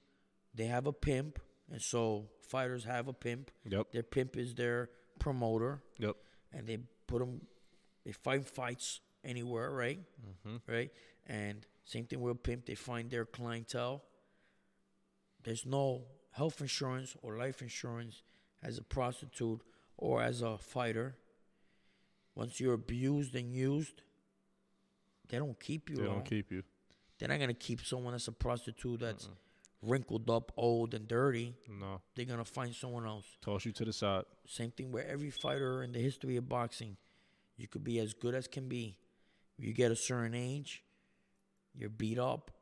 they 0.55 0.67
have 0.67 0.87
a 0.87 0.93
pimp, 0.93 1.39
and 1.73 1.81
so 1.81 2.29
fighters 2.49 2.85
have 2.85 3.09
a 3.09 3.13
pimp. 3.15 3.51
Yep. 3.65 3.93
Their 3.93 4.03
pimp 4.03 4.37
is 4.37 4.55
their 4.55 4.91
promoter, 5.19 5.83
Yep. 5.99 6.17
and 6.53 6.67
they 6.67 6.79
put 7.07 7.21
them, 7.21 7.41
they 8.05 8.13
find 8.13 8.47
fights 8.47 9.01
anywhere, 9.25 9.71
right? 9.71 10.01
Mm-hmm. 10.47 10.71
Right? 10.71 10.91
And 11.27 11.65
same 11.85 12.05
thing 12.07 12.21
with 12.21 12.33
a 12.33 12.39
pimp, 12.39 12.67
they 12.67 12.75
find 12.75 13.11
their 13.11 13.25
clientele. 13.25 14.05
There's 15.45 15.65
no 15.65 16.03
health 16.39 16.61
insurance 16.61 17.17
or 17.23 17.37
life 17.37 17.61
insurance 17.61 18.23
as 18.63 18.79
a 18.79 18.83
prostitute 18.83 19.61
or 19.97 20.23
as 20.23 20.41
a 20.41 20.57
fighter. 20.57 21.17
Once 22.35 22.61
you're 22.61 22.75
abused 22.75 23.35
and 23.35 23.53
used, 23.53 24.03
they 25.29 25.39
don't 25.39 25.59
keep 25.59 25.91
you. 25.91 25.97
They 25.97 26.05
long. 26.05 26.15
don't 26.15 26.25
keep 26.25 26.53
you. 26.53 26.63
They're 27.19 27.29
not 27.29 27.41
gonna 27.41 27.55
keep 27.55 27.85
someone 27.85 28.13
that's 28.13 28.29
a 28.29 28.33
prostitute 28.33 29.01
that's 29.01 29.29
wrinkled 29.83 30.31
up, 30.31 30.53
old, 30.57 30.95
and 30.95 31.09
dirty. 31.09 31.55
No. 31.69 32.01
They're 32.15 32.25
gonna 32.25 32.45
find 32.45 32.73
someone 32.75 33.05
else. 33.05 33.25
Toss 33.43 33.65
you 33.65 33.73
to 33.73 33.85
the 33.85 33.93
side. 33.93 34.25
Same 34.47 34.71
thing 34.71 34.93
where 34.93 35.07
every 35.07 35.31
fighter 35.31 35.83
in 35.83 35.93
the 35.93 35.99
history 35.99 36.37
of 36.37 36.49
boxing, 36.49 36.97
you 37.57 37.67
could 37.67 37.83
be 37.83 37.99
as 37.99 38.15
good 38.15 38.35
as 38.35 38.47
can 38.47 38.69
be. 38.69 38.97
You 39.59 39.73
get 39.73 39.91
a 39.91 39.97
certain 39.97 40.35
age, 40.35 40.85
you're 41.75 41.91
beat 41.91 42.19
up, 42.19 42.53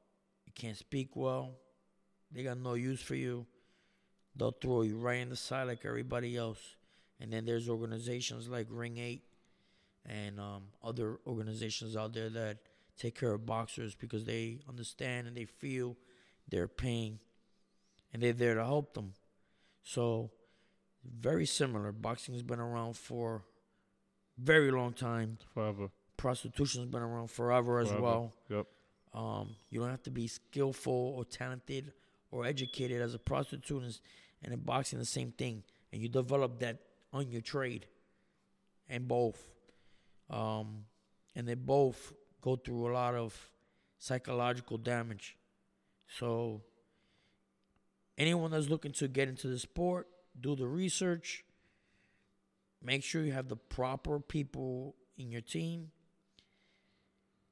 you 0.46 0.52
can't 0.54 0.78
speak 0.78 1.14
well, 1.14 1.58
they 2.32 2.42
got 2.42 2.58
no 2.58 2.74
use 2.74 3.02
for 3.02 3.14
you. 3.14 3.46
They'll 4.36 4.52
throw 4.60 4.82
you 4.82 4.98
right 4.98 5.18
in 5.18 5.30
the 5.30 5.36
side 5.36 5.66
like 5.66 5.84
everybody 5.84 6.36
else. 6.36 6.76
And 7.20 7.32
then 7.32 7.46
there's 7.46 7.68
organizations 7.68 8.48
like 8.48 8.66
Ring 8.68 8.98
8 8.98 9.22
and 10.04 10.38
um, 10.38 10.64
other 10.84 11.18
organizations 11.26 11.96
out 11.96 12.12
there 12.12 12.28
that 12.28 12.58
take 12.98 13.18
care 13.18 13.32
of 13.32 13.46
boxers 13.46 13.94
because 13.94 14.24
they 14.24 14.58
understand 14.68 15.26
and 15.26 15.36
they 15.36 15.44
feel 15.46 15.96
their 16.48 16.68
pain 16.68 17.18
and 18.12 18.22
they're 18.22 18.32
there 18.32 18.54
to 18.54 18.64
help 18.64 18.94
them. 18.94 19.14
So, 19.82 20.30
very 21.04 21.46
similar. 21.46 21.92
Boxing 21.92 22.34
has 22.34 22.42
been 22.42 22.60
around 22.60 22.96
for 22.96 23.44
very 24.38 24.70
long 24.70 24.92
time. 24.92 25.38
Forever. 25.54 25.88
Prostitution's 26.16 26.86
been 26.86 27.02
around 27.02 27.30
forever 27.30 27.78
as 27.78 27.88
Forever. 27.88 28.02
well. 28.02 28.32
Yep. 28.48 28.66
Um, 29.14 29.56
you 29.70 29.80
don't 29.80 29.90
have 29.90 30.02
to 30.04 30.10
be 30.10 30.26
skillful 30.26 31.14
or 31.16 31.24
talented 31.24 31.92
or 32.30 32.44
educated 32.44 33.00
as 33.00 33.14
a 33.14 33.18
prostitute, 33.18 33.98
and, 34.42 34.52
in 34.52 34.60
boxing 34.60 34.98
the 34.98 35.04
same 35.04 35.32
thing. 35.32 35.62
And 35.92 36.02
you 36.02 36.08
develop 36.08 36.60
that 36.60 36.78
on 37.12 37.30
your 37.30 37.40
trade, 37.40 37.86
and 38.88 39.08
both, 39.08 39.40
um, 40.28 40.84
and 41.34 41.46
they 41.46 41.54
both 41.54 42.12
go 42.40 42.56
through 42.56 42.90
a 42.90 42.92
lot 42.92 43.14
of 43.14 43.50
psychological 43.98 44.78
damage. 44.78 45.36
So, 46.18 46.62
anyone 48.18 48.50
that's 48.50 48.68
looking 48.68 48.92
to 48.92 49.08
get 49.08 49.28
into 49.28 49.48
the 49.48 49.58
sport, 49.58 50.08
do 50.40 50.54
the 50.54 50.66
research. 50.66 51.44
Make 52.82 53.02
sure 53.02 53.24
you 53.24 53.32
have 53.32 53.48
the 53.48 53.56
proper 53.56 54.20
people 54.20 54.94
in 55.16 55.30
your 55.30 55.40
team. 55.40 55.90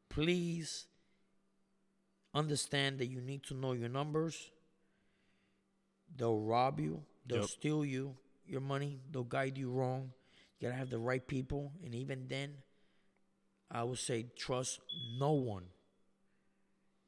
Please 0.09 0.87
understand 2.35 2.99
that 2.99 3.07
you 3.07 3.21
need 3.21 3.43
to 3.45 3.55
know 3.55 3.73
your 3.73 3.89
numbers. 3.89 4.51
They'll 6.17 6.39
rob 6.39 6.79
you, 6.81 7.05
they'll 7.27 7.41
Yep. 7.41 7.49
steal 7.51 7.85
you, 7.85 8.17
your 8.47 8.61
money, 8.61 9.01
they'll 9.11 9.25
guide 9.25 9.59
you 9.59 9.71
wrong. 9.71 10.13
You 10.59 10.69
gotta 10.69 10.79
have 10.79 10.91
the 10.91 10.99
right 10.99 11.27
people, 11.27 11.73
and 11.83 11.95
even 11.95 12.29
then, 12.29 12.63
I 13.71 13.83
would 13.83 13.99
say 13.99 14.25
trust 14.37 14.81
no 15.19 15.33
one. 15.33 15.67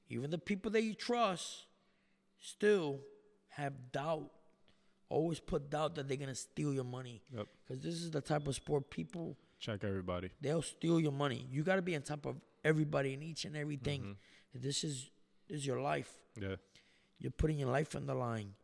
Even 0.08 0.30
the 0.30 0.38
people 0.38 0.70
that 0.72 0.82
you 0.82 0.94
trust 0.94 1.66
still 2.38 3.00
have 3.50 3.92
doubt. 3.92 4.30
Always 5.08 5.38
put 5.38 5.70
doubt 5.70 5.94
that 5.96 6.08
they're 6.08 6.16
gonna 6.16 6.34
steal 6.34 6.72
your 6.74 6.84
money. 6.84 7.22
Yep. 7.32 7.46
Because 7.66 7.82
this 7.82 7.94
is 7.94 8.10
the 8.10 8.20
type 8.20 8.46
of 8.48 8.54
sport 8.56 8.90
people 8.90 9.36
Check 9.60 9.84
everybody. 9.84 10.30
they'll 10.40 10.62
steal 10.62 10.98
your 11.00 11.12
money. 11.12 11.46
You 11.50 11.62
got 11.62 11.76
to 11.76 11.82
be 11.82 11.94
on 11.96 12.02
top 12.02 12.26
of 12.26 12.36
everybody 12.64 13.14
and 13.14 13.22
each 13.22 13.44
and 13.44 13.56
everything. 13.56 14.02
Mm-hmm. 14.02 14.60
This 14.62 14.82
is 14.84 15.10
this 15.48 15.60
is 15.60 15.66
your 15.66 15.80
life. 15.80 16.12
Yeah. 16.40 16.56
You're 17.18 17.30
putting 17.30 17.58
your 17.58 17.70
life 17.70 17.94
on 17.96 18.06
the 18.06 18.14
line. 18.14 18.54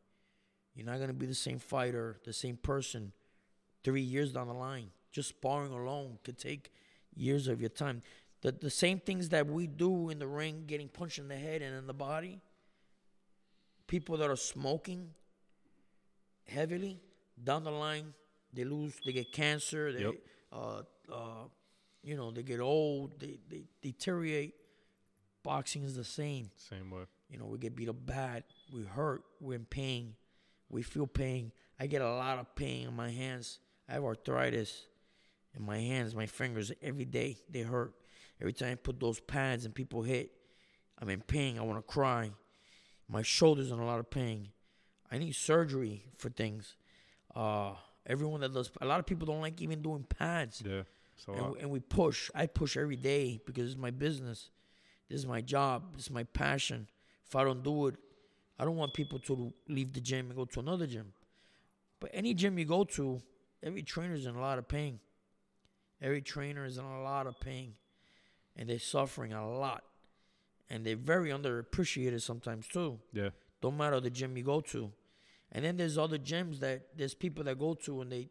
You're 0.74 0.86
not 0.86 0.98
gonna 1.00 1.12
be 1.12 1.26
the 1.26 1.34
same 1.34 1.58
fighter, 1.58 2.18
the 2.24 2.32
same 2.32 2.56
person, 2.56 3.12
three 3.84 4.00
years 4.02 4.32
down 4.32 4.46
the 4.48 4.54
line. 4.54 4.90
Just 5.10 5.28
sparring 5.30 5.72
alone 5.72 6.18
could 6.24 6.38
take 6.38 6.72
years 7.14 7.46
of 7.48 7.60
your 7.60 7.70
time. 7.70 8.02
The 8.40 8.52
the 8.52 8.70
same 8.70 8.98
things 8.98 9.28
that 9.30 9.46
we 9.46 9.66
do 9.66 10.08
in 10.08 10.18
the 10.18 10.26
ring, 10.26 10.64
getting 10.66 10.88
punched 10.88 11.18
in 11.18 11.28
the 11.28 11.36
head 11.36 11.62
and 11.62 11.76
in 11.76 11.86
the 11.86 11.94
body. 11.94 12.40
People 13.86 14.16
that 14.18 14.30
are 14.30 14.36
smoking 14.36 15.10
heavily 16.46 17.00
down 17.42 17.64
the 17.64 17.70
line, 17.70 18.14
they 18.52 18.64
lose, 18.64 18.94
they 19.04 19.12
get 19.12 19.32
cancer, 19.32 19.92
they, 19.92 20.00
Yep. 20.02 20.14
uh, 20.52 20.82
uh, 21.12 21.44
you 22.02 22.16
know, 22.16 22.30
they 22.30 22.42
get 22.42 22.60
old, 22.60 23.18
they, 23.20 23.38
they 23.48 23.64
deteriorate. 23.82 24.54
Boxing 25.42 25.82
is 25.82 25.96
the 25.96 26.04
same. 26.04 26.50
Same 26.56 26.90
way. 26.90 27.02
You 27.28 27.38
know, 27.38 27.46
we 27.46 27.58
get 27.58 27.74
beat 27.74 27.88
up 27.88 27.96
bad. 28.06 28.44
We 28.72 28.84
hurt. 28.84 29.22
We're 29.40 29.54
in 29.56 29.64
pain. 29.64 30.14
We 30.72 30.82
feel 30.82 31.06
pain. 31.06 31.52
I 31.78 31.86
get 31.86 32.02
a 32.02 32.10
lot 32.10 32.40
of 32.40 32.52
pain 32.56 32.88
in 32.88 32.96
my 32.96 33.10
hands. 33.10 33.60
I 33.88 33.92
have 33.92 34.04
arthritis 34.04 34.86
in 35.54 35.64
my 35.64 35.78
hands, 35.78 36.16
my 36.16 36.26
fingers. 36.26 36.72
Every 36.82 37.04
day 37.04 37.36
they 37.48 37.60
hurt. 37.60 37.94
Every 38.40 38.52
time 38.52 38.72
I 38.72 38.74
put 38.74 38.98
those 38.98 39.20
pads 39.20 39.64
and 39.64 39.74
people 39.74 40.02
hit, 40.02 40.32
I'm 40.98 41.08
in 41.08 41.20
pain. 41.20 41.58
I 41.58 41.62
want 41.62 41.78
to 41.78 41.92
cry. 41.92 42.30
My 43.08 43.22
shoulders 43.22 43.70
in 43.70 43.78
a 43.78 43.86
lot 43.86 44.00
of 44.00 44.10
pain. 44.10 44.48
I 45.10 45.18
need 45.18 45.34
surgery 45.34 46.06
for 46.16 46.30
things. 46.30 46.76
Uh, 47.36 47.74
everyone 48.06 48.40
that 48.40 48.54
does, 48.54 48.70
a 48.80 48.86
lot 48.86 48.98
of 48.98 49.06
people 49.06 49.26
don't 49.26 49.42
like 49.42 49.60
even 49.60 49.82
doing 49.82 50.04
pads 50.04 50.62
Yeah. 50.64 50.82
So 51.16 51.32
and, 51.34 51.42
uh, 51.42 51.48
we, 51.50 51.60
and 51.60 51.70
we 51.70 51.80
push. 51.80 52.30
I 52.34 52.46
push 52.46 52.76
every 52.76 52.96
day 52.96 53.40
because 53.46 53.70
it's 53.70 53.80
my 53.80 53.90
business. 53.90 54.50
This 55.08 55.20
is 55.20 55.26
my 55.26 55.40
job. 55.40 55.94
This 55.94 56.06
is 56.06 56.10
my 56.10 56.24
passion. 56.24 56.88
If 57.26 57.36
I 57.36 57.44
don't 57.44 57.62
do 57.62 57.88
it, 57.88 57.96
I 58.58 58.64
don't 58.64 58.76
want 58.76 58.94
people 58.94 59.18
to 59.20 59.52
leave 59.68 59.92
the 59.92 60.00
gym 60.00 60.26
and 60.26 60.36
go 60.36 60.44
to 60.44 60.60
another 60.60 60.86
gym. 60.86 61.12
But 62.00 62.10
any 62.12 62.34
gym 62.34 62.58
you 62.58 62.64
go 62.64 62.84
to, 62.84 63.20
every 63.62 63.82
trainer 63.82 64.14
is 64.14 64.26
in 64.26 64.34
a 64.34 64.40
lot 64.40 64.58
of 64.58 64.68
pain. 64.68 65.00
Every 66.00 66.20
trainer 66.20 66.64
is 66.64 66.78
in 66.78 66.84
a 66.84 67.02
lot 67.02 67.26
of 67.26 67.38
pain, 67.38 67.74
and 68.56 68.68
they're 68.68 68.80
suffering 68.80 69.32
a 69.32 69.48
lot, 69.48 69.84
and 70.68 70.84
they're 70.84 70.96
very 70.96 71.30
underappreciated 71.30 72.20
sometimes 72.20 72.66
too. 72.66 72.98
yeah. 73.12 73.30
Don't 73.60 73.76
matter 73.76 74.00
the 74.00 74.10
gym 74.10 74.36
you 74.36 74.42
go 74.42 74.60
to. 74.60 74.90
And 75.52 75.64
then 75.64 75.76
there's 75.76 75.96
other 75.96 76.18
gyms 76.18 76.58
that 76.60 76.88
there's 76.96 77.14
people 77.14 77.44
that 77.44 77.58
go 77.58 77.74
to 77.74 78.00
and 78.00 78.10
they 78.10 78.28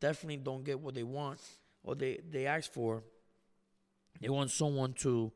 definitely 0.00 0.36
don't 0.36 0.64
get 0.64 0.78
what 0.78 0.94
they 0.94 1.02
want 1.02 1.40
or 1.82 1.94
they, 1.94 2.20
they 2.30 2.44
ask 2.44 2.70
for. 2.70 3.02
They 4.20 4.28
want 4.28 4.50
someone 4.50 4.92
to 4.94 5.32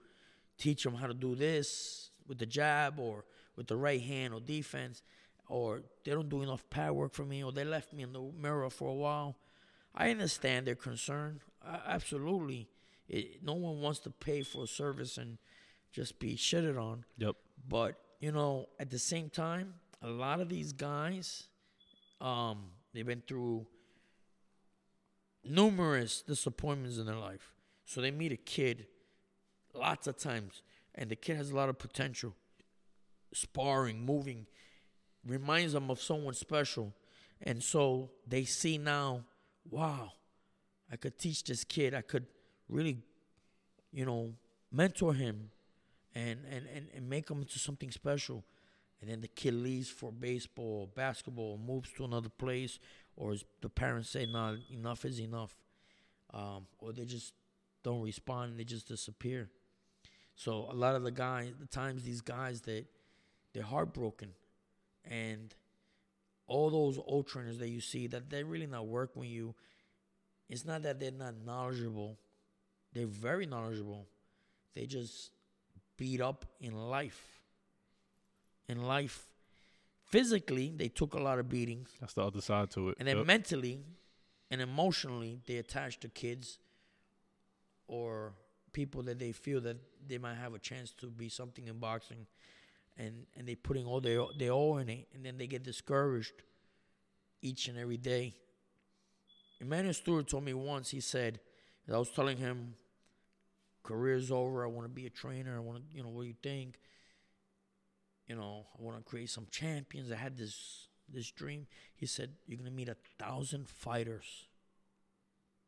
teach 0.59 0.83
them 0.85 0.95
how 0.95 1.07
to 1.07 1.15
do 1.15 1.35
this 1.35 2.11
with 2.29 2.39
the 2.39 2.45
jab 2.47 2.99
or 2.99 3.25
with 3.61 3.67
the 3.67 3.77
right 3.77 4.01
hand 4.01 4.33
or 4.33 4.41
defense, 4.41 5.03
or 5.47 5.83
they 6.03 6.13
don't 6.13 6.31
do 6.31 6.41
enough 6.41 6.65
pad 6.71 6.93
work 6.93 7.13
for 7.13 7.27
me 7.27 7.45
or 7.45 7.53
they 7.53 7.63
left 7.63 7.93
me 7.93 8.03
in 8.03 8.15
the 8.15 8.33
mirror 8.41 8.71
for 8.71 8.89
a 8.89 8.95
while. 8.95 9.37
I 9.95 10.11
understand 10.11 10.67
their 10.67 10.77
concern. 10.77 11.41
I, 11.63 11.79
absolutely. 11.87 12.71
It, 13.07 13.45
no 13.45 13.53
one 13.53 13.83
wants 13.83 13.99
to 14.01 14.11
pay 14.11 14.41
for 14.41 14.65
a 14.65 14.67
service 14.67 15.19
and 15.19 15.37
just 15.93 16.19
be 16.19 16.37
shitted 16.37 16.81
on. 16.81 17.05
Yep. 17.19 17.37
But 17.69 17.97
you 18.19 18.33
know, 18.33 18.71
at 18.79 18.89
the 18.89 18.99
same 18.99 19.29
time, 19.29 19.75
a 20.01 20.09
lot 20.09 20.41
of 20.41 20.49
these 20.49 20.73
guys, 20.73 21.49
um, 22.23 22.71
they've 22.95 23.05
been 23.05 23.23
through 23.27 23.67
numerous 25.45 26.23
disappointments 26.23 26.97
in 26.97 27.05
their 27.05 27.17
life. 27.17 27.53
So 27.85 28.01
they 28.01 28.11
meet 28.11 28.33
a 28.33 28.39
kid 28.39 28.87
lots 29.75 30.07
of 30.07 30.17
times, 30.17 30.63
and 30.95 31.11
the 31.11 31.17
kid 31.17 31.37
has 31.37 31.51
a 31.51 31.57
lot 31.57 31.69
of 31.69 31.79
potential. 31.79 32.35
Sparring, 33.33 34.05
moving, 34.05 34.47
reminds 35.27 35.73
them 35.73 35.91
of 35.91 36.01
someone 36.01 36.35
special. 36.35 36.93
And 37.43 37.63
so 37.63 38.11
they 38.27 38.45
see 38.45 38.79
now, 38.79 39.25
wow, 39.71 40.13
I 40.91 40.97
could 40.97 41.19
teach 41.19 41.45
this 41.45 41.65
kid. 41.65 41.95
I 41.95 42.03
could 42.03 42.27
really, 42.69 42.99
you 43.93 44.05
know, 44.05 44.35
mentor 44.71 45.15
him 45.15 45.51
and, 46.15 46.41
and, 46.51 46.67
and, 46.75 46.89
and 46.95 47.09
make 47.09 47.31
him 47.31 47.41
into 47.41 47.59
something 47.59 47.91
special. 47.91 48.45
And 49.01 49.11
then 49.11 49.21
the 49.21 49.29
kid 49.29 49.55
leaves 49.55 49.89
for 49.89 50.13
baseball, 50.13 50.91
basketball, 50.95 51.59
moves 51.59 51.91
to 51.93 52.05
another 52.05 52.29
place, 52.29 52.79
or 53.17 53.35
the 53.63 53.71
parents 53.71 54.11
say, 54.11 54.27
"No, 54.27 54.59
enough 54.71 55.07
is 55.07 55.19
enough," 55.21 55.57
um, 56.35 56.67
or 56.79 56.93
they 56.93 57.07
just 57.07 57.33
don't 57.83 58.03
respond. 58.03 58.59
They 58.59 58.65
just 58.65 58.89
disappear. 58.89 59.49
So 60.35 60.69
a 60.71 60.75
lot 60.75 60.97
of 60.97 61.03
the 61.03 61.11
guys, 61.11 61.55
the 61.59 61.67
times 61.67 62.03
these 62.03 62.21
guys 62.21 62.61
that 62.63 62.85
they're 63.53 63.63
heartbroken, 63.63 64.33
and 65.05 65.55
all 66.47 66.71
those 66.71 66.99
old 67.05 67.27
trainers 67.29 67.59
that 67.59 67.69
you 67.69 67.81
see 67.81 68.07
that 68.09 68.29
they're 68.31 68.45
really 68.45 68.67
not 68.67 68.87
working 68.87 69.21
with 69.21 69.31
you. 69.31 69.55
It's 70.49 70.65
not 70.65 70.83
that 70.83 70.99
they're 70.99 71.11
not 71.13 71.35
knowledgeable; 71.45 72.19
they're 72.93 73.07
very 73.07 73.47
knowledgeable. 73.47 74.07
They 74.75 74.87
just 74.87 75.31
beat 75.97 76.21
up 76.21 76.45
in 76.61 76.73
life. 76.75 77.41
In 78.69 78.83
life, 78.83 79.27
physically, 80.05 80.73
they 80.77 80.89
took 80.89 81.15
a 81.15 81.19
lot 81.19 81.39
of 81.41 81.49
beatings, 81.49 81.91
That's 82.01 82.15
the 82.15 82.23
other 82.23 82.41
side 82.41 82.71
to 82.73 82.91
it. 82.91 82.97
and 82.99 83.09
then 83.09 83.19
Yep. 83.19 83.27
mentally 83.27 83.85
and 84.51 84.61
emotionally, 84.61 85.41
they 85.47 85.57
attach 85.57 85.99
to 86.01 86.09
kids 86.09 86.59
or 87.89 88.33
people 88.73 89.03
that 89.03 89.19
they 89.19 89.33
feel 89.33 89.61
that 89.63 89.77
they 90.07 90.19
might 90.19 90.37
have 90.37 90.55
a 90.55 90.59
chance 90.59 90.93
to 90.95 91.07
be 91.11 91.29
something 91.29 91.67
in 91.67 91.79
boxing, 91.79 92.27
and 92.97 93.27
and 93.37 93.47
they 93.47 93.55
putting 93.55 93.87
all 93.87 94.01
their 94.01 94.25
their 94.39 94.51
all 94.51 94.79
in 94.79 94.89
it, 94.89 95.09
and 95.15 95.25
then 95.25 95.39
they 95.39 95.47
get 95.47 95.63
discouraged 95.63 96.43
each 97.43 97.69
and 97.69 97.79
every 97.79 97.97
day. 97.97 98.35
Emanuel 99.61 99.95
Steward 99.95 100.29
told 100.29 100.45
me 100.45 100.55
once. 100.55 100.91
He 100.91 101.01
said, 101.01 101.41
I 101.93 101.99
was 101.99 102.11
telling 102.11 102.39
him, 102.39 102.75
career's 103.83 104.31
over. 104.31 104.65
I 104.65 104.69
want 104.69 104.87
to 104.87 104.89
be 104.89 105.07
a 105.07 105.11
trainer. 105.11 105.57
I 105.57 105.61
want 105.61 105.79
to, 105.79 105.97
you 105.97 106.03
know, 106.03 106.09
what 106.09 106.23
do 106.23 106.29
you 106.29 106.35
think? 106.43 106.79
You 108.27 108.37
know, 108.37 108.67
I 108.79 108.83
want 108.83 108.97
to 108.97 109.03
create 109.03 109.29
some 109.29 109.47
champions. 109.51 110.13
I 110.13 110.17
had 110.17 110.37
this 110.37 110.89
this 111.13 111.31
dream. 111.31 111.67
He 111.97 112.07
said, 112.07 112.31
You're 112.47 112.59
gonna 112.59 112.71
meet 112.71 112.89
a 112.89 112.97
thousand 113.19 113.69
fighters. 113.69 114.47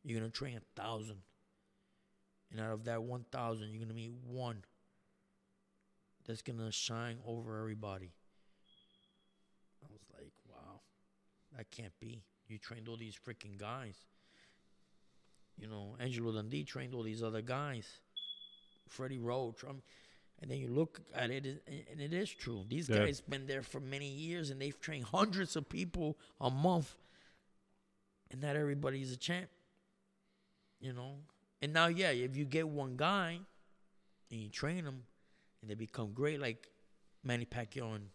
You're 0.03 0.19
gonna 0.19 0.31
train 0.31 0.57
a 0.57 0.81
thousand. 0.81 1.17
And 2.51 2.61
out 2.61 2.71
of 2.71 2.85
that 2.85 3.03
one 3.03 3.25
thousand, 3.31 3.71
you're 3.71 3.81
gonna 3.81 3.93
meet 3.93 4.13
one 4.25 4.63
that's 6.25 6.41
gonna 6.41 6.71
shine 6.71 7.17
over 7.25 7.59
everybody. 7.59 8.11
I 9.83 9.87
was 9.91 10.01
like, 10.13 10.31
wow, 10.49 10.81
that 11.57 11.69
can't 11.71 11.97
be. 11.99 12.23
You 12.47 12.57
trained 12.57 12.87
all 12.87 12.97
these 12.97 13.15
freaking 13.15 13.57
guys. 13.57 13.95
You 15.57 15.67
know, 15.67 15.95
Angelo 15.99 16.31
Dundee 16.31 16.63
trained 16.63 16.93
all 16.93 17.03
these 17.03 17.21
other 17.23 17.41
guys. 17.41 17.87
Freddie 18.87 19.19
Roach. 19.19 19.63
Um, 19.63 19.81
and 20.41 20.49
then 20.49 20.57
you 20.57 20.67
look 20.67 20.99
at 21.13 21.29
it, 21.29 21.45
and- 21.45 22.01
it 22.01 22.11
is 22.13 22.29
true. 22.29 22.65
These 22.67 22.89
Yeah. 22.89 22.97
guys 22.97 23.21
been 23.21 23.45
there 23.45 23.61
for 23.61 23.79
many 23.79 24.09
years, 24.09 24.49
and 24.49 24.59
they've 24.61 24.79
trained 24.79 25.05
hundreds 25.05 25.55
of 25.55 25.69
people 25.69 26.17
a 26.41 26.49
month. 26.49 26.95
And 28.31 28.41
not 28.41 28.55
everybody's 28.55 29.11
a 29.11 29.17
champ. 29.17 29.49
You 30.79 30.91
know? 30.93 31.23
And 31.61 31.71
now, 31.71 31.87
yeah, 31.87 32.09
if 32.09 32.35
you 32.35 32.45
get 32.45 32.67
one 32.67 32.97
guy 32.97 33.39
and 34.29 34.41
you 34.41 34.49
train 34.49 34.83
them, 34.83 35.05
and 35.63 35.69
they 35.69 35.75
become 35.75 36.11
great, 36.13 36.41
like 36.41 36.67
Manny 37.23 37.45
Pacquiao 37.45 37.95
and 37.95 38.09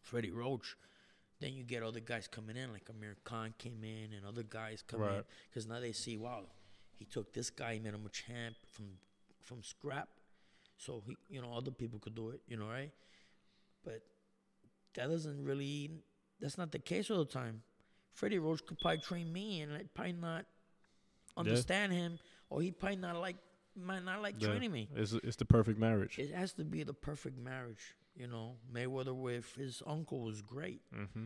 Freddie 0.00 0.30
Roach, 0.30 0.76
then 1.40 1.52
you 1.52 1.64
get 1.64 1.82
other 1.82 1.98
guys 2.00 2.28
coming 2.28 2.56
in, 2.56 2.72
like 2.72 2.88
Amir 2.88 3.16
Khan 3.24 3.52
came 3.58 3.82
in, 3.82 4.12
and 4.16 4.24
other 4.24 4.44
guys 4.44 4.82
come 4.86 5.02
in, 5.02 5.08
Right. 5.08 5.24
because 5.50 5.66
now 5.66 5.80
they 5.80 5.90
see, 5.92 6.16
wow, 6.16 6.44
he 6.94 7.04
took 7.04 7.34
this 7.34 7.50
guy, 7.50 7.74
he 7.74 7.80
made 7.80 7.92
him 7.94 8.06
a 8.06 8.08
champ 8.10 8.54
from 8.72 8.86
from 9.42 9.62
scrap, 9.62 10.08
so 10.76 11.02
he, 11.06 11.16
you 11.28 11.40
know, 11.42 11.52
other 11.52 11.70
people 11.72 11.98
could 11.98 12.14
do 12.14 12.30
it, 12.30 12.40
you 12.48 12.56
know, 12.56 12.68
right? 12.68 12.92
But 13.84 14.02
that 14.94 15.08
doesn't 15.08 15.44
really, 15.44 15.90
that's 16.40 16.56
not 16.58 16.72
the 16.72 16.78
case 16.80 17.10
all 17.10 17.18
the 17.18 17.30
time. 17.30 17.62
Freddie 18.14 18.38
Roach 18.38 18.64
could 18.66 18.78
probably 18.80 18.98
train 18.98 19.32
me, 19.32 19.60
and 19.60 19.72
I'd 19.72 19.92
probably 19.94 20.14
not 20.14 20.46
understand 21.36 21.92
him, 21.92 22.18
or 22.50 22.60
he 22.62 22.72
probably 22.72 22.96
not 22.96 23.20
like 23.20 23.36
might 23.76 24.04
not 24.04 24.22
like 24.22 24.36
Yeah. 24.40 24.48
training 24.48 24.72
me. 24.72 24.88
It's 24.94 25.12
it's 25.12 25.36
the 25.36 25.44
perfect 25.44 25.78
marriage. 25.78 26.18
It 26.18 26.32
has 26.34 26.52
to 26.54 26.64
be 26.64 26.82
the 26.84 26.94
perfect 26.94 27.38
marriage, 27.38 27.94
you 28.14 28.26
know. 28.26 28.56
Mayweather 28.72 29.14
with 29.14 29.54
his 29.54 29.82
uncle 29.86 30.22
was 30.22 30.42
great. 30.42 30.82
Mm-hmm. 30.94 31.24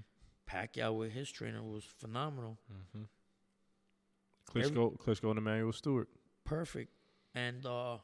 Pacquiao 0.51 0.97
with 0.99 1.13
his 1.13 1.31
trainer 1.31 1.63
was 1.63 1.85
phenomenal, 1.85 2.59
Mm-hmm. 2.73 3.05
Klitschko, 4.51 4.99
Klitschko 4.99 5.31
and 5.31 5.39
Emanuel 5.39 5.73
Steward. 5.73 6.09
perfect. 6.45 6.91
And 7.35 7.65
uh, 7.65 7.99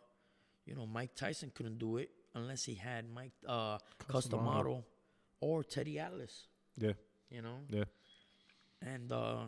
you 0.65 0.75
know, 0.77 0.87
Mike 0.87 1.15
Tyson 1.17 1.51
couldn't 1.55 1.79
do 1.79 1.97
it 1.97 2.11
unless 2.35 2.65
he 2.65 2.75
had 2.75 3.09
Mike 3.13 3.33
uh 3.49 3.79
Cus 4.09 4.27
D'Amato 4.27 4.85
or 5.41 5.65
Teddy 5.65 5.99
Atlas. 5.99 6.47
Yeah. 6.77 6.93
You 7.31 7.43
know? 7.43 7.59
Yeah. 7.69 7.85
And 8.83 9.11
uh 9.11 9.45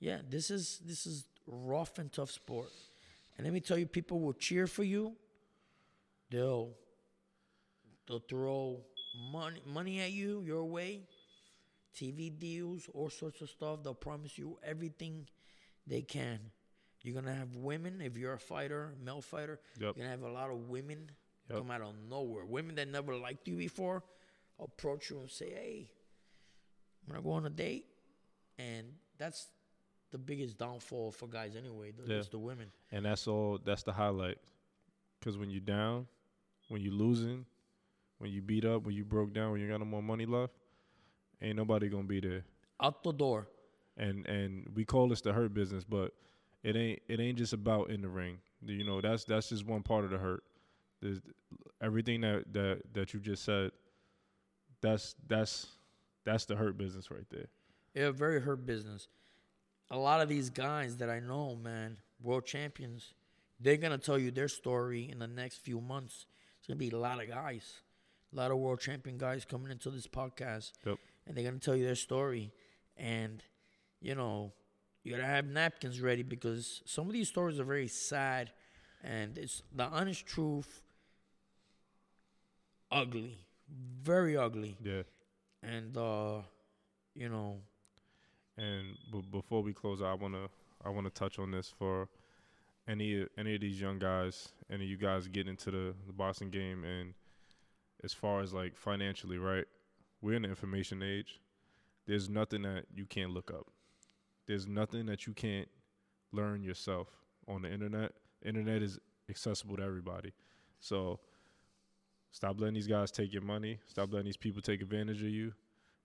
yeah, 0.00 0.20
this 0.28 0.50
is 0.50 0.80
this 0.84 1.04
is 1.06 1.24
rough 1.46 1.98
and 1.98 2.10
tough 2.10 2.30
sport. 2.30 2.68
And 3.36 3.44
let 3.46 3.52
me 3.52 3.60
tell 3.60 3.78
you, 3.78 3.86
people 3.86 4.20
will 4.20 4.32
cheer 4.32 4.66
for 4.66 4.82
you. 4.84 5.14
They'll 6.30 6.74
they'll 8.06 8.20
throw 8.28 8.80
money 9.32 9.60
money 9.66 10.00
at 10.00 10.12
you 10.12 10.42
your 10.42 10.64
way, 10.64 11.02
TV 11.94 12.30
deals, 12.36 12.88
all 12.94 13.10
sorts 13.10 13.40
of 13.42 13.50
stuff. 13.50 13.82
They'll 13.82 13.94
promise 13.94 14.38
you 14.38 14.58
everything 14.62 15.28
they 15.86 16.02
can. 16.02 16.40
You're 17.02 17.14
gonna 17.14 17.34
have 17.34 17.54
women 17.54 18.00
if 18.00 18.16
you're 18.16 18.32
a 18.32 18.38
fighter, 18.38 18.94
male 19.04 19.20
fighter. 19.22 19.60
Yep. 19.78 19.96
You're 19.96 20.06
gonna 20.06 20.10
have 20.10 20.22
a 20.22 20.30
lot 20.32 20.50
of 20.50 20.68
women 20.68 21.10
Yep. 21.48 21.58
come 21.58 21.70
out 21.70 21.82
of 21.82 21.94
nowhere. 22.08 22.44
Women 22.44 22.74
that 22.76 22.88
never 22.88 23.14
liked 23.14 23.46
you 23.46 23.56
before 23.56 24.02
approach 24.58 25.10
you 25.10 25.20
and 25.20 25.30
say, 25.30 25.50
"Hey, 25.50 25.90
I'm 27.02 27.12
gonna 27.12 27.22
go 27.22 27.30
on 27.32 27.46
a 27.46 27.50
date," 27.50 27.86
and 28.58 28.98
that's 29.16 29.46
the 30.10 30.18
biggest 30.18 30.58
downfall 30.58 31.10
for 31.12 31.28
guys 31.28 31.56
anyway. 31.56 31.92
The, 31.92 32.12
Yeah. 32.12 32.18
It's 32.18 32.28
the 32.28 32.38
women. 32.38 32.70
And 32.92 33.04
that's 33.04 33.26
all. 33.26 33.58
That's 33.62 33.82
the 33.82 33.92
highlight. 33.92 34.38
Because 35.18 35.38
when 35.38 35.50
you're 35.50 35.60
down, 35.60 36.06
when 36.68 36.80
you're 36.80 36.92
losing, 36.92 37.46
when 38.18 38.30
you 38.30 38.42
beat 38.42 38.64
up, 38.64 38.84
when 38.84 38.94
you 38.94 39.04
broke 39.04 39.32
down, 39.32 39.52
when 39.52 39.60
you 39.60 39.68
got 39.68 39.80
no 39.80 39.86
more 39.86 40.02
money 40.02 40.26
left, 40.26 40.52
ain't 41.42 41.56
nobody 41.56 41.88
gonna 41.88 42.04
be 42.04 42.20
there. 42.20 42.44
Out 42.82 43.02
the 43.02 43.12
door. 43.12 43.48
And 43.96 44.26
and 44.26 44.68
we 44.74 44.84
call 44.84 45.08
this 45.08 45.20
the 45.20 45.32
hurt 45.32 45.54
business, 45.54 45.84
but 45.84 46.12
it 46.62 46.76
ain't 46.76 47.00
it 47.08 47.20
ain't 47.20 47.38
just 47.38 47.52
about 47.52 47.90
in 47.90 48.02
the 48.02 48.08
ring. 48.08 48.38
You 48.64 48.84
know, 48.84 49.00
that's 49.00 49.24
that's 49.24 49.48
just 49.48 49.66
one 49.66 49.82
part 49.82 50.04
of 50.04 50.10
the 50.10 50.18
hurt. 50.18 50.44
There's 51.00 51.20
everything 51.82 52.20
that 52.22 52.52
that 52.52 52.82
that 52.92 53.14
you 53.14 53.20
just 53.20 53.44
said. 53.44 53.70
That's 54.82 55.14
that's 55.26 55.66
that's 56.24 56.44
the 56.44 56.56
hurt 56.56 56.76
business 56.76 57.10
right 57.10 57.26
there. 57.30 57.46
Yeah, 57.94 58.10
very 58.10 58.40
hurt 58.40 58.66
business. 58.66 59.08
A 59.90 59.96
lot 59.96 60.20
of 60.20 60.28
these 60.28 60.50
guys 60.50 60.96
that 60.96 61.08
I 61.10 61.20
know, 61.20 61.54
man, 61.56 61.98
world 62.20 62.44
champions, 62.46 63.14
they're 63.60 63.76
gonna 63.76 63.98
tell 63.98 64.18
you 64.18 64.30
their 64.30 64.48
story 64.48 65.08
in 65.10 65.18
the 65.18 65.26
next 65.28 65.56
few 65.58 65.80
months. 65.80 66.26
It's 66.58 66.66
gonna 66.66 66.78
be 66.78 66.90
a 66.90 66.98
lot 66.98 67.22
of 67.22 67.28
guys, 67.28 67.82
a 68.32 68.36
lot 68.36 68.50
of 68.50 68.58
world 68.58 68.80
champion 68.80 69.16
guys 69.18 69.44
coming 69.44 69.70
into 69.70 69.90
this 69.90 70.06
podcast, 70.06 70.72
Yep. 70.84 70.98
and 71.26 71.36
they're 71.36 71.44
gonna 71.44 71.60
tell 71.60 71.76
you 71.76 71.84
their 71.84 71.94
story. 71.94 72.52
And 72.96 73.42
you 74.00 74.14
know, 74.14 74.52
you 75.04 75.12
gotta 75.12 75.24
have 75.26 75.46
napkins 75.46 76.00
ready 76.00 76.22
because 76.22 76.82
some 76.84 77.06
of 77.06 77.12
these 77.12 77.28
stories 77.28 77.60
are 77.60 77.64
very 77.64 77.88
sad, 77.88 78.52
and 79.02 79.38
it's 79.38 79.62
the 79.72 79.84
honest 79.84 80.26
truth. 80.26 80.82
Ugly, 82.90 83.38
very 83.68 84.36
ugly, 84.36 84.76
Yeah. 84.82 85.02
and 85.62 85.96
uh, 85.96 86.42
you 87.14 87.28
know, 87.28 87.62
And 88.58 88.96
b- 89.12 89.24
before 89.30 89.62
we 89.62 89.72
close 89.72 90.00
I 90.00 90.14
wanna 90.14 90.48
I 90.84 90.88
wanna 90.88 91.10
touch 91.10 91.38
on 91.38 91.50
this 91.50 91.72
for 91.78 92.08
any 92.88 93.26
any 93.36 93.54
of 93.54 93.60
these 93.60 93.80
young 93.80 93.98
guys, 93.98 94.48
any 94.70 94.84
of 94.84 94.90
you 94.90 94.96
guys 94.96 95.28
get 95.28 95.48
into 95.48 95.70
the, 95.70 95.94
the 96.06 96.12
boxing 96.12 96.50
game, 96.50 96.84
and 96.84 97.14
as 98.04 98.12
far 98.12 98.40
as 98.40 98.52
like 98.52 98.76
financially, 98.76 99.38
right? 99.38 99.64
We're 100.22 100.34
in 100.34 100.42
the 100.42 100.48
information 100.48 101.02
age. 101.02 101.40
There's 102.06 102.30
nothing 102.30 102.62
that 102.62 102.86
you 102.94 103.04
can't 103.04 103.32
look 103.32 103.50
up. 103.50 103.66
There's 104.46 104.66
nothing 104.66 105.06
that 105.06 105.26
you 105.26 105.34
can't 105.34 105.68
learn 106.32 106.62
yourself 106.62 107.08
on 107.48 107.62
the 107.62 107.72
internet. 107.72 108.12
Internet 108.44 108.82
is 108.82 108.98
accessible 109.28 109.76
to 109.76 109.82
everybody. 109.82 110.32
So 110.80 111.18
stop 112.30 112.60
letting 112.60 112.74
these 112.74 112.86
guys 112.86 113.10
take 113.10 113.32
your 113.32 113.42
money. 113.42 113.80
Stop 113.86 114.12
letting 114.12 114.26
these 114.26 114.36
people 114.36 114.62
take 114.62 114.80
advantage 114.80 115.22
of 115.22 115.28
you 115.28 115.52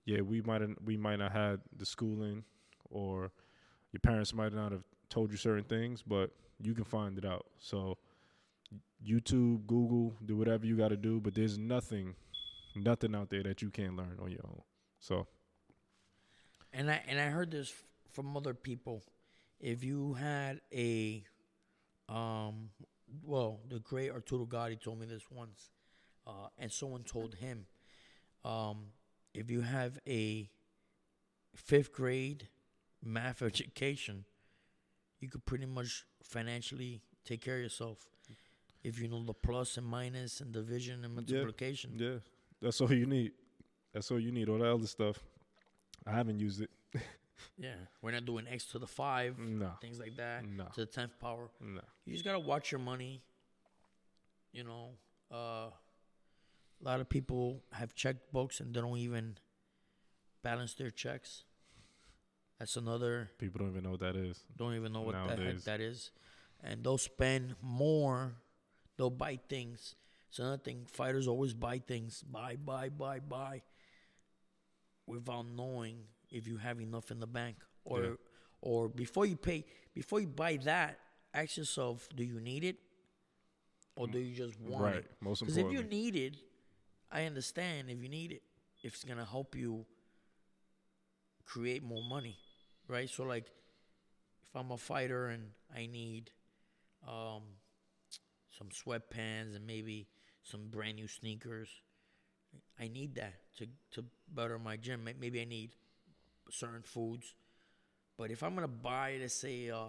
yeah, 0.06 0.22
we 0.22 0.42
might 0.42 0.62
we 0.84 0.98
might 0.98 1.18
not 1.18 1.32
had 1.32 1.60
the 1.78 1.86
schooling, 1.86 2.44
or 2.90 3.32
your 3.92 4.00
parents 4.00 4.34
might 4.34 4.54
not 4.54 4.72
have 4.72 4.84
told 5.10 5.32
you 5.32 5.38
certain 5.38 5.66
things, 5.66 6.02
but 6.02 6.32
you 6.62 6.74
can 6.74 6.84
find 6.86 7.18
it 7.18 7.26
out. 7.26 7.46
So 7.60 7.98
YouTube, 9.06 9.66
Google, 9.68 10.14
do 10.26 10.38
whatever 10.38 10.66
you 10.66 10.78
got 10.78 10.90
to 10.90 10.98
do, 10.98 11.20
but 11.20 11.34
there's 11.34 11.58
nothing, 11.58 12.16
nothing 12.76 13.16
out 13.16 13.30
there 13.30 13.44
that 13.44 13.62
you 13.62 13.70
can't 13.70 13.96
learn 13.96 14.18
on 14.22 14.32
your 14.32 14.46
own. 14.46 14.62
So 15.00 15.28
And 16.74 16.90
I 16.90 17.02
and 17.08 17.20
I 17.20 17.26
heard 17.26 17.52
this 17.52 17.74
from 18.12 18.36
other 18.38 18.54
people. 18.54 19.04
If 19.60 19.84
you 19.84 20.14
had 20.14 20.62
a, 20.74 21.24
um, 22.10 22.70
well, 23.24 23.60
the 23.70 23.80
great 23.80 24.12
Arturo 24.12 24.46
Gatti 24.46 24.76
told 24.76 25.00
me 25.00 25.06
this 25.06 25.24
once, 25.30 25.70
uh, 26.26 26.48
and 26.58 26.72
someone 26.72 27.04
told 27.04 27.36
him, 27.36 27.66
um, 28.44 28.88
if 29.34 29.50
you 29.50 29.62
have 29.62 30.00
a 30.08 30.50
fifth 31.56 31.94
grade 31.94 32.48
math 33.04 33.42
education, 33.42 34.26
you 35.20 35.30
could 35.30 35.46
pretty 35.46 35.66
much 35.66 36.06
financially 36.24 37.02
take 37.26 37.42
care 37.42 37.58
of 37.58 37.62
yourself. 37.64 37.98
If 38.84 39.00
you 39.00 39.08
know 39.08 39.24
the 39.24 39.34
plus 39.34 39.78
and 39.78 39.86
minus 39.86 40.42
and 40.42 40.52
division 40.52 41.06
and 41.06 41.14
multiplication. 41.16 41.92
yeah, 41.96 42.16
that's 42.62 42.82
all 42.82 42.92
you 42.92 43.06
need. 43.06 43.32
That's 43.94 44.10
all 44.10 44.20
you 44.20 44.32
need. 44.32 44.50
All 44.50 44.58
that 44.58 44.72
other 44.72 44.88
stuff, 44.88 45.20
I 46.08 46.12
haven't 46.12 46.40
used 46.40 46.62
it. 46.62 46.70
yeah. 47.60 47.76
We're 48.02 48.12
not 48.12 48.26
doing 48.26 48.48
X 48.50 48.66
to 48.68 48.80
the 48.80 48.88
five, 48.88 49.38
No, 49.38 49.72
things 49.82 50.00
like 50.00 50.16
that, 50.18 50.46
no, 50.46 50.66
to 50.74 50.80
the 50.82 50.86
tenth 50.88 51.20
power. 51.20 51.50
no. 51.60 51.82
You 52.06 52.14
just 52.14 52.26
gotta 52.26 52.40
watch 52.40 52.72
your 52.72 52.80
money. 52.80 53.22
You 54.52 54.64
know, 54.64 54.90
uh, 55.30 55.70
a 56.82 56.86
lot 56.86 57.00
of 57.00 57.10
people 57.10 57.64
have 57.74 57.96
checkbooks 57.96 58.60
and 58.60 58.74
they 58.74 58.82
don't 58.82 58.98
even 58.98 59.38
balance 60.44 60.74
their 60.74 60.90
checks. 60.90 61.44
That's 62.60 62.76
another. 62.78 63.32
People 63.40 63.60
don't 63.60 63.70
even 63.72 63.84
know 63.84 63.92
what 63.92 64.02
that 64.02 64.16
is. 64.16 64.44
Don't 64.56 64.76
even 64.76 64.94
know 64.94 65.02
what 65.02 65.14
the 65.14 65.44
heck 65.44 65.62
that 65.64 65.82
is, 65.82 66.12
and 66.64 66.84
they'll 66.84 66.98
spend 66.98 67.56
more. 67.62 68.34
They'll 68.98 69.10
buy 69.10 69.40
things. 69.50 69.96
It's 70.30 70.38
another 70.40 70.58
thing. 70.58 70.86
Fighters 70.92 71.28
always 71.28 71.54
buy 71.54 71.80
things. 71.80 72.24
Buy, 72.24 72.56
buy, 72.56 72.90
buy, 72.90 73.20
buy. 73.20 73.64
Without 75.08 75.48
knowing 75.48 76.04
if 76.30 76.48
you 76.48 76.58
have 76.58 76.80
enough 76.80 77.10
in 77.12 77.20
the 77.20 77.28
bank, 77.28 77.58
or 77.84 78.04
Yeah. 78.04 78.16
or 78.62 78.88
before 78.90 79.26
you 79.26 79.36
pay, 79.36 79.66
before 79.94 80.20
you 80.22 80.28
buy 80.28 80.58
that, 80.58 81.00
ask 81.34 81.58
yourself: 81.58 82.08
Do 82.16 82.24
you 82.24 82.40
need 82.40 82.64
it, 82.64 82.78
or 83.96 84.08
do 84.08 84.20
you 84.20 84.36
just 84.36 84.60
want 84.60 84.84
right. 84.84 84.96
it? 84.98 85.12
Most 85.20 85.40
Because 85.40 85.58
if 85.58 85.72
you 85.72 85.84
need 85.84 86.16
it, 86.16 86.38
I 87.12 87.26
understand. 87.26 87.90
If 87.90 88.02
you 88.02 88.10
need 88.10 88.32
it, 88.32 88.44
if 88.84 88.94
it's 88.94 89.04
gonna 89.04 89.26
help 89.26 89.56
you 89.56 89.86
create 91.46 91.84
more 91.84 92.04
money, 92.04 92.38
right? 92.88 93.10
So 93.10 93.24
like, 93.24 93.48
if 94.44 94.56
I'm 94.56 94.72
a 94.72 94.78
fighter 94.78 95.28
and 95.28 95.52
I 95.76 95.86
need 95.86 96.32
um, 97.08 97.44
some 98.58 98.70
sweatpants 98.70 99.56
and 99.56 99.68
maybe 99.68 100.08
some 100.44 100.70
brand 100.70 100.96
new 100.96 101.08
sneakers, 101.08 101.70
I 102.80 102.88
need 102.88 103.16
that 103.16 103.34
to 103.58 103.68
to 103.92 104.06
better 104.34 104.58
my 104.58 104.78
gym. 104.78 105.08
Maybe 105.20 105.42
I 105.42 105.46
need 105.46 105.72
certain 106.50 106.82
foods, 106.84 107.34
but 108.18 108.32
if 108.32 108.44
I'm 108.44 108.56
gonna 108.56 108.68
buy, 108.68 109.18
let's 109.20 109.34
say, 109.34 109.68
a 109.68 109.88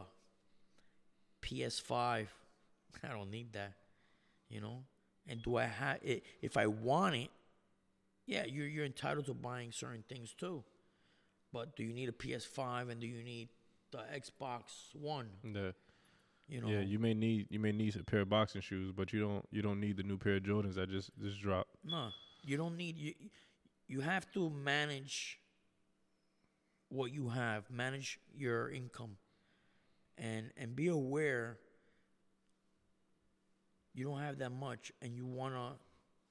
PS5, 1.41 2.29
I 3.05 3.09
don't 3.09 3.31
need 3.31 3.53
that, 3.53 3.75
you 4.49 4.61
know. 4.61 4.85
And 5.27 5.43
do 5.43 5.57
I 5.57 5.65
have 5.65 5.99
it? 6.03 6.25
If 6.41 6.57
I 6.57 6.67
want 6.67 7.15
it, 7.15 7.31
yeah, 8.27 8.45
you're 8.45 8.67
you're 8.67 8.85
entitled 8.85 9.27
to 9.27 9.35
buying 9.35 9.73
certain 9.73 10.05
things 10.09 10.35
too. 10.37 10.65
But 11.53 11.77
do 11.77 11.85
you 11.85 11.93
need 11.93 12.09
a 12.09 12.13
PS5 12.13 12.91
and 12.91 13.01
do 13.01 13.07
you 13.07 13.23
need 13.23 13.49
the 13.91 13.99
Xbox 13.99 14.63
One? 14.95 15.29
yeah. 15.45 15.71
You 16.49 16.61
know, 16.61 16.69
Yeah, 16.69 16.81
you 16.81 16.99
may 16.99 17.15
need 17.15 17.47
you 17.51 17.61
may 17.61 17.73
need 17.73 17.95
a 17.97 18.03
pair 18.05 18.21
of 18.21 18.29
boxing 18.29 18.61
shoes, 18.63 18.93
but 18.95 19.13
you 19.13 19.21
don't 19.21 19.47
you 19.53 19.63
don't 19.63 19.81
need 19.81 19.97
the 19.97 20.03
new 20.03 20.19
pair 20.19 20.37
of 20.37 20.43
Jordans 20.43 20.75
that 20.75 20.91
just 20.91 21.11
just 21.21 21.41
dropped. 21.41 21.71
no, 21.85 22.09
you 22.45 22.57
don't 22.57 22.77
need 22.77 22.97
you. 22.99 23.15
You 23.87 24.01
have 24.01 24.31
to 24.33 24.51
manage 24.51 25.39
what 26.89 27.13
you 27.13 27.29
have, 27.29 27.71
manage 27.71 28.19
your 28.37 28.71
income, 28.71 29.17
and 30.19 30.51
and 30.57 30.75
be 30.75 30.89
aware. 30.89 31.59
You 33.95 34.05
don't 34.05 34.21
have 34.21 34.39
that 34.39 34.53
much, 34.53 34.93
and 35.03 35.17
you 35.17 35.27
wanna 35.27 35.75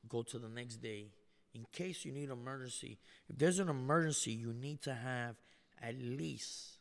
go 0.08 0.24
to 0.24 0.40
the 0.40 0.50
next 0.50 0.78
day 0.78 1.12
in 1.54 1.66
case 1.72 2.06
you 2.06 2.12
need 2.12 2.30
emergency. 2.30 2.98
If 3.30 3.38
there's 3.38 3.60
an 3.60 3.70
emergency, 3.70 4.32
you 4.32 4.54
need 4.54 4.82
to 4.84 4.94
have 4.94 5.36
at 5.82 5.96
least, 6.00 6.78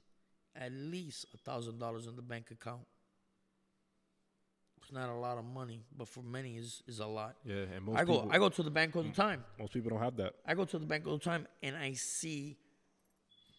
at 0.55 0.73
least 0.73 1.27
a 1.35 1.39
thousand 1.39 1.78
dollars 1.78 2.07
in 2.07 2.16
the 2.16 2.23
bank 2.23 2.51
account. 2.51 2.82
It's 4.82 4.93
not 4.93 5.09
a 5.09 5.15
lot 5.15 5.39
of 5.39 5.44
money, 5.44 5.85
but 5.97 6.09
for 6.09 6.23
many 6.23 6.57
is 6.57 6.82
is 6.86 7.01
a 7.01 7.07
lot. 7.07 7.36
Yeah, 7.44 7.65
and 7.74 7.85
most 7.85 7.98
I 7.98 8.05
go 8.05 8.20
people, 8.20 8.32
I 8.32 8.39
go 8.39 8.48
to 8.48 8.62
the 8.62 8.70
bank 8.70 8.97
all 8.97 9.02
the 9.02 9.11
mm. 9.11 9.15
time. 9.15 9.44
most 9.59 9.73
people 9.73 9.90
don't 9.90 10.01
have 10.01 10.16
that. 10.16 10.35
I 10.47 10.55
go 10.55 10.65
to 10.65 10.78
the 10.78 10.86
bank 10.86 11.07
all 11.07 11.19
the 11.19 11.24
time 11.24 11.47
and 11.62 11.77
I 11.77 11.93
see 11.93 12.57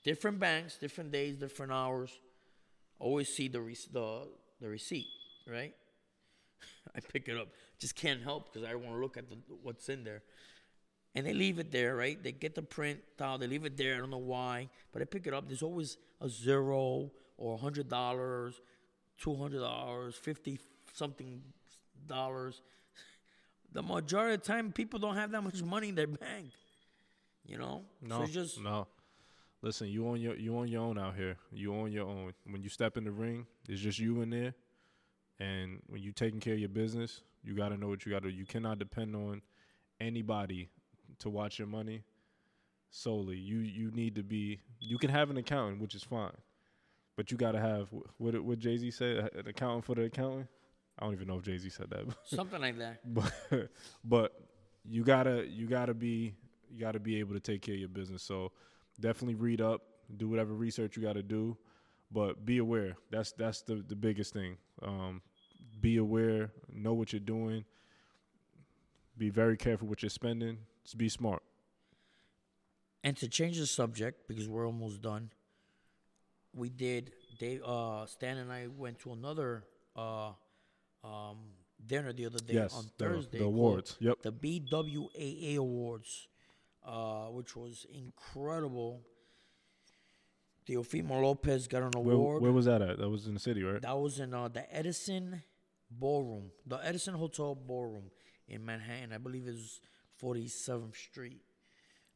different 0.03 0.39
banks, 0.39 0.77
different 0.77 1.11
days, 1.11 1.38
different 1.38 1.72
hours. 1.72 2.11
Always 2.99 3.30
see 3.30 3.48
the 3.48 3.60
the 3.91 4.27
the 4.60 4.68
receipt, 4.68 5.07
right? 5.48 5.73
I 6.96 7.00
pick 7.00 7.28
it 7.28 7.38
up. 7.38 7.50
Just 7.80 7.96
can't 7.96 8.22
help 8.22 8.54
because 8.54 8.68
I 8.68 8.76
want 8.76 8.96
to 8.96 9.02
look 9.02 9.18
at 9.18 9.30
the, 9.30 9.38
what's 9.64 9.90
in 9.90 10.04
there. 10.04 10.24
And 11.14 11.26
they 11.26 11.34
leave 11.34 11.60
it 11.60 11.72
there, 11.72 11.96
right? 11.96 12.22
They 12.22 12.32
get 12.32 12.56
the 12.56 12.62
print 12.62 13.00
out. 13.20 13.42
They 13.42 13.48
leave 13.48 13.66
it 13.66 13.76
there. 13.76 13.96
I 13.96 13.98
don't 13.98 14.12
know 14.12 14.18
why, 14.18 14.70
but 14.94 15.02
I 15.02 15.06
pick 15.06 15.28
it 15.28 15.34
up. 15.34 15.48
There's 15.48 15.62
always 15.64 15.98
a 16.22 16.30
zero 16.30 17.12
or 17.38 17.56
a 17.56 17.58
hundred 17.58 17.90
dollars, 17.90 18.62
two 19.18 19.36
hundred 19.36 19.60
dollars, 19.60 20.16
fifty 20.16 20.60
something 20.94 21.42
dollars. 22.08 22.62
The 23.74 23.82
majority 23.82 24.34
of 24.34 24.42
the 24.42 24.48
time, 24.48 24.74
people 24.74 25.00
don't 25.00 25.16
have 25.16 25.32
that 25.32 25.42
much 25.42 25.64
money 25.64 25.88
in 25.88 25.96
their 25.96 26.06
bank. 26.06 26.52
You 27.46 27.58
know, 27.58 27.84
No, 28.02 28.26
so 28.26 28.32
just 28.32 28.60
no. 28.60 28.86
Listen, 29.62 29.88
you 29.88 30.08
on 30.10 30.20
your 30.20 30.36
you 30.36 30.58
on 30.58 30.68
your 30.68 30.82
own 30.82 30.98
out 30.98 31.16
here. 31.16 31.38
You 31.52 31.74
on 31.76 31.92
your 31.92 32.08
own. 32.08 32.34
When 32.46 32.62
you 32.62 32.70
step 32.70 32.98
in 32.98 33.06
the 33.06 33.12
ring, 33.12 33.46
it's 33.70 33.80
just 33.82 33.98
you 33.98 34.22
in 34.22 34.30
there. 34.30 34.54
And 35.41 35.81
when 35.88 36.03
you're 36.03 36.13
taking 36.13 36.39
care 36.39 36.53
of 36.53 36.59
your 36.59 36.69
business, 36.69 37.22
you 37.43 37.55
got 37.55 37.69
to 37.69 37.77
know 37.77 37.88
what 37.88 38.05
you 38.05 38.11
got 38.11 38.22
to. 38.23 38.31
You 38.31 38.45
cannot 38.45 38.77
depend 38.77 39.15
on 39.15 39.41
anybody 39.99 40.69
to 41.19 41.30
watch 41.30 41.57
your 41.57 41.68
money 41.68 42.03
solely. 42.91 43.38
You 43.38 43.57
you 43.59 43.89
need 43.91 44.15
to 44.15 44.23
be. 44.23 44.59
You 44.80 44.99
can 44.99 45.09
have 45.09 45.31
an 45.31 45.38
accountant, 45.38 45.81
which 45.81 45.95
is 45.95 46.03
fine, 46.03 46.38
but 47.18 47.31
you 47.31 47.38
got 47.38 47.53
to 47.53 47.59
have 47.59 47.89
wh- 47.89 48.22
what 48.22 48.39
what 48.43 48.59
Jay 48.59 48.77
Z 48.77 48.91
said, 48.91 49.30
an 49.35 49.47
accountant 49.47 49.85
for 49.85 49.95
the 49.95 50.03
accountant. 50.03 50.47
I 50.99 51.05
don't 51.05 51.13
even 51.13 51.27
know 51.27 51.38
if 51.38 51.43
Jay 51.43 51.57
Z 51.57 51.69
said 51.69 51.89
that, 51.89 52.05
something 52.26 52.61
like 52.61 52.77
that. 52.77 52.99
but 53.03 53.34
but 54.03 54.34
you 54.85 55.03
gotta 55.03 55.47
you 55.47 55.65
gotta 55.65 55.95
be 55.95 56.35
you 56.69 56.80
gotta 56.80 56.99
be 56.99 57.19
able 57.19 57.34
to 57.34 57.39
take 57.39 57.63
care 57.63 57.73
of 57.73 57.80
your 57.80 57.89
business. 57.89 58.22
So 58.22 58.51
definitely 58.99 59.35
read 59.35 59.61
up, 59.61 59.81
do 60.18 60.30
whatever 60.30 60.53
research 60.53 60.95
you 60.97 61.01
got 61.01 61.13
to 61.13 61.23
do, 61.23 61.57
but 62.11 62.45
be 62.45 62.59
aware. 62.59 62.95
That's 63.09 63.31
that's 63.31 63.63
the 63.63 63.84
the 63.88 63.95
biggest 63.95 64.34
thing. 64.34 64.57
Um, 64.84 65.22
be 65.80 65.98
aware, 65.98 66.52
know 66.72 66.94
what 66.94 67.14
you're 67.14 67.20
doing. 67.20 67.66
Be 69.18 69.30
very 69.30 69.58
careful 69.58 69.88
what 69.88 70.02
you're 70.02 70.10
spending. 70.10 70.58
Just 70.84 70.98
be 70.98 71.10
smart. 71.10 71.44
And 73.04 73.18
to 73.18 73.28
change 73.28 73.58
the 73.58 73.66
subject 73.66 74.28
because 74.28 74.48
we're 74.48 74.66
almost 74.66 75.02
done, 75.02 75.32
we 76.54 76.70
did. 76.70 77.12
They 77.40 77.60
uh, 77.66 78.06
Stan 78.06 78.38
and 78.38 78.52
I 78.52 78.68
went 78.68 79.00
to 79.00 79.12
another 79.12 79.64
uh, 79.96 80.30
um, 81.04 81.38
dinner 81.86 82.14
the 82.14 82.28
other 82.28 82.40
day 82.40 82.54
yes, 82.54 82.74
on 82.74 82.86
Thursday. 82.98 83.40
the 83.40 83.44
called 83.44 83.54
awards. 83.54 83.98
Yep. 84.00 84.22
the 84.22 84.32
BWAA 84.32 85.58
Awards, 85.58 86.28
uh, 86.86 87.26
which 87.26 87.56
was 87.56 87.86
incredible. 87.94 89.02
Teofimo 90.68 91.22
Lopez 91.22 91.68
got 91.68 91.82
an 91.82 91.92
Where, 92.04 92.16
award. 92.16 92.44
where 92.44 92.52
was 92.52 92.66
that 92.66 92.84
at? 92.84 93.00
That 93.00 93.10
was 93.10 93.26
in 93.26 93.34
the 93.34 93.40
city, 93.40 93.64
right? 93.64 93.82
That 93.82 93.98
was 93.98 94.20
in 94.20 94.34
uh, 94.34 94.48
the 94.48 94.74
Edison 94.74 95.42
Ballroom, 95.91 96.51
the 96.65 96.77
Edison 96.77 97.13
Hotel 97.13 97.55
Ballroom 97.55 98.11
in 98.47 98.65
Manhattan. 98.65 99.13
I 99.13 99.18
believe 99.18 99.47
it 99.47 99.53
was 99.53 99.81
47th 100.22 100.95
Street. 100.95 101.41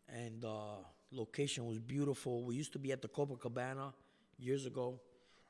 And 0.08 0.46
uh, 0.46 0.78
location 1.12 1.66
was 1.66 1.80
beautiful. 1.80 2.44
We 2.44 2.56
used 2.56 2.74
to 2.74 2.80
be 2.80 2.92
at 2.92 3.02
the 3.02 3.08
Copacabana 3.08 3.94
years 4.38 4.66
ago. 4.66 5.00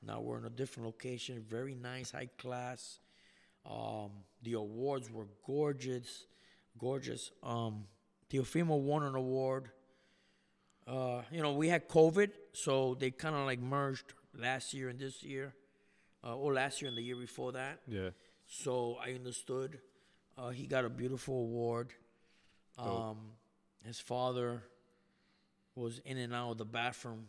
Now 0.02 0.22
we're 0.22 0.38
in 0.38 0.46
a 0.46 0.50
different 0.50 0.86
location. 0.86 1.44
Very 1.48 1.76
nice, 1.76 2.12
high 2.12 2.30
class. 2.38 3.00
Um, 3.66 4.12
the 4.44 4.54
awards 4.54 5.12
were 5.12 5.28
gorgeous, 5.46 6.28
gorgeous. 6.78 7.32
Um, 7.42 7.86
Teofimo 8.30 8.80
won 8.80 9.04
an 9.04 9.16
award. 9.16 9.70
Uh, 10.88 11.22
you 11.32 11.42
know, 11.42 11.54
we 11.54 11.68
had 11.68 11.90
COVID, 11.90 12.30
so 12.54 12.96
they 13.00 13.10
kind 13.10 13.36
of 13.36 13.46
like 13.46 13.60
merged 13.60 14.14
last 14.38 14.74
year 14.74 14.90
and 14.90 15.00
this 15.00 15.24
year, 15.24 15.56
uh, 16.26 16.36
or 16.36 16.54
last 16.54 16.82
year 16.82 16.90
and 16.90 16.98
the 16.98 17.02
year 17.04 17.16
before 17.16 17.52
that. 17.54 17.80
Yeah. 17.88 18.10
So 18.48 18.98
I 19.04 19.12
understood. 19.14 19.80
Uh, 20.38 20.50
he 20.50 20.68
got 20.68 20.86
a 20.86 20.90
beautiful 20.90 21.42
award. 21.42 21.94
Um, 22.78 23.18
his 23.86 24.00
father 24.00 24.64
was 25.76 26.00
in 26.06 26.18
and 26.18 26.34
out 26.34 26.52
of 26.52 26.58
the 26.58 26.66
bathroom. 26.66 27.28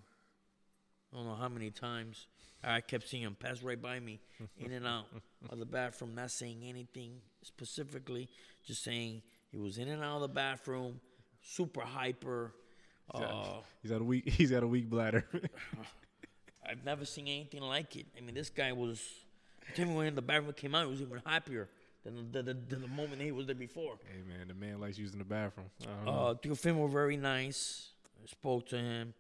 I 1.12 1.16
don't 1.16 1.26
know 1.26 1.34
how 1.34 1.48
many 1.48 1.70
times. 1.70 2.26
I 2.64 2.80
kept 2.80 3.08
seeing 3.08 3.22
him 3.22 3.36
pass 3.38 3.62
right 3.62 3.80
by 3.80 4.00
me, 4.00 4.18
in 4.58 4.72
and 4.72 4.86
out 4.86 5.06
of 5.50 5.58
the 5.58 5.66
bathroom, 5.66 6.14
not 6.14 6.30
saying 6.30 6.64
anything 6.64 7.20
specifically, 7.42 8.28
just 8.64 8.82
saying 8.82 9.22
he 9.52 9.58
was 9.58 9.78
in 9.78 9.88
and 9.88 10.02
out 10.02 10.16
of 10.16 10.22
the 10.22 10.28
bathroom, 10.28 11.00
super 11.42 11.82
hyper. 11.82 12.54
Uh, 13.14 13.58
He's 13.82 13.92
got 13.92 14.00
a 14.00 14.04
weak. 14.04 14.28
He's 14.30 14.50
got 14.50 14.64
a 14.64 14.66
weak 14.66 14.90
bladder. 14.90 15.24
I've 16.68 16.84
never 16.84 17.04
seen 17.04 17.28
anything 17.28 17.62
like 17.62 17.96
it. 17.96 18.06
I 18.16 18.20
mean, 18.20 18.34
this 18.34 18.50
guy 18.50 18.72
was. 18.72 19.02
Tell 19.74 19.86
me 19.86 19.94
when 19.94 20.14
the 20.14 20.22
bathroom 20.22 20.52
came 20.52 20.74
out, 20.74 20.84
he 20.84 20.90
was 20.90 21.02
even 21.02 21.20
happier 21.26 21.68
than 22.04 22.30
the, 22.30 22.42
the, 22.42 22.54
the, 22.54 22.76
the 22.76 22.88
moment 22.88 23.20
he 23.20 23.32
was 23.32 23.46
there 23.46 23.54
before. 23.56 23.98
hey 24.12 24.20
man, 24.26 24.46
the 24.48 24.54
man 24.54 24.80
likes 24.80 24.96
using 24.98 25.18
the 25.18 25.24
bathroom. 25.24 25.66
I 25.82 25.86
don't 25.86 26.04
know. 26.04 26.10
Uh, 26.12 26.34
Teofimo 26.34 26.90
very 26.90 27.16
nice. 27.16 27.88
I 28.22 28.26
spoke 28.28 28.68
to 28.68 28.78
him, 28.78 29.12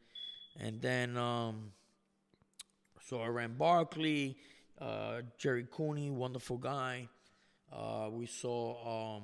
and 0.60 0.80
then 0.80 1.16
um, 1.16 1.72
so 3.08 3.20
Iran 3.22 3.54
Barkley, 3.58 4.36
uh, 4.80 5.22
Jerry 5.38 5.66
Cooney, 5.70 6.10
wonderful 6.10 6.58
guy. 6.58 7.08
Uh, 7.72 8.08
we 8.12 8.26
saw 8.26 9.16
um, 9.16 9.22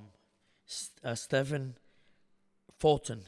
S- 0.68 0.90
uh, 1.04 1.14
Stephen 1.14 1.76
Fulton, 2.78 3.22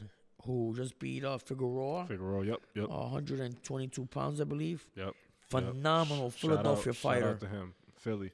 who 0.45 0.73
just 0.75 0.97
beat 0.99 1.23
uh, 1.23 1.37
Figueroa, 1.37 2.05
Figueroa. 2.07 2.45
Yep. 2.45 2.59
Yep. 2.75 2.85
uh, 2.85 2.97
122 2.97 4.05
pounds, 4.05 4.39
I 4.41 4.43
believe. 4.43 4.85
yep. 4.95 5.13
Phenomenal 5.49 6.31
Shout 6.31 6.39
Philadelphia 6.39 6.91
out, 6.91 6.97
fighter. 6.97 7.21
Shout 7.21 7.31
out 7.33 7.39
to 7.41 7.47
him, 7.47 7.73
Philly. 7.99 8.31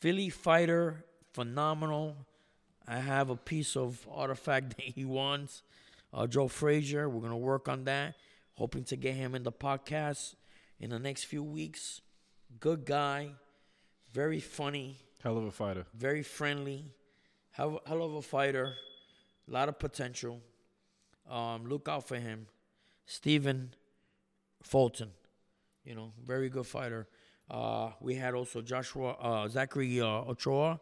Philly 0.00 0.30
fighter, 0.30 1.04
phenomenal. 1.32 2.16
I 2.86 2.98
have 2.98 3.30
a 3.30 3.36
piece 3.36 3.76
of 3.76 4.06
artifact 4.10 4.70
that 4.76 4.84
he 4.94 5.04
wants. 5.04 5.62
Uh, 6.12 6.26
Joe 6.26 6.48
Frazier, 6.48 7.08
we're 7.08 7.20
gonna 7.22 7.36
work 7.36 7.68
on 7.68 7.84
that. 7.84 8.14
Hoping 8.54 8.84
to 8.84 8.96
get 8.96 9.14
him 9.14 9.34
in 9.34 9.42
the 9.44 9.52
podcast 9.52 10.34
in 10.78 10.90
the 10.90 10.98
next 10.98 11.24
few 11.24 11.42
weeks. 11.42 12.00
Good 12.60 12.84
guy, 12.84 13.30
very 14.12 14.40
funny, 14.40 14.98
Hell 15.22 15.38
of 15.38 15.44
a 15.44 15.50
fighter. 15.50 15.86
very 15.94 16.22
friendly, 16.22 16.84
hell, 17.50 17.80
hell 17.86 18.02
of 18.02 18.14
a 18.14 18.22
fighter, 18.22 18.74
a 19.48 19.50
lot 19.50 19.68
of 19.70 19.78
potential. 19.78 20.40
Um, 21.32 21.64
look 21.66 21.88
out 21.88 22.06
for 22.06 22.16
him, 22.16 22.46
Stephen 23.06 23.72
Fulton. 24.62 25.10
You 25.82 25.94
know, 25.94 26.12
very 26.22 26.50
good 26.50 26.66
fighter. 26.66 27.08
Uh, 27.50 27.90
we 28.00 28.14
had 28.16 28.34
also 28.34 28.60
Joshua 28.60 29.12
uh, 29.12 29.48
Zachary 29.48 29.98
uh, 30.00 30.06
Ochoa, 30.06 30.78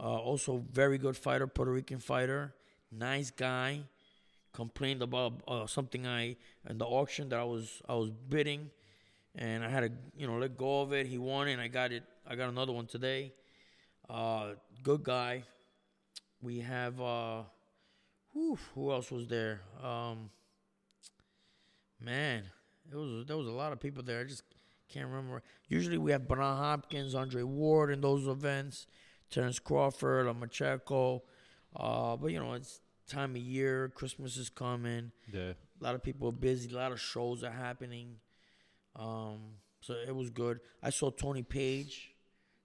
uh, 0.00 0.02
also 0.02 0.64
very 0.72 0.98
good 0.98 1.16
fighter, 1.16 1.46
Puerto 1.46 1.70
Rican 1.70 2.00
fighter, 2.00 2.54
nice 2.90 3.30
guy. 3.30 3.82
Complained 4.52 5.02
about 5.02 5.34
uh, 5.46 5.66
something 5.66 6.06
I 6.06 6.34
in 6.68 6.78
the 6.78 6.84
auction 6.84 7.28
that 7.28 7.38
I 7.38 7.44
was 7.44 7.80
I 7.88 7.94
was 7.94 8.10
bidding, 8.10 8.70
and 9.36 9.62
I 9.62 9.68
had 9.68 9.80
to 9.80 9.92
you 10.16 10.26
know 10.26 10.38
let 10.38 10.56
go 10.56 10.80
of 10.80 10.92
it. 10.92 11.06
He 11.06 11.18
won 11.18 11.46
it. 11.46 11.52
and 11.52 11.60
I 11.60 11.68
got 11.68 11.92
it. 11.92 12.02
I 12.26 12.34
got 12.34 12.48
another 12.48 12.72
one 12.72 12.86
today. 12.86 13.32
Uh, 14.10 14.54
good 14.82 15.04
guy. 15.04 15.44
We 16.42 16.58
have 16.60 17.00
whew, 18.32 18.58
who 18.74 18.92
else 18.92 19.10
was 19.10 19.26
there? 19.26 19.62
Um, 19.82 20.30
man, 22.00 22.44
it 22.90 22.96
was 22.96 23.26
there 23.26 23.36
was 23.36 23.46
a 23.46 23.52
lot 23.52 23.72
of 23.72 23.80
people 23.80 24.02
there. 24.02 24.20
I 24.20 24.24
just 24.24 24.42
can't 24.88 25.06
remember. 25.06 25.42
Usually 25.68 25.98
we 25.98 26.12
have 26.12 26.26
Bernard 26.26 26.58
Hopkins, 26.58 27.14
Andre 27.14 27.42
Ward 27.42 27.90
in 27.90 28.00
those 28.00 28.26
events, 28.26 28.86
Terrence 29.30 29.58
Crawford, 29.58 30.34
Macheco. 30.38 31.22
Uh, 31.76 32.16
but 32.16 32.28
you 32.28 32.38
know 32.38 32.54
it's 32.54 32.80
time 33.08 33.32
of 33.32 33.42
year. 33.42 33.90
Christmas 33.94 34.36
is 34.36 34.48
coming. 34.48 35.12
Yeah. 35.32 35.52
A 35.80 35.84
lot 35.84 35.94
of 35.94 36.02
people 36.02 36.28
are 36.28 36.32
busy. 36.32 36.70
A 36.72 36.76
lot 36.76 36.92
of 36.92 37.00
shows 37.00 37.44
are 37.44 37.50
happening. 37.50 38.16
Um, 38.96 39.38
so 39.80 39.94
it 39.94 40.14
was 40.14 40.30
good. 40.30 40.60
I 40.82 40.90
saw 40.90 41.10
Tony 41.10 41.42
Paige. 41.42 42.14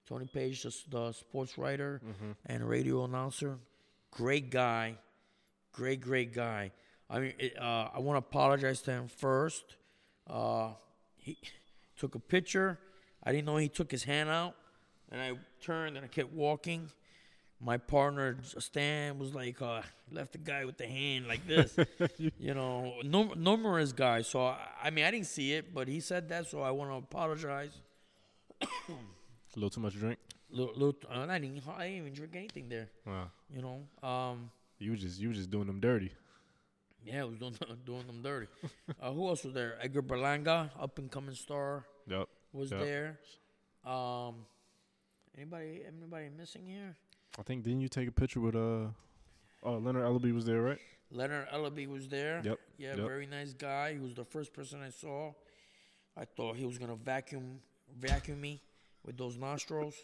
Tony 0.07 0.25
Paige, 0.25 0.63
the, 0.63 0.75
the 0.89 1.11
sports 1.13 1.57
writer 1.57 2.01
and 2.45 2.67
radio 2.67 3.05
announcer. 3.05 3.57
Great 4.11 4.49
guy. 4.49 4.97
Great, 5.73 5.99
great 6.01 6.33
guy. 6.33 6.71
I 7.09 7.19
mean, 7.19 7.33
it, 7.37 7.59
uh, 7.59 7.89
I 7.93 7.99
want 7.99 8.15
to 8.15 8.19
apologize 8.27 8.81
to 8.83 8.91
him 8.91 9.07
first. 9.07 9.75
Uh, 10.29 10.69
he 11.17 11.37
took 11.97 12.15
a 12.15 12.19
picture. 12.19 12.79
I 13.23 13.31
didn't 13.31 13.45
know 13.45 13.57
he 13.57 13.67
took 13.69 13.91
his 13.91 14.03
hand 14.03 14.29
out. 14.29 14.55
And 15.11 15.21
I 15.21 15.33
turned 15.61 15.97
and 15.97 16.05
I 16.05 16.07
kept 16.07 16.31
walking. 16.33 16.89
My 17.61 17.77
partner 17.77 18.37
Stan 18.43 19.19
was 19.19 19.33
like, 19.35 19.61
uh, 19.61 19.81
left 20.11 20.31
the 20.33 20.37
guy 20.39 20.65
with 20.65 20.77
the 20.77 20.87
hand 20.87 21.27
like 21.27 21.47
this, 21.47 21.77
you 22.37 22.53
know, 22.53 22.95
num- 23.03 23.33
numerous 23.37 23.93
guys. 23.93 24.27
So 24.27 24.47
I, 24.47 24.57
I 24.85 24.89
mean, 24.89 25.05
I 25.05 25.11
didn't 25.11 25.27
see 25.27 25.53
it, 25.53 25.73
but 25.73 25.87
he 25.87 25.99
said 26.01 26.27
that, 26.29 26.47
so 26.47 26.61
I 26.61 26.71
want 26.71 26.89
to 26.91 26.95
apologize. 26.97 27.71
A 28.61 28.67
little 29.55 29.69
too 29.69 29.79
much 29.81 29.93
drink. 29.95 30.19
Little, 30.49 30.73
little, 30.75 30.95
uh, 31.09 31.25
I 31.29 31.39
didn't, 31.39 31.63
I 31.77 31.83
didn't 31.87 31.97
even 31.99 32.13
drink 32.13 32.35
anything 32.35 32.67
there, 32.69 32.89
Wow. 33.05 33.31
you 33.53 33.61
know. 33.61 34.07
Um, 34.07 34.51
You 34.79 34.91
was 34.91 35.01
just 35.01 35.19
you 35.19 35.29
was 35.29 35.37
just 35.37 35.49
doing 35.51 35.67
them 35.67 35.79
dirty. 35.79 36.11
yeah, 37.05 37.21
I 37.21 37.25
was 37.25 37.37
doing 37.37 37.55
doing 37.85 38.05
them 38.07 38.21
dirty. 38.21 38.47
uh, 39.01 39.11
who 39.11 39.27
else 39.27 39.43
was 39.43 39.53
there? 39.53 39.77
Edgar 39.81 40.01
Berlanga, 40.01 40.69
up 40.79 40.97
and 40.99 41.09
coming 41.11 41.35
star, 41.35 41.85
Yep. 42.07 42.27
was 42.51 42.71
Yep. 42.71 42.79
there. 42.81 43.19
Um, 43.85 44.45
anybody, 45.37 45.81
anybody 45.87 46.29
missing 46.29 46.65
here? 46.65 46.95
I 47.37 47.43
think 47.43 47.63
didn't 47.63 47.81
you 47.81 47.89
take 47.89 48.07
a 48.07 48.11
picture 48.11 48.39
with 48.39 48.55
uh 48.55 48.87
oh 49.63 49.77
Leonard 49.77 50.03
Ellerbe 50.05 50.33
was 50.33 50.45
there, 50.45 50.61
right? 50.61 50.79
Leonard 51.11 51.47
Ellerbe 51.49 51.87
was 51.87 52.07
there. 52.07 52.41
Yep. 52.43 52.59
Yeah, 52.77 52.95
Yep. 52.95 53.05
very 53.07 53.25
nice 53.27 53.53
guy. 53.53 53.93
He 53.93 53.99
was 53.99 54.13
the 54.13 54.25
first 54.25 54.53
person 54.53 54.81
I 54.81 54.89
saw. 54.89 55.33
I 56.17 56.25
thought 56.25 56.55
he 56.57 56.65
was 56.65 56.77
gonna 56.77 56.95
vacuum 56.95 57.59
vacuum 57.99 58.39
me 58.41 58.61
with 59.05 59.17
those 59.17 59.37
nostrils. 59.37 59.95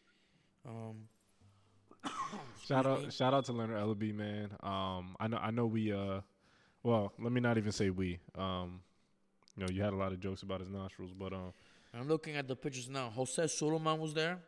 um, 0.66 1.08
Shout 2.68 2.86
out 2.86 3.12
shout 3.12 3.32
out 3.32 3.44
to 3.46 3.52
Leonard 3.52 3.80
Ellerbe, 3.80 4.14
man. 4.14 4.50
Um 4.62 5.16
I 5.18 5.26
know 5.26 5.38
I 5.38 5.50
know 5.50 5.66
we 5.66 5.92
uh 5.92 6.20
well, 6.82 7.12
let 7.18 7.32
me 7.32 7.40
not 7.40 7.56
even 7.56 7.72
say 7.72 7.90
we. 7.90 8.18
Um 8.36 8.80
you 9.56 9.64
know, 9.64 9.72
you 9.72 9.82
had 9.82 9.92
a 9.92 9.96
lot 9.96 10.12
of 10.12 10.20
jokes 10.20 10.42
about 10.42 10.60
his 10.60 10.68
nostrils, 10.68 11.12
but 11.18 11.32
um 11.32 11.52
I'm 11.94 12.08
looking 12.08 12.36
at 12.36 12.46
the 12.46 12.54
pictures 12.54 12.88
now. 12.88 13.08
Jose 13.10 13.46
Sulaiman 13.46 13.98
was 13.98 14.12
there. 14.12 14.38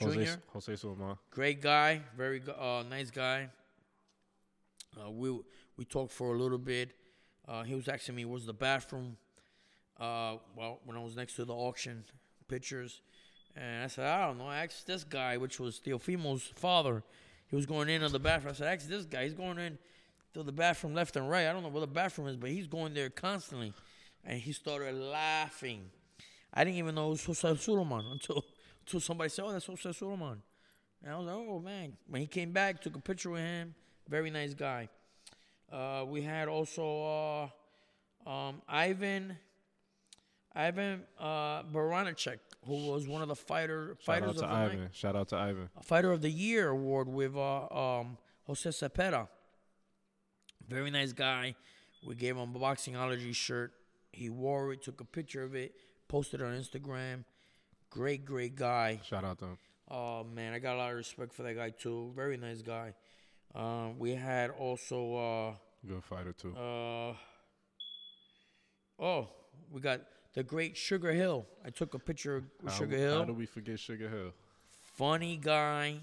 Jose 0.00 0.14
Junior. 0.14 0.42
Jose 0.52 0.76
Sulaiman. 0.76 1.16
Great 1.30 1.60
guy, 1.60 2.02
very 2.16 2.40
uh, 2.58 2.82
nice 2.88 3.10
guy. 3.10 3.50
Uh, 4.98 5.10
we 5.10 5.38
we 5.76 5.84
talked 5.84 6.12
for 6.12 6.34
a 6.34 6.38
little 6.38 6.58
bit. 6.58 6.92
Uh, 7.46 7.62
he 7.64 7.74
was 7.74 7.88
asking 7.88 8.14
me, 8.14 8.24
"Was 8.24 8.46
the 8.46 8.54
bathroom?" 8.54 9.16
Uh, 9.98 10.36
well, 10.56 10.80
when 10.84 10.96
I 10.96 11.00
was 11.00 11.16
next 11.16 11.34
to 11.36 11.44
the 11.44 11.54
auction 11.54 12.04
pictures, 12.46 13.02
and 13.56 13.84
I 13.84 13.86
said, 13.88 14.06
"I 14.06 14.26
don't 14.26 14.38
know." 14.38 14.46
I 14.46 14.64
asked 14.64 14.86
this 14.86 15.04
guy, 15.04 15.36
which 15.36 15.60
was 15.60 15.80
Teofimo's 15.80 16.42
father. 16.54 17.02
He 17.48 17.56
was 17.56 17.66
going 17.66 17.88
in 17.88 18.02
on 18.02 18.12
the 18.12 18.18
bathroom. 18.18 18.50
I 18.50 18.54
said, 18.54 18.68
actually, 18.68 18.96
this 18.96 19.06
guy. 19.06 19.24
He's 19.24 19.34
going 19.34 19.58
in 19.58 19.78
to 20.34 20.42
the 20.42 20.52
bathroom 20.52 20.94
left 20.94 21.16
and 21.16 21.28
right. 21.28 21.46
I 21.46 21.52
don't 21.52 21.62
know 21.62 21.70
where 21.70 21.80
the 21.80 21.86
bathroom 21.86 22.28
is, 22.28 22.36
but 22.36 22.50
he's 22.50 22.66
going 22.66 22.94
there 22.94 23.10
constantly." 23.10 23.72
And 24.24 24.40
he 24.40 24.52
started 24.52 24.94
laughing. 24.94 25.90
I 26.52 26.64
didn't 26.64 26.76
even 26.76 26.94
know 26.94 27.08
it 27.08 27.10
was 27.10 27.24
Jose 27.24 27.56
Sulaiman 27.56 28.04
until 28.12 28.44
until 28.86 29.00
somebody 29.00 29.30
said, 29.30 29.44
"Oh, 29.44 29.52
that's 29.52 29.66
Jose 29.66 29.92
Sulaiman." 29.92 30.42
And 31.02 31.12
I 31.12 31.16
was 31.16 31.26
like, 31.26 31.36
"Oh 31.36 31.60
man!" 31.60 31.96
When 32.08 32.20
he 32.20 32.26
came 32.26 32.52
back, 32.52 32.82
took 32.82 32.96
a 32.96 33.00
picture 33.00 33.30
with 33.30 33.42
him. 33.42 33.74
Very 34.08 34.30
nice 34.30 34.54
guy. 34.54 34.88
Uh, 35.70 36.04
we 36.06 36.22
had 36.22 36.48
also 36.48 37.50
uh, 38.26 38.30
um, 38.30 38.62
Ivan 38.68 39.36
Ivan 40.54 41.04
uh, 41.18 41.62
who 42.66 42.88
was 42.88 43.06
one 43.06 43.22
of 43.22 43.28
the 43.28 43.36
fighter 43.36 43.96
Shout 44.00 44.04
fighters 44.04 44.28
out 44.28 44.34
of 44.34 44.36
the 44.40 44.46
Ivan. 44.46 44.80
night, 44.82 44.94
Shout 44.94 45.16
out 45.16 45.28
to 45.28 45.36
Ivan. 45.36 45.68
a 45.76 45.82
fighter 45.82 46.12
of 46.12 46.20
the 46.22 46.30
year 46.30 46.68
award 46.70 47.08
with 47.08 47.36
uh, 47.36 47.66
um, 48.00 48.18
Jose 48.46 48.68
Zepeda. 48.70 49.28
Very 50.68 50.90
nice 50.90 51.12
guy. 51.12 51.54
We 52.06 52.14
gave 52.14 52.36
him 52.36 52.54
a 52.54 52.58
boxingology 52.58 53.34
shirt. 53.34 53.72
He 54.12 54.28
wore 54.30 54.72
it, 54.72 54.82
took 54.82 55.00
a 55.00 55.04
picture 55.04 55.42
of 55.42 55.54
it, 55.54 55.74
posted 56.08 56.40
it 56.40 56.44
on 56.44 56.52
Instagram. 56.54 57.24
Great, 57.90 58.24
great 58.24 58.54
guy. 58.56 59.00
Shout 59.04 59.24
out 59.24 59.38
to 59.38 59.44
him. 59.46 59.58
Oh 59.90 60.24
man, 60.24 60.52
I 60.52 60.58
got 60.58 60.74
a 60.76 60.78
lot 60.78 60.90
of 60.90 60.96
respect 60.96 61.32
for 61.32 61.42
that 61.44 61.54
guy 61.56 61.70
too. 61.70 62.12
Very 62.14 62.36
nice 62.36 62.60
guy. 62.60 62.92
Um, 63.54 63.98
we 63.98 64.10
had 64.14 64.50
also 64.50 65.16
a 65.16 65.86
Good 65.86 66.04
fighter 66.04 66.32
too. 66.32 66.54
uh, 66.56 67.10
uh, 67.10 67.14
oh, 68.98 69.28
we 69.70 69.80
got 69.80 70.00
the 70.34 70.42
great 70.42 70.76
Sugar 70.76 71.12
Hill. 71.12 71.46
I 71.64 71.70
took 71.70 71.94
a 71.94 71.98
picture 71.98 72.36
of 72.36 72.44
Sugar 72.74 72.96
How 72.96 73.02
Hill. 73.02 73.18
How 73.18 73.24
do 73.24 73.34
we 73.34 73.46
forget 73.46 73.78
Sugar 73.78 74.08
Hill? 74.08 74.32
Funny 74.96 75.36
guy. 75.36 76.00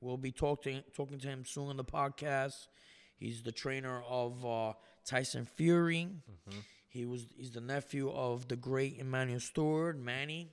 We'll 0.00 0.16
be 0.16 0.30
talking 0.32 0.82
talking 0.94 1.18
to 1.18 1.28
him 1.28 1.44
soon 1.44 1.68
on 1.68 1.76
the 1.76 1.84
podcast. 1.84 2.68
He's 3.16 3.42
the 3.42 3.50
trainer 3.52 4.02
of 4.08 4.44
uh, 4.46 4.72
Tyson 5.04 5.44
Fury. 5.44 6.08
He 6.88 7.04
was 7.04 7.26
he's 7.36 7.50
the 7.50 7.60
nephew 7.60 8.10
of 8.10 8.46
the 8.48 8.56
great 8.56 8.98
Emanuel 8.98 9.40
Steward, 9.40 9.98
Manny, 10.02 10.50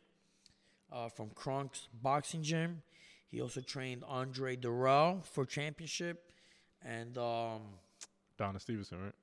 uh, 0.91 1.09
from 1.09 1.29
Kronk's 1.29 1.87
boxing 2.01 2.41
gym. 2.43 2.81
He 3.29 3.41
also 3.41 3.61
trained 3.61 4.03
Andre 4.07 4.55
Dirrell 4.55 5.23
for 5.25 5.45
championship, 5.45 6.31
and 6.83 7.17
um, 7.17 7.61
Donna 8.37 8.59
Stevenson, 8.59 8.99
right? 9.03 9.13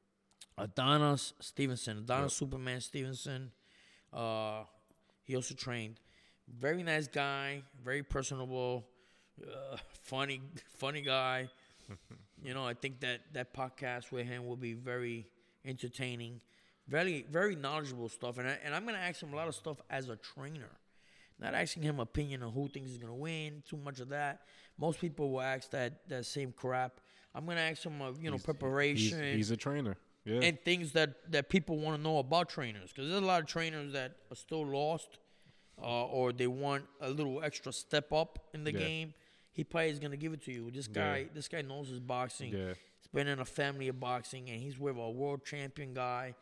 Adonis 0.58 1.32
Stevenson, 1.40 1.98
Adonis 1.98 2.32
Yep. 2.32 2.48
Superman 2.50 2.80
Stevenson. 2.80 3.50
Uh, 4.12 4.64
he 5.24 5.36
also 5.36 5.54
trained. 5.54 6.00
Very 6.58 6.82
nice 6.82 7.06
guy, 7.08 7.62
very 7.84 8.02
personable, 8.02 8.86
uh, 9.42 9.76
funny, 10.02 10.40
funny 10.76 11.02
guy. 11.02 11.48
you 12.42 12.54
know, 12.54 12.66
I 12.66 12.74
think 12.74 13.00
that 13.00 13.20
that 13.32 13.54
podcast 13.54 14.12
with 14.12 14.26
him 14.26 14.46
will 14.46 14.56
be 14.56 14.74
very 14.74 15.26
entertaining, 15.64 16.40
very, 16.88 17.24
very 17.30 17.56
knowledgeable 17.56 18.08
stuff. 18.08 18.38
And 18.38 18.48
I, 18.48 18.58
and 18.64 18.74
I'm 18.74 18.84
gonna 18.84 18.98
ask 18.98 19.22
him 19.22 19.32
a 19.32 19.36
lot 19.36 19.48
of 19.48 19.54
stuff 19.54 19.80
as 19.88 20.08
a 20.08 20.16
trainer, 20.16 20.70
not 21.38 21.54
asking 21.54 21.84
him 21.84 22.00
opinion 22.00 22.42
on 22.42 22.52
who 22.52 22.68
thinks 22.68 22.90
he's 22.90 22.98
gonna 22.98 23.14
win. 23.14 23.62
Too 23.68 23.76
much 23.76 24.00
of 24.00 24.08
that. 24.10 24.42
Most 24.78 25.00
people 25.00 25.30
will 25.30 25.40
ask 25.40 25.70
that 25.70 26.06
that 26.08 26.26
same 26.26 26.52
crap. 26.52 27.00
I'm 27.34 27.46
gonna 27.46 27.60
ask 27.60 27.84
him 27.84 28.02
of 28.02 28.18
you 28.22 28.30
know 28.30 28.36
He's- 28.36 28.44
preparation 28.44 29.22
He's, 29.22 29.36
he's 29.36 29.50
a 29.52 29.56
trainer. 29.56 29.96
Yeah. 30.24 30.40
and 30.42 30.58
things 30.64 30.92
that 30.92 31.30
that 31.32 31.48
people 31.48 31.78
want 31.78 31.96
to 31.96 32.02
know 32.02 32.18
about 32.18 32.48
trainers 32.48 32.90
because 32.92 33.10
there's 33.10 33.22
a 33.22 33.26
lot 33.26 33.40
of 33.40 33.46
trainers 33.48 33.92
that 33.92 34.12
are 34.30 34.36
still 34.36 34.64
lost 34.64 35.18
uh, 35.82 36.04
or 36.06 36.32
they 36.32 36.46
want 36.46 36.84
a 37.00 37.10
little 37.10 37.42
extra 37.42 37.72
step 37.72 38.12
up 38.12 38.38
in 38.54 38.62
the 38.64 38.72
Yeah. 38.72 38.78
game 38.78 39.14
he 39.50 39.64
probably 39.64 39.90
is 39.90 39.98
going 39.98 40.12
to 40.12 40.16
give 40.16 40.32
it 40.32 40.42
to 40.44 40.52
you 40.52 40.70
this 40.70 40.86
Yeah. 40.88 41.02
guy 41.02 41.28
this 41.34 41.48
guy 41.48 41.62
knows 41.62 41.88
his 41.88 41.98
boxing 42.00 42.52
yeah. 42.52 42.68
he's 43.00 43.08
been 43.12 43.26
in 43.26 43.40
a 43.40 43.44
family 43.44 43.88
of 43.88 43.98
boxing 43.98 44.48
and 44.48 44.60
he's 44.60 44.78
with 44.78 44.96
a 44.96 45.10
world 45.10 45.44
champion 45.44 45.92
guy 45.92 46.34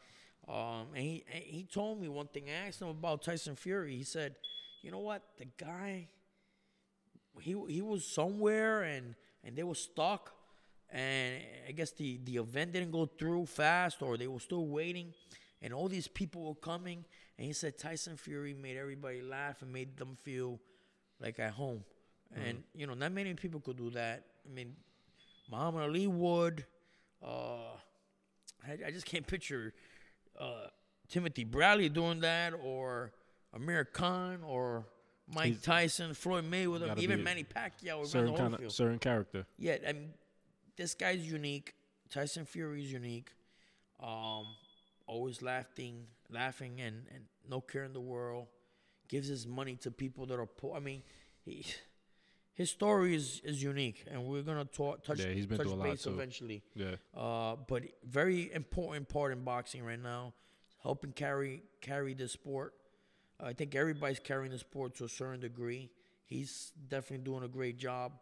um, 0.48 0.88
and 0.94 1.02
he 1.04 1.24
and 1.32 1.42
he 1.42 1.62
told 1.64 2.00
me 2.00 2.08
one 2.08 2.26
thing 2.26 2.44
i 2.50 2.66
asked 2.68 2.82
him 2.82 2.88
about 2.88 3.22
tyson 3.22 3.56
fury 3.56 3.96
he 3.96 4.04
said 4.04 4.34
you 4.82 4.90
know 4.90 4.98
what 4.98 5.22
the 5.38 5.46
guy 5.56 6.08
he 7.40 7.56
he 7.68 7.80
was 7.80 8.06
somewhere 8.06 8.82
and 8.82 9.14
and 9.44 9.56
they 9.56 9.62
were 9.62 9.74
stuck 9.74 10.34
and 10.92 11.42
I 11.68 11.72
guess 11.72 11.90
the 11.92 12.18
the 12.24 12.36
event 12.36 12.72
didn't 12.72 12.90
go 12.90 13.06
through 13.06 13.46
fast 13.46 14.02
or 14.02 14.16
they 14.16 14.26
were 14.26 14.40
still 14.40 14.66
waiting. 14.66 15.12
And 15.62 15.74
all 15.74 15.88
these 15.88 16.08
people 16.08 16.42
were 16.48 16.54
coming. 16.54 17.04
And 17.38 17.46
he 17.46 17.52
said 17.52 17.78
Tyson 17.78 18.16
Fury 18.16 18.54
made 18.54 18.76
everybody 18.76 19.20
laugh 19.20 19.62
and 19.62 19.72
made 19.72 19.96
them 19.96 20.16
feel 20.22 20.58
like 21.20 21.38
at 21.38 21.52
home. 21.52 21.84
And 22.34 22.62
you 22.74 22.86
know 22.86 22.94
not 22.94 23.12
many 23.12 23.34
people 23.34 23.60
could 23.60 23.76
do 23.76 23.90
that. 23.90 24.24
I 24.48 24.54
mean 24.54 24.76
Muhammad 25.50 25.82
Ali 25.82 26.06
would. 26.06 26.64
Uh 27.22 27.74
I, 28.66 28.72
I 28.86 28.90
just 28.90 29.06
can't 29.06 29.26
picture 29.26 29.72
uh 30.38 30.66
Timothy 31.08 31.44
Bradley 31.44 31.88
doing 31.88 32.20
that 32.20 32.54
or 32.62 33.12
Amir 33.52 33.84
Khan 33.84 34.42
or 34.46 34.86
Mike 35.34 35.46
He's- 35.46 35.62
Tyson, 35.62 36.14
Floyd 36.14 36.44
Mayweather, 36.50 36.96
even 36.98 37.22
Manny 37.22 37.44
Pacquiao, 37.44 38.06
Certain 38.06 38.36
kind 38.36 38.54
of 38.54 38.72
certain 38.72 38.98
character. 38.98 39.46
Yeah, 39.58 39.76
I 39.86 39.92
mean, 39.92 40.10
this 40.80 40.94
guy's 40.94 41.30
unique. 41.30 41.74
Tyson 42.08 42.46
Fury 42.46 42.82
is 42.82 42.90
unique. 42.90 43.30
Um, 44.02 44.46
always 45.06 45.42
laughing, 45.42 46.06
laughing, 46.30 46.80
and, 46.80 47.02
and 47.14 47.24
no 47.48 47.60
care 47.60 47.84
in 47.84 47.92
the 47.92 48.00
world. 48.00 48.46
Gives 49.06 49.28
his 49.28 49.46
money 49.46 49.76
to 49.82 49.90
people 49.90 50.24
that 50.26 50.38
are 50.38 50.46
poor. 50.46 50.76
I 50.76 50.80
mean, 50.80 51.02
he, 51.44 51.66
his 52.54 52.70
story 52.70 53.14
is, 53.14 53.42
is 53.44 53.62
unique, 53.62 54.06
and 54.10 54.24
we're 54.24 54.42
gonna 54.42 54.64
talk, 54.64 55.04
touch, 55.04 55.20
Yeah, 55.20 55.32
he's 55.32 55.46
been 55.46 55.58
touch 55.58 55.66
through 55.66 55.76
a 55.76 55.76
lot, 55.76 55.88
base 55.88 56.06
eventually. 56.06 56.62
Yeah. 56.74 56.94
Uh, 57.14 57.56
but 57.68 57.82
very 58.04 58.50
important 58.54 59.08
part 59.08 59.32
in 59.32 59.44
boxing 59.44 59.84
right 59.84 60.00
now, 60.00 60.32
helping 60.82 61.12
carry 61.12 61.62
carry 61.82 62.14
the 62.14 62.28
sport. 62.28 62.72
I 63.38 63.52
think 63.52 63.74
everybody's 63.74 64.20
carrying 64.20 64.52
the 64.52 64.58
sport 64.58 64.94
to 64.96 65.04
a 65.04 65.08
certain 65.08 65.40
degree. 65.40 65.90
He's 66.24 66.72
definitely 66.88 67.24
doing 67.24 67.42
a 67.44 67.48
great 67.48 67.76
job. 67.78 68.12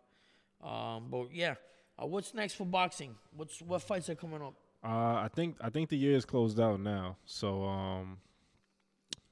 Um, 0.63 1.07
but 1.11 1.33
yeah, 1.33 1.55
uh, 2.01 2.07
what's 2.07 2.35
next 2.35 2.55
for 2.55 2.65
boxing? 2.65 3.15
What's 3.37 3.61
what 3.61 3.83
fights 3.83 4.09
are 4.09 4.15
coming 4.15 4.43
up? 4.43 4.55
Uh, 4.85 4.89
I 5.25 5.29
think 5.35 5.57
I 5.61 5.70
think 5.70 5.89
the 5.89 5.97
year 5.97 6.16
is 6.16 6.25
closed 6.25 6.61
out 6.61 6.81
now. 6.81 7.16
So 7.27 7.65
um, 7.65 8.19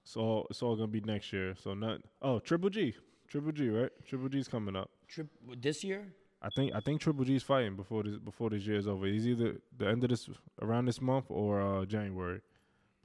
so 0.05 0.47
it's 0.51 0.63
all 0.63 0.75
gonna 0.77 0.89
be 0.89 1.01
next 1.01 1.33
year. 1.33 1.55
So 1.63 1.75
not 1.75 2.01
oh 2.23 2.39
Triple 2.39 2.71
G, 2.71 2.95
Triple 3.29 3.53
G, 3.53 3.69
right? 3.69 3.91
Triple 4.07 4.29
G's 4.29 4.49
coming 4.49 4.77
up. 4.77 4.91
Trip 5.09 5.29
this 5.61 5.85
year? 5.85 6.09
I 6.43 6.49
think 6.57 6.75
I 6.75 6.81
think 6.81 7.01
Triple 7.01 7.25
G's 7.25 7.43
fighting 7.43 7.77
before 7.77 8.03
this 8.03 8.19
before 8.19 8.51
this 8.51 8.67
year 8.67 8.77
is 8.77 8.87
over. 8.87 9.07
He's 9.07 9.27
either 9.27 9.57
the 9.77 9.89
end 9.89 10.03
of 10.05 10.11
this 10.11 10.29
around 10.61 10.87
this 10.87 11.01
month 11.01 11.27
or 11.29 11.61
uh 11.61 11.85
January. 11.87 12.41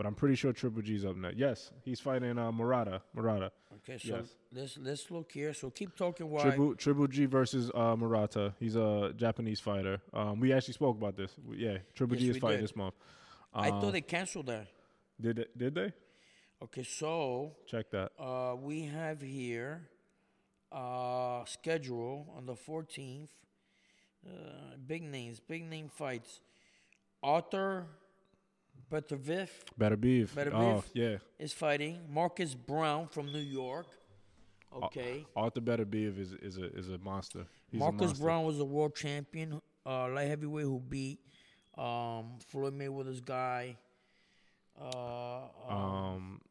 But 0.01 0.07
I'm 0.07 0.15
pretty 0.15 0.33
sure 0.33 0.51
Triple 0.51 0.81
G's 0.81 1.05
up 1.05 1.15
next. 1.15 1.37
Yes, 1.37 1.71
he's 1.83 1.99
fighting 1.99 2.39
uh, 2.39 2.51
Murata. 2.51 3.03
Murata. 3.13 3.51
Okay, 3.77 3.99
so 3.99 4.15
Yes. 4.15 4.25
let's 4.51 4.77
let's 4.79 5.11
look 5.11 5.31
here. 5.31 5.53
So 5.53 5.69
keep 5.69 5.95
talking 5.95 6.27
while 6.27 6.41
Triple 6.43 6.73
Triple 6.75 7.05
G 7.05 7.25
versus 7.25 7.69
uh, 7.75 7.95
Murata. 7.95 8.55
He's 8.59 8.75
a 8.75 9.13
Japanese 9.15 9.59
fighter. 9.59 10.01
Um, 10.11 10.39
we 10.39 10.53
actually 10.53 10.73
spoke 10.73 10.97
about 10.97 11.15
this. 11.15 11.35
We- 11.47 11.57
Yeah, 11.57 11.77
Triple 11.93 12.17
G 12.17 12.29
is 12.31 12.37
fighting 12.37 12.57
did. 12.61 12.63
this 12.63 12.75
month. 12.75 12.95
I 13.53 13.69
Um, 13.69 13.79
thought 13.79 13.91
they 13.93 14.01
canceled 14.01 14.47
that. 14.47 14.67
did 15.19 15.35
they, 15.35 15.45
did 15.55 15.75
they 15.75 15.93
Okay, 16.63 16.83
so 16.83 17.55
check 17.67 17.91
that? 17.91 18.11
uh, 18.17 18.55
we 18.55 18.81
have 18.85 19.21
here 19.21 19.87
uh, 20.71 21.45
schedule 21.45 22.33
on 22.35 22.47
the 22.47 22.55
14th. 22.55 23.29
Uh, 24.25 24.77
big 24.87 25.03
names, 25.03 25.39
big 25.39 25.63
name 25.65 25.89
fights. 25.89 26.41
Arthur 27.21 27.85
Beterbiev. 28.91 29.49
Better 29.77 29.95
beef. 29.95 30.35
oh 30.53 30.75
beef. 30.81 30.89
yeah, 30.93 31.17
is 31.39 31.53
fighting. 31.53 31.99
Marcus 32.09 32.53
Browne 32.55 33.07
from 33.07 33.27
New 33.31 33.39
York. 33.39 33.87
Okay. 34.73 35.25
Arthur 35.35 35.61
Beterbiev 35.61 36.17
is 36.19 36.33
is 36.33 36.57
a 36.57 36.65
is 36.77 36.89
a 36.89 36.97
monster. 36.97 37.45
He's 37.71 37.79
a 37.79 37.83
Marcus 37.83 38.01
monster. 38.07 38.23
Brown 38.23 38.45
was 38.45 38.59
a 38.59 38.65
world 38.65 38.95
champion, 38.95 39.61
uh, 39.85 40.09
light 40.09 40.27
heavyweight 40.27 40.65
who 40.65 40.79
beat 40.79 41.19
um, 41.77 42.37
Floyd 42.47 42.73
Mayweather's 42.77 43.21
guy, 43.21 43.77
uh, 44.79 44.85
uh, 45.69 45.73
Um, 45.73 46.41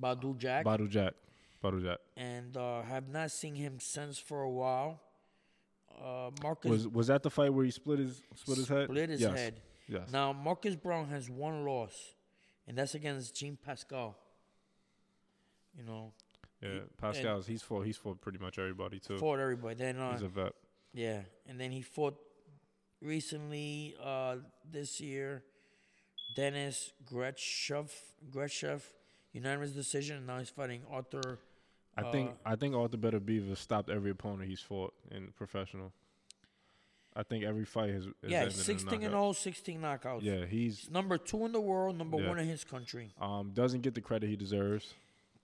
Badou 0.00 0.36
Jack, 0.36 0.64
Badou 0.64 0.88
Jack. 0.88 1.14
Badou 1.64 1.82
Jack. 1.82 1.98
and 2.16 2.56
uh, 2.56 2.82
have 2.82 3.08
not 3.08 3.30
seen 3.30 3.54
him 3.54 3.78
since 3.80 4.18
for 4.18 4.42
a 4.42 4.50
while. 4.50 5.00
Uh, 5.98 6.30
Marcus 6.42 6.70
Was 6.70 6.88
was 6.88 7.06
that 7.06 7.22
the 7.22 7.30
fight 7.30 7.52
where 7.52 7.64
he 7.64 7.70
split 7.70 7.98
his 7.98 8.22
split 8.34 8.58
his 8.58 8.68
head? 8.68 8.84
split 8.84 9.08
his 9.10 9.20
yes. 9.22 9.38
head. 9.38 9.60
Yes. 9.88 10.10
Now 10.12 10.32
Marcus 10.32 10.74
Browne 10.74 11.08
has 11.08 11.30
one 11.30 11.64
loss, 11.64 12.14
and 12.66 12.76
that's 12.76 12.94
against 12.94 13.36
Jean 13.36 13.56
Pascal. 13.64 14.16
You 15.76 15.84
know, 15.84 16.12
Yeah, 16.62 16.80
Pascal's 17.00 17.46
he's 17.46 17.62
fought 17.62 17.84
he's 17.86 17.96
fought 17.96 18.20
pretty 18.20 18.38
much 18.38 18.58
everybody 18.58 18.98
too. 18.98 19.18
fought 19.18 19.38
everybody. 19.38 19.74
Then 19.74 19.98
uh, 19.98 20.12
He's 20.12 20.22
a 20.22 20.28
vet. 20.28 20.52
Yeah, 20.92 21.20
and 21.46 21.60
then 21.60 21.70
he 21.70 21.82
fought 21.82 22.16
recently 23.00 23.94
uh, 24.02 24.36
this 24.70 25.00
year. 25.00 25.44
Denis 26.34 26.92
Grachev, 27.10 27.90
Grachev, 28.30 28.82
unanimous 29.32 29.70
decision. 29.70 30.18
And 30.18 30.26
now 30.26 30.38
he's 30.38 30.50
fighting 30.50 30.82
Arthur. 30.90 31.38
I 31.96 32.10
think 32.10 32.30
uh, 32.30 32.50
I 32.50 32.56
think 32.56 32.74
Arthur 32.74 32.98
Better 32.98 33.20
has 33.48 33.58
stopped 33.58 33.88
every 33.88 34.10
opponent 34.10 34.48
he's 34.48 34.60
fought 34.60 34.92
in 35.10 35.28
professional. 35.36 35.92
I 37.16 37.22
think 37.22 37.44
every 37.44 37.64
fight 37.64 37.90
has, 37.94 38.04
has 38.04 38.12
yeah, 38.22 38.40
ended 38.40 38.54
in 38.54 38.60
a 38.60 38.62
16 38.62 39.02
and. 39.02 39.10
0, 39.12 39.32
16 39.32 39.80
knockouts. 39.80 40.22
Yeah, 40.22 40.44
he's 40.44 40.80
He's 40.80 40.90
number 40.90 41.16
two 41.16 41.46
in 41.46 41.52
the 41.52 41.60
world, 41.60 41.96
number 41.96 42.18
Yeah. 42.20 42.28
one 42.28 42.38
in 42.38 42.46
his 42.46 42.62
country. 42.64 43.10
um 43.20 43.52
doesn't 43.54 43.80
get 43.80 43.94
the 43.94 44.00
credit 44.02 44.28
he 44.28 44.36
deserves. 44.36 44.94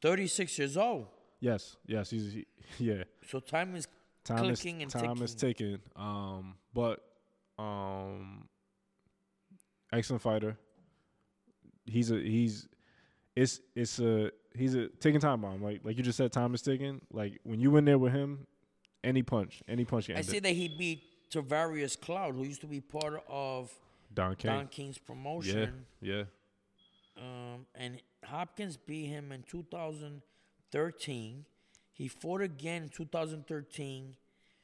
36 0.03 0.59
years 0.59 0.77
old. 0.77 1.07
Yes, 1.41 1.77
yes, 1.87 2.11
he's 2.11 2.33
he, 2.33 2.47
yeah. 2.79 3.05
So 3.27 3.41
time 3.41 3.75
is 3.75 3.87
Time 4.25 4.39
Clicking 4.45 4.83
is 4.83 4.95
and 4.95 5.05
time 5.05 5.23
is 5.23 5.35
ticking. 5.35 5.81
Um, 5.97 6.55
but 6.73 7.01
um, 7.59 8.49
excellent 9.93 10.23
fighter. 10.23 10.57
He's 11.87 12.11
a 12.11 12.17
he's 12.21 12.69
it's 13.35 13.61
it's 13.75 13.99
a 13.99 14.31
he's 14.55 14.75
a 14.75 14.89
ticking 14.89 15.21
time 15.21 15.41
bomb. 15.41 15.63
Like 15.63 15.81
like 15.83 15.97
you 15.97 16.03
just 16.03 16.17
said, 16.17 16.33
time 16.33 16.55
is 16.55 16.63
ticking. 16.63 17.01
Like 17.13 17.41
when 17.43 17.59
you 17.59 17.77
in 17.77 17.85
there 17.85 17.99
with 17.99 18.13
him, 18.13 18.47
any 19.03 19.23
punch, 19.23 19.63
any 19.67 19.85
punch 19.85 20.09
I 20.11 20.21
see 20.21 20.39
that 20.39 20.51
he 20.53 20.69
beat 20.69 21.03
Tavoris 21.33 21.99
Cloud, 22.01 22.35
who 22.35 22.45
used 22.45 22.61
to 22.61 22.67
be 22.67 22.81
part 22.81 23.23
of 23.29 23.71
Don 24.13 24.35
King. 24.37 24.51
Don 24.51 24.67
King's 24.69 24.99
promotion. 24.99 25.87
yeah. 26.01 26.25
Um, 27.17 27.67
and 27.75 28.01
Hopkins 28.25 28.77
beat 28.77 29.07
him 29.07 29.33
in 29.33 29.43
2013. 29.43 31.45
He 31.95 32.09
fought 32.09 32.41
again 32.41 32.85
in 32.85 32.89
2013, 32.89 34.17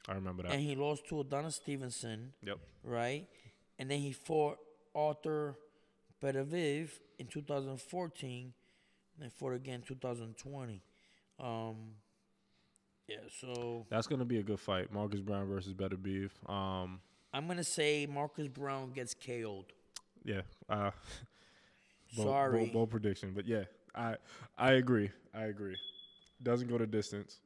I 0.08 0.14
remember 0.14 0.42
that. 0.44 0.52
and 0.52 0.62
he 0.62 0.74
lost 0.74 1.06
to 1.08 1.20
Adonis 1.20 1.56
Stevenson, 1.56 2.32
Yep. 2.42 2.58
right? 2.82 3.26
And 3.78 3.90
then 3.90 4.00
he 4.00 4.12
fought 4.12 4.58
Arthur 4.94 5.56
Beterbiev 6.22 6.90
in 7.18 7.26
2014, 7.26 8.42
and 9.14 9.22
then 9.22 9.30
fought 9.30 9.52
again 9.52 9.74
in 9.76 9.82
2020. 9.82 10.82
Um, 11.38 11.76
yeah, 13.08 13.16
so 13.40 13.86
That's 13.90 14.06
gonna 14.06 14.24
be 14.24 14.38
a 14.38 14.42
good 14.42 14.60
fight. 14.60 14.92
Marcus 14.92 15.20
Browne 15.20 15.46
versus 15.48 15.72
Beterbiev. 15.74 16.30
Um, 16.48 17.00
I'm 17.32 17.46
gonna 17.46 17.64
say 17.64 18.06
Marcus 18.06 18.48
Browne 18.48 18.90
gets 18.92 19.14
KO'd. 19.14 19.72
yeah. 20.24 20.42
Uh, 20.68 20.90
bold, 22.16 22.28
Sorry. 22.28 22.58
bold, 22.58 22.72
bold 22.72 22.90
prediction, 22.90 23.32
but 23.34 23.46
yeah, 23.46 23.64
I 23.94 24.16
I 24.56 24.72
agree. 24.72 25.10
I 25.34 25.44
agree. 25.44 25.76
Doesn't 26.42 26.68
go 26.68 26.78
to 26.78 26.86
distance. 26.86 27.40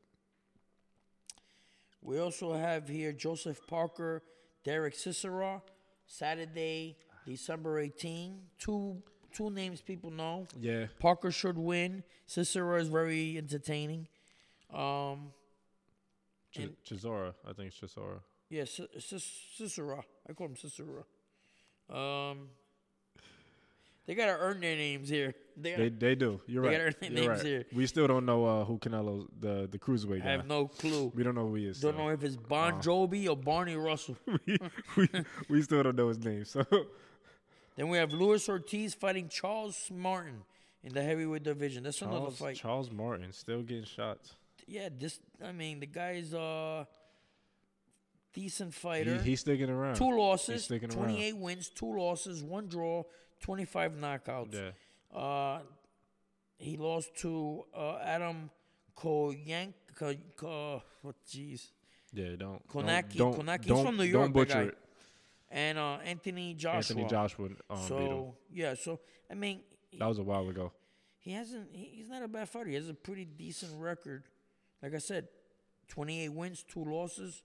We 2.02 2.18
also 2.18 2.54
have 2.54 2.88
here 2.88 3.12
Joseph 3.12 3.60
Parker, 3.68 4.22
Derek 4.64 4.94
Cicero, 4.94 5.62
Saturday, 6.06 6.96
December 7.26 7.78
18. 7.78 8.40
Two 8.58 9.02
two 9.32 9.50
names 9.50 9.80
people 9.80 10.10
know. 10.10 10.46
Yeah. 10.60 10.86
Parker 10.98 11.30
should 11.30 11.56
win. 11.56 12.02
Cicero 12.26 12.76
is 12.80 12.88
very 12.88 13.38
entertaining. 13.38 14.08
Um, 14.74 15.32
Ch- 16.52 16.58
And- 16.58 16.76
Chisora, 16.84 17.34
I 17.48 17.52
think 17.52 17.72
it's 17.72 17.80
Chisora. 17.80 18.20
yeah, 18.50 18.64
C- 18.64 18.86
C- 18.98 19.18
Cicero. 19.56 20.04
I 20.28 20.32
call 20.34 20.46
him 20.48 20.56
Cicero. 20.56 21.04
Um, 21.90 22.48
they 24.06 24.14
gotta 24.14 24.32
earn 24.38 24.60
their 24.60 24.76
names 24.76 25.08
here. 25.08 25.34
They, 25.56 25.74
They 25.76 25.88
they 25.90 26.14
do. 26.14 26.40
You're 26.46 26.62
They 26.62 26.68
right. 26.68 26.74
gotta 26.78 26.84
earn 26.86 26.94
their 27.00 27.10
You're 27.10 27.30
names 27.32 27.42
right. 27.42 27.46
here. 27.46 27.64
We 27.72 27.86
still 27.86 28.06
don't 28.06 28.26
know 28.26 28.44
uh, 28.44 28.64
who 28.64 28.78
Canelo 28.78 29.28
the 29.38 29.68
the 29.70 29.78
cruiserweight 29.78 30.22
guy. 30.22 30.28
I 30.28 30.32
have 30.32 30.46
no 30.46 30.66
clue. 30.68 31.12
we 31.14 31.22
don't 31.22 31.34
know 31.34 31.46
who 31.48 31.54
he 31.54 31.66
is. 31.66 31.80
Don't 31.80 31.94
so. 31.94 31.98
know 31.98 32.08
if 32.08 32.22
it's 32.24 32.36
Bon. 32.36 32.80
Jovi 32.82 33.28
or 33.28 33.36
Barney 33.36 33.76
Russell. 33.76 34.16
we, 34.46 34.58
we, 34.96 35.08
we 35.48 35.62
still 35.62 35.82
don't 35.82 35.96
know 35.96 36.08
his 36.08 36.18
name. 36.18 36.44
So 36.44 36.64
Then 37.76 37.88
we 37.88 37.96
have 37.98 38.12
Luis 38.12 38.48
Ortiz 38.50 38.92
fighting 38.94 39.28
Charles 39.28 39.90
Martin 39.90 40.42
in 40.84 40.92
the 40.92 41.02
heavyweight 41.02 41.42
division. 41.44 41.84
That's 41.84 42.02
another 42.02 42.18
Charles, 42.18 42.38
fight. 42.38 42.56
Charles 42.56 42.90
Martin 42.90 43.32
still 43.32 43.62
getting 43.62 43.84
shots. 43.84 44.34
Yeah, 44.66 44.88
this. 44.96 45.18
I 45.44 45.52
mean, 45.52 45.80
the 45.80 45.86
guy's 45.86 46.32
a 46.32 46.86
decent 48.32 48.74
He, 48.74 48.80
fighter. 48.80 49.22
he's 49.22 49.40
sticking 49.40 49.68
around. 49.70 49.96
two 49.96 50.16
losses, 50.16 50.64
sticking 50.64 50.90
around. 50.90 51.04
28 51.06 51.36
wins, 51.36 51.68
two 51.68 51.94
losses, 51.96 52.42
one 52.42 52.66
draw, 52.68 53.02
25 53.40 53.92
knockouts. 53.94 54.54
Yeah. 54.54 55.18
Uh, 55.18 55.60
he 56.58 56.76
lost 56.76 57.16
to 57.18 57.64
uh, 57.76 57.96
Adam 57.98 58.50
Koyank. 58.96 59.74
Ko, 59.98 60.14
Ko, 60.36 60.82
oh, 61.04 61.14
jeez. 61.28 61.70
Yeah, 62.14 62.36
don't. 62.38 62.66
Kownacki- 62.68 63.16
don't, 63.16 63.34
Kownacki, 63.38 63.64
he's 63.64 63.66
don't, 63.68 63.84
from 63.86 63.96
New 63.96 64.10
Don't 64.10 64.12
York, 64.12 64.26
that 64.26 64.32
butcher 64.32 64.54
guy. 64.54 64.68
it. 64.68 64.78
And 65.50 65.78
uh, 65.78 65.98
Anthony 66.04 66.54
Joshua. 66.54 66.76
Anthony 66.78 67.04
Joshua 67.06 67.48
um, 67.68 67.78
so, 67.86 68.34
yeah, 68.50 68.74
so, 68.74 69.00
I 69.30 69.34
mean, 69.34 69.60
That 69.98 70.06
was 70.06 70.18
a 70.18 70.22
while 70.22 70.48
ago. 70.48 70.72
he 71.18 71.32
hasn't 71.32 71.68
he, 71.72 71.90
he's 71.96 72.08
not 72.08 72.22
a 72.22 72.28
bad 72.28 72.48
fighter. 72.48 72.68
He 72.70 72.74
has 72.76 72.88
a 72.88 72.94
pretty 72.94 73.26
decent 73.26 73.72
record. 73.78 74.22
Like 74.82 74.94
I 74.94 74.98
said, 74.98 75.28
28 75.88 76.28
wins, 76.30 76.64
two 76.68 76.84
losses, 76.84 77.42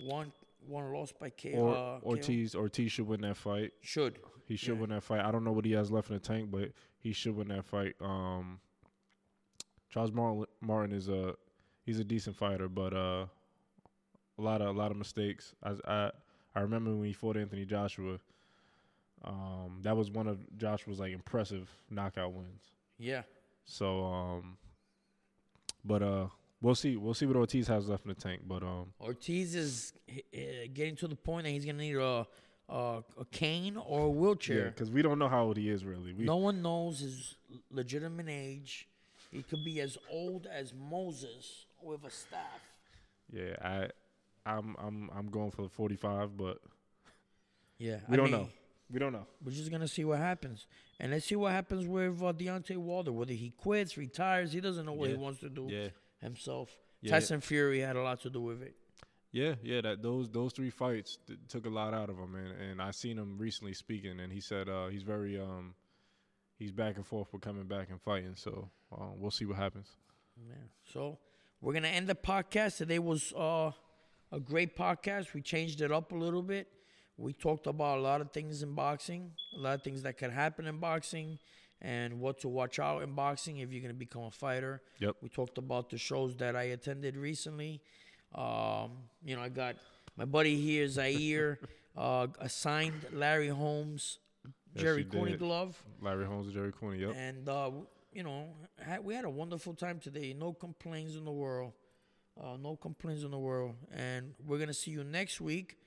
one 0.00 0.32
one 0.66 0.92
loss 0.92 1.12
by 1.12 1.30
K. 1.30 1.52
Or 1.54 1.70
uh, 1.70 2.00
KO. 2.00 2.02
Ortiz 2.04 2.54
Ortiz 2.54 2.92
should 2.92 3.06
win 3.06 3.20
that 3.22 3.36
fight. 3.36 3.72
should. 3.80 4.18
He 4.46 4.56
should 4.56 4.74
Yeah. 4.74 4.80
win 4.80 4.90
that 4.90 5.02
fight. 5.02 5.20
I 5.24 5.30
don't 5.30 5.44
know 5.44 5.52
what 5.52 5.64
he 5.64 5.72
has 5.72 5.90
left 5.90 6.08
in 6.10 6.14
the 6.14 6.20
tank, 6.20 6.50
but 6.50 6.72
he 6.98 7.12
should 7.12 7.36
win 7.36 7.48
that 7.48 7.64
fight. 7.64 7.94
Um, 8.00 8.60
Charles 9.88 10.12
Martin, 10.12 10.44
Martin 10.60 10.94
is 10.94 11.08
a 11.08 11.34
he's 11.86 11.98
a 12.00 12.04
decent 12.04 12.36
fighter, 12.36 12.68
but 12.68 12.92
uh, 12.92 13.26
a 14.38 14.42
lot 14.42 14.60
of 14.60 14.74
a 14.74 14.78
lot 14.78 14.90
of 14.90 14.96
mistakes. 14.96 15.54
I 15.62 15.74
I, 15.86 16.10
I 16.54 16.60
remember 16.60 16.94
when 16.94 17.06
he 17.06 17.12
fought 17.12 17.36
Anthony 17.36 17.64
Joshua. 17.64 18.18
Um, 19.24 19.80
that 19.82 19.96
was 19.96 20.10
one 20.10 20.26
of 20.28 20.38
Joshua's 20.56 20.98
like 21.00 21.12
impressive 21.12 21.70
knockout 21.90 22.32
wins. 22.32 22.72
Yeah. 22.98 23.22
So 23.64 24.04
um, 24.04 24.56
but 25.84 26.02
uh, 26.02 26.26
we'll 26.60 26.74
see 26.74 26.96
we'll 26.96 27.14
see 27.14 27.26
what 27.26 27.36
Ortiz 27.36 27.68
has 27.68 27.88
left 27.88 28.04
in 28.04 28.08
the 28.10 28.14
tank. 28.14 28.42
But 28.46 28.62
um, 28.62 28.92
Ortiz 29.00 29.54
is 29.54 29.92
uh, 30.10 30.38
getting 30.72 30.96
to 30.96 31.08
the 31.08 31.16
point 31.16 31.44
that 31.44 31.50
he's 31.50 31.64
gonna 31.64 31.78
need 31.78 31.96
a 31.96 32.26
a, 32.70 33.02
a 33.18 33.24
cane 33.30 33.76
or 33.76 34.06
a 34.06 34.10
wheelchair. 34.10 34.58
yeah, 34.58 34.64
because 34.64 34.90
we 34.90 35.00
don't 35.02 35.18
know 35.18 35.28
how 35.28 35.44
old 35.44 35.56
he 35.56 35.70
is 35.70 35.84
really. 35.84 36.12
We 36.12 36.24
no 36.24 36.36
one 36.36 36.60
knows 36.62 37.00
his 37.00 37.36
legitimate 37.70 38.28
age. 38.28 38.88
He 39.30 39.42
could 39.42 39.64
be 39.64 39.80
as 39.80 39.98
old 40.10 40.46
as 40.46 40.72
Moses 40.74 41.66
with 41.82 42.04
a 42.04 42.10
staff. 42.10 42.60
yeah 43.32 43.54
I. 43.62 43.88
I'm 44.46 44.76
I'm 44.78 45.10
I'm 45.14 45.26
going 45.30 45.50
for 45.50 45.60
the 45.60 45.68
45, 45.68 46.34
but 46.38 46.58
Yeah, 47.76 47.98
we 48.08 48.14
I 48.14 48.16
don't 48.16 48.30
mean, 48.30 48.40
know. 48.40 48.48
We 48.90 48.98
don't 48.98 49.12
know. 49.12 49.26
We're 49.44 49.52
just 49.52 49.70
gonna 49.70 49.86
see 49.88 50.04
what 50.04 50.18
happens, 50.18 50.66
and 50.98 51.12
let's 51.12 51.26
see 51.26 51.36
what 51.36 51.52
happens 51.52 51.86
with 51.86 52.22
uh, 52.22 52.32
Deontay 52.32 52.78
Wilder. 52.78 53.12
Whether 53.12 53.34
he 53.34 53.50
quits, 53.50 53.98
retires, 53.98 54.52
he 54.52 54.60
doesn't 54.62 54.86
know 54.86 54.94
what 54.94 55.10
Yeah. 55.10 55.16
he 55.16 55.20
wants 55.20 55.40
to 55.40 55.50
do 55.50 55.66
Yeah, 55.68 55.88
himself. 56.20 56.70
yeah, 57.00 57.12
Tyson 57.12 57.40
Fury 57.40 57.80
had 57.80 57.96
a 57.96 58.02
lot 58.02 58.20
to 58.22 58.30
do 58.30 58.40
with 58.40 58.62
it. 58.62 58.74
yeah, 59.32 59.54
yeah. 59.62 59.80
That 59.80 60.02
those 60.02 60.28
those 60.30 60.52
three 60.52 60.70
fights 60.70 61.18
th- 61.26 61.38
took 61.48 61.66
a 61.66 61.70
lot 61.70 61.94
out 61.94 62.10
of 62.10 62.16
him, 62.18 62.34
and 62.34 62.70
and 62.70 62.82
I 62.82 62.90
seen 62.92 63.18
him 63.18 63.38
recently 63.38 63.74
speaking, 63.74 64.20
and 64.20 64.32
he 64.32 64.40
said 64.40 64.68
uh, 64.68 64.88
he's 64.88 65.02
very 65.02 65.38
um 65.40 65.74
he's 66.58 66.72
back 66.72 66.96
and 66.96 67.06
forth 67.06 67.32
with 67.32 67.42
coming 67.42 67.64
back 67.64 67.90
and 67.90 68.00
fighting. 68.00 68.34
So 68.34 68.70
uh, 68.92 69.10
we'll 69.16 69.30
see 69.30 69.44
what 69.44 69.56
happens. 69.56 69.88
Yeah. 70.36 70.54
So 70.92 71.18
we're 71.60 71.72
gonna 71.74 71.88
end 71.88 72.08
the 72.08 72.14
podcast. 72.14 72.78
Today 72.78 72.98
was 72.98 73.32
uh, 73.34 73.70
a 74.32 74.40
great 74.40 74.76
podcast. 74.76 75.34
We 75.34 75.42
changed 75.42 75.80
it 75.80 75.92
up 75.92 76.12
a 76.12 76.16
little 76.16 76.42
bit. 76.42 76.68
We 77.16 77.32
talked 77.32 77.66
about 77.66 77.98
a 77.98 78.00
lot 78.00 78.20
of 78.20 78.30
things 78.30 78.62
in 78.62 78.74
boxing, 78.74 79.32
a 79.56 79.60
lot 79.60 79.74
of 79.74 79.82
things 79.82 80.02
that 80.02 80.16
could 80.18 80.30
happen 80.30 80.66
in 80.68 80.78
boxing, 80.78 81.38
and 81.80 82.20
what 82.20 82.40
to 82.40 82.48
watch 82.48 82.78
out 82.78 83.02
in 83.02 83.14
boxing 83.14 83.58
if 83.58 83.72
you're 83.72 83.82
gonna 83.82 83.94
become 83.94 84.22
a 84.24 84.30
fighter. 84.30 84.82
Yep. 84.98 85.16
We 85.22 85.28
talked 85.28 85.58
about 85.58 85.90
the 85.90 85.98
shows 85.98 86.36
that 86.36 86.56
I 86.56 86.64
attended 86.64 87.16
recently. 87.16 87.80
Um, 88.34 88.90
you 89.24 89.36
know, 89.36 89.42
I 89.42 89.48
got 89.48 89.76
my 90.16 90.24
buddy 90.24 90.60
here, 90.60 90.88
Zaire, 90.88 91.58
uh, 91.96 92.26
assigned 92.40 93.06
Larry 93.12 93.48
Holmes, 93.48 94.18
Yes, 94.74 94.82
Jerry 94.82 95.04
Cooney 95.04 95.36
glove. 95.36 95.82
Larry 96.00 96.26
Holmes 96.26 96.46
and 96.46 96.54
Jerry 96.54 96.72
Cooney. 96.72 96.98
Yep. 96.98 97.14
And 97.16 97.48
uh, 97.48 97.70
you 98.12 98.22
know, 98.22 98.48
had, 98.78 99.04
we 99.04 99.14
had 99.14 99.24
a 99.24 99.30
wonderful 99.30 99.74
time 99.74 99.98
today. 99.98 100.34
No 100.38 100.52
complaints 100.52 101.14
in 101.14 101.24
the 101.24 101.32
world. 101.32 101.72
Uh, 102.40 102.56
no 102.60 102.76
complaints 102.76 103.24
in 103.24 103.30
the 103.30 103.38
world. 103.38 103.74
And 103.94 104.34
we're 104.46 104.58
gonna 104.58 104.74
see 104.74 104.90
you 104.90 105.04
next 105.04 105.40
week 105.40 105.78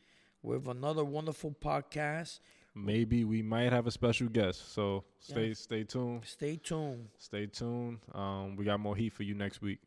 with 0.41 0.67
another 0.67 1.03
wonderful 1.03 1.55
podcast. 1.63 2.39
Maybe 2.73 3.25
we 3.25 3.41
might 3.41 3.71
have 3.71 3.85
a 3.87 3.91
special 3.91 4.27
guest. 4.29 4.73
So 4.73 5.03
stay 5.19 5.47
Yeah. 5.49 5.53
stay 5.53 5.83
tuned. 5.83 6.23
Stay 6.25 6.55
tuned. 6.57 7.09
Stay 7.17 7.45
tuned. 7.47 7.99
Um, 8.13 8.55
we 8.55 8.63
got 8.65 8.79
more 8.79 8.95
heat 8.95 9.11
for 9.13 9.23
you 9.23 9.33
next 9.35 9.61
week. 9.61 9.79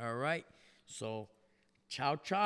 All 0.00 0.14
right. 0.16 0.46
So, 0.86 1.28
ciao, 1.88 2.16
ciao. 2.16 2.38